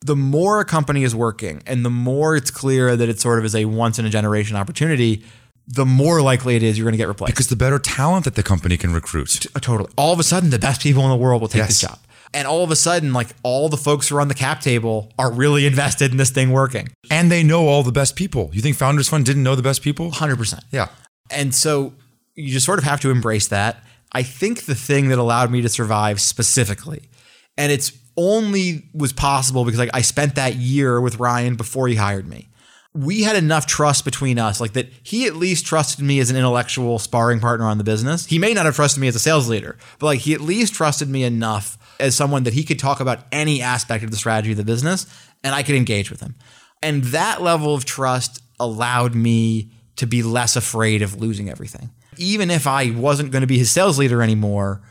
the 0.00 0.16
more 0.16 0.60
a 0.60 0.64
company 0.64 1.02
is 1.02 1.14
working 1.14 1.62
and 1.66 1.84
the 1.84 1.90
more 1.90 2.36
it's 2.36 2.50
clear 2.50 2.96
that 2.96 3.08
it 3.08 3.20
sort 3.20 3.38
of 3.38 3.44
is 3.44 3.54
a 3.54 3.64
once 3.64 3.98
in 3.98 4.06
a 4.06 4.10
generation 4.10 4.56
opportunity 4.56 5.22
the 5.66 5.84
more 5.86 6.22
likely 6.22 6.56
it 6.56 6.62
is 6.62 6.78
you're 6.78 6.84
going 6.84 6.92
to 6.92 6.98
get 6.98 7.08
replaced 7.08 7.32
Because 7.34 7.48
the 7.48 7.56
better 7.56 7.78
talent 7.78 8.24
that 8.24 8.34
the 8.34 8.42
company 8.42 8.76
can 8.76 8.92
recruit. 8.92 9.46
Uh, 9.54 9.58
totally 9.60 9.90
all 9.96 10.12
of 10.12 10.20
a 10.20 10.24
sudden 10.24 10.50
the 10.50 10.58
best 10.58 10.80
people 10.80 11.02
in 11.04 11.10
the 11.10 11.16
world 11.16 11.40
will 11.40 11.48
take 11.48 11.58
Yes. 11.60 11.80
job 11.80 11.98
and 12.34 12.46
all 12.48 12.64
of 12.64 12.70
a 12.70 12.76
sudden 12.76 13.12
like 13.12 13.28
all 13.42 13.68
the 13.68 13.76
folks 13.76 14.08
who 14.08 14.16
are 14.16 14.20
on 14.20 14.28
the 14.28 14.34
cap 14.34 14.60
table 14.60 15.12
are 15.18 15.30
really 15.32 15.66
invested 15.66 16.10
in 16.12 16.16
this 16.16 16.30
thing 16.30 16.50
working 16.50 16.88
And 17.10 17.30
they 17.30 17.42
know 17.42 17.66
all 17.68 17.82
the 17.82 17.92
best 17.92 18.16
people. 18.16 18.50
You 18.52 18.60
think 18.62 18.76
Founders 18.78 19.08
Fund 19.08 19.24
didn't 19.26 19.42
know 19.42 19.54
the 19.54 19.62
best 19.62 19.82
people? 19.82 20.10
100% 20.10 20.60
Yeah. 20.72 20.88
And 21.30 21.54
so 21.54 21.94
you 22.34 22.52
just 22.52 22.66
sort 22.66 22.78
of 22.78 22.84
have 22.84 23.00
to 23.00 23.10
embrace 23.10 23.48
that. 23.48 23.82
I 24.12 24.22
think 24.22 24.64
the 24.64 24.74
thing 24.74 25.08
that 25.08 25.18
allowed 25.18 25.50
me 25.50 25.62
to 25.62 25.68
survive 25.68 26.20
specifically, 26.20 27.08
and 27.56 27.72
it's 27.72 27.92
only 28.16 28.90
was 28.94 29.12
possible 29.12 29.64
because 29.64 29.78
like 29.78 29.90
I 29.94 30.02
spent 30.02 30.34
that 30.34 30.56
year 30.56 31.00
with 31.00 31.18
Ryan 31.18 31.56
before 31.56 31.88
he 31.88 31.94
hired 31.94 32.28
me. 32.28 32.48
We 32.94 33.22
had 33.22 33.36
enough 33.36 33.66
trust 33.66 34.04
between 34.04 34.38
us, 34.38 34.60
like 34.60 34.74
that 34.74 34.90
he 35.02 35.26
at 35.26 35.34
least 35.34 35.64
trusted 35.64 36.04
me 36.04 36.20
as 36.20 36.28
an 36.28 36.36
intellectual 36.36 36.98
sparring 36.98 37.40
partner 37.40 37.64
on 37.64 37.78
the 37.78 37.84
business. 37.84 38.26
He 38.26 38.38
may 38.38 38.52
not 38.52 38.66
have 38.66 38.76
trusted 38.76 39.00
me 39.00 39.08
as 39.08 39.16
a 39.16 39.18
sales 39.18 39.48
leader, 39.48 39.78
but 39.98 40.06
like 40.06 40.20
he 40.20 40.34
at 40.34 40.42
least 40.42 40.74
trusted 40.74 41.08
me 41.08 41.24
enough 41.24 41.78
as 41.98 42.14
someone 42.14 42.42
that 42.42 42.52
he 42.52 42.64
could 42.64 42.78
talk 42.78 43.00
about 43.00 43.20
any 43.32 43.62
aspect 43.62 44.04
of 44.04 44.10
the 44.10 44.16
strategy 44.18 44.50
of 44.50 44.58
the 44.58 44.64
business 44.64 45.06
and 45.42 45.54
I 45.54 45.62
could 45.62 45.74
engage 45.74 46.10
with 46.10 46.20
him. 46.20 46.34
And 46.82 47.04
that 47.04 47.40
level 47.40 47.74
of 47.74 47.84
trust 47.84 48.42
allowed 48.60 49.14
me 49.14 49.70
to 50.02 50.06
be 50.06 50.22
less 50.22 50.56
afraid 50.56 51.00
of 51.00 51.20
losing 51.20 51.48
everything. 51.48 51.90
Even 52.16 52.50
if 52.50 52.66
I 52.66 52.90
wasn't 52.90 53.30
going 53.30 53.42
to 53.42 53.46
be 53.46 53.56
his 53.56 53.70
sales 53.70 54.00
leader 54.00 54.20
anymore, 54.20 54.82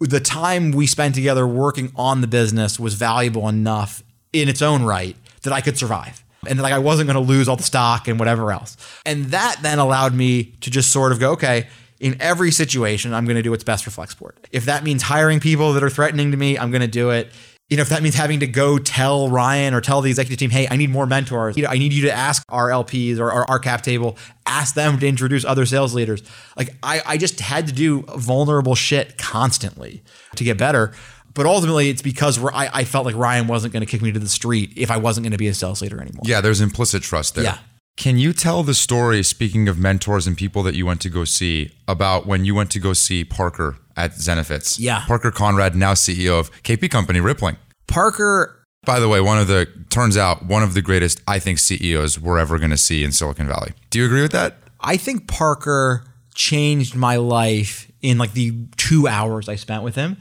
the 0.00 0.20
time 0.20 0.72
we 0.72 0.86
spent 0.86 1.14
together 1.14 1.46
working 1.46 1.92
on 1.96 2.22
the 2.22 2.26
business 2.26 2.80
was 2.80 2.94
valuable 2.94 3.46
enough 3.46 4.02
in 4.32 4.48
its 4.48 4.62
own 4.62 4.82
right 4.82 5.16
that 5.42 5.52
I 5.52 5.60
could 5.60 5.76
survive. 5.76 6.24
And 6.46 6.60
like 6.62 6.72
I 6.72 6.78
wasn't 6.78 7.08
going 7.08 7.22
to 7.22 7.32
lose 7.32 7.46
all 7.46 7.56
the 7.56 7.62
stock 7.62 8.08
and 8.08 8.18
whatever 8.18 8.52
else. 8.52 8.78
And 9.04 9.26
that 9.26 9.58
then 9.60 9.78
allowed 9.78 10.14
me 10.14 10.44
to 10.62 10.70
just 10.70 10.90
sort 10.90 11.12
of 11.12 11.20
go, 11.20 11.32
okay, 11.32 11.68
in 12.00 12.16
every 12.20 12.50
situation, 12.50 13.12
I'm 13.12 13.26
going 13.26 13.36
to 13.36 13.42
do 13.42 13.50
what's 13.50 13.64
best 13.64 13.84
for 13.84 13.90
Flexport. 13.90 14.32
If 14.50 14.64
that 14.64 14.82
means 14.82 15.02
hiring 15.02 15.40
people 15.40 15.74
that 15.74 15.82
are 15.82 15.90
threatening 15.90 16.30
to 16.30 16.38
me, 16.38 16.58
I'm 16.58 16.70
going 16.70 16.80
to 16.80 16.88
do 16.88 17.10
it. 17.10 17.30
You 17.70 17.78
know, 17.78 17.80
if 17.80 17.88
that 17.88 18.02
means 18.02 18.14
having 18.14 18.40
to 18.40 18.46
go 18.46 18.78
tell 18.78 19.30
Ryan 19.30 19.72
or 19.72 19.80
tell 19.80 20.02
the 20.02 20.10
executive 20.10 20.38
team, 20.38 20.50
hey, 20.50 20.68
I 20.70 20.76
need 20.76 20.90
more 20.90 21.06
mentors. 21.06 21.56
You 21.56 21.62
know, 21.62 21.70
I 21.70 21.78
need 21.78 21.94
you 21.94 22.02
to 22.02 22.12
ask 22.12 22.44
our 22.50 22.68
LPs 22.68 23.18
or 23.18 23.32
our, 23.32 23.48
our 23.48 23.58
cap 23.58 23.80
table, 23.80 24.18
ask 24.44 24.74
them 24.74 24.98
to 24.98 25.08
introduce 25.08 25.46
other 25.46 25.64
sales 25.64 25.94
leaders. 25.94 26.22
Like 26.58 26.76
I, 26.82 27.00
I 27.06 27.16
just 27.16 27.40
had 27.40 27.66
to 27.68 27.72
do 27.72 28.02
vulnerable 28.02 28.74
shit 28.74 29.16
constantly 29.16 30.02
to 30.36 30.44
get 30.44 30.58
better. 30.58 30.92
But 31.32 31.46
ultimately, 31.46 31.88
it's 31.88 32.02
because 32.02 32.42
I, 32.44 32.70
I 32.72 32.84
felt 32.84 33.06
like 33.06 33.16
Ryan 33.16 33.48
wasn't 33.48 33.72
going 33.72 33.80
to 33.80 33.90
kick 33.90 34.02
me 34.02 34.12
to 34.12 34.20
the 34.20 34.28
street 34.28 34.72
if 34.76 34.90
I 34.90 34.98
wasn't 34.98 35.24
going 35.24 35.32
to 35.32 35.38
be 35.38 35.48
a 35.48 35.54
sales 35.54 35.82
leader 35.82 36.00
anymore. 36.00 36.22
Yeah, 36.24 36.40
there's 36.40 36.60
implicit 36.60 37.02
trust 37.02 37.34
there. 37.34 37.44
Yeah. 37.44 37.58
Can 37.96 38.18
you 38.18 38.32
tell 38.32 38.62
the 38.62 38.74
story, 38.74 39.22
speaking 39.22 39.68
of 39.68 39.78
mentors 39.78 40.26
and 40.26 40.36
people 40.36 40.62
that 40.64 40.74
you 40.74 40.84
went 40.84 41.00
to 41.02 41.08
go 41.08 41.24
see, 41.24 41.72
about 41.86 42.26
when 42.26 42.44
you 42.44 42.54
went 42.54 42.70
to 42.72 42.80
go 42.80 42.92
see 42.92 43.24
Parker 43.24 43.76
at 43.96 44.12
Zenefits? 44.12 44.78
Yeah. 44.80 45.04
Parker 45.06 45.30
Conrad, 45.30 45.76
now 45.76 45.94
CEO 45.94 46.38
of 46.38 46.50
KP 46.62 46.90
Company 46.90 47.20
Rippling. 47.20 47.56
Parker, 47.86 48.64
By 48.84 48.98
the 48.98 49.08
way, 49.08 49.20
one 49.20 49.38
of 49.38 49.46
the, 49.46 49.68
turns 49.90 50.16
out, 50.16 50.44
one 50.44 50.62
of 50.62 50.74
the 50.74 50.82
greatest, 50.82 51.20
I 51.28 51.38
think, 51.38 51.58
CEOs 51.60 52.18
we're 52.18 52.38
ever 52.38 52.58
going 52.58 52.70
to 52.70 52.76
see 52.76 53.04
in 53.04 53.12
Silicon 53.12 53.46
Valley. 53.46 53.72
Do 53.90 54.00
you 54.00 54.06
agree 54.06 54.22
with 54.22 54.32
that? 54.32 54.56
I 54.80 54.96
think 54.96 55.28
Parker 55.28 56.04
changed 56.34 56.96
my 56.96 57.16
life 57.16 57.90
in 58.02 58.18
like 58.18 58.32
the 58.32 58.66
two 58.76 59.06
hours 59.06 59.48
I 59.48 59.54
spent 59.54 59.84
with 59.84 59.94
him. 59.94 60.16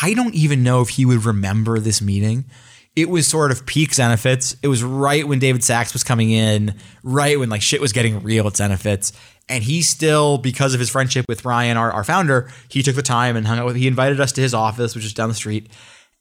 I 0.00 0.14
don't 0.14 0.34
even 0.34 0.62
know 0.62 0.80
if 0.80 0.90
he 0.90 1.04
would 1.04 1.24
remember 1.24 1.78
this 1.78 2.00
meeting. 2.00 2.46
It 2.98 3.08
was 3.08 3.28
sort 3.28 3.52
of 3.52 3.64
peak 3.64 3.90
Zenefits. 3.92 4.56
It 4.60 4.66
was 4.66 4.82
right 4.82 5.26
when 5.28 5.38
David 5.38 5.62
Sacks 5.62 5.92
was 5.92 6.02
coming 6.02 6.32
in, 6.32 6.74
right 7.04 7.38
when 7.38 7.48
like 7.48 7.62
shit 7.62 7.80
was 7.80 7.92
getting 7.92 8.24
real 8.24 8.48
at 8.48 8.54
Zenefits. 8.54 9.12
And 9.48 9.62
he 9.62 9.82
still, 9.82 10.36
because 10.36 10.74
of 10.74 10.80
his 10.80 10.90
friendship 10.90 11.24
with 11.28 11.44
Ryan, 11.44 11.76
our, 11.76 11.92
our 11.92 12.02
founder, 12.02 12.50
he 12.68 12.82
took 12.82 12.96
the 12.96 13.02
time 13.02 13.36
and 13.36 13.46
hung 13.46 13.60
out 13.60 13.66
with, 13.66 13.76
he 13.76 13.86
invited 13.86 14.18
us 14.18 14.32
to 14.32 14.40
his 14.40 14.52
office, 14.52 14.96
which 14.96 15.04
is 15.04 15.14
down 15.14 15.28
the 15.28 15.36
street. 15.36 15.70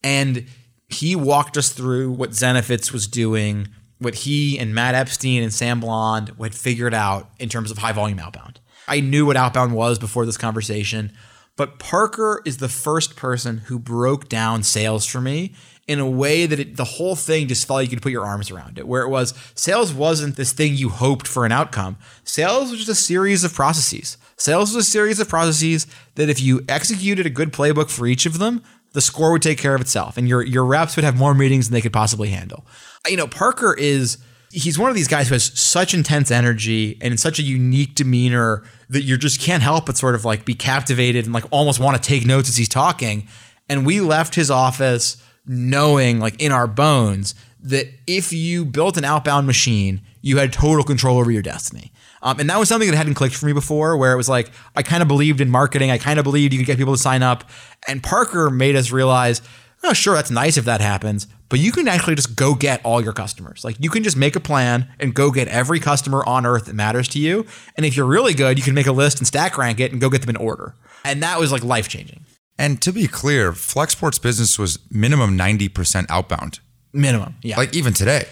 And 0.03 0.45
he 0.87 1.15
walked 1.15 1.57
us 1.57 1.69
through 1.69 2.11
what 2.11 2.29
Zenefits 2.29 2.93
was 2.93 3.07
doing, 3.07 3.69
what 3.97 4.13
he 4.13 4.59
and 4.59 4.75
Matt 4.75 4.93
Epstein 4.93 5.41
and 5.41 5.51
Sam 5.51 5.79
Blond 5.79 6.31
had 6.39 6.53
figured 6.53 6.93
out 6.93 7.31
in 7.39 7.49
terms 7.49 7.71
of 7.71 7.79
high 7.79 7.91
volume 7.91 8.19
outbound. 8.19 8.59
I 8.87 8.99
knew 8.99 9.25
what 9.25 9.35
outbound 9.35 9.73
was 9.73 9.97
before 9.97 10.27
this 10.27 10.37
conversation, 10.37 11.11
but 11.55 11.79
Parker 11.79 12.43
is 12.45 12.57
the 12.57 12.69
first 12.69 13.15
person 13.15 13.63
who 13.65 13.79
broke 13.79 14.29
down 14.29 14.61
sales 14.61 15.07
for 15.07 15.19
me 15.19 15.55
in 15.87 15.99
a 15.99 16.09
way 16.09 16.45
that 16.45 16.59
it, 16.59 16.75
the 16.75 16.83
whole 16.83 17.15
thing 17.15 17.47
just 17.47 17.65
felt 17.65 17.77
like 17.77 17.89
you 17.89 17.95
could 17.95 18.03
put 18.03 18.11
your 18.11 18.25
arms 18.25 18.51
around 18.51 18.77
it. 18.77 18.87
Where 18.87 19.03
it 19.03 19.09
was 19.09 19.33
sales 19.55 19.93
wasn't 19.93 20.35
this 20.35 20.51
thing 20.51 20.75
you 20.75 20.89
hoped 20.89 21.27
for 21.27 21.45
an 21.45 21.51
outcome. 21.51 21.97
Sales 22.23 22.71
was 22.71 22.79
just 22.85 22.91
a 22.91 22.95
series 22.95 23.43
of 23.43 23.53
processes. 23.53 24.17
Sales 24.35 24.75
was 24.75 24.87
a 24.87 24.89
series 24.89 25.19
of 25.19 25.29
processes 25.29 25.87
that 26.15 26.29
if 26.29 26.41
you 26.41 26.63
executed 26.67 27.25
a 27.25 27.29
good 27.29 27.53
playbook 27.53 27.89
for 27.89 28.05
each 28.05 28.25
of 28.25 28.37
them, 28.37 28.61
the 28.93 29.01
score 29.01 29.31
would 29.31 29.41
take 29.41 29.57
care 29.57 29.75
of 29.75 29.81
itself, 29.81 30.17
and 30.17 30.27
your 30.27 30.41
your 30.41 30.65
reps 30.65 30.95
would 30.95 31.05
have 31.05 31.17
more 31.17 31.33
meetings 31.33 31.67
than 31.67 31.73
they 31.73 31.81
could 31.81 31.93
possibly 31.93 32.29
handle. 32.29 32.65
You 33.07 33.17
know, 33.17 33.27
Parker 33.27 33.73
is 33.73 34.17
he's 34.51 34.79
one 34.79 34.89
of 34.89 34.95
these 34.95 35.07
guys 35.07 35.27
who 35.27 35.35
has 35.35 35.43
such 35.59 35.93
intense 35.93 36.31
energy 36.31 36.97
and 37.01 37.19
such 37.19 37.37
a 37.37 37.43
unique 37.43 37.95
demeanor 37.95 38.63
that 38.89 39.03
you 39.03 39.17
just 39.17 39.41
can't 39.41 39.61
help 39.61 39.85
but 39.85 39.97
sort 39.97 40.15
of 40.15 40.25
like 40.25 40.45
be 40.45 40.53
captivated 40.53 41.25
and 41.25 41.33
like 41.33 41.43
almost 41.51 41.79
want 41.79 42.01
to 42.01 42.07
take 42.07 42.25
notes 42.25 42.49
as 42.49 42.57
he's 42.57 42.69
talking. 42.69 43.27
And 43.69 43.85
we 43.85 43.99
left 43.99 44.35
his 44.35 44.49
office 44.49 45.21
knowing 45.47 46.19
like 46.19 46.41
in 46.41 46.51
our 46.51 46.67
bones 46.67 47.35
that 47.61 47.87
if 48.05 48.31
you 48.31 48.65
built 48.65 48.97
an 48.97 49.05
outbound 49.05 49.47
machine, 49.47 50.01
you 50.21 50.37
had 50.37 50.53
total 50.53 50.83
control 50.83 51.17
over 51.17 51.31
your 51.31 51.41
destiny. 51.41 51.91
Um, 52.21 52.39
and 52.39 52.49
that 52.49 52.57
was 52.57 52.67
something 52.69 52.89
that 52.89 52.97
hadn't 52.97 53.13
clicked 53.13 53.35
for 53.35 53.45
me 53.45 53.53
before, 53.53 53.95
where 53.97 54.11
it 54.11 54.17
was 54.17 54.29
like, 54.29 54.51
I 54.75 54.83
kind 54.83 55.01
of 55.01 55.07
believed 55.07 55.39
in 55.41 55.49
marketing. 55.49 55.91
I 55.91 55.97
kind 55.97 56.19
of 56.19 56.23
believed 56.23 56.53
you 56.53 56.59
could 56.59 56.65
get 56.65 56.77
people 56.77 56.93
to 56.93 57.01
sign 57.01 57.23
up. 57.23 57.43
And 57.87 58.01
Parker 58.01 58.49
made 58.49 58.75
us 58.75 58.91
realize, 58.91 59.41
oh, 59.83 59.93
sure, 59.93 60.15
that's 60.15 60.31
nice 60.31 60.57
if 60.57 60.65
that 60.65 60.81
happens, 60.81 61.27
but 61.49 61.59
you 61.59 61.71
can 61.71 61.87
actually 61.87 62.15
just 62.15 62.35
go 62.35 62.55
get 62.55 62.83
all 62.83 63.01
your 63.01 63.13
customers. 63.13 63.63
Like 63.63 63.77
you 63.79 63.89
can 63.89 64.03
just 64.03 64.17
make 64.17 64.35
a 64.35 64.39
plan 64.39 64.89
and 64.99 65.13
go 65.13 65.31
get 65.31 65.47
every 65.47 65.79
customer 65.79 66.25
on 66.25 66.45
earth 66.45 66.65
that 66.65 66.73
matters 66.73 67.07
to 67.09 67.19
you. 67.19 67.45
And 67.75 67.85
if 67.85 67.95
you're 67.95 68.05
really 68.05 68.33
good, 68.33 68.57
you 68.57 68.63
can 68.63 68.73
make 68.73 68.87
a 68.87 68.91
list 68.91 69.19
and 69.19 69.27
stack 69.27 69.57
rank 69.57 69.79
it 69.79 69.91
and 69.91 70.01
go 70.01 70.09
get 70.09 70.21
them 70.21 70.29
in 70.31 70.35
order. 70.37 70.75
And 71.05 71.21
that 71.23 71.39
was 71.39 71.51
like 71.51 71.63
life 71.63 71.87
changing. 71.87 72.25
And 72.59 72.81
to 72.81 72.91
be 72.91 73.07
clear, 73.07 73.51
Flexport's 73.51 74.19
business 74.19 74.57
was 74.57 74.79
minimum 74.91 75.37
90% 75.37 76.07
outbound. 76.09 76.59
Minimum. 76.93 77.35
Yeah. 77.43 77.57
Like 77.57 77.75
even 77.75 77.93
today. 77.93 78.25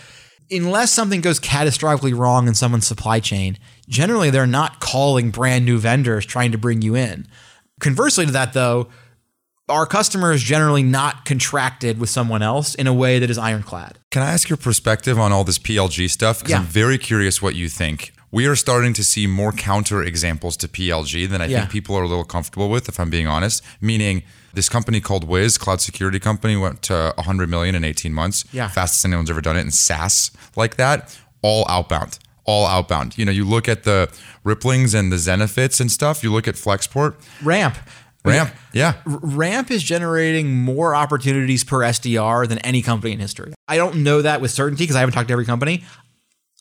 Unless 0.52 0.92
something 0.92 1.22
goes 1.22 1.40
catastrophically 1.40 2.16
wrong 2.18 2.48
in 2.48 2.54
someone's 2.56 2.88
supply 2.88 3.20
chain, 3.20 3.58
generally 3.88 4.30
they're 4.30 4.48
not 4.48 4.80
calling 4.80 5.32
brand 5.32 5.66
new 5.66 5.78
vendors 5.78 6.26
trying 6.26 6.52
to 6.52 6.58
bring 6.58 6.82
you 6.82 6.96
in. 6.96 7.28
Conversely 7.80 8.26
to 8.26 8.32
that, 8.32 8.54
though, 8.54 8.88
our 9.68 9.86
customer 9.88 10.32
is 10.32 10.44
generally 10.44 10.84
not 10.84 11.26
contracted 11.26 12.00
with 12.00 12.10
someone 12.10 12.42
else 12.44 12.76
in 12.76 12.86
a 12.88 12.94
way 12.94 13.18
that 13.20 13.30
is 13.32 13.38
ironclad. 13.38 13.98
Can 14.12 14.22
I 14.22 14.32
ask 14.32 14.48
your 14.48 14.58
perspective 14.58 15.20
on 15.20 15.32
all 15.32 15.44
this 15.44 15.58
PLG 15.58 16.10
stuff? 16.10 16.40
Because 16.40 16.52
Yeah. 16.52 16.60
I'm 16.60 16.66
very 16.66 16.98
curious 17.00 17.42
what 17.42 17.56
you 17.56 17.68
think. 17.68 18.12
We 18.36 18.48
are 18.48 18.56
starting 18.58 18.92
to 18.96 19.04
see 19.06 19.28
more 19.28 19.54
counter 19.54 20.04
examples 20.04 20.58
to 20.58 20.68
PLG 20.68 21.26
than 21.26 21.40
I 21.42 21.46
Yeah. 21.46 21.60
think 21.60 21.72
people 21.72 21.96
are 21.96 22.04
a 22.04 22.08
little 22.10 22.26
comfortable 22.26 22.70
with, 22.70 22.90
if 22.90 23.00
I'm 23.00 23.10
being 23.10 23.28
honest. 23.28 23.64
Meaning, 23.80 24.24
this 24.54 24.68
company 24.68 25.00
called 25.00 25.24
Wiz, 25.24 25.58
cloud 25.58 25.80
security 25.80 26.20
company, 26.20 26.58
went 26.58 26.82
to 26.82 27.14
100 27.16 27.50
million 27.50 27.76
in 27.76 27.86
18 27.86 28.14
months. 28.14 28.44
Yeah. 28.52 28.68
Fastest 28.68 29.06
anyone's 29.06 29.30
ever 29.30 29.40
done 29.40 29.56
it 29.56 29.62
in 29.62 29.72
SaaS 29.72 30.32
like 30.58 30.76
that. 30.76 31.18
All 31.42 31.66
outbound. 31.70 32.20
All 32.44 32.68
outbound. 32.68 33.18
You 33.18 33.24
know, 33.24 33.32
you 33.32 33.46
look 33.46 33.70
at 33.70 33.86
the 33.86 34.10
Ripplings 34.46 34.94
and 34.94 35.14
the 35.14 35.16
Zenefits 35.18 35.80
and 35.80 35.90
stuff. 35.90 36.22
You 36.22 36.30
look 36.34 36.46
at 36.46 36.56
Flexport, 36.56 37.14
Ramp. 37.42 37.78
Ramp. 38.26 38.54
Yeah. 38.74 38.96
Ramp 39.06 39.72
is 39.72 39.82
generating 39.82 40.58
more 40.58 40.94
opportunities 40.94 41.64
per 41.64 41.78
SDR 41.84 42.48
than 42.50 42.58
any 42.60 42.82
company 42.82 43.14
in 43.14 43.20
history. 43.22 43.54
I 43.70 43.78
don't 43.78 44.04
know 44.04 44.22
that 44.22 44.42
with 44.42 44.52
certainty 44.52 44.84
because 44.84 44.98
I 44.98 45.00
haven't 45.00 45.14
talked 45.14 45.30
to 45.30 45.32
every 45.32 45.46
company. 45.46 45.86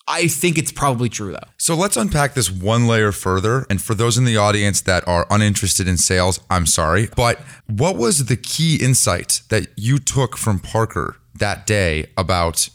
I 0.06 0.28
think 0.28 0.58
it's 0.58 0.70
probably 0.70 1.08
true 1.08 1.32
though. 1.32 1.48
So 1.64 1.74
let's 1.74 1.96
unpack 1.96 2.34
this 2.34 2.50
one 2.50 2.86
layer 2.86 3.10
further. 3.10 3.64
And 3.70 3.80
for 3.80 3.94
those 3.94 4.18
in 4.18 4.26
the 4.26 4.36
audience 4.36 4.82
that 4.82 5.08
are 5.08 5.26
uninterested 5.30 5.88
in 5.88 5.96
sales, 5.96 6.38
I'm 6.50 6.66
sorry. 6.66 7.08
But 7.16 7.38
what 7.66 7.96
was 7.96 8.26
the 8.26 8.36
key 8.36 8.76
insight 8.76 9.40
that 9.48 9.68
you 9.74 9.98
took 9.98 10.36
from 10.36 10.58
Parker 10.58 11.16
that 11.34 11.66
day 11.66 12.10
about 12.18 12.68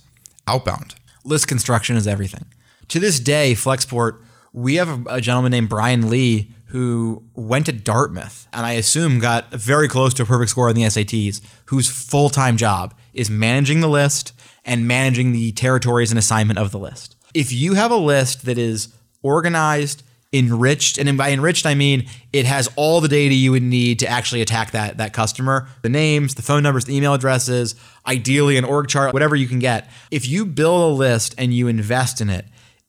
outbound? 0.48 0.96
List 1.24 1.48
construction 1.48 1.98
is 1.98 2.08
everything. 2.08 2.46
To 2.88 3.00
this 3.00 3.20
day, 3.20 3.54
Flexport, 3.54 4.24
we 4.54 4.78
have 4.78 5.06
a, 5.06 5.22
gentleman 5.22 5.52
named 5.52 5.70
Brian 5.70 6.10
Lee 6.10 6.52
who 6.70 7.22
went 7.36 7.68
to 7.68 7.72
Dartmouth 7.72 8.48
and 8.52 8.66
I 8.66 8.72
assume 8.72 9.20
got 9.20 9.52
very 9.52 9.88
close 9.88 10.16
to 10.16 10.24
a 10.24 10.26
perfect 10.26 10.50
score 10.50 10.68
on 10.68 10.74
the 10.74 10.82
SATs, 10.82 11.42
whose 11.66 11.88
full 11.88 12.32
time 12.32 12.58
job 12.58 12.96
is 13.14 13.30
managing 13.30 13.82
the 13.82 13.88
list 13.88 14.34
and 14.66 14.88
managing 14.88 15.32
the 15.32 15.52
territories 15.52 16.10
and 16.10 16.18
assignment 16.18 16.58
of 16.58 16.72
the 16.72 16.80
list. 16.80 17.16
If 17.34 17.52
you 17.52 17.74
have 17.74 17.92
a 17.92 17.98
list 17.98 18.46
that 18.46 18.58
is 18.58 18.90
organized, 19.22 20.04
enriched, 20.32 20.98
and 20.98 21.18
by 21.18 21.32
enriched 21.32 21.66
I 21.66 21.74
mean 21.74 22.08
it 22.32 22.46
has 22.46 22.70
all 22.76 23.02
the 23.02 23.08
data 23.08 23.34
you 23.34 23.52
would 23.52 23.64
need 23.64 24.00
to 24.00 24.08
actually 24.08 24.42
attack 24.42 24.72
that 24.72 24.98
that 24.98 25.14
customer, 25.14 25.68
the 25.82 25.90
names, 25.90 26.36
the 26.36 26.42
phone 26.42 26.64
numbers, 26.64 26.86
the 26.86 26.96
email 26.96 27.14
addresses, 27.14 27.76
ideally 28.06 28.58
an 28.58 28.66
org 28.66 28.88
chart, 28.88 29.14
whatever 29.14 29.36
you 29.36 29.48
can 29.48 29.60
get. 29.60 29.90
If 30.12 30.28
you 30.28 30.46
build 30.46 30.82
a 30.82 30.96
list 30.96 31.36
and 31.38 31.54
you 31.54 31.68
invest 31.68 32.22
in 32.22 32.30
it, 32.30 32.46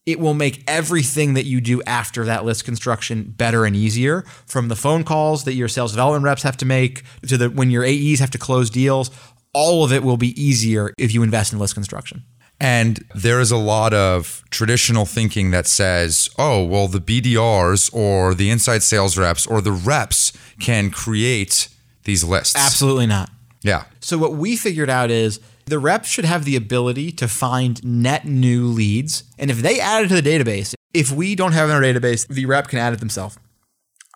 it 0.06 0.18
will 0.18 0.34
make 0.34 0.64
everything 0.66 1.34
that 1.34 1.44
you 1.44 1.60
do 1.60 1.82
after 1.82 2.24
that 2.24 2.44
list 2.44 2.64
construction 2.64 3.34
better 3.36 3.64
and 3.64 3.76
easier 3.76 4.22
from 4.46 4.68
the 4.68 4.76
phone 4.76 5.04
calls 5.04 5.44
that 5.44 5.54
your 5.54 5.68
sales 5.68 5.92
development 5.92 6.24
reps 6.24 6.42
have 6.42 6.56
to 6.58 6.66
make 6.66 7.04
to 7.26 7.36
the 7.36 7.50
when 7.50 7.70
your 7.70 7.84
AEs 7.84 8.18
have 8.20 8.30
to 8.30 8.38
close 8.38 8.70
deals 8.70 9.10
all 9.52 9.84
of 9.84 9.92
it 9.92 10.02
will 10.02 10.16
be 10.16 10.40
easier 10.40 10.92
if 10.96 11.12
you 11.12 11.22
invest 11.22 11.52
in 11.52 11.58
list 11.58 11.74
construction 11.74 12.24
And 12.60 13.02
there 13.14 13.40
is 13.40 13.50
a 13.50 13.56
lot 13.56 13.94
of 13.94 14.44
traditional 14.50 15.06
thinking 15.06 15.50
that 15.52 15.66
says, 15.66 16.28
oh, 16.38 16.62
well, 16.64 16.88
the 16.88 17.00
BDRs 17.00 17.92
or 17.94 18.34
the 18.34 18.50
inside 18.50 18.82
sales 18.82 19.16
reps 19.16 19.46
or 19.46 19.60
the 19.62 19.72
reps 19.72 20.32
can 20.60 20.90
create 20.90 21.68
these 22.04 22.22
lists. 22.24 22.56
absolutely 22.56 23.06
not 23.06 23.30
Yeah. 23.62 23.84
so 24.00 24.18
what 24.18 24.32
we 24.34 24.56
figured 24.56 24.90
out 24.90 25.10
is 25.10 25.38
the 25.66 25.78
reps 25.78 26.08
should 26.08 26.24
have 26.24 26.44
the 26.44 26.56
ability 26.56 27.12
to 27.12 27.28
find 27.28 27.82
net 27.84 28.24
new 28.26 28.66
leads 28.66 29.24
and 29.38 29.50
if 29.50 29.58
they 29.62 29.78
add 29.80 30.04
it 30.04 30.08
to 30.08 30.20
the 30.20 30.28
database 30.28 30.74
if 30.94 31.10
we 31.12 31.34
don't 31.34 31.52
have 31.52 31.68
it 31.68 31.72
in 31.72 31.76
our 31.76 31.82
database 31.82 32.26
the 32.28 32.46
rep 32.46 32.68
can 32.68 32.78
add 32.78 32.92
it 32.92 33.00
themselves 33.00 33.38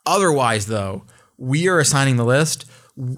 Otherwise, 0.07 0.66
though, 0.66 1.03
we 1.38 1.66
are 1.68 1.78
assigning 1.78 2.16
the 2.16 2.24
list. 2.24 2.66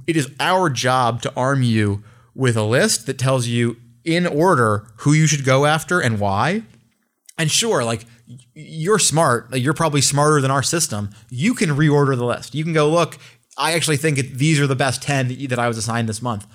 It 0.06 0.16
is 0.16 0.30
our 0.38 0.70
job 0.70 1.20
to 1.22 1.32
arm 1.36 1.62
you 1.62 2.02
with 2.34 2.56
a 2.56 2.62
list 2.62 3.06
that 3.06 3.18
tells 3.18 3.46
you 3.48 3.76
in 4.06 4.26
order 4.26 4.86
who 4.98 5.12
you 5.12 5.26
should 5.26 5.44
go 5.44 5.66
after 5.66 6.00
and 6.00 6.18
why. 6.18 6.62
And 7.36 7.50
sure, 7.50 7.84
like 7.84 8.06
you're 8.54 8.98
smart, 8.98 9.52
like, 9.52 9.62
you're 9.62 9.74
probably 9.74 10.00
smarter 10.00 10.40
than 10.40 10.50
our 10.50 10.62
system. 10.62 11.10
You 11.28 11.52
can 11.52 11.70
reorder 11.70 12.16
the 12.16 12.24
list. 12.24 12.54
You 12.54 12.64
can 12.64 12.72
go, 12.72 12.88
look, 12.88 13.18
I 13.58 13.72
actually 13.72 13.98
think 13.98 14.18
these 14.18 14.58
are 14.60 14.66
the 14.66 14.76
best 14.76 15.02
10 15.02 15.48
that, 15.48 15.58
I 15.58 15.68
was 15.68 15.76
assigned 15.76 16.08
this 16.08 16.22
month. 16.22 16.46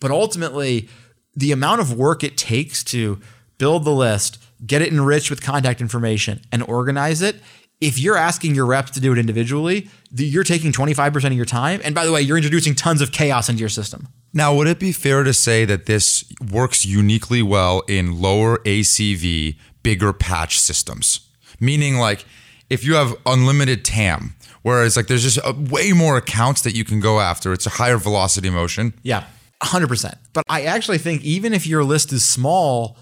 But 0.00 0.10
ultimately, 0.10 0.88
the 1.34 1.52
amount 1.52 1.80
of 1.80 1.92
work 1.92 2.24
it 2.24 2.38
takes 2.38 2.82
to 2.84 3.20
build 3.58 3.84
the 3.84 3.92
list, 3.92 4.38
get 4.64 4.80
it 4.80 4.92
enriched 4.92 5.30
with 5.30 5.42
contact 5.42 5.80
information, 5.80 6.40
and 6.50 6.62
organize 6.62 7.20
it. 7.22 7.36
If 7.80 7.98
you're 7.98 8.16
asking 8.16 8.54
your 8.54 8.66
reps 8.66 8.90
to 8.92 9.00
do 9.00 9.12
it 9.12 9.18
individually, 9.18 9.88
you're 10.14 10.44
taking 10.44 10.72
25% 10.72 11.24
of 11.26 11.32
your 11.32 11.44
time. 11.44 11.80
And 11.82 11.94
by 11.94 12.04
the 12.06 12.12
way, 12.12 12.20
you're 12.22 12.36
introducing 12.36 12.74
tons 12.74 13.00
of 13.00 13.12
chaos 13.12 13.48
into 13.48 13.60
your 13.60 13.68
system. 13.68 14.08
Now, 14.32 14.54
would 14.54 14.68
it 14.68 14.78
be 14.78 14.92
fair 14.92 15.24
to 15.24 15.32
say 15.32 15.64
that 15.64 15.86
this 15.86 16.24
works 16.52 16.86
uniquely 16.86 17.42
well 17.42 17.82
in 17.88 18.20
lower 18.20 18.58
ACV, 18.58 19.56
bigger 19.82 20.12
patch 20.12 20.58
systems? 20.58 21.28
Meaning, 21.58 21.96
like, 21.96 22.24
if 22.68 22.84
you 22.84 22.94
have 22.94 23.16
unlimited 23.26 23.84
TAM, 23.84 24.36
whereas 24.62 24.96
like 24.96 25.08
there's 25.08 25.24
just 25.24 25.38
a, 25.44 25.52
way 25.52 25.92
more 25.92 26.16
accounts 26.16 26.62
that 26.62 26.76
you 26.76 26.84
can 26.84 27.00
go 27.00 27.20
after, 27.20 27.52
it's 27.52 27.66
a 27.66 27.70
higher 27.70 27.96
velocity 27.96 28.50
motion. 28.50 28.94
Yeah, 29.02 29.24
100%. 29.62 30.14
But 30.32 30.44
I 30.48 30.62
actually 30.62 30.98
think 30.98 31.22
even 31.24 31.52
if 31.52 31.66
your 31.66 31.82
list 31.82 32.12
is 32.12 32.24
small, 32.24 32.96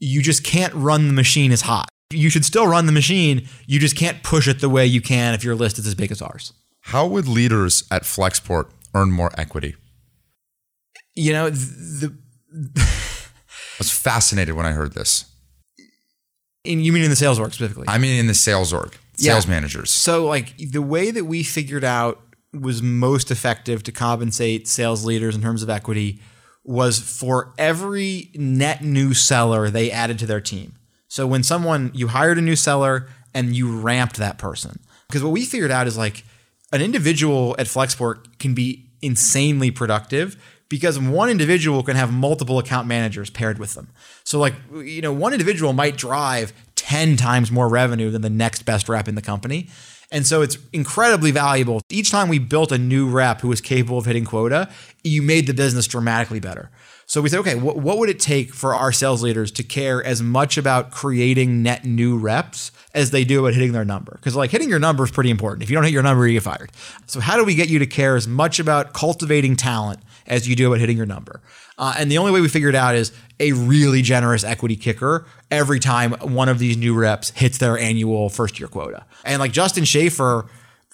you 0.00 0.20
just 0.20 0.42
can't 0.42 0.74
run 0.74 1.06
the 1.06 1.14
machine 1.14 1.52
as 1.52 1.62
hot. 1.62 1.88
You 2.10 2.28
should 2.28 2.44
still 2.44 2.66
run 2.66 2.86
the 2.86 2.92
machine. 2.92 3.48
You 3.66 3.78
just 3.78 3.96
can't 3.96 4.22
push 4.22 4.48
it 4.48 4.60
the 4.60 4.68
way 4.68 4.84
you 4.84 5.00
can 5.00 5.32
if 5.32 5.44
your 5.44 5.54
list 5.54 5.78
is 5.78 5.86
as 5.86 5.94
big 5.94 6.10
as 6.10 6.20
ours. 6.20 6.52
How 6.86 7.06
would 7.06 7.28
leaders 7.28 7.84
at 7.90 8.02
Flexport 8.02 8.68
earn 8.94 9.12
more 9.12 9.30
equity? 9.38 9.76
You 11.14 11.32
know, 11.32 11.50
the 11.50 12.12
I 12.54 13.78
was 13.78 13.90
fascinated 13.90 14.54
when 14.54 14.66
I 14.66 14.72
heard 14.72 14.92
this. 14.94 15.24
in, 16.64 16.80
you 16.80 16.92
mean 16.92 17.02
in 17.02 17.10
the 17.10 17.16
sales 17.16 17.38
org 17.38 17.52
specifically? 17.52 17.86
I 17.88 17.98
mean, 17.98 18.18
in 18.20 18.26
the 18.28 18.34
sales 18.34 18.72
org, 18.72 18.96
Yeah. 19.18 19.32
sales 19.32 19.46
managers. 19.48 19.90
So, 19.90 20.26
like, 20.26 20.56
the 20.58 20.82
way 20.82 21.10
that 21.10 21.24
we 21.24 21.42
figured 21.42 21.82
out 21.84 22.20
was 22.52 22.82
most 22.82 23.30
effective 23.30 23.82
to 23.84 23.92
compensate 23.92 24.68
sales 24.68 25.04
leaders 25.04 25.34
in 25.34 25.42
terms 25.42 25.62
of 25.62 25.70
equity 25.70 26.20
was 26.64 26.98
for 27.00 27.52
every 27.58 28.30
net 28.34 28.84
new 28.84 29.12
seller 29.14 29.70
they 29.70 29.90
added 29.90 30.18
to 30.20 30.26
their 30.26 30.40
team. 30.40 30.74
So, 31.08 31.26
when 31.26 31.42
someone, 31.42 31.90
you 31.94 32.08
hired 32.08 32.38
a 32.38 32.42
new 32.42 32.56
seller 32.56 33.08
and 33.34 33.56
you 33.56 33.76
ramped 33.80 34.16
that 34.18 34.38
person. 34.38 34.78
Because 35.08 35.22
what 35.24 35.32
we 35.32 35.44
figured 35.44 35.70
out 35.72 35.86
is 35.88 35.96
like 35.98 36.24
an 36.72 36.80
individual 36.80 37.56
at 37.58 37.66
Flexport 37.66 38.38
can 38.38 38.54
be 38.54 38.86
insanely 39.02 39.70
productive 39.72 40.36
because 40.72 40.98
one 40.98 41.28
individual 41.28 41.82
can 41.82 41.96
have 41.96 42.10
multiple 42.10 42.58
account 42.58 42.88
managers 42.88 43.28
paired 43.28 43.58
with 43.58 43.74
them. 43.74 43.90
So 44.24 44.38
like 44.38 44.54
you 44.74 45.02
know 45.02 45.12
one 45.12 45.34
individual 45.34 45.74
might 45.74 45.98
drive 45.98 46.54
10 46.76 47.18
times 47.18 47.52
more 47.52 47.68
revenue 47.68 48.10
than 48.10 48.22
the 48.22 48.30
next 48.30 48.62
best 48.62 48.88
rep 48.88 49.06
in 49.06 49.14
the 49.14 49.20
company. 49.20 49.68
And 50.10 50.26
so 50.26 50.40
it's 50.40 50.56
incredibly 50.72 51.30
valuable. 51.30 51.82
Each 51.90 52.10
time 52.10 52.30
we 52.30 52.38
built 52.38 52.72
a 52.72 52.78
new 52.78 53.06
rep 53.06 53.42
who 53.42 53.48
was 53.48 53.60
capable 53.60 53.98
of 53.98 54.06
hitting 54.06 54.24
quota, 54.24 54.70
you 55.04 55.20
made 55.20 55.46
the 55.46 55.52
business 55.52 55.86
dramatically 55.86 56.40
better. 56.40 56.70
So 57.04 57.20
we 57.20 57.28
say, 57.28 57.36
okay, 57.38 57.54
what, 57.54 57.76
what 57.76 57.98
would 57.98 58.08
it 58.08 58.18
take 58.18 58.54
for 58.54 58.74
our 58.74 58.92
sales 58.92 59.22
leaders 59.22 59.50
to 59.52 59.62
care 59.62 60.02
as 60.02 60.22
much 60.22 60.56
about 60.56 60.90
creating 60.90 61.62
net 61.62 61.84
new 61.84 62.16
reps 62.16 62.72
as 62.94 63.10
they 63.10 63.24
do 63.24 63.40
about 63.40 63.52
hitting 63.52 63.72
their 63.72 63.84
number? 63.84 64.12
Because 64.12 64.34
like 64.34 64.50
hitting 64.50 64.70
your 64.70 64.78
number 64.78 65.04
is 65.04 65.10
pretty 65.10 65.28
important. 65.28 65.62
If 65.62 65.68
you 65.68 65.74
don't 65.74 65.84
hit 65.84 65.92
your 65.92 66.02
number, 66.02 66.26
you 66.26 66.34
get 66.34 66.44
fired. 66.44 66.72
So 67.06 67.20
how 67.20 67.36
do 67.36 67.44
we 67.44 67.54
get 67.54 67.68
you 67.68 67.78
to 67.78 67.86
care 67.86 68.16
as 68.16 68.26
much 68.26 68.58
about 68.58 68.94
cultivating 68.94 69.56
talent 69.56 70.00
as 70.26 70.48
you 70.48 70.56
do 70.56 70.68
about 70.68 70.80
hitting 70.80 70.96
your 70.96 71.06
number? 71.06 71.40
Uh, 71.78 71.94
and 71.98 72.10
the 72.10 72.18
only 72.18 72.32
way 72.32 72.40
we 72.40 72.48
figured 72.48 72.74
out 72.74 72.94
is 72.94 73.12
a 73.40 73.52
really 73.52 74.02
generous 74.02 74.44
equity 74.44 74.76
kicker 74.76 75.26
every 75.50 75.80
time 75.80 76.12
one 76.12 76.48
of 76.48 76.58
these 76.58 76.76
new 76.76 76.94
reps 76.94 77.30
hits 77.30 77.58
their 77.58 77.78
annual 77.78 78.28
first 78.28 78.60
year 78.60 78.68
quota. 78.68 79.04
And 79.24 79.40
like 79.40 79.52
Justin 79.52 79.84
Schaefer, 79.84 80.46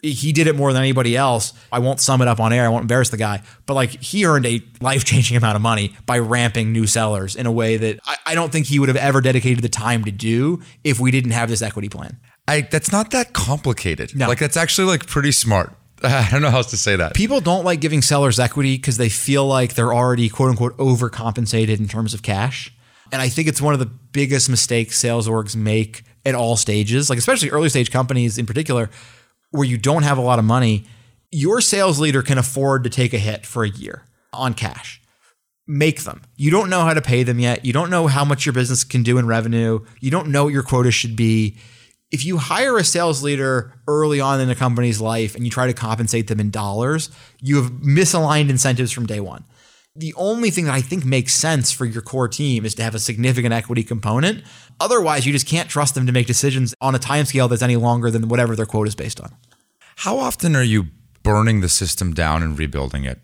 he 0.02 0.32
did 0.32 0.46
it 0.46 0.56
more 0.56 0.72
than 0.72 0.82
anybody 0.82 1.16
else. 1.16 1.52
I 1.72 1.80
won't 1.80 2.00
sum 2.00 2.22
it 2.22 2.28
up 2.28 2.40
on 2.40 2.52
air. 2.52 2.64
I 2.64 2.68
won't 2.68 2.82
embarrass 2.82 3.10
the 3.10 3.16
guy, 3.16 3.42
but 3.66 3.74
like 3.74 3.90
he 3.90 4.24
earned 4.24 4.46
a 4.46 4.62
life 4.80 5.04
changing 5.04 5.36
amount 5.36 5.56
of 5.56 5.62
money 5.62 5.96
by 6.06 6.18
ramping 6.18 6.72
new 6.72 6.86
sellers 6.86 7.36
in 7.36 7.46
a 7.46 7.52
way 7.52 7.76
that 7.76 8.00
I, 8.06 8.16
I, 8.26 8.34
don't 8.34 8.52
think 8.52 8.66
he 8.66 8.78
would 8.78 8.88
have 8.88 8.96
ever 8.96 9.20
dedicated 9.20 9.62
the 9.62 9.68
time 9.68 10.04
to 10.04 10.12
do 10.12 10.62
if 10.84 11.00
we 11.00 11.10
didn't 11.10 11.32
have 11.32 11.48
this 11.48 11.62
equity 11.62 11.88
plan. 11.88 12.18
I, 12.46 12.62
that's 12.62 12.92
not 12.92 13.10
that 13.10 13.32
complicated. 13.32 14.14
No. 14.16 14.28
Like 14.28 14.38
that's 14.38 14.56
actually 14.56 14.86
like 14.86 15.06
pretty 15.06 15.32
smart. 15.32 15.74
I 16.02 16.28
don't 16.30 16.42
know 16.42 16.50
how 16.50 16.58
else 16.58 16.70
to 16.70 16.76
say 16.76 16.96
that. 16.96 17.14
People 17.14 17.40
don't 17.40 17.64
like 17.64 17.80
giving 17.80 18.02
sellers 18.02 18.38
equity 18.38 18.76
because 18.76 18.96
they 18.96 19.08
feel 19.08 19.46
like 19.46 19.74
they're 19.74 19.92
already 19.92 20.28
quote 20.28 20.50
unquote 20.50 20.76
overcompensated 20.76 21.78
in 21.78 21.88
terms 21.88 22.14
of 22.14 22.22
cash. 22.22 22.72
And 23.10 23.22
I 23.22 23.28
think 23.28 23.48
it's 23.48 23.60
one 23.60 23.72
of 23.72 23.80
the 23.80 23.86
biggest 23.86 24.48
mistakes 24.50 24.98
sales 24.98 25.26
orgs 25.26 25.56
make 25.56 26.02
at 26.24 26.34
all 26.34 26.56
stages, 26.56 27.08
like 27.08 27.18
especially 27.18 27.50
early 27.50 27.68
stage 27.68 27.90
companies 27.90 28.38
in 28.38 28.46
particular 28.46 28.90
where 29.50 29.64
you 29.64 29.78
don't 29.78 30.02
have 30.02 30.18
a 30.18 30.22
lot 30.22 30.38
of 30.38 30.44
money, 30.44 30.84
your 31.30 31.60
sales 31.60 31.98
leader 31.98 32.22
can 32.22 32.38
afford 32.38 32.84
to 32.84 32.90
take 32.90 33.12
a 33.12 33.18
hit 33.18 33.46
for 33.46 33.64
a 33.64 33.68
year 33.68 34.04
on 34.32 34.54
cash. 34.54 35.00
Make 35.66 36.04
them. 36.04 36.22
You 36.36 36.50
don't 36.50 36.70
know 36.70 36.80
how 36.80 36.94
to 36.94 37.02
pay 37.02 37.22
them 37.22 37.38
yet. 37.38 37.64
You 37.64 37.72
don't 37.72 37.90
know 37.90 38.06
how 38.06 38.24
much 38.24 38.46
your 38.46 38.54
business 38.54 38.84
can 38.84 39.02
do 39.02 39.18
in 39.18 39.26
revenue. 39.26 39.80
You 40.00 40.10
don't 40.10 40.28
know 40.28 40.44
what 40.44 40.54
your 40.54 40.62
quota 40.62 40.90
should 40.90 41.14
be. 41.16 41.56
If 42.10 42.24
you 42.24 42.38
hire 42.38 42.78
a 42.78 42.84
sales 42.84 43.22
leader 43.22 43.74
early 43.86 44.18
on 44.18 44.40
in 44.40 44.48
a 44.48 44.54
company's 44.54 45.00
life 45.00 45.34
and 45.34 45.44
you 45.44 45.50
try 45.50 45.66
to 45.66 45.74
compensate 45.74 46.28
them 46.28 46.40
in 46.40 46.50
dollars, 46.50 47.10
you 47.42 47.56
have 47.56 47.70
misaligned 47.72 48.48
incentives 48.48 48.92
from 48.92 49.06
day 49.06 49.20
one. 49.20 49.44
The 49.94 50.14
only 50.16 50.50
thing 50.50 50.64
that 50.66 50.74
I 50.74 50.80
think 50.80 51.04
makes 51.04 51.34
sense 51.34 51.70
for 51.70 51.84
your 51.84 52.02
core 52.02 52.28
team 52.28 52.64
is 52.64 52.74
to 52.76 52.82
have 52.82 52.94
a 52.94 52.98
significant 52.98 53.52
equity 53.52 53.82
component. 53.82 54.42
Otherwise, 54.80 55.26
you 55.26 55.32
just 55.32 55.46
can't 55.46 55.68
trust 55.68 55.94
them 55.94 56.06
to 56.06 56.12
make 56.12 56.26
decisions 56.26 56.74
on 56.80 56.94
a 56.94 56.98
timescale 56.98 57.50
that's 57.50 57.62
any 57.62 57.76
longer 57.76 58.10
than 58.10 58.28
whatever 58.28 58.56
their 58.56 58.64
quote 58.64 58.88
is 58.88 58.94
based 58.94 59.20
on. 59.20 59.34
How 59.96 60.18
often 60.18 60.54
are 60.54 60.62
you 60.62 60.86
burning 61.22 61.60
the 61.60 61.68
system 61.68 62.14
down 62.14 62.42
and 62.42 62.56
rebuilding 62.56 63.04
it? 63.04 63.20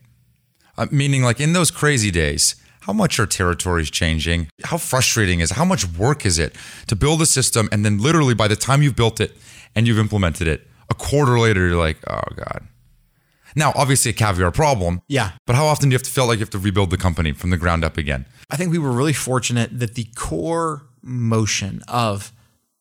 Uh, 0.77 0.89
meaning, 0.91 1.23
like 1.23 1.41
in 1.41 1.53
those 1.53 1.71
crazy 1.71 2.11
days, 2.11 2.57
how 2.85 2.93
much 2.93 3.19
are 3.19 3.25
territories 3.25 3.91
changing? 3.91 4.49
How 4.63 4.77
frustrating 4.77 5.41
is 5.41 5.51
it? 5.51 5.55
How 5.55 5.65
much 5.65 5.87
work 5.87 6.27
is 6.27 6.39
it 6.39 6.55
to 6.89 6.95
build 6.95 7.23
a 7.23 7.27
system 7.27 7.67
and 7.73 7.83
then 7.83 7.97
literally 7.97 8.35
by 8.35 8.47
the 8.47 8.57
time 8.57 8.83
you've 8.83 8.95
built 8.95 9.21
it 9.21 9.35
and 9.75 9.89
you've 9.89 9.99
implemented 9.99 10.47
it, 10.47 10.69
a 10.91 10.95
quarter 10.95 11.39
later 11.39 11.67
you're 11.67 11.79
like, 11.79 11.97
oh 12.11 12.21
God. 12.37 12.69
Now, 13.57 13.73
obviously 13.75 14.11
a 14.11 14.15
caviar 14.15 14.51
problem. 14.51 15.01
Yeah. 15.09 15.31
But 15.47 15.57
how 15.57 15.65
often 15.65 15.89
do 15.89 15.95
you 15.95 15.97
have 15.97 16.03
to 16.03 16.11
feel 16.11 16.27
like 16.27 16.37
you 16.39 16.43
have 16.43 16.51
to 16.51 16.59
rebuild 16.59 16.91
the 16.91 16.99
company 16.99 17.33
from 17.33 17.49
the 17.49 17.57
ground 17.57 17.85
up 17.85 17.97
again? 17.97 18.27
I 18.51 18.57
think 18.57 18.71
we 18.71 18.79
were 18.79 18.93
really 18.93 19.15
fortunate 19.15 19.79
that 19.79 19.95
the 19.95 20.09
core 20.15 20.83
motion 21.01 21.81
of 21.89 22.33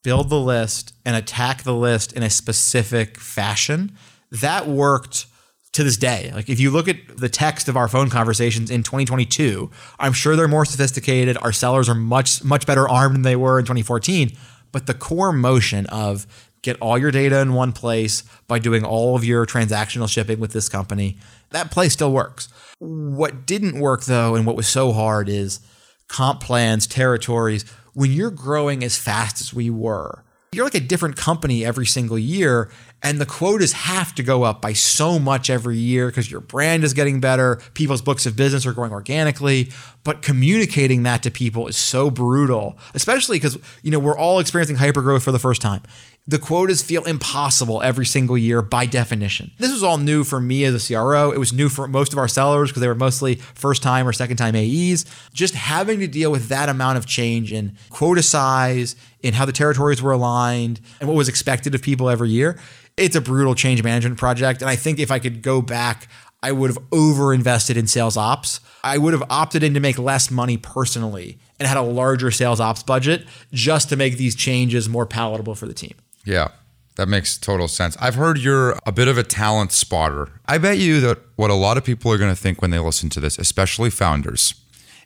build 0.04 0.30
the 0.30 0.40
list 0.40 0.94
and 1.06 1.16
attack 1.16 1.64
the 1.64 1.74
list 1.74 2.12
in 2.12 2.24
a 2.24 2.30
specific 2.30 3.18
fashion, 3.18 3.96
that 4.32 4.68
worked 4.68 5.28
to 5.74 5.84
this 5.84 5.98
day. 5.98 6.32
Like 6.34 6.50
if 6.50 6.60
you 6.60 6.72
look 6.72 6.88
at 6.88 7.18
the 7.18 7.30
text 7.30 7.68
of 7.68 7.76
our 7.76 7.88
phone 7.88 8.10
conversations 8.10 8.72
in 8.72 8.84
2022, 8.84 9.70
I'm 10.00 10.14
sure 10.14 10.36
they're 10.36 10.48
more 10.48 10.66
sophisticated. 10.66 11.38
Our 11.38 11.52
sellers 11.52 11.90
are 11.90 11.96
much 11.96 12.44
much 12.44 12.66
better 12.66 12.88
armed 12.88 13.16
than 13.16 13.22
they 13.24 13.36
were 13.36 13.60
in 13.60 13.66
2014, 13.66 14.32
but 14.72 14.88
the 14.88 14.94
core 14.94 15.34
motion 15.34 15.86
of 15.88 16.26
get 16.62 16.78
all 16.80 16.98
your 16.98 17.12
data 17.12 17.40
in 17.40 17.54
one 17.54 17.74
place 17.74 18.24
by 18.48 18.58
doing 18.58 18.86
all 18.86 19.16
of 19.16 19.26
your 19.26 19.46
transactional 19.46 20.10
shipping 20.10 20.40
with 20.40 20.54
this 20.54 20.70
company, 20.70 21.18
that 21.50 21.70
play 21.72 21.90
still 21.90 22.12
works. 22.12 22.48
What 22.80 23.46
didn't 23.46 23.80
work 23.80 24.06
though 24.06 24.36
and 24.36 24.46
what 24.46 24.56
was 24.56 24.68
so 24.68 24.94
hard 24.94 25.28
is 25.28 25.60
comp 26.08 26.42
plans, 26.42 26.88
territories, 26.88 27.66
when 27.94 28.12
you're 28.12 28.32
growing 28.32 28.84
as 28.84 28.98
fast 28.98 29.42
as 29.42 29.54
we 29.54 29.70
were, 29.70 30.24
you're 30.54 30.66
like 30.66 30.76
a 30.76 30.80
different 30.80 31.16
company 31.16 31.66
every 31.66 31.86
single 31.86 32.18
year 32.18 32.70
and 33.04 33.20
the 33.20 33.26
quotas 33.26 33.74
have 33.74 34.16
to 34.16 34.24
go 34.24 34.44
up 34.44 34.62
by 34.62 34.74
so 34.74 35.20
much 35.20 35.50
every 35.50 35.78
year 35.78 36.08
because 36.08 36.32
your 36.32 36.40
brand 36.40 36.84
is 36.84 36.94
getting 36.94 37.20
better 37.20 37.62
people's 37.74 38.02
books 38.02 38.26
of 38.26 38.36
business 38.36 38.66
are 38.66 38.74
growing 38.74 38.92
organically 38.92 39.70
but 40.04 40.22
communicating 40.22 41.04
that 41.04 41.22
to 41.22 41.30
people 41.30 41.68
is 41.68 41.78
so 41.78 42.10
brutal 42.10 42.78
especially 42.94 43.38
because 43.38 43.58
you 43.84 43.92
know 43.92 44.00
we're 44.00 44.18
all 44.18 44.40
experiencing 44.40 44.78
hypergrowth 44.78 45.22
for 45.22 45.32
the 45.32 45.40
first 45.40 45.62
time 45.62 45.82
the 46.26 46.40
quotas 46.40 46.82
feel 46.82 47.04
impossible 47.04 47.82
every 47.82 48.06
single 48.06 48.38
year 48.38 48.62
by 48.62 48.86
definition. 48.86 49.52
This 49.58 49.74
was 49.74 49.84
all 49.84 49.98
new 49.98 50.24
for 50.24 50.40
me 50.40 50.64
as 50.64 50.74
a 50.74 50.94
CRO. 50.94 51.32
It 51.32 51.38
was 51.38 51.52
new 51.52 51.68
for 51.68 51.86
most 51.86 52.14
of 52.14 52.20
our 52.20 52.30
sellers 52.30 52.70
because 52.70 52.80
they 52.80 52.88
were 52.88 52.96
mostly 52.96 53.36
first 53.36 53.84
time 53.84 54.08
or 54.08 54.14
second 54.14 54.38
time 54.38 54.56
AEs. 54.56 55.06
Just 55.34 55.54
having 55.54 56.00
to 56.00 56.08
deal 56.08 56.32
with 56.32 56.48
that 56.48 56.70
amount 56.70 56.98
of 56.98 57.06
change 57.06 57.52
in 57.52 57.76
quota 57.90 58.24
size, 58.24 58.96
in 59.22 59.34
how 59.34 59.46
the 59.46 59.52
territories 59.52 60.02
were 60.02 60.14
aligned, 60.14 60.80
and 61.02 61.10
what 61.10 61.16
was 61.18 61.28
expected 61.28 61.76
of 61.76 61.82
people 61.82 62.10
every 62.10 62.30
year, 62.30 62.58
it's 62.98 63.16
a 63.16 63.22
brutal 63.22 63.56
change 63.56 63.84
management 63.84 64.18
project. 64.18 64.62
And 64.62 64.70
I 64.70 64.76
think 64.76 65.00
if 65.00 65.12
I 65.12 65.20
could 65.20 65.42
go 65.42 65.62
back, 65.62 66.08
I 66.42 66.52
would 66.52 66.70
have 66.70 66.80
over 66.92 67.34
invested 67.34 67.78
in 67.78 67.88
sales 67.88 68.18
ops. 68.18 68.60
I 68.84 68.98
would 68.98 69.14
have 69.14 69.24
opted 69.30 69.64
in 69.64 69.74
to 69.76 69.80
make 69.80 69.98
less 69.98 70.30
money 70.30 70.58
personally 70.58 71.38
and 71.58 71.68
had 71.68 71.78
a 71.78 71.82
larger 71.82 72.32
sales 72.32 72.60
ops 72.60 72.84
budget 72.84 73.26
just 73.54 73.90
to 73.90 73.96
make 73.96 74.18
these 74.18 74.36
changes 74.36 74.90
more 74.90 75.06
palatable 75.06 75.56
for 75.56 75.66
the 75.66 75.74
team. 75.74 75.94
Yeah. 76.26 76.50
That 76.96 77.08
makes 77.08 77.38
total 77.38 77.68
sense. 77.68 77.98
I've 78.00 78.16
heard 78.16 78.38
you're 78.38 78.78
a 78.86 78.92
bit 78.92 79.08
of 79.08 79.18
a 79.18 79.24
talent 79.24 79.72
spotter. 79.72 80.30
I 80.46 80.60
bet 80.60 80.78
you 80.78 81.00
that 81.02 81.18
what 81.38 81.50
a 81.50 81.56
lot 81.56 81.78
of 81.78 81.84
people 81.84 82.12
are 82.12 82.18
going 82.20 82.30
to 82.30 82.40
think 82.40 82.62
when 82.62 82.70
they 82.70 82.78
listen 82.78 83.10
to 83.12 83.20
this, 83.20 83.40
especially 83.40 83.90
founders, 83.90 84.54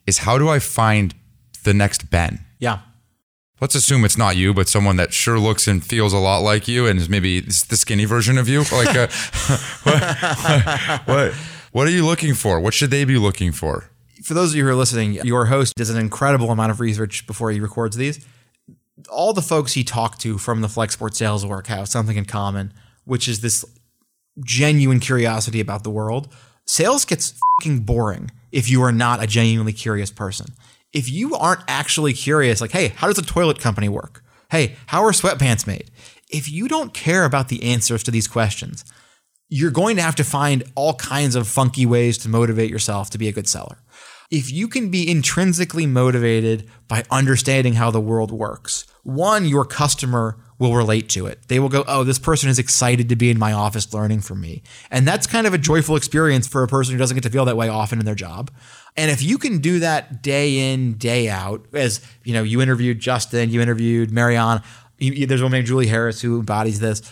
is 0.05 0.19
how 0.19 0.37
do 0.37 0.49
I 0.49 0.59
find 0.59 1.15
the 1.63 1.73
next 1.73 2.09
Ben? 2.09 2.43
Yeah. 2.59 2.79
Let's 3.59 3.73
assume 3.75 4.05
it's 4.05 4.17
not 4.17 4.35
you, 4.35 4.53
but 4.53 4.69
someone 4.69 4.97
that 4.97 5.13
sure 5.13 5.39
looks 5.39 5.67
and 5.67 5.83
feels 5.83 6.13
a 6.13 6.17
lot 6.17 6.39
like 6.39 6.67
you 6.67 6.85
and 6.85 6.99
is 6.99 7.09
maybe 7.09 7.39
the 7.39 7.75
skinny 7.75 8.05
version 8.05 8.37
of 8.37 8.47
you. 8.47 8.59
Like, 8.71 8.95
uh, 8.95 9.07
a, 9.85 10.99
what, 11.03 11.07
what, 11.07 11.33
what 11.71 11.87
are 11.87 11.91
you 11.91 12.05
looking 12.05 12.33
for? 12.33 12.59
What 12.59 12.73
should 12.73 12.91
they 12.91 13.03
be 13.03 13.17
looking 13.17 13.51
for? 13.51 13.89
For 14.23 14.33
those 14.33 14.51
of 14.51 14.57
you 14.57 14.63
who 14.63 14.69
are 14.69 14.75
listening, 14.75 15.13
your 15.13 15.45
host 15.45 15.73
does 15.75 15.89
an 15.89 15.97
incredible 15.97 16.51
amount 16.51 16.71
of 16.71 16.79
research 16.79 17.25
before 17.25 17.49
he 17.51 17.59
records 17.59 17.97
these 17.97 18.23
all 19.09 19.33
the 19.33 19.41
folks 19.41 19.73
he 19.73 19.83
talked 19.83 20.19
to 20.21 20.37
from 20.37 20.61
the 20.61 20.67
Flexport 20.67 21.13
sales 21.13 21.45
work 21.45 21.67
have 21.67 21.87
something 21.87 22.17
in 22.17 22.25
common, 22.25 22.73
which 23.05 23.27
is 23.27 23.41
this 23.41 23.65
genuine 24.43 24.99
curiosity 24.99 25.59
about 25.59 25.83
the 25.83 25.89
world. 25.89 26.33
Sales 26.65 27.05
gets 27.05 27.39
fucking 27.59 27.81
boring 27.81 28.31
if 28.51 28.69
you 28.69 28.81
are 28.81 28.91
not 28.91 29.23
a 29.23 29.27
genuinely 29.27 29.73
curious 29.73 30.11
person. 30.11 30.47
If 30.93 31.09
you 31.11 31.35
aren't 31.35 31.63
actually 31.67 32.13
curious, 32.13 32.61
like, 32.61 32.71
hey, 32.71 32.89
how 32.89 33.07
does 33.07 33.17
a 33.17 33.23
toilet 33.23 33.59
company 33.59 33.89
work? 33.89 34.23
Hey, 34.49 34.75
how 34.87 35.03
are 35.03 35.11
sweatpants 35.11 35.67
made? 35.67 35.91
If 36.29 36.49
you 36.49 36.67
don't 36.67 36.93
care 36.93 37.25
about 37.25 37.49
the 37.49 37.63
answers 37.63 38.03
to 38.03 38.11
these 38.11 38.27
questions, 38.27 38.85
you're 39.49 39.71
going 39.71 39.95
to 39.97 40.01
have 40.01 40.15
to 40.15 40.23
find 40.23 40.63
all 40.75 40.93
kinds 40.95 41.35
of 41.35 41.47
funky 41.47 41.85
ways 41.85 42.17
to 42.19 42.29
motivate 42.29 42.69
yourself 42.69 43.09
to 43.11 43.17
be 43.17 43.27
a 43.27 43.33
good 43.33 43.47
seller 43.47 43.77
if 44.29 44.51
you 44.51 44.67
can 44.67 44.89
be 44.89 45.09
intrinsically 45.09 45.85
motivated 45.85 46.69
by 46.87 47.03
understanding 47.09 47.73
how 47.73 47.91
the 47.91 48.01
world 48.01 48.31
works, 48.31 48.85
one, 49.03 49.45
your 49.45 49.63
customer 49.63 50.37
will 50.59 50.75
relate 50.75 51.07
to 51.07 51.27
it. 51.27 51.47
They 51.47 51.59
will 51.59 51.69
go, 51.69 51.85
oh, 51.87 52.03
this 52.03 52.19
person 52.19 52.49
is 52.49 52.59
excited 52.59 53.07
to 53.09 53.15
be 53.15 53.29
in 53.29 53.39
my 53.39 53.53
office 53.53 53.93
learning 53.93 54.21
from 54.21 54.41
me. 54.41 54.63
And 54.91 55.07
that's 55.07 55.27
kind 55.27 55.47
of 55.47 55.53
a 55.53 55.57
joyful 55.57 55.95
experience 55.95 56.47
for 56.47 56.63
a 56.63 56.67
person 56.67 56.93
who 56.93 56.97
doesn't 56.97 57.15
get 57.15 57.23
to 57.23 57.29
feel 57.29 57.45
that 57.45 57.55
way 57.55 57.69
often 57.69 57.99
in 57.99 58.05
their 58.05 58.15
job. 58.15 58.51
And 58.97 59.11
if 59.11 59.21
you 59.21 59.37
can 59.37 59.59
do 59.59 59.79
that 59.79 60.23
day 60.23 60.73
in, 60.73 60.93
day 60.93 61.29
out, 61.29 61.65
as 61.71 62.01
you 62.23 62.33
know, 62.33 62.43
you 62.43 62.61
interviewed 62.61 62.99
Justin, 62.99 63.51
you 63.51 63.61
interviewed 63.61 64.11
Marianne, 64.11 64.63
there's 64.99 65.41
a 65.41 65.43
woman 65.43 65.59
named 65.59 65.67
Julie 65.67 65.87
Harris 65.87 66.19
who 66.19 66.39
embodies 66.39 66.79
this. 66.79 67.03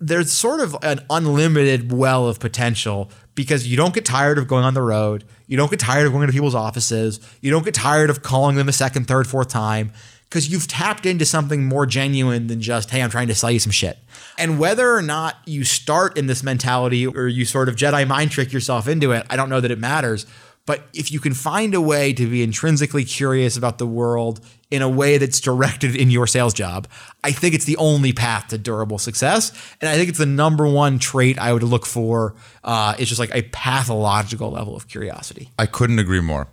There's 0.00 0.32
sort 0.32 0.60
of 0.60 0.76
an 0.82 1.04
unlimited 1.08 1.92
well 1.92 2.26
of 2.26 2.40
potential 2.40 3.10
because 3.34 3.68
you 3.68 3.76
don't 3.76 3.94
get 3.94 4.04
tired 4.04 4.38
of 4.38 4.48
going 4.48 4.64
on 4.64 4.74
the 4.74 4.82
road. 4.82 5.24
You 5.46 5.56
don't 5.56 5.70
get 5.70 5.78
tired 5.78 6.06
of 6.06 6.12
going 6.12 6.26
to 6.26 6.32
people's 6.32 6.54
offices. 6.54 7.20
You 7.40 7.50
don't 7.50 7.64
get 7.64 7.74
tired 7.74 8.10
of 8.10 8.22
calling 8.22 8.56
them 8.56 8.68
a 8.68 8.72
second, 8.72 9.06
third, 9.06 9.26
fourth 9.26 9.48
time 9.48 9.92
because 10.30 10.48
you've 10.48 10.68
tapped 10.68 11.06
into 11.06 11.24
something 11.24 11.64
more 11.64 11.86
genuine 11.86 12.46
than 12.46 12.60
just, 12.60 12.90
hey, 12.90 13.02
I'm 13.02 13.10
trying 13.10 13.28
to 13.28 13.34
sell 13.34 13.50
you 13.50 13.58
some 13.58 13.72
shit. 13.72 13.98
And 14.38 14.58
whether 14.58 14.94
or 14.94 15.02
not 15.02 15.36
you 15.44 15.64
start 15.64 16.16
in 16.16 16.28
this 16.28 16.42
mentality 16.42 17.06
or 17.06 17.26
you 17.26 17.44
sort 17.44 17.68
of 17.68 17.76
Jedi 17.76 18.06
mind 18.06 18.30
trick 18.30 18.52
yourself 18.52 18.88
into 18.88 19.10
it, 19.10 19.26
I 19.28 19.36
don't 19.36 19.50
know 19.50 19.60
that 19.60 19.70
it 19.70 19.78
matters. 19.78 20.26
But 20.66 20.84
if 20.92 21.10
you 21.10 21.20
can 21.20 21.34
find 21.34 21.74
a 21.74 21.80
way 21.80 22.12
to 22.12 22.26
be 22.28 22.42
intrinsically 22.42 23.04
curious 23.04 23.56
about 23.56 23.78
the 23.78 23.86
world 23.86 24.40
in 24.70 24.82
a 24.82 24.88
way 24.88 25.18
that's 25.18 25.40
directed 25.40 25.96
in 25.96 26.10
your 26.10 26.26
sales 26.26 26.54
job, 26.54 26.86
I 27.24 27.32
think 27.32 27.54
it's 27.54 27.64
the 27.64 27.76
only 27.76 28.12
path 28.12 28.48
to 28.48 28.58
durable 28.58 28.98
success. 28.98 29.50
And 29.80 29.88
I 29.88 29.96
think 29.96 30.08
it's 30.08 30.18
the 30.18 30.26
number 30.26 30.66
one 30.66 30.98
trait 30.98 31.38
I 31.38 31.52
would 31.52 31.62
look 31.62 31.86
for. 31.86 32.36
Uh, 32.62 32.94
it's 32.98 33.08
just 33.08 33.18
like 33.18 33.34
a 33.34 33.42
pathological 33.42 34.50
level 34.50 34.76
of 34.76 34.86
curiosity. 34.86 35.50
I 35.58 35.66
couldn't 35.66 35.98
agree 35.98 36.20
more. 36.20 36.48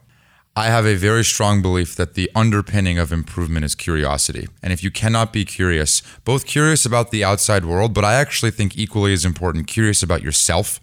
I 0.57 0.69
have 0.69 0.87
a 0.87 0.95
very 0.95 1.23
strong 1.23 1.61
belief 1.61 1.95
that 1.97 2.15
the 2.15 2.31
underpinning 2.33 2.97
of 2.97 3.13
improvement 3.13 3.63
is 3.63 3.75
curiosity. 3.75 4.47
And 4.63 4.73
if 4.73 4.83
you 4.83 4.89
cannot 4.89 5.31
be 5.31 5.45
curious, 5.45 6.01
both 6.25 6.47
curious 6.47 6.83
about 6.83 7.11
the 7.11 7.23
outside 7.23 7.63
world, 7.63 7.93
but 7.93 8.03
I 8.03 8.15
actually 8.15 8.49
think 8.49 8.75
equally 8.75 9.13
as 9.13 9.23
important, 9.23 9.67
curious 9.67 10.01
about 10.01 10.23
yourself, 10.23 10.79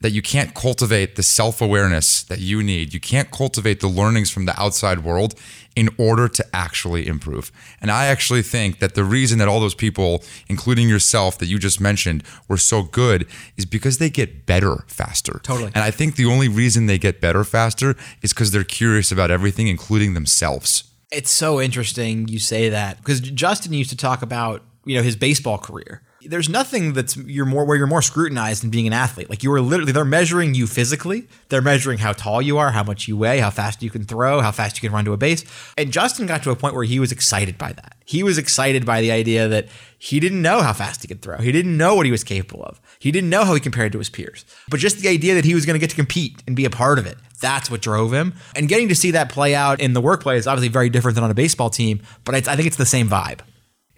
that 0.00 0.10
you 0.10 0.22
can't 0.22 0.54
cultivate 0.54 1.16
the 1.16 1.22
self 1.22 1.60
awareness 1.60 2.22
that 2.24 2.38
you 2.38 2.62
need. 2.62 2.92
You 2.92 3.00
can't 3.00 3.30
cultivate 3.30 3.80
the 3.80 3.88
learnings 3.88 4.30
from 4.30 4.44
the 4.44 4.58
outside 4.60 5.04
world 5.04 5.34
in 5.74 5.90
order 5.98 6.28
to 6.28 6.44
actually 6.54 7.06
improve. 7.06 7.52
And 7.80 7.90
I 7.90 8.06
actually 8.06 8.42
think 8.42 8.78
that 8.78 8.94
the 8.94 9.04
reason 9.04 9.38
that 9.38 9.48
all 9.48 9.60
those 9.60 9.74
people, 9.74 10.22
including 10.48 10.88
yourself 10.88 11.38
that 11.38 11.46
you 11.46 11.58
just 11.58 11.80
mentioned, 11.80 12.22
were 12.48 12.56
so 12.56 12.82
good 12.82 13.26
is 13.56 13.66
because 13.66 13.98
they 13.98 14.10
get 14.10 14.46
better 14.46 14.84
faster. 14.86 15.40
Totally. 15.42 15.70
And 15.74 15.84
I 15.84 15.90
think 15.90 16.16
the 16.16 16.26
only 16.26 16.48
reason 16.48 16.86
they 16.86 16.98
get 16.98 17.20
better 17.20 17.44
faster 17.44 17.94
is 18.22 18.32
because 18.32 18.50
they're 18.50 18.64
curious 18.64 19.12
about 19.12 19.30
everything, 19.30 19.68
including 19.68 20.14
themselves. 20.14 20.84
It's 21.12 21.30
so 21.30 21.60
interesting 21.60 22.26
you 22.28 22.38
say 22.38 22.68
that 22.70 22.98
because 22.98 23.20
Justin 23.20 23.72
used 23.72 23.90
to 23.90 23.96
talk 23.96 24.22
about 24.22 24.62
you 24.84 24.96
know 24.96 25.02
his 25.02 25.16
baseball 25.16 25.58
career 25.58 26.02
there's 26.26 26.48
nothing 26.48 26.92
that's 26.92 27.16
you're 27.16 27.46
more 27.46 27.64
where 27.64 27.76
you're 27.76 27.86
more 27.86 28.02
scrutinized 28.02 28.62
than 28.62 28.70
being 28.70 28.86
an 28.86 28.92
athlete. 28.92 29.30
Like 29.30 29.42
you 29.42 29.52
are 29.52 29.60
literally 29.60 29.92
they're 29.92 30.04
measuring 30.04 30.54
you 30.54 30.66
physically. 30.66 31.28
They're 31.48 31.62
measuring 31.62 31.98
how 31.98 32.12
tall 32.12 32.42
you 32.42 32.58
are, 32.58 32.70
how 32.70 32.82
much 32.82 33.08
you 33.08 33.16
weigh, 33.16 33.38
how 33.38 33.50
fast 33.50 33.82
you 33.82 33.90
can 33.90 34.04
throw, 34.04 34.40
how 34.40 34.52
fast 34.52 34.76
you 34.76 34.88
can 34.88 34.94
run 34.94 35.04
to 35.04 35.12
a 35.12 35.16
base. 35.16 35.44
And 35.76 35.92
Justin 35.92 36.26
got 36.26 36.42
to 36.42 36.50
a 36.50 36.56
point 36.56 36.74
where 36.74 36.84
he 36.84 37.00
was 37.00 37.12
excited 37.12 37.58
by 37.58 37.72
that. 37.72 37.96
He 38.04 38.22
was 38.22 38.38
excited 38.38 38.84
by 38.86 39.00
the 39.00 39.10
idea 39.10 39.48
that 39.48 39.68
he 39.98 40.20
didn't 40.20 40.42
know 40.42 40.60
how 40.60 40.72
fast 40.72 41.02
he 41.02 41.08
could 41.08 41.22
throw. 41.22 41.38
He 41.38 41.52
didn't 41.52 41.76
know 41.76 41.94
what 41.94 42.06
he 42.06 42.12
was 42.12 42.22
capable 42.22 42.62
of. 42.64 42.80
He 42.98 43.10
didn't 43.10 43.30
know 43.30 43.44
how 43.44 43.54
he 43.54 43.60
compared 43.60 43.92
to 43.92 43.98
his 43.98 44.10
peers. 44.10 44.44
But 44.68 44.80
just 44.80 44.98
the 44.98 45.08
idea 45.08 45.34
that 45.34 45.44
he 45.44 45.54
was 45.54 45.66
going 45.66 45.74
to 45.74 45.80
get 45.80 45.90
to 45.90 45.96
compete 45.96 46.42
and 46.46 46.54
be 46.54 46.64
a 46.64 46.70
part 46.70 46.98
of 46.98 47.06
it. 47.06 47.16
That's 47.40 47.70
what 47.70 47.82
drove 47.82 48.12
him. 48.12 48.34
And 48.54 48.68
getting 48.68 48.88
to 48.88 48.94
see 48.94 49.10
that 49.12 49.28
play 49.28 49.54
out 49.54 49.80
in 49.80 49.92
the 49.92 50.00
workplace 50.00 50.40
is 50.40 50.46
obviously 50.46 50.68
very 50.68 50.88
different 50.88 51.14
than 51.16 51.24
on 51.24 51.30
a 51.30 51.34
baseball 51.34 51.70
team, 51.70 52.00
but 52.24 52.34
I 52.34 52.40
think 52.40 52.66
it's 52.66 52.76
the 52.76 52.86
same 52.86 53.08
vibe. 53.08 53.40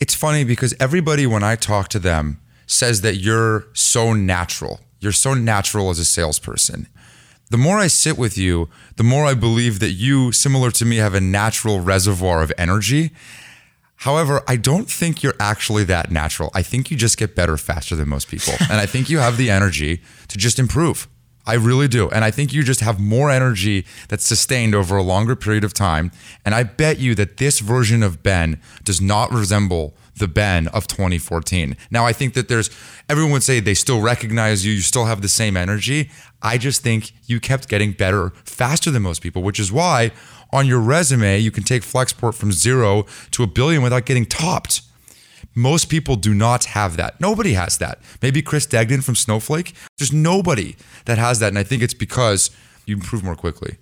It's 0.00 0.14
funny 0.14 0.44
because 0.44 0.74
everybody, 0.78 1.26
when 1.26 1.42
I 1.42 1.56
talk 1.56 1.88
to 1.88 1.98
them, 1.98 2.40
says 2.66 3.00
that 3.00 3.16
you're 3.16 3.66
so 3.72 4.12
natural. 4.12 4.80
You're 5.00 5.12
so 5.12 5.34
natural 5.34 5.90
as 5.90 5.98
a 5.98 6.04
salesperson. 6.04 6.86
The 7.50 7.56
more 7.56 7.78
I 7.78 7.86
sit 7.86 8.18
with 8.18 8.36
you, 8.36 8.68
the 8.96 9.02
more 9.02 9.24
I 9.24 9.34
believe 9.34 9.80
that 9.80 9.92
you, 9.92 10.32
similar 10.32 10.70
to 10.72 10.84
me, 10.84 10.96
have 10.96 11.14
a 11.14 11.20
natural 11.20 11.80
reservoir 11.80 12.42
of 12.42 12.52
energy. 12.58 13.10
However, 14.02 14.42
I 14.46 14.56
don't 14.56 14.88
think 14.88 15.22
you're 15.22 15.34
actually 15.40 15.84
that 15.84 16.10
natural. 16.10 16.50
I 16.54 16.62
think 16.62 16.90
you 16.90 16.96
just 16.96 17.16
get 17.16 17.34
better 17.34 17.56
faster 17.56 17.96
than 17.96 18.08
most 18.08 18.28
people. 18.28 18.52
and 18.70 18.74
I 18.80 18.86
think 18.86 19.08
you 19.08 19.18
have 19.18 19.38
the 19.38 19.50
energy 19.50 20.02
to 20.28 20.36
just 20.36 20.58
improve. 20.58 21.08
I 21.48 21.54
really 21.54 21.88
do. 21.88 22.10
And 22.10 22.24
I 22.26 22.30
think 22.30 22.52
you 22.52 22.62
just 22.62 22.80
have 22.80 23.00
more 23.00 23.30
energy 23.30 23.86
that's 24.08 24.26
sustained 24.26 24.74
over 24.74 24.98
a 24.98 25.02
longer 25.02 25.34
period 25.34 25.64
of 25.64 25.72
time. 25.72 26.12
And 26.44 26.54
I 26.54 26.62
bet 26.62 26.98
you 26.98 27.14
that 27.14 27.38
this 27.38 27.60
version 27.60 28.02
of 28.02 28.22
Ben 28.22 28.60
does 28.84 29.00
not 29.00 29.32
resemble 29.32 29.94
the 30.18 30.28
Ben 30.28 30.68
of 30.68 30.86
2014. 30.86 31.74
Now, 31.90 32.04
I 32.04 32.12
think 32.12 32.34
that 32.34 32.48
there's, 32.48 32.68
everyone 33.08 33.32
would 33.32 33.42
say 33.42 33.60
they 33.60 33.72
still 33.72 34.02
recognize 34.02 34.66
you, 34.66 34.74
you 34.74 34.82
still 34.82 35.06
have 35.06 35.22
the 35.22 35.28
same 35.28 35.56
energy. 35.56 36.10
I 36.42 36.58
just 36.58 36.82
think 36.82 37.12
you 37.26 37.40
kept 37.40 37.70
getting 37.70 37.92
better 37.92 38.34
faster 38.44 38.90
than 38.90 39.02
most 39.02 39.22
people, 39.22 39.42
which 39.42 39.58
is 39.58 39.72
why 39.72 40.10
on 40.52 40.66
your 40.66 40.80
resume, 40.80 41.38
you 41.38 41.50
can 41.50 41.64
take 41.64 41.82
Flexport 41.82 42.34
from 42.34 42.52
zero 42.52 43.06
to 43.30 43.42
a 43.42 43.46
billion 43.46 43.82
without 43.82 44.04
getting 44.04 44.26
topped. 44.26 44.82
Most 45.58 45.86
people 45.86 46.14
do 46.14 46.32
not 46.34 46.66
have 46.66 46.96
that. 46.98 47.20
Nobody 47.20 47.54
has 47.54 47.78
that. 47.78 47.98
Maybe 48.22 48.42
Chris 48.42 48.64
Degnan 48.64 49.02
from 49.02 49.16
Snowflake. 49.16 49.74
There's 49.98 50.12
nobody 50.12 50.76
that 51.06 51.18
has 51.18 51.40
that. 51.40 51.48
And 51.48 51.58
I 51.58 51.64
think 51.64 51.82
it's 51.82 51.94
because 51.94 52.50
you 52.86 52.94
improve 52.94 53.24
more 53.24 53.34
quickly. 53.34 53.78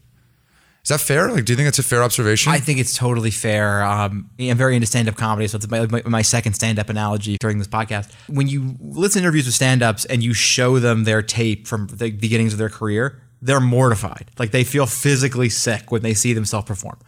Is 0.83 0.89
that 0.89 1.01
fair? 1.01 1.31
Like, 1.31 1.45
do 1.45 1.53
you 1.53 1.57
think 1.57 1.67
that's 1.67 1.79
a 1.79 1.83
fair 1.83 2.03
observation? 2.03 2.51
I 2.51 2.61
think 2.61 2.79
it's 2.79 2.97
totally 2.97 3.31
fair. 3.31 3.83
Um, 3.85 4.31
I'm 4.41 4.57
very 4.57 4.75
into 4.75 4.87
stand 4.87 5.07
up 5.07 5.17
comedy, 5.17 5.49
so 5.49 5.57
it's 5.57 5.69
my, 5.69 5.85
my, 5.87 6.03
my 6.07 6.23
second 6.23 6.55
stand 6.55 6.79
up 6.79 6.89
analogy 6.89 7.37
during 7.41 7.59
this 7.59 7.69
podcast. 7.69 8.11
When 8.27 8.49
you 8.49 8.77
listen 8.81 9.21
to 9.21 9.25
interviews 9.27 9.45
with 9.45 9.55
stand 9.55 9.83
ups 9.83 10.07
and 10.07 10.25
you 10.25 10.33
show 10.33 10.79
them 10.79 11.05
their 11.05 11.21
tape 11.21 11.67
from 11.67 11.89
the 11.89 12.11
beginnings 12.11 12.55
of 12.55 12.59
their 12.59 12.71
career, 12.71 13.21
they're 13.43 13.61
mortified. 13.61 14.31
Like, 14.39 14.51
they 14.51 14.65
feel 14.65 14.87
physically 14.87 15.51
sick 15.51 15.93
when 15.93 16.01
they 16.01 16.15
see 16.15 16.33
themselves 16.33 16.67
perform. 16.67 16.99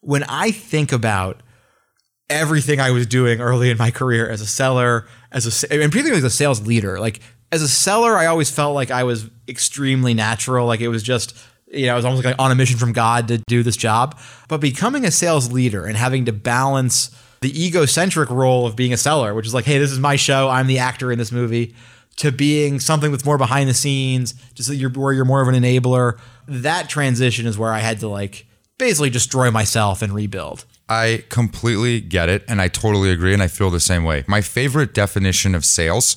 When 0.00 0.24
I 0.24 0.50
think 0.50 0.90
about 0.90 1.44
everything 2.30 2.80
I 2.80 2.92
was 2.92 3.06
doing 3.06 3.40
early 3.40 3.70
in 3.70 3.76
my 3.76 3.90
career 3.90 4.30
as 4.30 4.40
a 4.40 4.46
seller, 4.46 5.06
as 5.32 5.46
a, 5.46 5.72
and 5.72 5.92
particularly 5.92 6.18
as 6.18 6.24
a 6.24 6.30
sales 6.30 6.66
leader, 6.66 6.98
like, 6.98 7.20
as 7.52 7.62
a 7.62 7.68
seller, 7.68 8.16
I 8.16 8.26
always 8.26 8.50
felt 8.50 8.74
like 8.74 8.90
I 8.90 9.02
was 9.02 9.28
extremely 9.48 10.14
natural. 10.14 10.66
Like, 10.66 10.80
it 10.80 10.88
was 10.88 11.02
just, 11.02 11.36
you 11.66 11.86
know, 11.86 11.94
I 11.94 11.96
was 11.96 12.04
almost 12.04 12.24
like 12.24 12.36
on 12.38 12.52
a 12.52 12.54
mission 12.54 12.78
from 12.78 12.92
God 12.92 13.28
to 13.28 13.38
do 13.48 13.64
this 13.64 13.76
job. 13.76 14.18
But 14.48 14.60
becoming 14.60 15.04
a 15.04 15.10
sales 15.10 15.50
leader 15.50 15.84
and 15.84 15.96
having 15.96 16.24
to 16.26 16.32
balance 16.32 17.10
the 17.40 17.66
egocentric 17.66 18.30
role 18.30 18.66
of 18.66 18.76
being 18.76 18.92
a 18.92 18.96
seller, 18.96 19.34
which 19.34 19.46
is 19.46 19.54
like, 19.54 19.64
hey, 19.64 19.78
this 19.78 19.90
is 19.90 19.98
my 19.98 20.14
show, 20.14 20.48
I'm 20.48 20.68
the 20.68 20.78
actor 20.78 21.10
in 21.10 21.18
this 21.18 21.32
movie, 21.32 21.74
to 22.16 22.30
being 22.30 22.78
something 22.78 23.10
that's 23.10 23.24
more 23.24 23.38
behind 23.38 23.68
the 23.68 23.74
scenes, 23.74 24.34
just 24.54 24.68
so 24.68 24.72
you're, 24.72 24.90
where 24.90 25.12
you're 25.12 25.24
more 25.24 25.40
of 25.40 25.48
an 25.48 25.54
enabler. 25.54 26.20
That 26.46 26.88
transition 26.88 27.46
is 27.46 27.58
where 27.58 27.72
I 27.72 27.78
had 27.78 27.98
to 28.00 28.08
like 28.08 28.46
basically 28.78 29.10
destroy 29.10 29.50
myself 29.50 30.02
and 30.02 30.12
rebuild. 30.12 30.66
I 30.90 31.22
completely 31.28 32.00
get 32.00 32.28
it. 32.28 32.44
And 32.48 32.60
I 32.60 32.68
totally 32.68 33.10
agree. 33.10 33.32
And 33.32 33.42
I 33.42 33.46
feel 33.46 33.70
the 33.70 33.80
same 33.80 34.04
way. 34.04 34.24
My 34.26 34.40
favorite 34.40 34.92
definition 34.92 35.54
of 35.54 35.64
sales 35.64 36.16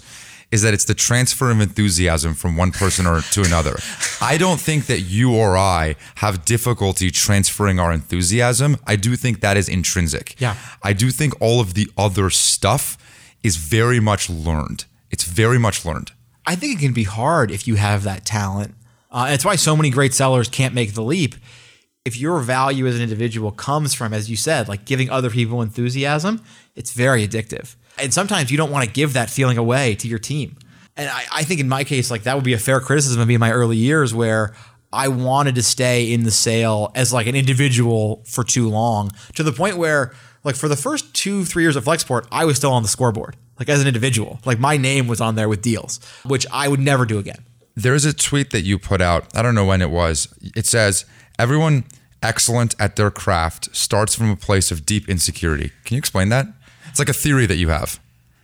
is 0.52 0.62
that 0.64 0.74
it's 0.74 0.86
the 0.86 0.94
transfer 0.94 1.50
of 1.52 1.62
enthusiasm 1.62 2.34
from 2.34 2.58
one 2.58 2.72
person 2.72 3.08
or 3.08 3.22
to 3.22 3.44
another. 3.44 3.78
I 4.22 4.38
don't 4.38 4.60
think 4.60 4.88
that 4.88 5.02
you 5.02 5.34
or 5.34 5.58
I 5.58 5.96
have 6.16 6.46
difficulty 6.46 7.12
transferring 7.12 7.80
our 7.80 7.92
enthusiasm. 7.92 8.78
I 8.86 8.96
do 8.96 9.16
think 9.16 9.42
that 9.42 9.58
is 9.58 9.70
intrinsic. 9.70 10.40
Yeah. 10.40 10.56
I 10.82 10.94
do 10.94 11.12
think 11.12 11.40
all 11.40 11.60
of 11.60 11.76
the 11.76 11.90
other 11.98 12.30
stuff 12.30 12.98
is 13.44 13.58
very 13.58 14.00
much 14.00 14.30
learned. 14.30 14.86
It's 15.12 15.24
very 15.24 15.60
much 15.60 15.86
learned. 15.86 16.12
I 16.46 16.56
think 16.56 16.80
it 16.80 16.82
can 16.84 16.94
be 16.94 17.04
hard 17.04 17.52
if 17.52 17.68
you 17.68 17.76
have 17.76 18.04
that 18.04 18.26
talent. 18.26 18.76
Uh, 19.12 19.28
it's 19.30 19.46
why 19.46 19.56
so 19.56 19.76
many 19.76 19.92
great 19.92 20.14
sellers 20.14 20.50
can't 20.50 20.74
make 20.74 20.94
the 20.94 21.04
leap. 21.04 21.36
If 22.06 22.18
your 22.18 22.39
value 22.39 22.86
as 22.86 22.95
an 22.97 23.01
individual 23.01 23.51
comes 23.51 23.93
from, 23.93 24.14
as 24.14 24.30
you 24.30 24.36
said, 24.36 24.68
like 24.68 24.84
giving 24.84 25.10
other 25.10 25.30
people 25.30 25.62
enthusiasm, 25.62 26.43
it's 26.76 26.91
very 26.91 27.26
addictive. 27.26 27.76
And 27.97 28.14
sometimes 28.14 28.51
you 28.51 28.58
don't 28.58 28.72
want 28.72 28.86
to 28.86 28.91
give 28.91 29.14
that 29.14 29.30
feeling 29.30 29.58
away 29.58 29.95
to 29.95 30.08
your 30.10 30.20
team. 30.20 30.58
And 30.97 31.10
I, 31.10 31.24
I 31.32 31.43
think 31.43 31.62
in 31.62 31.70
my 31.70 31.86
case, 31.86 32.12
like 32.12 32.24
that 32.24 32.36
would 32.36 32.43
be 32.43 32.54
a 32.54 32.60
fair 32.60 32.82
criticism 32.82 33.22
of 33.22 33.28
me 33.28 33.36
in 33.36 33.39
my 33.39 33.51
early 33.51 33.78
years 33.78 34.14
where 34.14 34.54
I 34.91 35.08
wanted 35.08 35.56
to 35.56 35.64
stay 35.64 36.12
in 36.12 36.24
the 36.24 36.32
sale 36.32 36.91
as 36.93 37.14
like 37.14 37.26
an 37.26 37.36
individual 37.36 38.22
for 38.26 38.43
too 38.43 38.70
long 38.70 39.12
to 39.36 39.43
the 39.43 39.54
point 39.54 39.78
where 39.78 40.14
like 40.43 40.56
for 40.56 40.68
the 40.68 40.76
first 40.76 41.14
two, 41.16 41.45
three 41.45 41.64
years 41.64 41.78
of 41.78 41.86
Flexport, 41.86 42.28
I 42.32 42.43
was 42.43 42.58
still 42.58 42.74
on 42.74 42.84
the 42.84 42.89
scoreboard, 42.89 43.38
like 43.58 43.70
as 43.70 43.82
an 43.82 43.88
individual. 43.88 44.39
Like 44.43 44.60
my 44.60 44.76
name 44.76 45.08
was 45.08 45.22
on 45.22 45.36
there 45.36 45.47
with 45.47 45.62
deals, 45.62 46.01
which 46.26 46.45
I 46.51 46.68
would 46.68 46.82
never 46.82 47.06
do 47.06 47.18
again. 47.18 47.45
There's 47.76 48.06
a 48.06 48.14
tweet 48.14 48.51
that 48.51 48.62
you 48.62 48.78
put 48.78 49.01
out. 49.01 49.36
I 49.36 49.41
don't 49.41 49.56
know 49.56 49.66
when 49.66 49.82
it 49.82 49.89
was. 49.89 50.28
It 50.56 50.68
says, 50.68 51.06
everyone 51.40 51.86
excellent 52.22 52.76
at 52.80 52.96
their 52.96 53.12
craft 53.12 53.76
starts 53.76 54.16
from 54.16 54.30
a 54.30 54.36
place 54.36 54.72
of 54.72 54.86
deep 54.86 55.10
insecurity. 55.10 55.72
Can 55.84 55.96
you 55.96 56.00
explain 56.00 56.30
that? 56.30 56.48
It's 56.90 57.00
like 57.00 57.10
a 57.10 57.14
theory 57.14 57.46
that 57.46 57.58
you 57.58 57.70
have. 57.70 58.00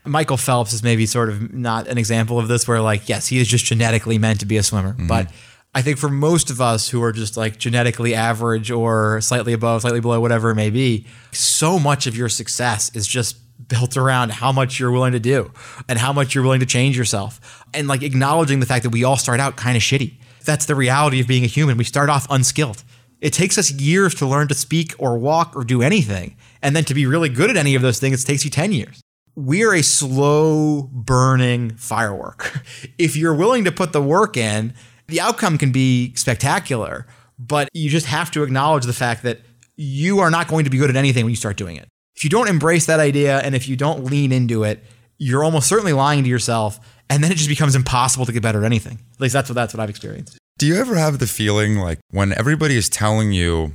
Michael 0.05 0.37
Phelps 0.37 0.73
is 0.73 0.81
maybe 0.81 1.05
sort 1.05 1.29
of 1.29 1.53
not 1.53 1.87
an 1.87 1.97
example 1.97 2.39
of 2.39 2.47
this, 2.47 2.67
where 2.67 2.81
like, 2.81 3.07
yes, 3.07 3.27
he 3.27 3.39
is 3.39 3.47
just 3.47 3.65
genetically 3.65 4.17
meant 4.17 4.39
to 4.39 4.45
be 4.45 4.57
a 4.57 4.63
swimmer. 4.63 4.93
Mm-hmm. 4.93 5.07
But 5.07 5.27
I 5.75 5.81
think 5.81 5.99
for 5.99 6.09
most 6.09 6.49
of 6.49 6.59
us 6.61 6.89
who 6.89 7.03
are 7.03 7.11
just 7.11 7.37
like 7.37 7.57
genetically 7.57 8.15
average 8.15 8.71
or 8.71 9.21
slightly 9.21 9.53
above, 9.53 9.81
slightly 9.81 9.99
below, 9.99 10.19
whatever 10.19 10.49
it 10.49 10.55
may 10.55 10.71
be, 10.71 11.05
so 11.31 11.77
much 11.77 12.07
of 12.07 12.17
your 12.17 12.29
success 12.29 12.93
is 12.95 13.05
just 13.05 13.37
built 13.67 13.97
around 13.97 14.31
how 14.31 14.51
much 14.51 14.79
you're 14.79 14.91
willing 14.91 15.11
to 15.11 15.19
do 15.19 15.51
and 15.87 15.99
how 15.99 16.11
much 16.11 16.33
you're 16.33 16.43
willing 16.43 16.61
to 16.61 16.65
change 16.65 16.97
yourself. 16.97 17.63
And 17.73 17.87
like 17.87 18.01
acknowledging 18.01 18.61
the 18.61 18.65
fact 18.65 18.83
that 18.83 18.89
we 18.89 19.03
all 19.03 19.17
start 19.17 19.39
out 19.39 19.57
kind 19.57 19.77
of 19.77 19.83
shitty. 19.83 20.13
That's 20.45 20.65
the 20.65 20.75
reality 20.75 21.19
of 21.19 21.27
being 21.27 21.43
a 21.43 21.47
human. 21.47 21.77
We 21.77 21.83
start 21.83 22.09
off 22.09 22.27
unskilled. 22.29 22.83
It 23.21 23.33
takes 23.33 23.57
us 23.57 23.71
years 23.71 24.15
to 24.15 24.25
learn 24.25 24.47
to 24.47 24.53
speak 24.53 24.95
or 24.97 25.17
walk 25.17 25.55
or 25.55 25.63
do 25.63 25.81
anything. 25.81 26.37
And 26.61 26.75
then 26.75 26.85
to 26.85 26.93
be 26.93 27.05
really 27.05 27.29
good 27.29 27.49
at 27.49 27.57
any 27.57 27.75
of 27.75 27.81
those 27.81 27.99
things, 27.99 28.23
it 28.23 28.27
takes 28.27 28.45
you 28.45 28.51
10 28.51 28.71
years. 28.71 29.01
We're 29.35 29.73
a 29.73 29.81
slow 29.83 30.89
burning 30.91 31.75
firework. 31.75 32.61
If 32.97 33.15
you're 33.15 33.33
willing 33.33 33.63
to 33.65 33.71
put 33.71 33.93
the 33.93 34.01
work 34.01 34.35
in, 34.35 34.73
the 35.07 35.21
outcome 35.21 35.57
can 35.57 35.71
be 35.71 36.13
spectacular, 36.15 37.07
but 37.37 37.69
you 37.73 37.89
just 37.89 38.05
have 38.05 38.29
to 38.31 38.43
acknowledge 38.43 38.85
the 38.85 38.93
fact 38.93 39.23
that 39.23 39.39
you 39.75 40.19
are 40.19 40.29
not 40.29 40.47
going 40.47 40.65
to 40.65 40.69
be 40.69 40.77
good 40.77 40.89
at 40.89 40.97
anything 40.97 41.23
when 41.23 41.31
you 41.31 41.37
start 41.37 41.55
doing 41.55 41.77
it. 41.77 41.87
If 42.15 42.25
you 42.25 42.29
don't 42.29 42.49
embrace 42.49 42.85
that 42.87 42.99
idea 42.99 43.39
and 43.39 43.55
if 43.55 43.69
you 43.69 43.77
don't 43.77 44.03
lean 44.03 44.33
into 44.33 44.63
it, 44.63 44.83
you're 45.17 45.43
almost 45.43 45.67
certainly 45.67 45.93
lying 45.93 46.23
to 46.23 46.29
yourself 46.29 46.79
and 47.09 47.23
then 47.23 47.31
it 47.31 47.35
just 47.35 47.49
becomes 47.49 47.75
impossible 47.75 48.25
to 48.25 48.31
get 48.31 48.41
better 48.43 48.59
at 48.59 48.65
anything. 48.65 48.99
At 49.13 49.21
least 49.21 49.33
that's 49.33 49.49
what 49.49 49.55
that's 49.55 49.73
what 49.73 49.81
I've 49.81 49.89
experienced. 49.89 50.37
Do 50.57 50.65
you 50.67 50.75
ever 50.75 50.95
have 50.95 51.19
the 51.19 51.27
feeling 51.27 51.77
like 51.77 51.99
when 52.11 52.33
everybody 52.33 52.75
is 52.75 52.89
telling 52.89 53.31
you 53.31 53.73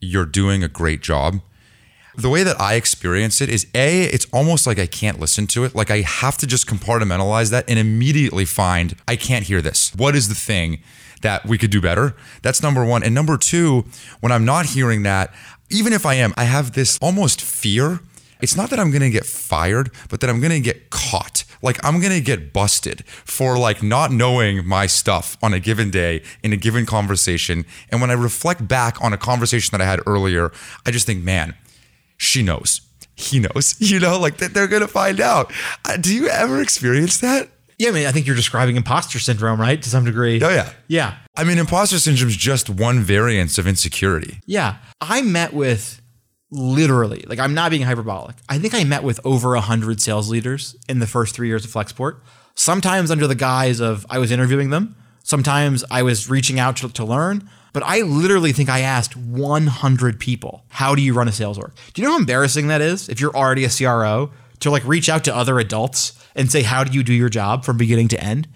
you're 0.00 0.26
doing 0.26 0.62
a 0.64 0.68
great 0.68 1.00
job, 1.00 1.40
The 2.16 2.28
way 2.28 2.44
that 2.44 2.60
I 2.60 2.74
experience 2.74 3.40
it 3.40 3.48
is 3.48 3.66
A, 3.74 4.04
it's 4.04 4.26
almost 4.32 4.66
like 4.66 4.78
I 4.78 4.86
can't 4.86 5.18
listen 5.18 5.46
to 5.48 5.64
it. 5.64 5.74
Like 5.74 5.90
I 5.90 6.02
have 6.02 6.36
to 6.38 6.46
just 6.46 6.66
compartmentalize 6.66 7.50
that 7.50 7.64
and 7.68 7.78
immediately 7.78 8.44
find 8.44 8.94
I 9.08 9.16
can't 9.16 9.44
hear 9.44 9.60
this. 9.60 9.92
What 9.96 10.14
is 10.14 10.28
the 10.28 10.34
thing 10.34 10.80
that 11.22 11.44
we 11.44 11.58
could 11.58 11.70
do 11.70 11.80
better? 11.80 12.14
That's 12.42 12.62
number 12.62 12.84
one. 12.84 13.02
And 13.02 13.14
number 13.14 13.36
two, 13.36 13.84
when 14.20 14.30
I'm 14.30 14.44
not 14.44 14.66
hearing 14.66 15.02
that, 15.02 15.34
even 15.70 15.92
if 15.92 16.06
I 16.06 16.14
am, 16.14 16.32
I 16.36 16.44
have 16.44 16.72
this 16.72 16.98
almost 17.02 17.40
fear. 17.40 18.00
It's 18.44 18.56
not 18.56 18.68
that 18.70 18.78
I'm 18.78 18.90
gonna 18.90 19.08
get 19.10 19.24
fired, 19.24 19.90
but 20.10 20.20
that 20.20 20.28
I'm 20.28 20.38
gonna 20.40 20.60
get 20.60 20.90
caught. 20.90 21.44
Like 21.62 21.82
I'm 21.84 22.00
gonna 22.00 22.20
get 22.20 22.52
busted 22.52 23.04
for 23.06 23.56
like 23.58 23.82
not 23.82 24.12
knowing 24.12 24.66
my 24.66 24.86
stuff 24.86 25.36
on 25.42 25.54
a 25.54 25.58
given 25.58 25.90
day 25.90 26.22
in 26.42 26.52
a 26.52 26.56
given 26.58 26.84
conversation. 26.84 27.64
And 27.90 28.02
when 28.02 28.10
I 28.10 28.14
reflect 28.14 28.68
back 28.68 29.02
on 29.02 29.14
a 29.14 29.16
conversation 29.16 29.72
that 29.72 29.80
I 29.80 29.86
had 29.86 30.00
earlier, 30.06 30.52
I 30.86 30.90
just 30.90 31.06
think, 31.06 31.24
man, 31.24 31.54
she 32.18 32.42
knows. 32.42 32.82
He 33.16 33.40
knows. 33.40 33.76
You 33.80 33.98
know, 33.98 34.18
like 34.18 34.36
that 34.36 34.52
they're 34.52 34.68
gonna 34.68 34.88
find 34.88 35.20
out. 35.20 35.50
Uh, 35.86 35.96
Do 35.96 36.14
you 36.14 36.28
ever 36.28 36.60
experience 36.60 37.18
that? 37.20 37.48
Yeah, 37.78 37.88
I 37.88 37.92
mean, 37.92 38.06
I 38.06 38.12
think 38.12 38.26
you're 38.26 38.36
describing 38.36 38.76
imposter 38.76 39.18
syndrome, 39.18 39.60
right? 39.60 39.80
To 39.82 39.88
some 39.88 40.04
degree. 40.04 40.40
Oh 40.42 40.50
yeah. 40.50 40.70
Yeah. 40.86 41.16
I 41.34 41.44
mean, 41.44 41.56
imposter 41.58 41.98
syndrome 41.98 42.28
is 42.28 42.36
just 42.36 42.68
one 42.68 43.00
variance 43.00 43.56
of 43.58 43.66
insecurity. 43.66 44.38
Yeah. 44.46 44.76
I 45.00 45.22
met 45.22 45.52
with 45.54 46.00
literally, 46.54 47.24
like, 47.26 47.38
I'm 47.38 47.52
not 47.52 47.70
being 47.70 47.82
hyperbolic. 47.82 48.36
I 48.48 48.58
think 48.58 48.74
I 48.74 48.84
met 48.84 49.02
with 49.02 49.20
over 49.24 49.50
100 49.50 50.00
sales 50.00 50.30
leaders 50.30 50.76
in 50.88 51.00
the 51.00 51.06
first 51.06 51.34
three 51.34 51.48
years 51.48 51.64
of 51.64 51.70
Flexport, 51.72 52.18
sometimes 52.54 53.10
under 53.10 53.26
the 53.26 53.34
guise 53.34 53.80
of 53.80 54.06
I 54.08 54.18
was 54.18 54.30
interviewing 54.30 54.70
them, 54.70 54.94
sometimes 55.24 55.84
I 55.90 56.02
was 56.02 56.30
reaching 56.30 56.58
out 56.58 56.76
to, 56.78 56.88
to 56.90 57.04
learn. 57.04 57.48
But 57.72 57.82
I 57.82 58.02
literally 58.02 58.52
think 58.52 58.68
I 58.68 58.80
asked 58.80 59.16
100 59.16 60.20
people, 60.20 60.64
how 60.68 60.94
do 60.94 61.02
you 61.02 61.12
run 61.12 61.26
a 61.26 61.32
sales 61.32 61.58
org? 61.58 61.72
Do 61.92 62.00
you 62.00 62.06
know 62.06 62.12
how 62.14 62.20
embarrassing 62.20 62.68
that 62.68 62.80
is 62.80 63.08
if 63.08 63.20
you're 63.20 63.34
already 63.34 63.64
a 63.64 63.68
CRO 63.68 64.30
to 64.60 64.70
like 64.70 64.84
reach 64.84 65.08
out 65.08 65.24
to 65.24 65.34
other 65.34 65.58
adults 65.58 66.12
and 66.36 66.52
say, 66.52 66.62
how 66.62 66.84
do 66.84 66.92
you 66.92 67.02
do 67.02 67.12
your 67.12 67.28
job 67.28 67.64
from 67.64 67.76
beginning 67.76 68.06
to 68.08 68.22
end? 68.22 68.46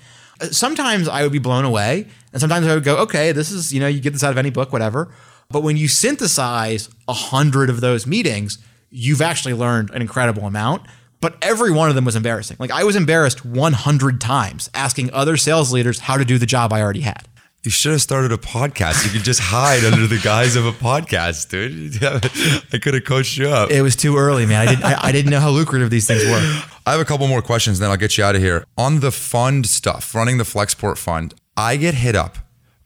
Uh, 0.41 0.47
Sometimes 0.47 1.09
I 1.09 1.25
would 1.25 1.33
be 1.33 1.41
blown 1.41 1.65
away, 1.65 2.07
and 2.33 2.41
sometimes 2.41 2.69
I 2.69 2.75
would 2.75 2.85
go, 2.85 2.99
okay, 2.99 3.33
this 3.33 3.51
is, 3.51 3.75
you 3.75 3.81
know, 3.81 3.89
you 3.89 3.99
get 4.01 4.13
this 4.13 4.23
out 4.23 4.31
of 4.31 4.39
any 4.39 4.51
book, 4.51 4.73
whatever. 4.73 5.13
But 5.51 5.63
when 5.63 5.79
you 5.79 5.89
synthesize 5.89 6.91
a 7.09 7.15
hundred 7.15 7.71
of 7.71 7.81
those 7.81 8.07
meetings, 8.07 8.59
you've 8.91 9.23
actually 9.23 9.55
learned 9.55 9.89
an 9.89 10.03
incredible 10.03 10.45
amount. 10.45 10.83
But 11.23 11.39
every 11.41 11.73
one 11.73 11.89
of 11.89 11.95
them 11.95 12.05
was 12.05 12.15
embarrassing. 12.15 12.59
Like 12.61 12.71
I 12.71 12.85
was 12.85 12.97
embarrassed 12.97 13.47
100 13.47 14.21
times 14.21 14.69
asking 14.75 15.11
other 15.11 15.39
sales 15.39 15.73
leaders 15.73 16.01
how 16.01 16.19
to 16.19 16.25
do 16.27 16.37
the 16.37 16.45
job 16.45 16.71
I 16.71 16.83
already 16.83 17.01
had. 17.01 17.27
You 17.65 17.71
should 17.71 17.93
have 17.93 18.03
started 18.03 18.31
a 18.31 18.37
podcast. 18.37 19.07
You 19.07 19.11
could 19.11 19.25
just 19.25 19.41
hide 19.41 19.85
under 19.85 20.07
the 20.07 20.19
guise 20.19 20.55
of 20.55 20.67
a 20.67 20.73
podcast, 20.73 21.49
dude. 21.49 21.97
I 22.73 22.79
could 22.79 22.93
have 22.93 23.05
coached 23.05 23.39
you 23.39 23.49
up. 23.49 23.71
It 23.71 23.81
was 23.81 23.97
too 23.97 24.19
early, 24.19 24.45
man. 24.45 24.69
I 24.69 24.71
didn't, 24.71 24.85
I, 24.85 24.99
I 25.05 25.13
didn't 25.13 25.31
know 25.31 25.41
how 25.41 25.49
lucrative 25.49 25.89
these 25.89 26.07
things 26.07 26.25
were. 26.27 26.63
I 26.87 26.93
have 26.93 27.01
a 27.01 27.07
couple 27.07 27.27
more 27.27 27.41
questions, 27.41 27.79
then 27.79 27.91
I'll 27.91 27.97
get 27.97 28.19
you 28.19 28.23
out 28.23 28.37
of 28.37 28.43
here. 28.43 28.67
On 28.77 29.01
the 29.01 29.11
fund 29.11 29.65
stuff, 29.65 30.15
running 30.15 30.37
the 30.37 30.45
Flexport 30.45 30.99
fund, 30.99 31.33
I 31.57 31.77
get 31.77 31.95
hit 31.95 32.15
up 32.15 32.37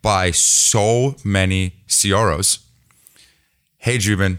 by 0.03 0.31
so 0.33 1.17
many 1.25 1.75
CROs. 1.89 2.59
Hey, 3.79 3.99
Joubin, 3.99 4.39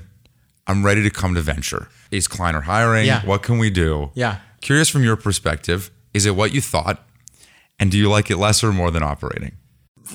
I'm 0.68 0.86
ready 0.86 1.02
to 1.04 1.10
come 1.10 1.34
to 1.36 1.42
venture. 1.42 1.90
Is 2.12 2.28
Kleiner 2.28 2.62
hiring? 2.62 3.08
Yeah. 3.08 3.26
What 3.26 3.42
can 3.42 3.58
we 3.58 3.70
do? 3.70 4.12
Yeah. 4.14 4.40
Curious 4.62 4.90
from 4.90 5.04
your 5.04 5.16
perspective, 5.16 5.90
is 6.14 6.26
it 6.26 6.36
what 6.36 6.54
you 6.54 6.62
thought? 6.62 7.04
And 7.80 7.92
do 7.92 7.98
you 7.98 8.10
like 8.10 8.30
it 8.30 8.38
less 8.38 8.64
or 8.64 8.72
more 8.72 8.92
than 8.92 9.04
operating? 9.04 9.54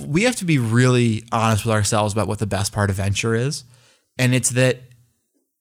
we 0.07 0.23
have 0.25 0.37
to 0.37 0.45
be 0.45 0.59
really 0.59 1.25
honest 1.33 1.65
with 1.65 1.73
ourselves 1.73 2.13
about 2.13 2.29
what 2.29 2.39
the 2.39 2.47
best 2.47 2.73
part 2.73 2.91
of 2.91 2.97
venture 2.97 3.35
is. 3.35 3.65
And 4.19 4.35
it's 4.35 4.51
that, 4.51 4.81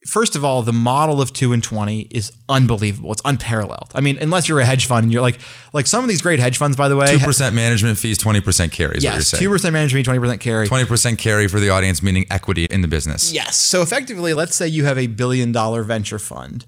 first 0.08 0.36
of 0.36 0.44
all, 0.44 0.62
the 0.64 0.74
model 0.74 1.22
of 1.22 1.34
two 1.34 1.54
and 1.54 1.64
20 1.64 2.02
is 2.12 2.32
unbelievable. 2.50 3.12
It's 3.12 3.22
unparalleled. 3.26 3.92
I 3.94 4.02
mean, 4.02 4.18
unless 4.20 4.48
you're 4.48 4.60
a 4.60 4.66
hedge 4.66 4.86
fund 4.86 5.04
and 5.04 5.14
you're 5.14 5.22
like, 5.22 5.40
like 5.74 5.86
some 5.86 6.04
of 6.04 6.10
these 6.10 6.22
great 6.22 6.40
hedge 6.40 6.58
funds, 6.58 6.78
by 6.78 6.90
the 6.90 6.96
way. 6.96 7.18
2% 7.18 7.54
management 7.54 7.98
fees, 7.98 8.18
20% 8.18 8.72
carry 8.72 8.98
is 8.98 9.04
Yes, 9.04 9.34
2% 9.34 9.74
management 9.74 10.06
fee, 10.06 10.12
20% 10.12 10.40
carry. 10.40 10.68
20% 10.68 11.18
carry 11.18 11.48
for 11.48 11.60
the 11.60 11.70
audience, 11.70 12.02
meaning 12.02 12.26
equity 12.32 12.66
in 12.66 12.82
the 12.82 12.88
business. 12.88 13.34
Yes. 13.34 13.58
So 13.58 13.82
effectively, 13.82 14.34
let's 14.34 14.56
say 14.56 14.68
you 14.68 14.86
have 14.86 14.98
a 14.98 15.08
billion 15.08 15.52
dollar 15.52 15.84
venture 15.84 16.20
fund. 16.20 16.66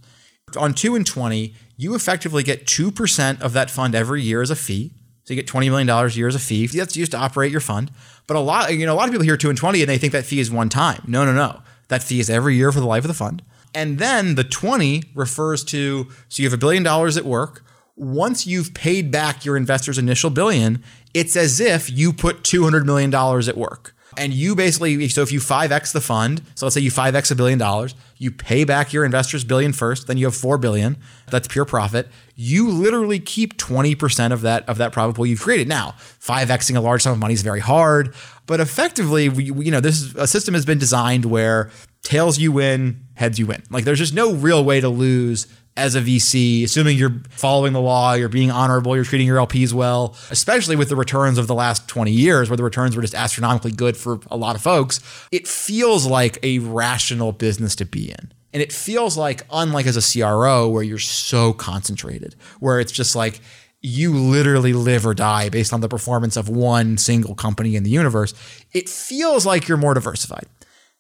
On 0.58 0.74
2 0.74 0.96
and 0.96 1.06
20, 1.06 1.54
you 1.78 1.96
effectively 1.96 2.44
get 2.44 2.66
2% 2.66 3.42
of 3.42 3.54
that 3.54 3.70
fund 3.72 3.96
every 3.96 4.22
year 4.22 4.42
as 4.42 4.50
a 4.50 4.56
fee. 4.56 4.92
So 5.24 5.34
you 5.34 5.42
get 5.42 5.48
$20 5.48 5.66
million 5.68 5.88
a 5.88 6.08
year 6.10 6.28
as 6.28 6.36
a 6.36 6.40
fee. 6.40 6.66
That's 6.66 6.98
used 6.98 7.12
to 7.12 7.18
operate 7.18 7.52
your 7.52 7.62
fund. 7.62 7.92
But 8.26 8.36
a 8.36 8.40
lot, 8.40 8.74
you 8.76 8.86
know, 8.86 8.94
a 8.94 8.96
lot 8.96 9.08
of 9.08 9.12
people 9.12 9.24
hear 9.26 9.38
2 9.38 9.50
and 9.50 9.58
20 9.58 9.82
and 9.82 9.90
they 9.90 10.00
think 10.00 10.12
that 10.14 10.26
fee 10.26 10.40
is 10.40 10.50
one 10.50 10.70
time. 10.70 11.04
No, 11.08 11.24
no, 11.24 11.34
no. 11.34 11.62
That 11.90 12.02
fee 12.02 12.20
is 12.20 12.30
every 12.30 12.56
year 12.56 12.72
for 12.72 12.80
the 12.80 12.88
life 12.88 13.04
of 13.04 13.10
the 13.10 13.14
fund. 13.14 13.44
And 13.76 14.00
then 14.00 14.36
the 14.36 14.44
20 14.44 15.04
refers 15.14 15.64
to 15.66 16.08
so 16.28 16.42
you 16.42 16.48
have 16.48 16.54
a 16.54 16.58
billion 16.58 16.82
dollars 16.82 17.18
at 17.18 17.26
work. 17.26 17.64
Once 17.96 18.48
you've 18.48 18.74
paid 18.74 19.12
back 19.12 19.44
your 19.44 19.58
investor's 19.58 19.98
initial 19.98 20.30
billion, 20.30 20.82
it's 21.14 21.36
as 21.36 21.60
if 21.60 21.90
you 21.90 22.14
put 22.14 22.44
$200 22.44 22.86
million 22.86 23.14
at 23.14 23.58
work. 23.58 23.94
And 24.18 24.34
you 24.34 24.56
basically, 24.56 25.08
so 25.10 25.22
if 25.22 25.32
you 25.32 25.40
5x 25.40 25.94
the 25.94 26.02
fund, 26.02 26.42
so 26.56 26.66
let's 26.66 26.74
say 26.74 26.82
you 26.82 26.92
5x 26.92 27.32
a 27.32 27.36
billion 27.36 27.60
dollars, 27.60 27.96
you 28.18 28.32
pay 28.32 28.64
back 28.64 28.92
your 28.92 29.06
investor's 29.06 29.44
billion 29.44 29.72
first, 29.72 30.08
then 30.08 30.18
you 30.18 30.26
have 30.26 30.36
4 30.36 30.58
billion. 30.58 30.98
That's 31.30 31.48
pure 31.48 31.66
profit. 31.66 32.08
You 32.36 32.70
literally 32.70 33.20
keep 33.20 33.58
20% 33.58 34.32
of 34.32 34.42
that 34.42 34.68
of 34.68 34.78
that 34.80 34.92
profit 34.92 35.16
pool 35.16 35.26
you've 35.26 35.42
created. 35.42 35.68
Now, 35.68 35.96
5xing 36.20 36.76
a 36.76 36.82
large 36.82 37.04
sum 37.04 37.14
of 37.14 37.20
money 37.20 37.34
is 37.34 37.44
very 37.44 37.60
hard, 37.60 38.14
but 38.46 38.60
effectively, 38.60 39.30
we, 39.30 39.46
you 39.46 39.72
know, 39.72 39.80
this 39.80 40.02
is, 40.02 40.16
a 40.16 40.28
system 40.28 40.54
has 40.54 40.66
been 40.66 40.80
designed 40.80 41.26
where 41.26 41.70
tails 42.02 42.40
you 42.40 42.52
win, 42.52 43.06
heads 43.14 43.38
you 43.38 43.46
win. 43.46 43.62
Like 43.70 43.84
there's 43.84 44.00
just 44.00 44.14
no 44.14 44.34
real 44.34 44.64
way 44.64 44.82
to 44.82 44.90
lose 44.90 45.48
as 45.78 45.96
a 45.96 46.02
VC, 46.02 46.64
assuming 46.64 46.98
you're 46.98 47.22
following 47.30 47.74
the 47.74 47.82
law, 47.82 48.14
you're 48.14 48.30
being 48.30 48.52
honorable, 48.52 48.96
you're 48.96 49.06
treating 49.06 49.28
your 49.28 49.38
LPs 49.38 49.72
well, 49.72 50.16
especially 50.30 50.76
with 50.76 50.90
the 50.90 50.96
returns 50.96 51.38
of 51.38 51.48
the 51.48 51.56
last 51.56 51.88
20 51.88 52.12
years 52.12 52.50
where 52.50 52.58
the 52.58 52.64
returns 52.64 52.96
were 52.96 53.02
just 53.02 53.16
astronomically 53.16 53.72
good 53.72 53.96
for 53.96 54.20
a 54.30 54.36
lot 54.36 54.56
of 54.56 54.62
folks, 54.62 55.00
it 55.32 55.48
feels 55.48 56.06
like 56.06 56.38
a 56.44 56.60
rational 56.60 57.32
business 57.32 57.76
to 57.78 57.86
be 57.86 58.10
in. 58.12 58.32
And 58.52 58.62
it 58.64 58.74
feels 58.74 59.16
like, 59.16 59.44
unlike 59.52 59.86
as 59.86 59.96
a 59.96 60.20
CRO, 60.20 60.68
where 60.68 60.84
you're 60.84 60.98
so 60.98 61.54
concentrated, 61.54 62.36
where 62.60 62.80
it's 62.80 62.92
just 62.92 63.16
like 63.16 63.40
you 63.82 64.14
literally 64.14 64.74
live 64.74 65.06
or 65.06 65.14
die 65.14 65.50
based 65.50 65.72
on 65.72 65.82
the 65.82 65.88
performance 65.88 66.36
of 66.36 66.50
one 66.50 66.98
single 66.98 67.36
company 67.36 67.76
in 67.76 67.84
the 67.84 67.90
universe, 67.90 68.34
it 68.74 68.90
feels 68.90 69.46
like 69.46 69.68
you're 69.68 69.78
more 69.78 69.94
diversified. 69.94 70.48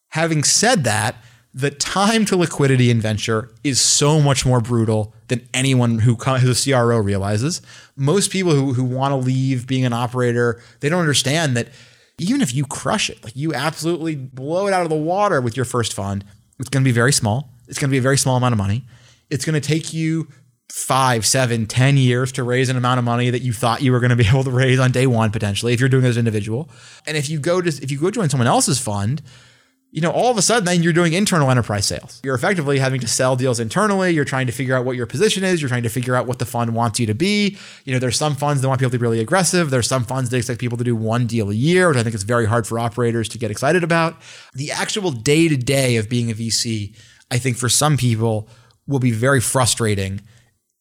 Having 0.09 0.43
said 0.43 0.83
that, 0.85 1.15
the 1.59 1.71
time 1.71 2.23
to 2.25 2.37
liquidity 2.37 2.89
in 2.89 3.01
venture 3.01 3.51
is 3.65 3.81
so 3.81 4.21
much 4.21 4.45
more 4.45 4.61
brutal 4.61 5.13
than 5.27 5.47
anyone 5.53 5.99
who 5.99 6.15
who's 6.15 6.67
a 6.67 6.71
CRO 6.71 6.97
realizes. 6.97 7.61
Most 7.97 8.31
people 8.31 8.53
who, 8.53 8.73
who 8.73 8.83
want 8.83 9.11
to 9.11 9.17
leave 9.17 9.67
being 9.67 9.85
an 9.85 9.91
operator, 9.91 10.61
they 10.79 10.87
don't 10.87 11.01
understand 11.01 11.57
that 11.57 11.67
even 12.17 12.41
if 12.41 12.53
you 12.53 12.65
crush 12.65 13.09
it, 13.09 13.21
like 13.23 13.35
you 13.35 13.53
absolutely 13.53 14.15
blow 14.15 14.67
it 14.67 14.73
out 14.73 14.83
of 14.83 14.89
the 14.89 14.95
water 14.95 15.41
with 15.41 15.57
your 15.57 15.65
first 15.65 15.93
fund, 15.93 16.23
it's 16.59 16.69
going 16.69 16.83
to 16.83 16.87
be 16.87 16.93
very 16.93 17.11
small. 17.11 17.49
It's 17.67 17.77
going 17.77 17.89
to 17.89 17.93
be 17.93 17.97
a 17.97 18.01
very 18.01 18.17
small 18.17 18.37
amount 18.37 18.53
of 18.53 18.57
money. 18.57 18.85
It's 19.29 19.43
going 19.43 19.59
to 19.59 19.67
take 19.67 19.93
you 19.93 20.29
five, 20.69 21.25
seven, 21.25 21.65
ten 21.65 21.97
years 21.97 22.31
to 22.33 22.43
raise 22.43 22.69
an 22.69 22.77
amount 22.77 22.99
of 22.99 23.05
money 23.05 23.31
that 23.31 23.41
you 23.41 23.51
thought 23.51 23.81
you 23.81 23.91
were 23.91 23.99
going 23.99 24.11
to 24.11 24.15
be 24.15 24.27
able 24.29 24.45
to 24.45 24.51
raise 24.51 24.79
on 24.79 24.91
day 24.91 25.07
one 25.07 25.29
potentially 25.29 25.73
if 25.73 25.81
you're 25.81 25.89
doing 25.89 26.05
it 26.05 26.09
as 26.09 26.15
an 26.15 26.21
individual. 26.21 26.69
And 27.05 27.17
if 27.17 27.29
you 27.29 27.37
go 27.37 27.59
to 27.59 27.67
if 27.67 27.91
you 27.91 27.99
go 27.99 28.11
join 28.11 28.29
someone 28.29 28.47
else's 28.47 28.79
fund, 28.79 29.21
you 29.91 30.01
know, 30.01 30.11
all 30.11 30.29
of 30.29 30.37
a 30.37 30.41
sudden 30.41 30.65
then 30.65 30.83
you're 30.83 30.93
doing 30.93 31.13
internal 31.13 31.49
enterprise 31.49 31.85
sales. 31.85 32.21
You're 32.23 32.35
effectively 32.35 32.77
having 32.77 33.01
to 33.01 33.07
sell 33.07 33.35
deals 33.35 33.59
internally. 33.59 34.11
You're 34.11 34.25
trying 34.25 34.45
to 34.45 34.53
figure 34.53 34.75
out 34.75 34.85
what 34.85 34.95
your 34.95 35.07
position 35.07 35.43
is. 35.43 35.61
You're 35.61 35.69
trying 35.69 35.83
to 35.83 35.89
figure 35.89 36.15
out 36.15 36.27
what 36.27 36.37
the 36.37 36.45
fund 36.45 36.75
wants 36.75 36.99
you 36.99 37.07
to 37.07 37.15
be. 37.15 37.57
You 37.85 37.93
know, 37.93 37.99
there's 37.99 38.17
some 38.17 38.35
funds 38.35 38.61
that 38.61 38.67
want 38.67 38.79
people 38.79 38.91
to 38.91 38.99
be 38.99 39.01
really 39.01 39.19
aggressive. 39.19 39.71
There's 39.71 39.87
some 39.87 40.03
funds 40.03 40.29
that 40.29 40.37
expect 40.37 40.59
people 40.59 40.77
to 40.77 40.83
do 40.83 40.95
one 40.95 41.25
deal 41.25 41.49
a 41.49 41.55
year, 41.55 41.87
which 41.87 41.97
I 41.97 42.03
think 42.03 42.13
is 42.13 42.23
very 42.23 42.45
hard 42.45 42.67
for 42.67 42.77
operators 42.77 43.27
to 43.29 43.39
get 43.39 43.49
excited 43.49 43.83
about. 43.83 44.15
The 44.53 44.71
actual 44.71 45.11
day 45.11 45.47
to 45.47 45.57
day 45.57 45.95
of 45.95 46.07
being 46.07 46.29
a 46.29 46.35
VC, 46.35 46.95
I 47.31 47.39
think 47.39 47.57
for 47.57 47.69
some 47.69 47.97
people 47.97 48.47
will 48.87 48.99
be 48.99 49.11
very 49.11 49.41
frustrating 49.41 50.21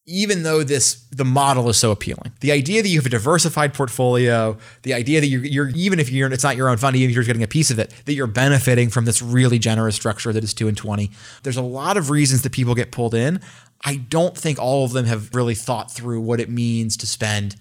even 0.09 0.43
though 0.43 0.65
this 0.65 1.05
the 1.11 1.25
model 1.25 1.69
is 1.69 1.77
so 1.77 1.91
appealing. 1.91 2.33
The 2.41 2.51
idea 2.51 2.83
that 2.83 2.89
you 2.89 2.99
have 2.99 3.07
a 3.07 3.11
diversified 3.11 3.75
portfolio, 3.75 4.57
the 4.83 4.95
idea 4.95 5.21
that 5.21 5.27
you're, 5.27 5.45
you're 5.45 5.69
even 5.71 6.01
if 6.01 6.11
you're 6.11 6.33
it's 6.33 6.43
not 6.43 6.57
your 6.57 6.71
own 6.71 6.79
fund, 6.79 6.97
even 6.97 7.11
if 7.11 7.15
you're 7.15 7.25
getting 7.25 7.43
a 7.43 7.49
piece 7.49 7.71
of 7.71 7.79
it, 7.79 7.93
that 8.07 8.15
you're 8.15 8.27
benefiting 8.27 8.89
from 8.89 9.05
this 9.05 9.21
really 9.21 9.59
generous 9.59 9.95
structure 9.95 10.33
that 10.33 10.43
is 10.43 10.55
two 10.55 10.67
and 10.67 10.77
twenty. 10.77 11.11
There's 11.43 11.59
a 11.59 11.63
lot 11.63 11.99
of 11.99 12.09
reasons 12.09 12.43
that 12.43 12.53
people 12.53 12.75
get 12.75 12.91
pulled 12.91 13.15
in. 13.15 13.41
I 13.85 13.97
don't 13.97 14.37
think 14.37 14.59
all 14.59 14.85
of 14.85 14.93
them 14.93 15.05
have 15.05 15.35
really 15.35 15.55
thought 15.55 15.93
through 15.93 16.23
what 16.23 16.41
it 16.41 16.49
means 16.49 16.97
to 16.97 17.07
spend 17.07 17.57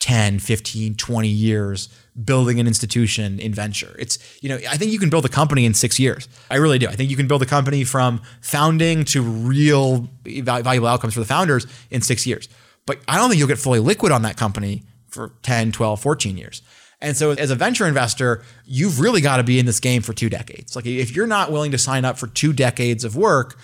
10, 0.00 0.38
15, 0.38 0.94
20 0.94 1.28
years 1.28 1.88
building 2.24 2.58
an 2.58 2.66
institution 2.66 3.38
in 3.38 3.52
venture. 3.52 3.94
It's, 3.98 4.18
you 4.42 4.48
know, 4.48 4.56
I 4.68 4.76
think 4.76 4.92
you 4.92 4.98
can 4.98 5.10
build 5.10 5.24
a 5.24 5.28
company 5.28 5.64
in 5.64 5.74
six 5.74 5.98
years. 5.98 6.28
I 6.50 6.56
really 6.56 6.78
do. 6.78 6.88
I 6.88 6.92
think 6.94 7.10
you 7.10 7.16
can 7.16 7.28
build 7.28 7.42
a 7.42 7.46
company 7.46 7.84
from 7.84 8.20
founding 8.40 9.04
to 9.06 9.22
real 9.22 10.08
valuable 10.24 10.88
outcomes 10.88 11.14
for 11.14 11.20
the 11.20 11.26
founders 11.26 11.66
in 11.90 12.00
six 12.00 12.26
years. 12.26 12.48
But 12.86 13.00
I 13.06 13.16
don't 13.16 13.28
think 13.28 13.38
you'll 13.38 13.48
get 13.48 13.58
fully 13.58 13.80
liquid 13.80 14.12
on 14.12 14.22
that 14.22 14.36
company 14.36 14.82
for 15.08 15.32
10, 15.42 15.72
12, 15.72 16.00
14 16.00 16.36
years. 16.36 16.62
And 17.00 17.16
so 17.16 17.30
as 17.30 17.50
a 17.50 17.54
venture 17.54 17.86
investor, 17.86 18.42
you've 18.64 18.98
really 18.98 19.20
got 19.20 19.36
to 19.36 19.44
be 19.44 19.58
in 19.58 19.66
this 19.66 19.78
game 19.78 20.02
for 20.02 20.12
two 20.12 20.28
decades. 20.28 20.74
Like 20.74 20.86
if 20.86 21.14
you're 21.14 21.26
not 21.28 21.52
willing 21.52 21.70
to 21.70 21.78
sign 21.78 22.04
up 22.04 22.18
for 22.18 22.26
two 22.26 22.52
decades 22.52 23.04
of 23.04 23.14
work, 23.14 23.58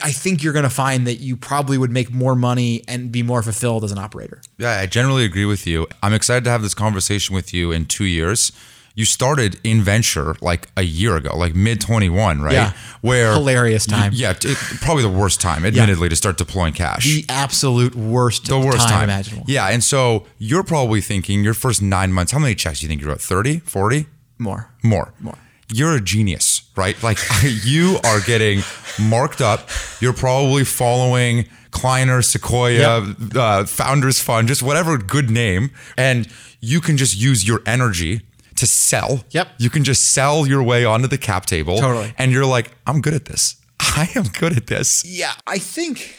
I 0.00 0.12
think 0.12 0.44
you're 0.44 0.52
going 0.52 0.64
to 0.64 0.70
find 0.70 1.06
that 1.08 1.16
you 1.16 1.36
probably 1.36 1.76
would 1.76 1.90
make 1.90 2.12
more 2.12 2.36
money 2.36 2.84
and 2.86 3.10
be 3.10 3.24
more 3.24 3.42
fulfilled 3.42 3.82
as 3.82 3.90
an 3.90 3.98
operator. 3.98 4.40
Yeah, 4.56 4.78
I 4.78 4.86
generally 4.86 5.24
agree 5.24 5.44
with 5.44 5.66
you. 5.66 5.88
I'm 6.02 6.14
excited 6.14 6.44
to 6.44 6.50
have 6.50 6.62
this 6.62 6.74
conversation 6.74 7.34
with 7.34 7.52
you 7.52 7.72
in 7.72 7.84
two 7.86 8.04
years. 8.04 8.52
You 8.94 9.04
started 9.04 9.60
in 9.64 9.82
venture 9.82 10.36
like 10.40 10.68
a 10.76 10.82
year 10.82 11.16
ago, 11.16 11.36
like 11.36 11.54
mid 11.54 11.80
21, 11.80 12.42
right? 12.42 12.52
Yeah. 12.52 12.72
Where 13.00 13.32
Hilarious 13.32 13.86
time. 13.86 14.12
Yeah, 14.12 14.34
it, 14.40 14.56
probably 14.80 15.02
the 15.02 15.08
worst 15.08 15.40
time, 15.40 15.64
admittedly, 15.64 16.08
to 16.08 16.16
start 16.16 16.36
deploying 16.36 16.72
cash. 16.74 17.04
The 17.04 17.24
absolute 17.28 17.94
worst, 17.94 18.46
the 18.46 18.58
worst 18.58 18.88
time, 18.88 19.04
imaginable. 19.04 19.46
Yeah, 19.48 19.68
and 19.68 19.82
so 19.84 20.26
you're 20.38 20.64
probably 20.64 21.00
thinking 21.00 21.44
your 21.44 21.54
first 21.54 21.80
nine 21.80 22.12
months. 22.12 22.32
How 22.32 22.40
many 22.40 22.56
checks 22.56 22.80
do 22.80 22.86
you 22.86 22.88
think 22.88 23.00
you 23.00 23.08
wrote? 23.08 23.20
30, 23.20 23.60
40? 23.60 24.06
More. 24.38 24.68
More. 24.82 25.12
More. 25.20 25.38
You're 25.72 25.94
a 25.96 26.00
genius, 26.00 26.62
right? 26.76 27.00
Like 27.02 27.18
you 27.42 27.98
are 28.04 28.20
getting 28.20 28.62
marked 29.00 29.40
up. 29.40 29.68
You're 30.00 30.12
probably 30.14 30.64
following 30.64 31.46
Kleiner, 31.70 32.22
Sequoia, 32.22 33.00
Yep. 33.06 33.16
uh, 33.36 33.64
Founders 33.66 34.20
Fund, 34.20 34.48
just 34.48 34.62
whatever 34.62 34.96
good 34.98 35.30
name, 35.30 35.70
and 35.96 36.26
you 36.60 36.80
can 36.80 36.96
just 36.96 37.16
use 37.16 37.46
your 37.46 37.60
energy 37.66 38.22
to 38.56 38.66
sell. 38.66 39.22
Yep. 39.30 39.48
You 39.58 39.70
can 39.70 39.84
just 39.84 40.12
sell 40.12 40.46
your 40.46 40.62
way 40.62 40.84
onto 40.84 41.06
the 41.06 41.18
cap 41.18 41.46
table. 41.46 41.78
Totally. 41.78 42.12
And 42.18 42.32
you're 42.32 42.46
like, 42.46 42.72
I'm 42.86 43.00
good 43.00 43.14
at 43.14 43.26
this. 43.26 43.56
I 43.80 44.08
am 44.16 44.24
good 44.24 44.56
at 44.56 44.66
this. 44.66 45.04
Yeah, 45.04 45.32
I 45.46 45.58
think 45.58 46.16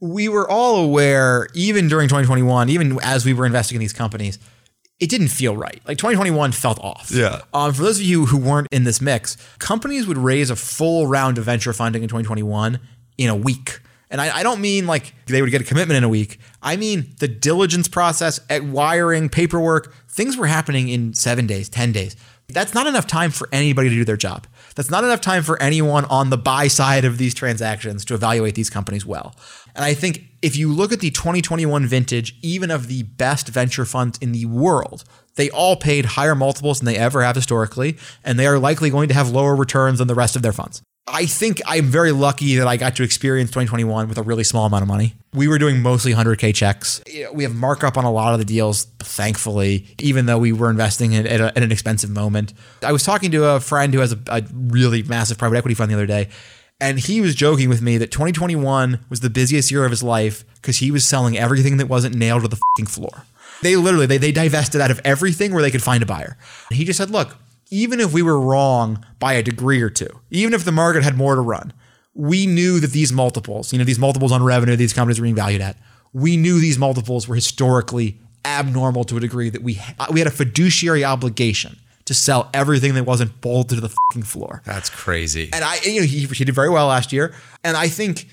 we 0.00 0.28
were 0.28 0.48
all 0.48 0.76
aware, 0.84 1.48
even 1.54 1.88
during 1.88 2.06
2021, 2.08 2.68
even 2.68 2.98
as 3.02 3.24
we 3.24 3.32
were 3.34 3.46
investing 3.46 3.76
in 3.76 3.80
these 3.80 3.92
companies, 3.92 4.38
it 5.00 5.08
didn't 5.08 5.28
feel 5.28 5.56
right. 5.56 5.80
Like 5.86 5.98
2021 5.98 6.52
felt 6.52 6.80
off. 6.80 7.10
Yeah. 7.12 7.42
Um, 7.54 7.72
for 7.72 7.82
those 7.82 7.98
of 7.98 8.04
you 8.04 8.26
who 8.26 8.36
weren't 8.36 8.68
in 8.72 8.84
this 8.84 9.00
mix, 9.00 9.36
companies 9.58 10.06
would 10.06 10.18
raise 10.18 10.50
a 10.50 10.56
full 10.56 11.06
round 11.06 11.38
of 11.38 11.44
venture 11.44 11.72
funding 11.72 12.02
in 12.02 12.08
2021 12.08 12.80
in 13.16 13.28
a 13.28 13.36
week. 13.36 13.80
And 14.10 14.20
I, 14.20 14.38
I 14.38 14.42
don't 14.42 14.60
mean 14.60 14.86
like 14.86 15.14
they 15.26 15.42
would 15.42 15.50
get 15.50 15.60
a 15.60 15.64
commitment 15.64 15.98
in 15.98 16.04
a 16.04 16.08
week. 16.08 16.40
I 16.62 16.76
mean 16.76 17.14
the 17.18 17.28
diligence 17.28 17.88
process, 17.88 18.40
at 18.50 18.64
wiring, 18.64 19.28
paperwork, 19.28 19.94
things 20.08 20.36
were 20.36 20.46
happening 20.46 20.88
in 20.88 21.14
seven 21.14 21.46
days, 21.46 21.68
10 21.68 21.92
days. 21.92 22.16
That's 22.48 22.72
not 22.72 22.86
enough 22.86 23.06
time 23.06 23.30
for 23.30 23.48
anybody 23.52 23.90
to 23.90 23.94
do 23.94 24.04
their 24.04 24.16
job. 24.16 24.46
That's 24.74 24.90
not 24.90 25.04
enough 25.04 25.20
time 25.20 25.42
for 25.42 25.60
anyone 25.62 26.06
on 26.06 26.30
the 26.30 26.38
buy 26.38 26.68
side 26.68 27.04
of 27.04 27.18
these 27.18 27.34
transactions 27.34 28.04
to 28.06 28.14
evaluate 28.14 28.54
these 28.54 28.70
companies 28.70 29.04
well. 29.04 29.34
And 29.74 29.84
I 29.84 29.92
think 29.92 30.27
if 30.42 30.56
you 30.56 30.72
look 30.72 30.92
at 30.92 31.00
the 31.00 31.10
2021 31.10 31.86
vintage, 31.86 32.36
even 32.42 32.70
of 32.70 32.88
the 32.88 33.02
best 33.02 33.48
venture 33.48 33.84
funds 33.84 34.18
in 34.18 34.32
the 34.32 34.46
world, 34.46 35.04
they 35.36 35.50
all 35.50 35.76
paid 35.76 36.04
higher 36.04 36.34
multiples 36.34 36.80
than 36.80 36.86
they 36.86 36.96
ever 36.96 37.22
have 37.22 37.36
historically, 37.36 37.96
and 38.24 38.38
they 38.38 38.46
are 38.46 38.58
likely 38.58 38.90
going 38.90 39.08
to 39.08 39.14
have 39.14 39.30
lower 39.30 39.54
returns 39.54 39.98
than 39.98 40.08
the 40.08 40.14
rest 40.14 40.36
of 40.36 40.42
their 40.42 40.52
funds. 40.52 40.82
I 41.10 41.26
think 41.26 41.60
I'm 41.66 41.86
very 41.86 42.12
lucky 42.12 42.56
that 42.56 42.66
I 42.66 42.76
got 42.76 42.96
to 42.96 43.02
experience 43.02 43.50
2021 43.50 44.08
with 44.08 44.18
a 44.18 44.22
really 44.22 44.44
small 44.44 44.66
amount 44.66 44.82
of 44.82 44.88
money. 44.88 45.14
We 45.32 45.48
were 45.48 45.58
doing 45.58 45.80
mostly 45.80 46.12
100K 46.12 46.54
checks. 46.54 47.00
We 47.32 47.44
have 47.44 47.54
markup 47.54 47.96
on 47.96 48.04
a 48.04 48.12
lot 48.12 48.34
of 48.34 48.38
the 48.38 48.44
deals, 48.44 48.84
thankfully, 48.98 49.86
even 49.98 50.26
though 50.26 50.38
we 50.38 50.52
were 50.52 50.70
investing 50.70 51.12
in, 51.12 51.26
at, 51.26 51.40
a, 51.40 51.46
at 51.46 51.62
an 51.62 51.72
expensive 51.72 52.10
moment. 52.10 52.52
I 52.82 52.92
was 52.92 53.04
talking 53.04 53.30
to 53.30 53.44
a 53.44 53.60
friend 53.60 53.94
who 53.94 54.00
has 54.00 54.12
a, 54.12 54.18
a 54.28 54.42
really 54.52 55.02
massive 55.02 55.38
private 55.38 55.56
equity 55.56 55.74
fund 55.74 55.90
the 55.90 55.94
other 55.94 56.06
day, 56.06 56.28
and 56.80 56.98
he 56.98 57.20
was 57.20 57.34
joking 57.34 57.68
with 57.68 57.82
me 57.82 57.98
that 57.98 58.10
2021 58.10 59.00
was 59.08 59.20
the 59.20 59.30
busiest 59.30 59.70
year 59.70 59.84
of 59.84 59.90
his 59.90 60.02
life 60.02 60.44
because 60.56 60.78
he 60.78 60.90
was 60.90 61.04
selling 61.04 61.36
everything 61.36 61.76
that 61.78 61.88
wasn't 61.88 62.14
nailed 62.14 62.42
to 62.42 62.48
the 62.48 62.56
fucking 62.56 62.86
floor. 62.86 63.24
They 63.62 63.74
literally 63.74 64.06
they, 64.06 64.18
they 64.18 64.32
divested 64.32 64.80
out 64.80 64.90
of 64.90 65.00
everything 65.04 65.52
where 65.52 65.62
they 65.62 65.70
could 65.70 65.82
find 65.82 66.02
a 66.02 66.06
buyer. 66.06 66.36
And 66.70 66.76
he 66.76 66.84
just 66.84 66.98
said, 66.98 67.10
look, 67.10 67.36
even 67.70 68.00
if 68.00 68.12
we 68.12 68.22
were 68.22 68.40
wrong 68.40 69.04
by 69.18 69.32
a 69.34 69.42
degree 69.42 69.82
or 69.82 69.90
two, 69.90 70.20
even 70.30 70.54
if 70.54 70.64
the 70.64 70.72
market 70.72 71.02
had 71.02 71.16
more 71.16 71.34
to 71.34 71.40
run, 71.40 71.72
we 72.14 72.46
knew 72.46 72.80
that 72.80 72.92
these 72.92 73.12
multiples, 73.12 73.72
you 73.72 73.78
know, 73.78 73.84
these 73.84 73.98
multiples 73.98 74.32
on 74.32 74.42
revenue 74.42 74.76
these 74.76 74.92
companies 74.92 75.18
were 75.18 75.24
being 75.24 75.34
valued 75.34 75.60
at, 75.60 75.76
we 76.12 76.36
knew 76.36 76.60
these 76.60 76.78
multiples 76.78 77.28
were 77.28 77.34
historically 77.34 78.18
abnormal 78.44 79.04
to 79.04 79.16
a 79.16 79.20
degree 79.20 79.50
that 79.50 79.62
we 79.62 79.80
we 80.10 80.20
had 80.20 80.26
a 80.26 80.30
fiduciary 80.30 81.04
obligation 81.04 81.76
to 82.08 82.14
sell 82.14 82.48
everything 82.54 82.94
that 82.94 83.04
wasn't 83.04 83.38
bolted 83.42 83.76
to 83.76 83.82
the 83.82 83.90
fucking 83.90 84.22
floor. 84.22 84.62
That's 84.64 84.88
crazy. 84.88 85.50
And 85.52 85.62
I, 85.62 85.76
you 85.84 86.00
know, 86.00 86.06
he, 86.06 86.20
he 86.24 86.44
did 86.46 86.54
very 86.54 86.70
well 86.70 86.86
last 86.86 87.12
year. 87.12 87.34
And 87.62 87.76
I 87.76 87.88
think 87.88 88.26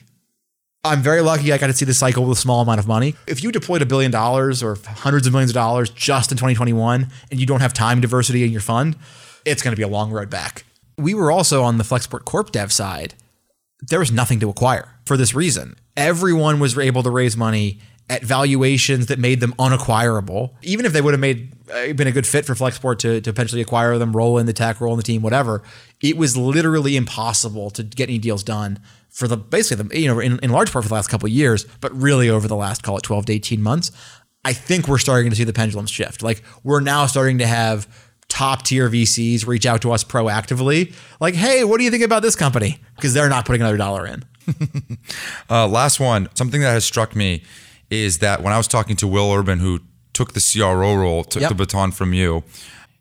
I'm 0.85 1.01
very 1.01 1.19
lucky 1.19 1.51
I 1.51 1.57
got 1.57 1.67
to 1.67 1.73
see 1.73 1.83
the 1.83 1.93
cycle 1.93 2.23
with 2.23 2.37
a 2.37 2.39
small 2.39 2.61
amount 2.61 2.79
of 2.79 2.87
money. 2.87 3.15
If 3.27 3.43
you 3.43 3.51
deployed 3.51 3.81
a 3.81 3.85
billion 3.85 4.11
dollars 4.11 4.63
or 4.63 4.77
hundreds 4.85 5.27
of 5.27 5.33
millions 5.33 5.51
of 5.51 5.55
dollars 5.55 5.89
just 5.89 6.31
in 6.31 6.37
2021 6.37 7.11
and 7.31 7.39
you 7.39 7.45
don't 7.45 7.59
have 7.59 7.73
time 7.73 7.99
diversity 7.99 8.45
in 8.45 8.51
your 8.53 8.61
fund, 8.61 8.95
it's 9.43 9.61
going 9.61 9.73
to 9.73 9.77
be 9.77 9.83
a 9.83 9.89
long 9.89 10.09
road 10.09 10.29
back. 10.29 10.63
We 10.97 11.13
were 11.13 11.29
also 11.29 11.61
on 11.61 11.77
the 11.77 11.83
Flexport 11.83 12.23
Corp 12.23 12.53
Dev 12.53 12.71
side. 12.71 13.13
There 13.81 13.99
was 13.99 14.09
nothing 14.09 14.39
to 14.39 14.49
acquire 14.49 14.95
for 15.05 15.17
this 15.17 15.35
reason. 15.35 15.75
Everyone 15.97 16.61
was 16.61 16.77
able 16.77 17.03
to 17.03 17.11
raise 17.11 17.35
money 17.35 17.81
at 18.09 18.23
valuations 18.23 19.07
that 19.07 19.17
made 19.17 19.39
them 19.39 19.53
unacquirable. 19.53 20.51
Even 20.61 20.85
if 20.85 20.93
they 20.93 21.01
would 21.01 21.13
have 21.13 21.21
made 21.21 21.53
uh, 21.73 21.93
been 21.93 22.07
a 22.07 22.11
good 22.11 22.27
fit 22.27 22.45
for 22.45 22.53
Flexport 22.53 22.99
to, 22.99 23.19
to 23.21 23.33
potentially 23.33 23.61
acquire 23.61 23.97
them, 23.97 24.15
roll 24.15 24.37
in 24.37 24.45
the 24.45 24.53
tech, 24.53 24.79
roll 24.79 24.93
in 24.93 24.97
the 24.97 25.03
team, 25.03 25.21
whatever, 25.21 25.63
it 26.01 26.15
was 26.15 26.37
literally 26.37 26.95
impossible 26.95 27.71
to 27.71 27.83
get 27.83 28.09
any 28.09 28.19
deals 28.19 28.43
done 28.43 28.79
for 29.09 29.27
the 29.27 29.37
basically 29.37 29.83
the 29.87 29.99
you 29.99 30.07
know 30.07 30.19
in, 30.19 30.39
in 30.39 30.49
large 30.51 30.71
part 30.71 30.83
for 30.83 30.89
the 30.89 30.93
last 30.93 31.07
couple 31.07 31.25
of 31.25 31.31
years, 31.31 31.65
but 31.81 31.91
really 31.99 32.29
over 32.29 32.47
the 32.47 32.55
last 32.55 32.83
call 32.83 32.97
it 32.97 33.03
12 33.03 33.25
to 33.25 33.33
18 33.33 33.61
months. 33.61 33.91
I 34.43 34.53
think 34.53 34.87
we're 34.87 34.99
starting 34.99 35.31
to 35.31 35.35
see 35.35 35.43
the 35.43 35.53
pendulum 35.53 35.87
shift. 35.87 36.21
Like 36.21 36.43
we're 36.63 36.81
now 36.81 37.07
starting 37.07 37.39
to 37.39 37.47
have 37.47 37.87
top 38.27 38.63
tier 38.63 38.89
VCs 38.89 39.47
reach 39.47 39.65
out 39.65 39.81
to 39.81 39.91
us 39.91 40.03
proactively, 40.03 40.93
like, 41.19 41.33
hey, 41.33 41.63
what 41.63 41.77
do 41.77 41.83
you 41.83 41.91
think 41.91 42.03
about 42.03 42.21
this 42.21 42.35
company? 42.35 42.79
Because 42.95 43.13
they're 43.13 43.29
not 43.29 43.45
putting 43.45 43.61
another 43.61 43.77
dollar 43.77 44.05
in. 44.05 44.23
Uh, 45.49 45.67
last 45.67 45.99
one, 45.99 46.27
something 46.33 46.61
that 46.61 46.71
has 46.71 46.83
struck 46.83 47.15
me 47.15 47.43
is 47.89 48.17
that 48.19 48.41
when 48.41 48.53
I 48.53 48.57
was 48.57 48.67
talking 48.67 48.95
to 48.97 49.07
Will 49.07 49.31
Urban, 49.33 49.59
who 49.59 49.79
took 50.13 50.33
the 50.33 50.39
CRO 50.41 50.95
role, 50.95 51.23
took 51.23 51.41
Yep. 51.41 51.49
the 51.49 51.55
baton 51.55 51.91
from 51.91 52.13
you, 52.13 52.43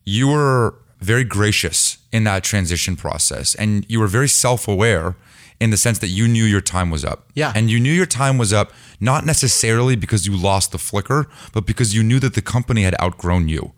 you 0.05 0.28
were 0.28 0.74
very 1.01 1.24
gracious 1.24 1.98
in 2.12 2.24
that 2.24 2.43
transition 2.44 2.97
process. 2.97 3.55
And 3.55 3.85
you 3.89 4.01
were 4.01 4.06
very 4.06 4.28
self 4.28 4.66
aware 4.69 5.16
in 5.61 5.70
the 5.70 5.77
sense 5.77 5.98
that 6.01 6.09
you 6.09 6.27
knew 6.27 6.44
your 6.44 6.61
time 6.61 6.90
was 6.90 7.05
up. 7.05 7.31
Yeah. 7.35 7.52
And 7.55 7.70
you 7.70 7.78
knew 7.78 7.93
your 7.93 8.06
time 8.06 8.39
was 8.39 8.52
up, 8.52 8.73
not 9.01 9.24
necessarily 9.24 9.97
because 9.97 10.27
you 10.27 10.36
lost 10.36 10.73
the 10.73 10.78
flicker, 10.78 11.27
but 11.52 11.65
because 11.66 11.94
you 11.94 12.02
knew 12.02 12.19
that 12.20 12.35
the 12.35 12.43
company 12.43 12.82
had 12.82 12.94
outgrown 13.01 13.48
you. 13.48 13.73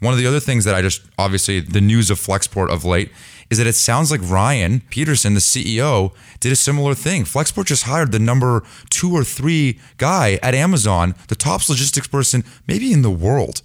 One 0.00 0.12
of 0.12 0.18
the 0.18 0.26
other 0.26 0.40
things 0.40 0.64
that 0.64 0.74
I 0.74 0.82
just 0.82 1.02
obviously 1.18 1.60
the 1.60 1.80
news 1.80 2.10
of 2.10 2.18
Flexport 2.18 2.70
of 2.70 2.84
late 2.84 3.10
is 3.50 3.58
that 3.58 3.66
it 3.66 3.74
sounds 3.74 4.10
like 4.10 4.20
Ryan 4.22 4.80
Peterson, 4.90 5.34
the 5.34 5.40
CEO, 5.40 6.12
did 6.38 6.52
a 6.52 6.56
similar 6.56 6.94
thing. 6.94 7.24
Flexport 7.24 7.66
just 7.66 7.82
hired 7.82 8.12
the 8.12 8.18
number 8.18 8.62
two 8.88 9.12
or 9.12 9.24
three 9.24 9.78
guy 9.98 10.38
at 10.42 10.54
Amazon, 10.54 11.14
the 11.28 11.34
top 11.34 11.68
logistics 11.68 12.06
person 12.06 12.44
maybe 12.66 12.92
in 12.92 13.02
the 13.02 13.10
world, 13.10 13.62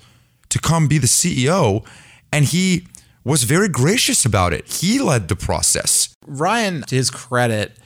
to 0.50 0.60
come 0.60 0.88
be 0.88 0.98
the 0.98 1.08
CEO. 1.08 1.86
And 2.34 2.46
he 2.46 2.88
was 3.24 3.44
very 3.44 3.70
gracious 3.70 4.26
about 4.26 4.54
it. 4.54 4.68
He 4.68 5.00
led 5.00 5.28
the 5.30 5.36
process. 5.36 6.16
Ryan, 6.26 6.82
to 6.84 6.96
his 6.96 7.10
credit, 7.10 7.78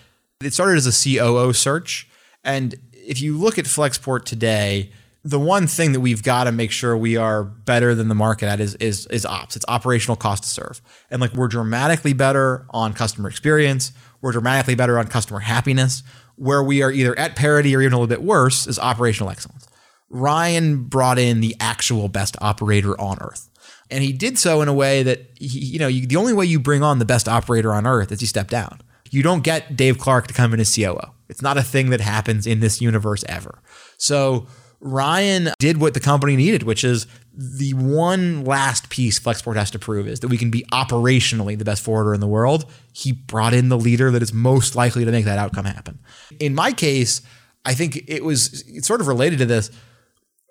it 0.42 0.54
started 0.54 0.78
as 0.78 0.88
a 0.88 1.18
COO 1.18 1.54
search. 1.54 2.10
And 2.44 2.76
if 2.94 3.22
you 3.22 3.38
look 3.38 3.58
at 3.58 3.66
Flexport 3.66 4.24
today, 4.24 4.92
the 5.24 5.40
one 5.40 5.68
thing 5.68 5.92
that 5.92 6.00
we've 6.00 6.24
got 6.24 6.46
to 6.46 6.52
make 6.52 6.72
sure 6.72 6.96
we 6.96 7.18
are 7.18 7.44
better 7.44 7.94
than 7.94 8.08
the 8.08 8.16
market 8.16 8.48
at 8.48 8.60
is, 8.60 8.76
is, 8.76 9.06
is 9.08 9.26
ops. 9.26 9.56
It's 9.56 9.66
operational 9.68 10.16
cost 10.16 10.44
to 10.44 10.50
serve. 10.50 10.82
And 11.12 11.20
like 11.22 11.34
we're 11.34 11.50
dramatically 11.50 12.14
better 12.14 12.66
on 12.70 12.94
customer 12.94 13.28
experience. 13.30 13.92
We're 14.22 14.32
dramatically 14.32 14.76
better 14.76 14.98
on 14.98 15.08
customer 15.08 15.40
happiness. 15.40 16.04
Where 16.36 16.64
we 16.64 16.82
are 16.82 16.92
either 16.92 17.18
at 17.20 17.36
parity 17.36 17.76
or 17.76 17.82
even 17.82 17.94
a 17.94 17.98
little 17.98 18.08
bit 18.08 18.24
worse 18.24 18.66
is 18.66 18.80
operational 18.80 19.30
excellence. 19.30 19.68
Ryan 20.10 20.86
brought 20.86 21.20
in 21.20 21.42
the 21.42 21.56
actual 21.60 22.08
best 22.08 22.38
operator 22.40 23.00
on 23.00 23.18
earth. 23.20 23.50
And 23.92 24.04
he 24.04 24.14
did 24.14 24.38
so 24.38 24.62
in 24.62 24.68
a 24.68 24.74
way 24.74 25.04
that, 25.04 25.32
he, 25.36 25.60
you 25.60 25.80
know, 25.80 25.88
you, 25.88 26.08
the 26.08 26.16
only 26.16 26.34
way 26.34 26.46
you 26.46 26.60
bring 26.60 26.82
on 26.82 27.00
the 27.00 27.06
best 27.06 27.28
operator 27.28 27.74
on 27.74 27.86
earth 27.86 28.12
is 28.12 28.22
you 28.22 28.28
step 28.28 28.50
down. 28.50 28.82
You 29.12 29.24
don't 29.24 29.44
get 29.44 29.76
Dave 29.76 29.98
Clark 29.98 30.28
to 30.28 30.34
come 30.34 30.54
in 30.54 30.60
as 30.60 30.74
COO. 30.74 31.00
It's 31.28 31.42
not 31.42 31.58
a 31.58 31.64
thing 31.64 31.90
that 31.90 32.02
happens 32.02 32.48
in 32.48 32.60
this 32.60 32.82
universe 32.82 33.24
ever. 33.28 33.60
So 33.98 34.48
Ryan 34.82 35.50
did 35.60 35.78
what 35.78 35.94
the 35.94 36.00
company 36.00 36.36
needed, 36.36 36.64
which 36.64 36.84
is 36.84 37.06
the 37.34 37.74
one 37.74 38.46
last 38.46 38.90
piece 38.90 39.20
Flexport 39.20 39.56
has 39.56 39.72
to 39.72 39.80
prove 39.80 40.08
is 40.08 40.22
that 40.22 40.30
we 40.30 40.38
can 40.38 40.52
be 40.52 40.64
operationally 40.72 41.58
the 41.58 41.66
best 41.66 41.84
forwarder 41.84 42.14
in 42.14 42.20
the 42.20 42.28
world. 42.28 42.66
He 42.94 43.12
brought 43.12 43.54
in 43.54 43.70
the 43.70 43.78
leader 43.78 44.12
that 44.12 44.22
is 44.22 44.34
most 44.34 44.76
likely 44.76 45.06
to 45.06 45.12
make 45.12 45.26
that 45.26 45.38
outcome 45.38 45.66
happen. 45.66 46.00
In 46.40 46.56
my 46.56 46.72
case, 46.72 47.22
I 47.66 47.74
think 47.74 48.04
it 48.08 48.24
was 48.24 48.64
it's 48.68 48.88
sort 48.88 49.02
of 49.02 49.08
related 49.08 49.40
to 49.40 49.46
this. 49.46 49.70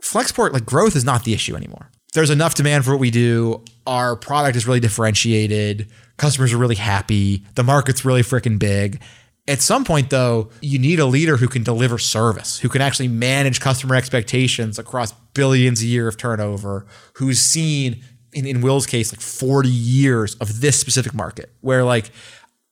Flexport, 0.04 0.52
like 0.52 0.64
growth 0.64 0.94
is 0.94 1.04
not 1.04 1.24
the 1.24 1.32
issue 1.32 1.56
anymore. 1.56 1.90
There's 2.14 2.30
enough 2.30 2.54
demand 2.54 2.84
for 2.84 2.92
what 2.92 3.00
we 3.00 3.10
do. 3.10 3.64
Our 3.86 4.16
product 4.16 4.56
is 4.56 4.66
really 4.66 4.80
differentiated. 4.80 5.90
Customers 6.16 6.52
are 6.52 6.58
really 6.58 6.74
happy. 6.74 7.44
The 7.54 7.62
market's 7.62 8.04
really 8.04 8.22
freaking 8.22 8.58
big. 8.58 9.00
At 9.48 9.62
some 9.62 9.84
point, 9.84 10.10
though, 10.10 10.50
you 10.60 10.78
need 10.78 11.00
a 11.00 11.06
leader 11.06 11.38
who 11.38 11.48
can 11.48 11.62
deliver 11.62 11.96
service, 11.96 12.58
who 12.58 12.68
can 12.68 12.82
actually 12.82 13.08
manage 13.08 13.60
customer 13.60 13.94
expectations 13.94 14.78
across 14.78 15.12
billions 15.32 15.82
a 15.82 15.86
year 15.86 16.06
of 16.06 16.18
turnover, 16.18 16.86
who's 17.14 17.40
seen, 17.40 18.04
in, 18.34 18.46
in 18.46 18.60
Will's 18.60 18.86
case, 18.86 19.10
like 19.10 19.22
40 19.22 19.70
years 19.70 20.34
of 20.34 20.60
this 20.60 20.78
specific 20.78 21.14
market, 21.14 21.50
where 21.62 21.82
like 21.82 22.10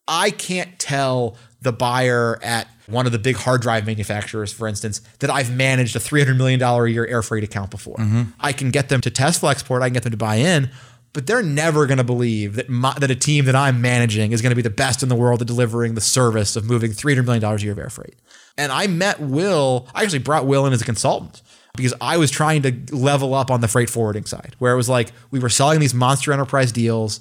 I 0.06 0.30
can't 0.30 0.78
tell 0.78 1.36
the 1.62 1.72
buyer 1.72 2.38
at 2.42 2.68
one 2.86 3.06
of 3.06 3.12
the 3.12 3.18
big 3.18 3.36
hard 3.36 3.62
drive 3.62 3.86
manufacturers, 3.86 4.52
for 4.52 4.68
instance, 4.68 5.00
that 5.20 5.30
I've 5.30 5.54
managed 5.54 5.96
a 5.96 5.98
$300 5.98 6.36
million 6.36 6.62
a 6.62 6.86
year 6.86 7.06
air 7.06 7.22
freight 7.22 7.42
account 7.42 7.70
before. 7.70 7.96
Mm-hmm. 7.96 8.22
I 8.38 8.52
can 8.52 8.70
get 8.70 8.88
them 8.88 9.00
to 9.00 9.10
test 9.10 9.42
Flexport, 9.42 9.82
I 9.82 9.88
can 9.88 9.94
get 9.94 10.02
them 10.04 10.12
to 10.12 10.16
buy 10.16 10.36
in, 10.36 10.70
but 11.16 11.26
they're 11.26 11.42
never 11.42 11.86
going 11.86 11.96
to 11.96 12.04
believe 12.04 12.56
that 12.56 12.68
my, 12.68 12.92
that 12.98 13.10
a 13.10 13.14
team 13.14 13.46
that 13.46 13.54
I'm 13.54 13.80
managing 13.80 14.32
is 14.32 14.42
going 14.42 14.50
to 14.50 14.54
be 14.54 14.60
the 14.60 14.68
best 14.68 15.02
in 15.02 15.08
the 15.08 15.14
world 15.14 15.40
at 15.40 15.46
delivering 15.46 15.94
the 15.94 16.02
service 16.02 16.56
of 16.56 16.66
moving 16.66 16.90
$300 16.90 17.24
million 17.24 17.42
a 17.42 17.56
year 17.56 17.72
of 17.72 17.78
air 17.78 17.88
freight. 17.88 18.16
And 18.58 18.70
I 18.70 18.86
met 18.86 19.18
Will, 19.18 19.88
I 19.94 20.02
actually 20.02 20.18
brought 20.18 20.44
Will 20.44 20.66
in 20.66 20.74
as 20.74 20.82
a 20.82 20.84
consultant 20.84 21.40
because 21.74 21.94
I 22.02 22.18
was 22.18 22.30
trying 22.30 22.60
to 22.64 22.94
level 22.94 23.32
up 23.32 23.50
on 23.50 23.62
the 23.62 23.66
freight 23.66 23.88
forwarding 23.88 24.26
side, 24.26 24.56
where 24.58 24.74
it 24.74 24.76
was 24.76 24.90
like 24.90 25.10
we 25.30 25.38
were 25.38 25.48
selling 25.48 25.80
these 25.80 25.94
monster 25.94 26.34
enterprise 26.34 26.70
deals. 26.70 27.20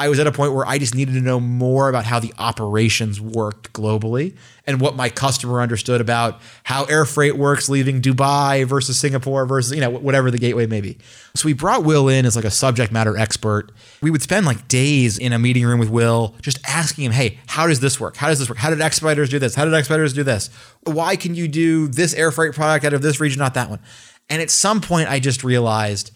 I 0.00 0.08
was 0.08 0.18
at 0.18 0.26
a 0.26 0.32
point 0.32 0.54
where 0.54 0.66
I 0.66 0.78
just 0.78 0.94
needed 0.94 1.12
to 1.12 1.20
know 1.20 1.38
more 1.38 1.90
about 1.90 2.06
how 2.06 2.20
the 2.20 2.32
operations 2.38 3.20
worked 3.20 3.74
globally 3.74 4.34
and 4.64 4.80
what 4.80 4.96
my 4.96 5.10
customer 5.10 5.60
understood 5.60 6.00
about 6.00 6.40
how 6.64 6.84
air 6.84 7.04
freight 7.04 7.36
works 7.36 7.68
leaving 7.68 8.00
Dubai 8.00 8.64
versus 8.64 8.98
Singapore 8.98 9.44
versus, 9.44 9.74
you 9.74 9.80
know, 9.82 9.90
whatever 9.90 10.30
the 10.30 10.38
gateway 10.38 10.64
may 10.64 10.80
be. 10.80 10.96
So 11.36 11.44
we 11.44 11.52
brought 11.52 11.84
Will 11.84 12.08
in 12.08 12.24
as 12.24 12.34
like 12.34 12.46
a 12.46 12.50
subject 12.50 12.90
matter 12.90 13.14
expert. 13.14 13.72
We 14.00 14.10
would 14.10 14.22
spend 14.22 14.46
like 14.46 14.68
days 14.68 15.18
in 15.18 15.34
a 15.34 15.38
meeting 15.38 15.66
room 15.66 15.78
with 15.78 15.90
Will 15.90 16.34
just 16.40 16.66
asking 16.66 17.04
him, 17.04 17.12
hey, 17.12 17.38
how 17.46 17.66
does 17.66 17.80
this 17.80 18.00
work? 18.00 18.16
How 18.16 18.28
does 18.28 18.38
this 18.38 18.48
work? 18.48 18.56
How 18.56 18.70
did 18.70 18.80
Expeditors 18.80 19.28
do 19.28 19.38
this? 19.38 19.54
How 19.54 19.66
did 19.66 19.74
Expeditors 19.74 20.14
do 20.14 20.22
this? 20.22 20.48
Why 20.84 21.14
can 21.14 21.34
you 21.34 21.46
do 21.46 21.88
this 21.88 22.14
air 22.14 22.30
freight 22.30 22.54
product 22.54 22.86
out 22.86 22.94
of 22.94 23.02
this 23.02 23.20
region, 23.20 23.38
not 23.38 23.52
that 23.52 23.68
one? 23.68 23.80
And 24.30 24.40
at 24.40 24.50
some 24.50 24.80
point, 24.80 25.10
I 25.10 25.20
just 25.20 25.44
realized, 25.44 26.10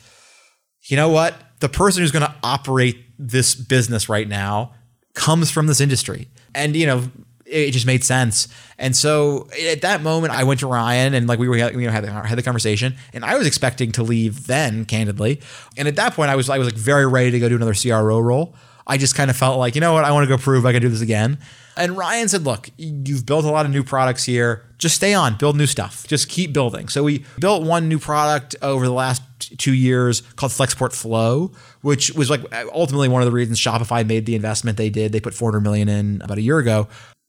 you 0.85 0.97
know 0.97 1.11
what? 1.11 1.35
The 1.65 1.70
person 1.70 2.03
who's 2.03 2.11
going 2.11 2.27
to 2.27 2.35
operate 2.43 2.99
this 3.19 3.55
business 3.55 4.11
right 4.11 4.28
now 4.28 4.74
comes 5.15 5.51
from 5.51 5.66
this 5.66 5.81
industry. 5.81 6.28
And, 6.55 6.77
you 6.77 6.86
know, 6.86 7.05
it 7.47 7.70
just 7.70 7.86
made 7.86 8.05
sense. 8.05 8.49
And 8.78 8.95
so 8.95 9.49
at 9.66 9.81
that 9.81 10.03
moment, 10.03 10.35
I 10.35 10.45
went 10.45 10.61
to 10.61 10.66
Ryan 10.66 11.15
and 11.15 11.27
like 11.27 11.39
we 11.39 11.49
were, 11.49 11.57
you 11.57 11.86
know, 11.86 11.91
had 11.91 12.05
the, 12.05 12.12
had 12.12 12.36
the 12.36 12.43
conversation 12.43 12.97
and 13.15 13.24
I 13.24 13.39
was 13.39 13.47
expecting 13.47 13.93
to 13.93 14.03
leave 14.03 14.47
then 14.47 14.85
candidly. 14.85 15.41
And 15.78 15.89
at 15.89 15.97
that 15.97 16.12
point 16.12 16.28
I 16.28 16.36
was, 16.36 16.51
I 16.51 16.59
was 16.59 16.69
like 16.69 16.77
very 16.77 17.07
ready 17.07 17.31
to 17.31 17.39
go 17.39 17.49
do 17.49 17.57
another 17.57 17.73
CRO 17.73 18.19
role. 18.19 18.55
I 18.86 18.99
just 18.99 19.15
kind 19.15 19.31
of 19.31 19.36
felt 19.39 19.59
like, 19.59 19.74
you 19.74 19.81
know 19.81 19.95
what? 19.95 20.05
I 20.05 20.12
want 20.12 20.24
to 20.24 20.28
go 20.28 20.36
prove 20.36 20.66
I 20.66 20.73
can 20.73 20.82
do 20.82 20.91
this 20.91 21.01
again. 21.01 21.39
And 21.78 21.97
Ryan 21.97 22.28
said, 22.28 22.43
look, 22.43 22.69
you've 22.77 23.24
built 23.24 23.47
a 23.47 23.51
lot 23.51 23.65
of 23.65 23.73
new 23.73 23.82
products 23.82 24.24
here. 24.24 24.66
Just 24.85 24.97
stay 24.97 25.15
on, 25.15 25.36
build 25.36 25.56
new 25.56 25.65
stuff. 25.65 26.06
Just 26.06 26.28
keep 26.28 26.52
building. 26.52 26.90
So 26.90 27.02
we 27.02 27.24
built 27.40 27.62
one 27.62 27.89
new 27.89 27.98
product 27.98 28.55
over 28.61 28.85
the 28.85 28.93
last 28.93 29.23
two 29.56 29.73
years 29.73 30.20
called 30.36 30.52
Flexport 30.52 30.94
Flow, 30.94 31.52
which 31.81 32.11
was 32.11 32.28
like 32.28 32.43
ultimately 32.70 33.09
one 33.09 33.23
of 33.23 33.27
the 33.27 33.32
reasons 33.32 33.59
Shopify 33.59 34.06
made 34.06 34.27
the 34.27 34.35
investment 34.35 34.77
they 34.77 34.90
did. 34.90 35.12
They 35.12 35.20
put 35.20 35.32
400 35.32 35.61
million 35.61 35.89
in 35.89 36.20
about 36.20 36.36
a 36.36 36.43
year 36.43 36.59
ago 36.59 36.86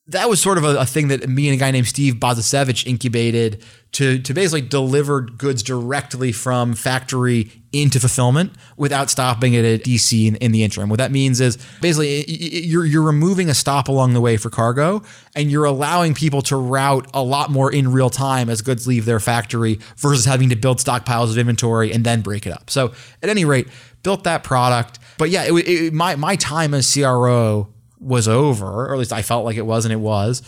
that 0.07 0.29
was 0.29 0.41
sort 0.41 0.57
of 0.57 0.63
a, 0.63 0.79
a, 0.79 0.85
thing 0.85 1.07
that 1.07 1.27
me 1.27 1.47
and 1.47 1.55
a 1.55 1.57
guy 1.57 1.71
named 1.71 1.87
Steve 1.87 2.15
Bazasevich 2.15 2.85
incubated 2.85 3.63
to, 3.95 4.19
to 4.19 4.33
basically 4.33 4.59
deliver 4.59 5.21
goods 5.21 5.63
directly 5.63 6.33
from 6.33 6.73
factory 6.73 7.49
into 7.71 7.97
fulfillment 7.97 8.51
without 8.75 9.09
stopping 9.09 9.55
at 9.55 9.63
a 9.63 9.79
DC 9.79 10.27
in, 10.27 10.35
in, 10.35 10.51
the 10.51 10.65
interim. 10.65 10.89
What 10.89 10.97
that 10.97 11.13
means 11.13 11.39
is 11.39 11.57
basically 11.79 12.29
you're, 12.29 12.83
you're 12.83 13.01
removing 13.01 13.49
a 13.49 13.53
stop 13.53 13.87
along 13.87 14.11
the 14.11 14.19
way 14.19 14.35
for 14.35 14.49
cargo 14.49 15.01
and 15.33 15.49
you're 15.49 15.63
allowing 15.63 16.13
people 16.13 16.41
to 16.41 16.57
route 16.57 17.09
a 17.13 17.23
lot 17.23 17.51
more 17.51 17.71
in 17.71 17.89
real 17.89 18.09
time 18.09 18.49
as 18.49 18.61
goods 18.61 18.85
leave 18.85 19.05
their 19.05 19.21
factory 19.21 19.79
versus 19.95 20.25
having 20.25 20.49
to 20.49 20.57
build 20.57 20.79
stockpiles 20.79 21.31
of 21.31 21.37
inventory 21.37 21.93
and 21.93 22.03
then 22.03 22.19
break 22.19 22.45
it 22.45 22.51
up. 22.51 22.69
So 22.69 22.91
at 23.23 23.29
any 23.29 23.45
rate, 23.45 23.69
built 24.03 24.25
that 24.25 24.43
product. 24.43 24.99
But 25.17 25.29
yeah, 25.29 25.45
it, 25.47 25.93
my, 25.93 26.17
my 26.17 26.35
time 26.35 26.73
as 26.73 26.93
CRO 26.93 27.69
was 28.01 28.27
over, 28.27 28.65
or 28.65 28.93
at 28.93 28.99
least 28.99 29.13
I 29.13 29.21
felt 29.21 29.45
like 29.45 29.55
it 29.55 29.65
was, 29.65 29.85
and 29.85 29.93
it 29.93 30.01
was. 30.01 30.41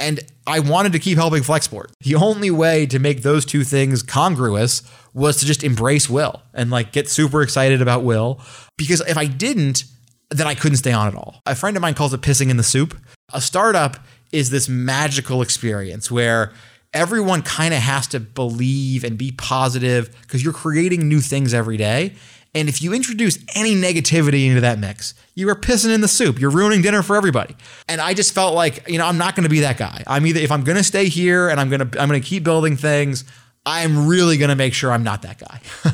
And 0.00 0.20
I 0.46 0.60
wanted 0.60 0.92
to 0.92 0.98
keep 0.98 1.18
helping 1.18 1.42
Flexport. 1.42 1.92
The 2.00 2.14
only 2.14 2.50
way 2.50 2.86
to 2.86 2.98
make 2.98 3.22
those 3.22 3.44
two 3.44 3.62
things 3.62 4.02
congruous 4.02 4.82
was 5.12 5.36
to 5.38 5.46
just 5.46 5.62
embrace 5.62 6.08
Will 6.08 6.42
and 6.54 6.70
like 6.70 6.90
get 6.90 7.08
super 7.08 7.42
excited 7.42 7.82
about 7.82 8.02
Will. 8.02 8.40
Because 8.78 9.00
if 9.02 9.16
I 9.16 9.26
didn't, 9.26 9.84
then 10.30 10.46
I 10.46 10.54
couldn't 10.54 10.78
stay 10.78 10.92
on 10.92 11.06
at 11.06 11.14
all. 11.14 11.42
A 11.46 11.54
friend 11.54 11.76
of 11.76 11.82
mine 11.82 11.94
calls 11.94 12.14
it 12.14 12.22
pissing 12.22 12.50
in 12.50 12.56
the 12.56 12.62
soup. 12.62 12.96
A 13.32 13.40
startup 13.40 13.98
is 14.32 14.50
this 14.50 14.68
magical 14.68 15.42
experience 15.42 16.10
where 16.10 16.52
everyone 16.92 17.42
kind 17.42 17.72
of 17.72 17.80
has 17.80 18.06
to 18.08 18.20
believe 18.20 19.04
and 19.04 19.16
be 19.16 19.32
positive 19.32 20.14
because 20.22 20.42
you're 20.42 20.52
creating 20.52 21.08
new 21.08 21.20
things 21.20 21.54
every 21.54 21.76
day. 21.76 22.14
And 22.52 22.68
if 22.68 22.82
you 22.82 22.92
introduce 22.92 23.38
any 23.54 23.76
negativity 23.76 24.48
into 24.48 24.60
that 24.62 24.78
mix, 24.78 25.14
you 25.36 25.48
are 25.48 25.54
pissing 25.54 25.94
in 25.94 26.00
the 26.00 26.08
soup. 26.08 26.40
You're 26.40 26.50
ruining 26.50 26.82
dinner 26.82 27.02
for 27.02 27.14
everybody. 27.14 27.54
And 27.88 28.00
I 28.00 28.12
just 28.12 28.34
felt 28.34 28.54
like, 28.54 28.88
you 28.88 28.98
know, 28.98 29.06
I'm 29.06 29.18
not 29.18 29.36
going 29.36 29.44
to 29.44 29.50
be 29.50 29.60
that 29.60 29.76
guy. 29.76 30.02
I'm 30.06 30.26
either 30.26 30.40
if 30.40 30.50
I'm 30.50 30.64
going 30.64 30.78
to 30.78 30.84
stay 30.84 31.08
here 31.08 31.48
and 31.48 31.60
I'm 31.60 31.68
going 31.68 31.88
to 31.88 32.00
I'm 32.00 32.08
going 32.08 32.20
to 32.20 32.28
keep 32.28 32.42
building 32.42 32.76
things, 32.76 33.24
I'm 33.64 34.08
really 34.08 34.36
going 34.36 34.48
to 34.48 34.56
make 34.56 34.74
sure 34.74 34.90
I'm 34.90 35.04
not 35.04 35.22
that 35.22 35.38
guy. 35.38 35.60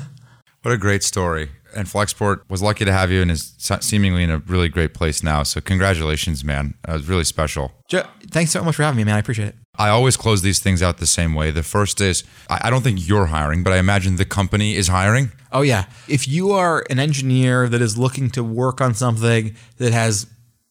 what 0.63 0.73
a 0.73 0.79
great 0.79 1.03
story. 1.03 1.51
And 1.75 1.87
Flexport 1.87 2.41
was 2.49 2.63
lucky 2.63 2.87
to 2.87 2.93
have 2.93 3.11
you 3.11 3.21
and 3.21 3.31
is 3.31 3.53
seemingly 3.81 4.23
in 4.23 4.31
a 4.31 4.39
really 4.39 4.71
great 4.71 4.95
place 4.95 5.23
now. 5.23 5.43
So 5.43 5.61
congratulations, 5.61 6.43
man. 6.43 6.73
That 6.87 6.95
was 6.95 7.07
really 7.07 7.25
special. 7.25 7.73
Joe, 7.87 8.05
thanks 8.31 8.51
so 8.51 8.65
much 8.65 8.77
for 8.77 8.83
having 8.83 8.97
me, 8.97 9.05
man. 9.05 9.17
I 9.17 9.19
appreciate 9.19 9.49
it. 9.49 9.57
I 9.79 9.89
always 9.89 10.17
close 10.17 10.43
these 10.43 10.59
things 10.59 10.83
out 10.83 10.99
the 10.99 11.07
same 11.07 11.35
way. 11.35 11.51
The 11.51 11.63
first 11.63 12.01
is 12.01 12.25
I 12.49 12.71
don't 12.71 12.83
think 12.83 13.07
you're 13.07 13.27
hiring, 13.27 13.63
but 13.63 13.73
I 13.73 13.79
imagine 13.79 14.17
the 14.17 14.25
company 14.25 14.75
is 14.77 14.89
hiring. 14.89 15.33
Oh, 15.53 15.63
yeah. 15.63 15.87
If 16.09 16.29
you 16.29 16.53
are 16.53 16.85
an 16.91 16.99
engineer 16.99 17.69
that 17.69 17.81
is 17.81 17.97
looking 17.97 18.31
to 18.31 18.45
work 18.45 18.81
on 18.81 18.95
something 18.95 19.57
that 19.79 19.93
has 19.93 20.27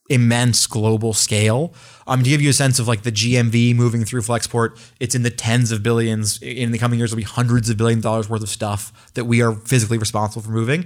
immense 0.10 0.68
global 0.68 1.14
scale, 1.14 1.74
um, 2.06 2.22
to 2.24 2.30
give 2.30 2.42
you 2.42 2.50
a 2.50 2.54
sense 2.54 2.78
of 2.78 2.88
like 2.88 3.02
the 3.02 3.12
GMV 3.12 3.76
moving 3.76 4.06
through 4.06 4.22
Flexport, 4.22 4.80
it's 5.00 5.16
in 5.16 5.24
the 5.24 5.32
tens 5.32 5.72
of 5.72 5.82
billions. 5.82 6.40
In 6.42 6.72
the 6.72 6.78
coming 6.78 7.00
years, 7.00 7.12
there'll 7.12 7.22
be 7.22 7.24
hundreds 7.24 7.70
of 7.70 7.78
billion 7.78 8.02
dollars 8.02 8.30
worth 8.30 8.44
of 8.44 8.50
stuff 8.50 9.12
that 9.16 9.26
we 9.26 9.42
are 9.42 9.54
physically 9.54 9.98
responsible 9.98 10.44
for 10.44 10.52
moving 10.52 10.86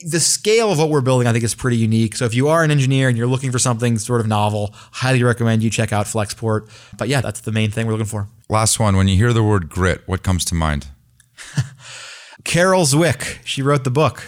the 0.00 0.20
scale 0.20 0.72
of 0.72 0.78
what 0.78 0.90
we're 0.90 1.00
building, 1.00 1.26
I 1.26 1.32
think, 1.32 1.44
is 1.44 1.54
pretty 1.54 1.76
unique. 1.76 2.16
So 2.16 2.24
if 2.24 2.34
you 2.34 2.48
are 2.48 2.62
an 2.64 2.70
engineer 2.70 3.08
and 3.08 3.16
you're 3.16 3.26
looking 3.26 3.52
for 3.52 3.58
something 3.58 3.98
sort 3.98 4.20
of 4.20 4.26
novel, 4.26 4.74
highly 4.92 5.22
recommend 5.22 5.62
you 5.62 5.70
check 5.70 5.92
out 5.92 6.06
Flexport. 6.06 6.68
But 6.98 7.08
yeah, 7.08 7.20
that's 7.20 7.40
the 7.40 7.52
main 7.52 7.70
thing 7.70 7.86
we're 7.86 7.92
looking 7.92 8.06
for. 8.06 8.28
Last 8.48 8.80
one. 8.80 8.96
When 8.96 9.08
you 9.08 9.16
hear 9.16 9.32
the 9.32 9.42
word 9.42 9.68
grit, 9.68 10.02
what 10.06 10.22
comes 10.22 10.44
to 10.46 10.54
mind? 10.54 10.88
Carol 12.44 12.84
Dweck. 12.84 13.38
She 13.44 13.62
wrote 13.62 13.84
the 13.84 13.90
book. 13.90 14.22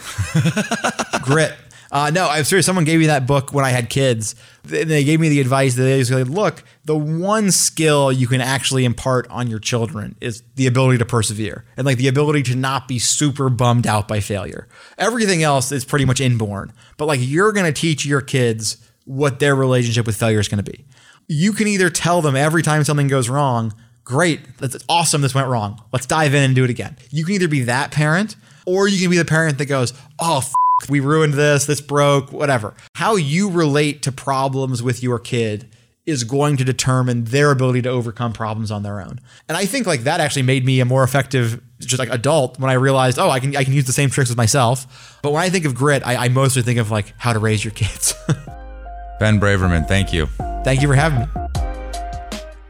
grit. 1.21 1.53
Uh, 1.91 2.11
no, 2.13 2.27
I'm 2.27 2.43
serious. 2.43 2.65
Someone 2.65 2.85
gave 2.85 2.99
me 2.99 3.07
that 3.07 3.27
book 3.27 3.53
when 3.53 3.63
I 3.63 3.69
had 3.69 3.89
kids. 3.89 4.35
And 4.71 4.89
they 4.89 5.03
gave 5.03 5.19
me 5.19 5.29
the 5.29 5.39
advice 5.39 5.75
that 5.75 5.83
they 5.83 6.03
said, 6.03 6.29
look, 6.29 6.63
the 6.85 6.95
one 6.97 7.51
skill 7.51 8.11
you 8.11 8.27
can 8.27 8.41
actually 8.41 8.85
impart 8.85 9.27
on 9.29 9.47
your 9.47 9.59
children 9.59 10.15
is 10.21 10.43
the 10.55 10.67
ability 10.67 10.97
to 10.97 11.05
persevere 11.05 11.65
and 11.75 11.85
like 11.85 11.97
the 11.97 12.07
ability 12.07 12.43
to 12.43 12.55
not 12.55 12.87
be 12.87 12.99
super 12.99 13.49
bummed 13.49 13.87
out 13.87 14.07
by 14.07 14.19
failure. 14.19 14.67
Everything 14.97 15.43
else 15.43 15.71
is 15.71 15.85
pretty 15.85 16.05
much 16.05 16.21
inborn, 16.21 16.73
but 16.97 17.05
like 17.05 17.19
you're 17.21 17.51
going 17.51 17.65
to 17.65 17.79
teach 17.79 18.05
your 18.05 18.21
kids 18.21 18.77
what 19.05 19.39
their 19.39 19.55
relationship 19.55 20.05
with 20.05 20.17
failure 20.17 20.39
is 20.39 20.47
going 20.47 20.63
to 20.63 20.71
be. 20.71 20.85
You 21.27 21.53
can 21.53 21.67
either 21.67 21.89
tell 21.89 22.21
them 22.21 22.35
every 22.35 22.63
time 22.63 22.83
something 22.83 23.07
goes 23.07 23.29
wrong, 23.29 23.73
great, 24.03 24.57
that's 24.57 24.77
awesome, 24.87 25.21
this 25.21 25.35
went 25.35 25.47
wrong. 25.47 25.81
Let's 25.91 26.05
dive 26.05 26.33
in 26.33 26.43
and 26.43 26.55
do 26.55 26.63
it 26.63 26.69
again. 26.69 26.97
You 27.09 27.25
can 27.25 27.35
either 27.35 27.47
be 27.47 27.63
that 27.63 27.91
parent 27.91 28.35
or 28.65 28.87
you 28.87 28.99
can 28.99 29.09
be 29.09 29.17
the 29.17 29.25
parent 29.25 29.57
that 29.57 29.65
goes, 29.65 29.93
oh, 30.19 30.41
we 30.89 30.99
ruined 30.99 31.33
this, 31.33 31.65
this 31.65 31.81
broke, 31.81 32.31
whatever. 32.31 32.73
How 32.95 33.15
you 33.15 33.49
relate 33.49 34.01
to 34.03 34.11
problems 34.11 34.83
with 34.83 35.01
your 35.01 35.19
kid 35.19 35.67
is 36.05 36.23
going 36.23 36.55
to 36.55 36.63
determine 36.63 37.25
their 37.25 37.51
ability 37.51 37.81
to 37.81 37.89
overcome 37.89 38.31
problems 38.31 38.71
on 38.71 38.81
their 38.81 39.01
own. 39.01 39.19
And 39.49 39.57
I 39.57 39.65
think 39.65 39.85
like 39.85 40.01
that 40.01 40.21
actually 40.21 40.43
made 40.43 40.65
me 40.65 40.79
a 40.79 40.85
more 40.85 41.03
effective 41.03 41.61
just 41.79 41.99
like 41.99 42.09
adult 42.09 42.59
when 42.59 42.69
I 42.69 42.73
realized, 42.73 43.19
oh, 43.19 43.29
I 43.29 43.39
can 43.39 43.55
I 43.55 43.63
can 43.63 43.73
use 43.73 43.85
the 43.85 43.93
same 43.93 44.09
tricks 44.09 44.29
with 44.29 44.37
myself. 44.37 45.19
But 45.21 45.31
when 45.31 45.43
I 45.43 45.49
think 45.49 45.65
of 45.65 45.75
grit, 45.75 46.05
I, 46.05 46.25
I 46.25 46.29
mostly 46.29 46.61
think 46.61 46.79
of 46.79 46.89
like 46.91 47.13
how 47.17 47.33
to 47.33 47.39
raise 47.39 47.63
your 47.63 47.73
kids. 47.73 48.13
ben 49.19 49.39
Braverman, 49.39 49.87
thank 49.87 50.13
you. 50.13 50.27
Thank 50.63 50.81
you 50.81 50.87
for 50.87 50.95
having 50.95 51.19
me. 51.19 51.25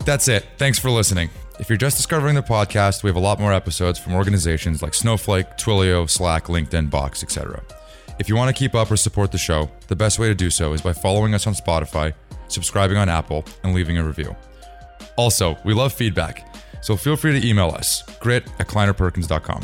That's 0.04 0.28
it. 0.28 0.46
Thanks 0.58 0.80
for 0.80 0.90
listening. 0.90 1.30
If 1.60 1.70
you're 1.70 1.78
just 1.78 1.98
discovering 1.98 2.36
the 2.36 2.44
podcast, 2.44 3.04
we 3.04 3.10
have 3.10 3.16
a 3.16 3.20
lot 3.20 3.40
more 3.40 3.54
episodes 3.54 4.00
from 4.00 4.14
organizations 4.14 4.82
like 4.82 4.94
Snowflake, 4.94 5.58
Twilio, 5.58 6.10
Slack, 6.10 6.46
LinkedIn, 6.46 6.90
Box, 6.90 7.24
etc. 7.24 7.62
If 8.20 8.28
you 8.28 8.36
want 8.36 8.50
to 8.50 8.60
keep 8.60 8.74
up 8.74 8.90
or 8.90 8.98
support 8.98 9.32
the 9.32 9.38
show, 9.38 9.70
the 9.88 9.96
best 9.96 10.18
way 10.18 10.28
to 10.28 10.34
do 10.34 10.50
so 10.50 10.74
is 10.74 10.82
by 10.82 10.92
following 10.92 11.36
us 11.36 11.46
on 11.46 11.54
Spotify, 11.54 12.14
subscribing 12.48 12.98
on 12.98 13.10
Apple, 13.10 13.46
and 13.64 13.76
leaving 13.76 13.98
a 13.98 14.04
review. 14.04 14.36
Also, 15.18 15.56
we 15.64 15.74
love 15.74 15.94
feedback, 15.94 16.56
so 16.82 16.98
feel 16.98 17.16
free 17.16 17.40
to 17.40 17.48
email 17.48 17.70
us, 17.70 18.02
grit 18.20 18.48
at 18.60 18.68
kleinerperkins.com. 18.68 19.64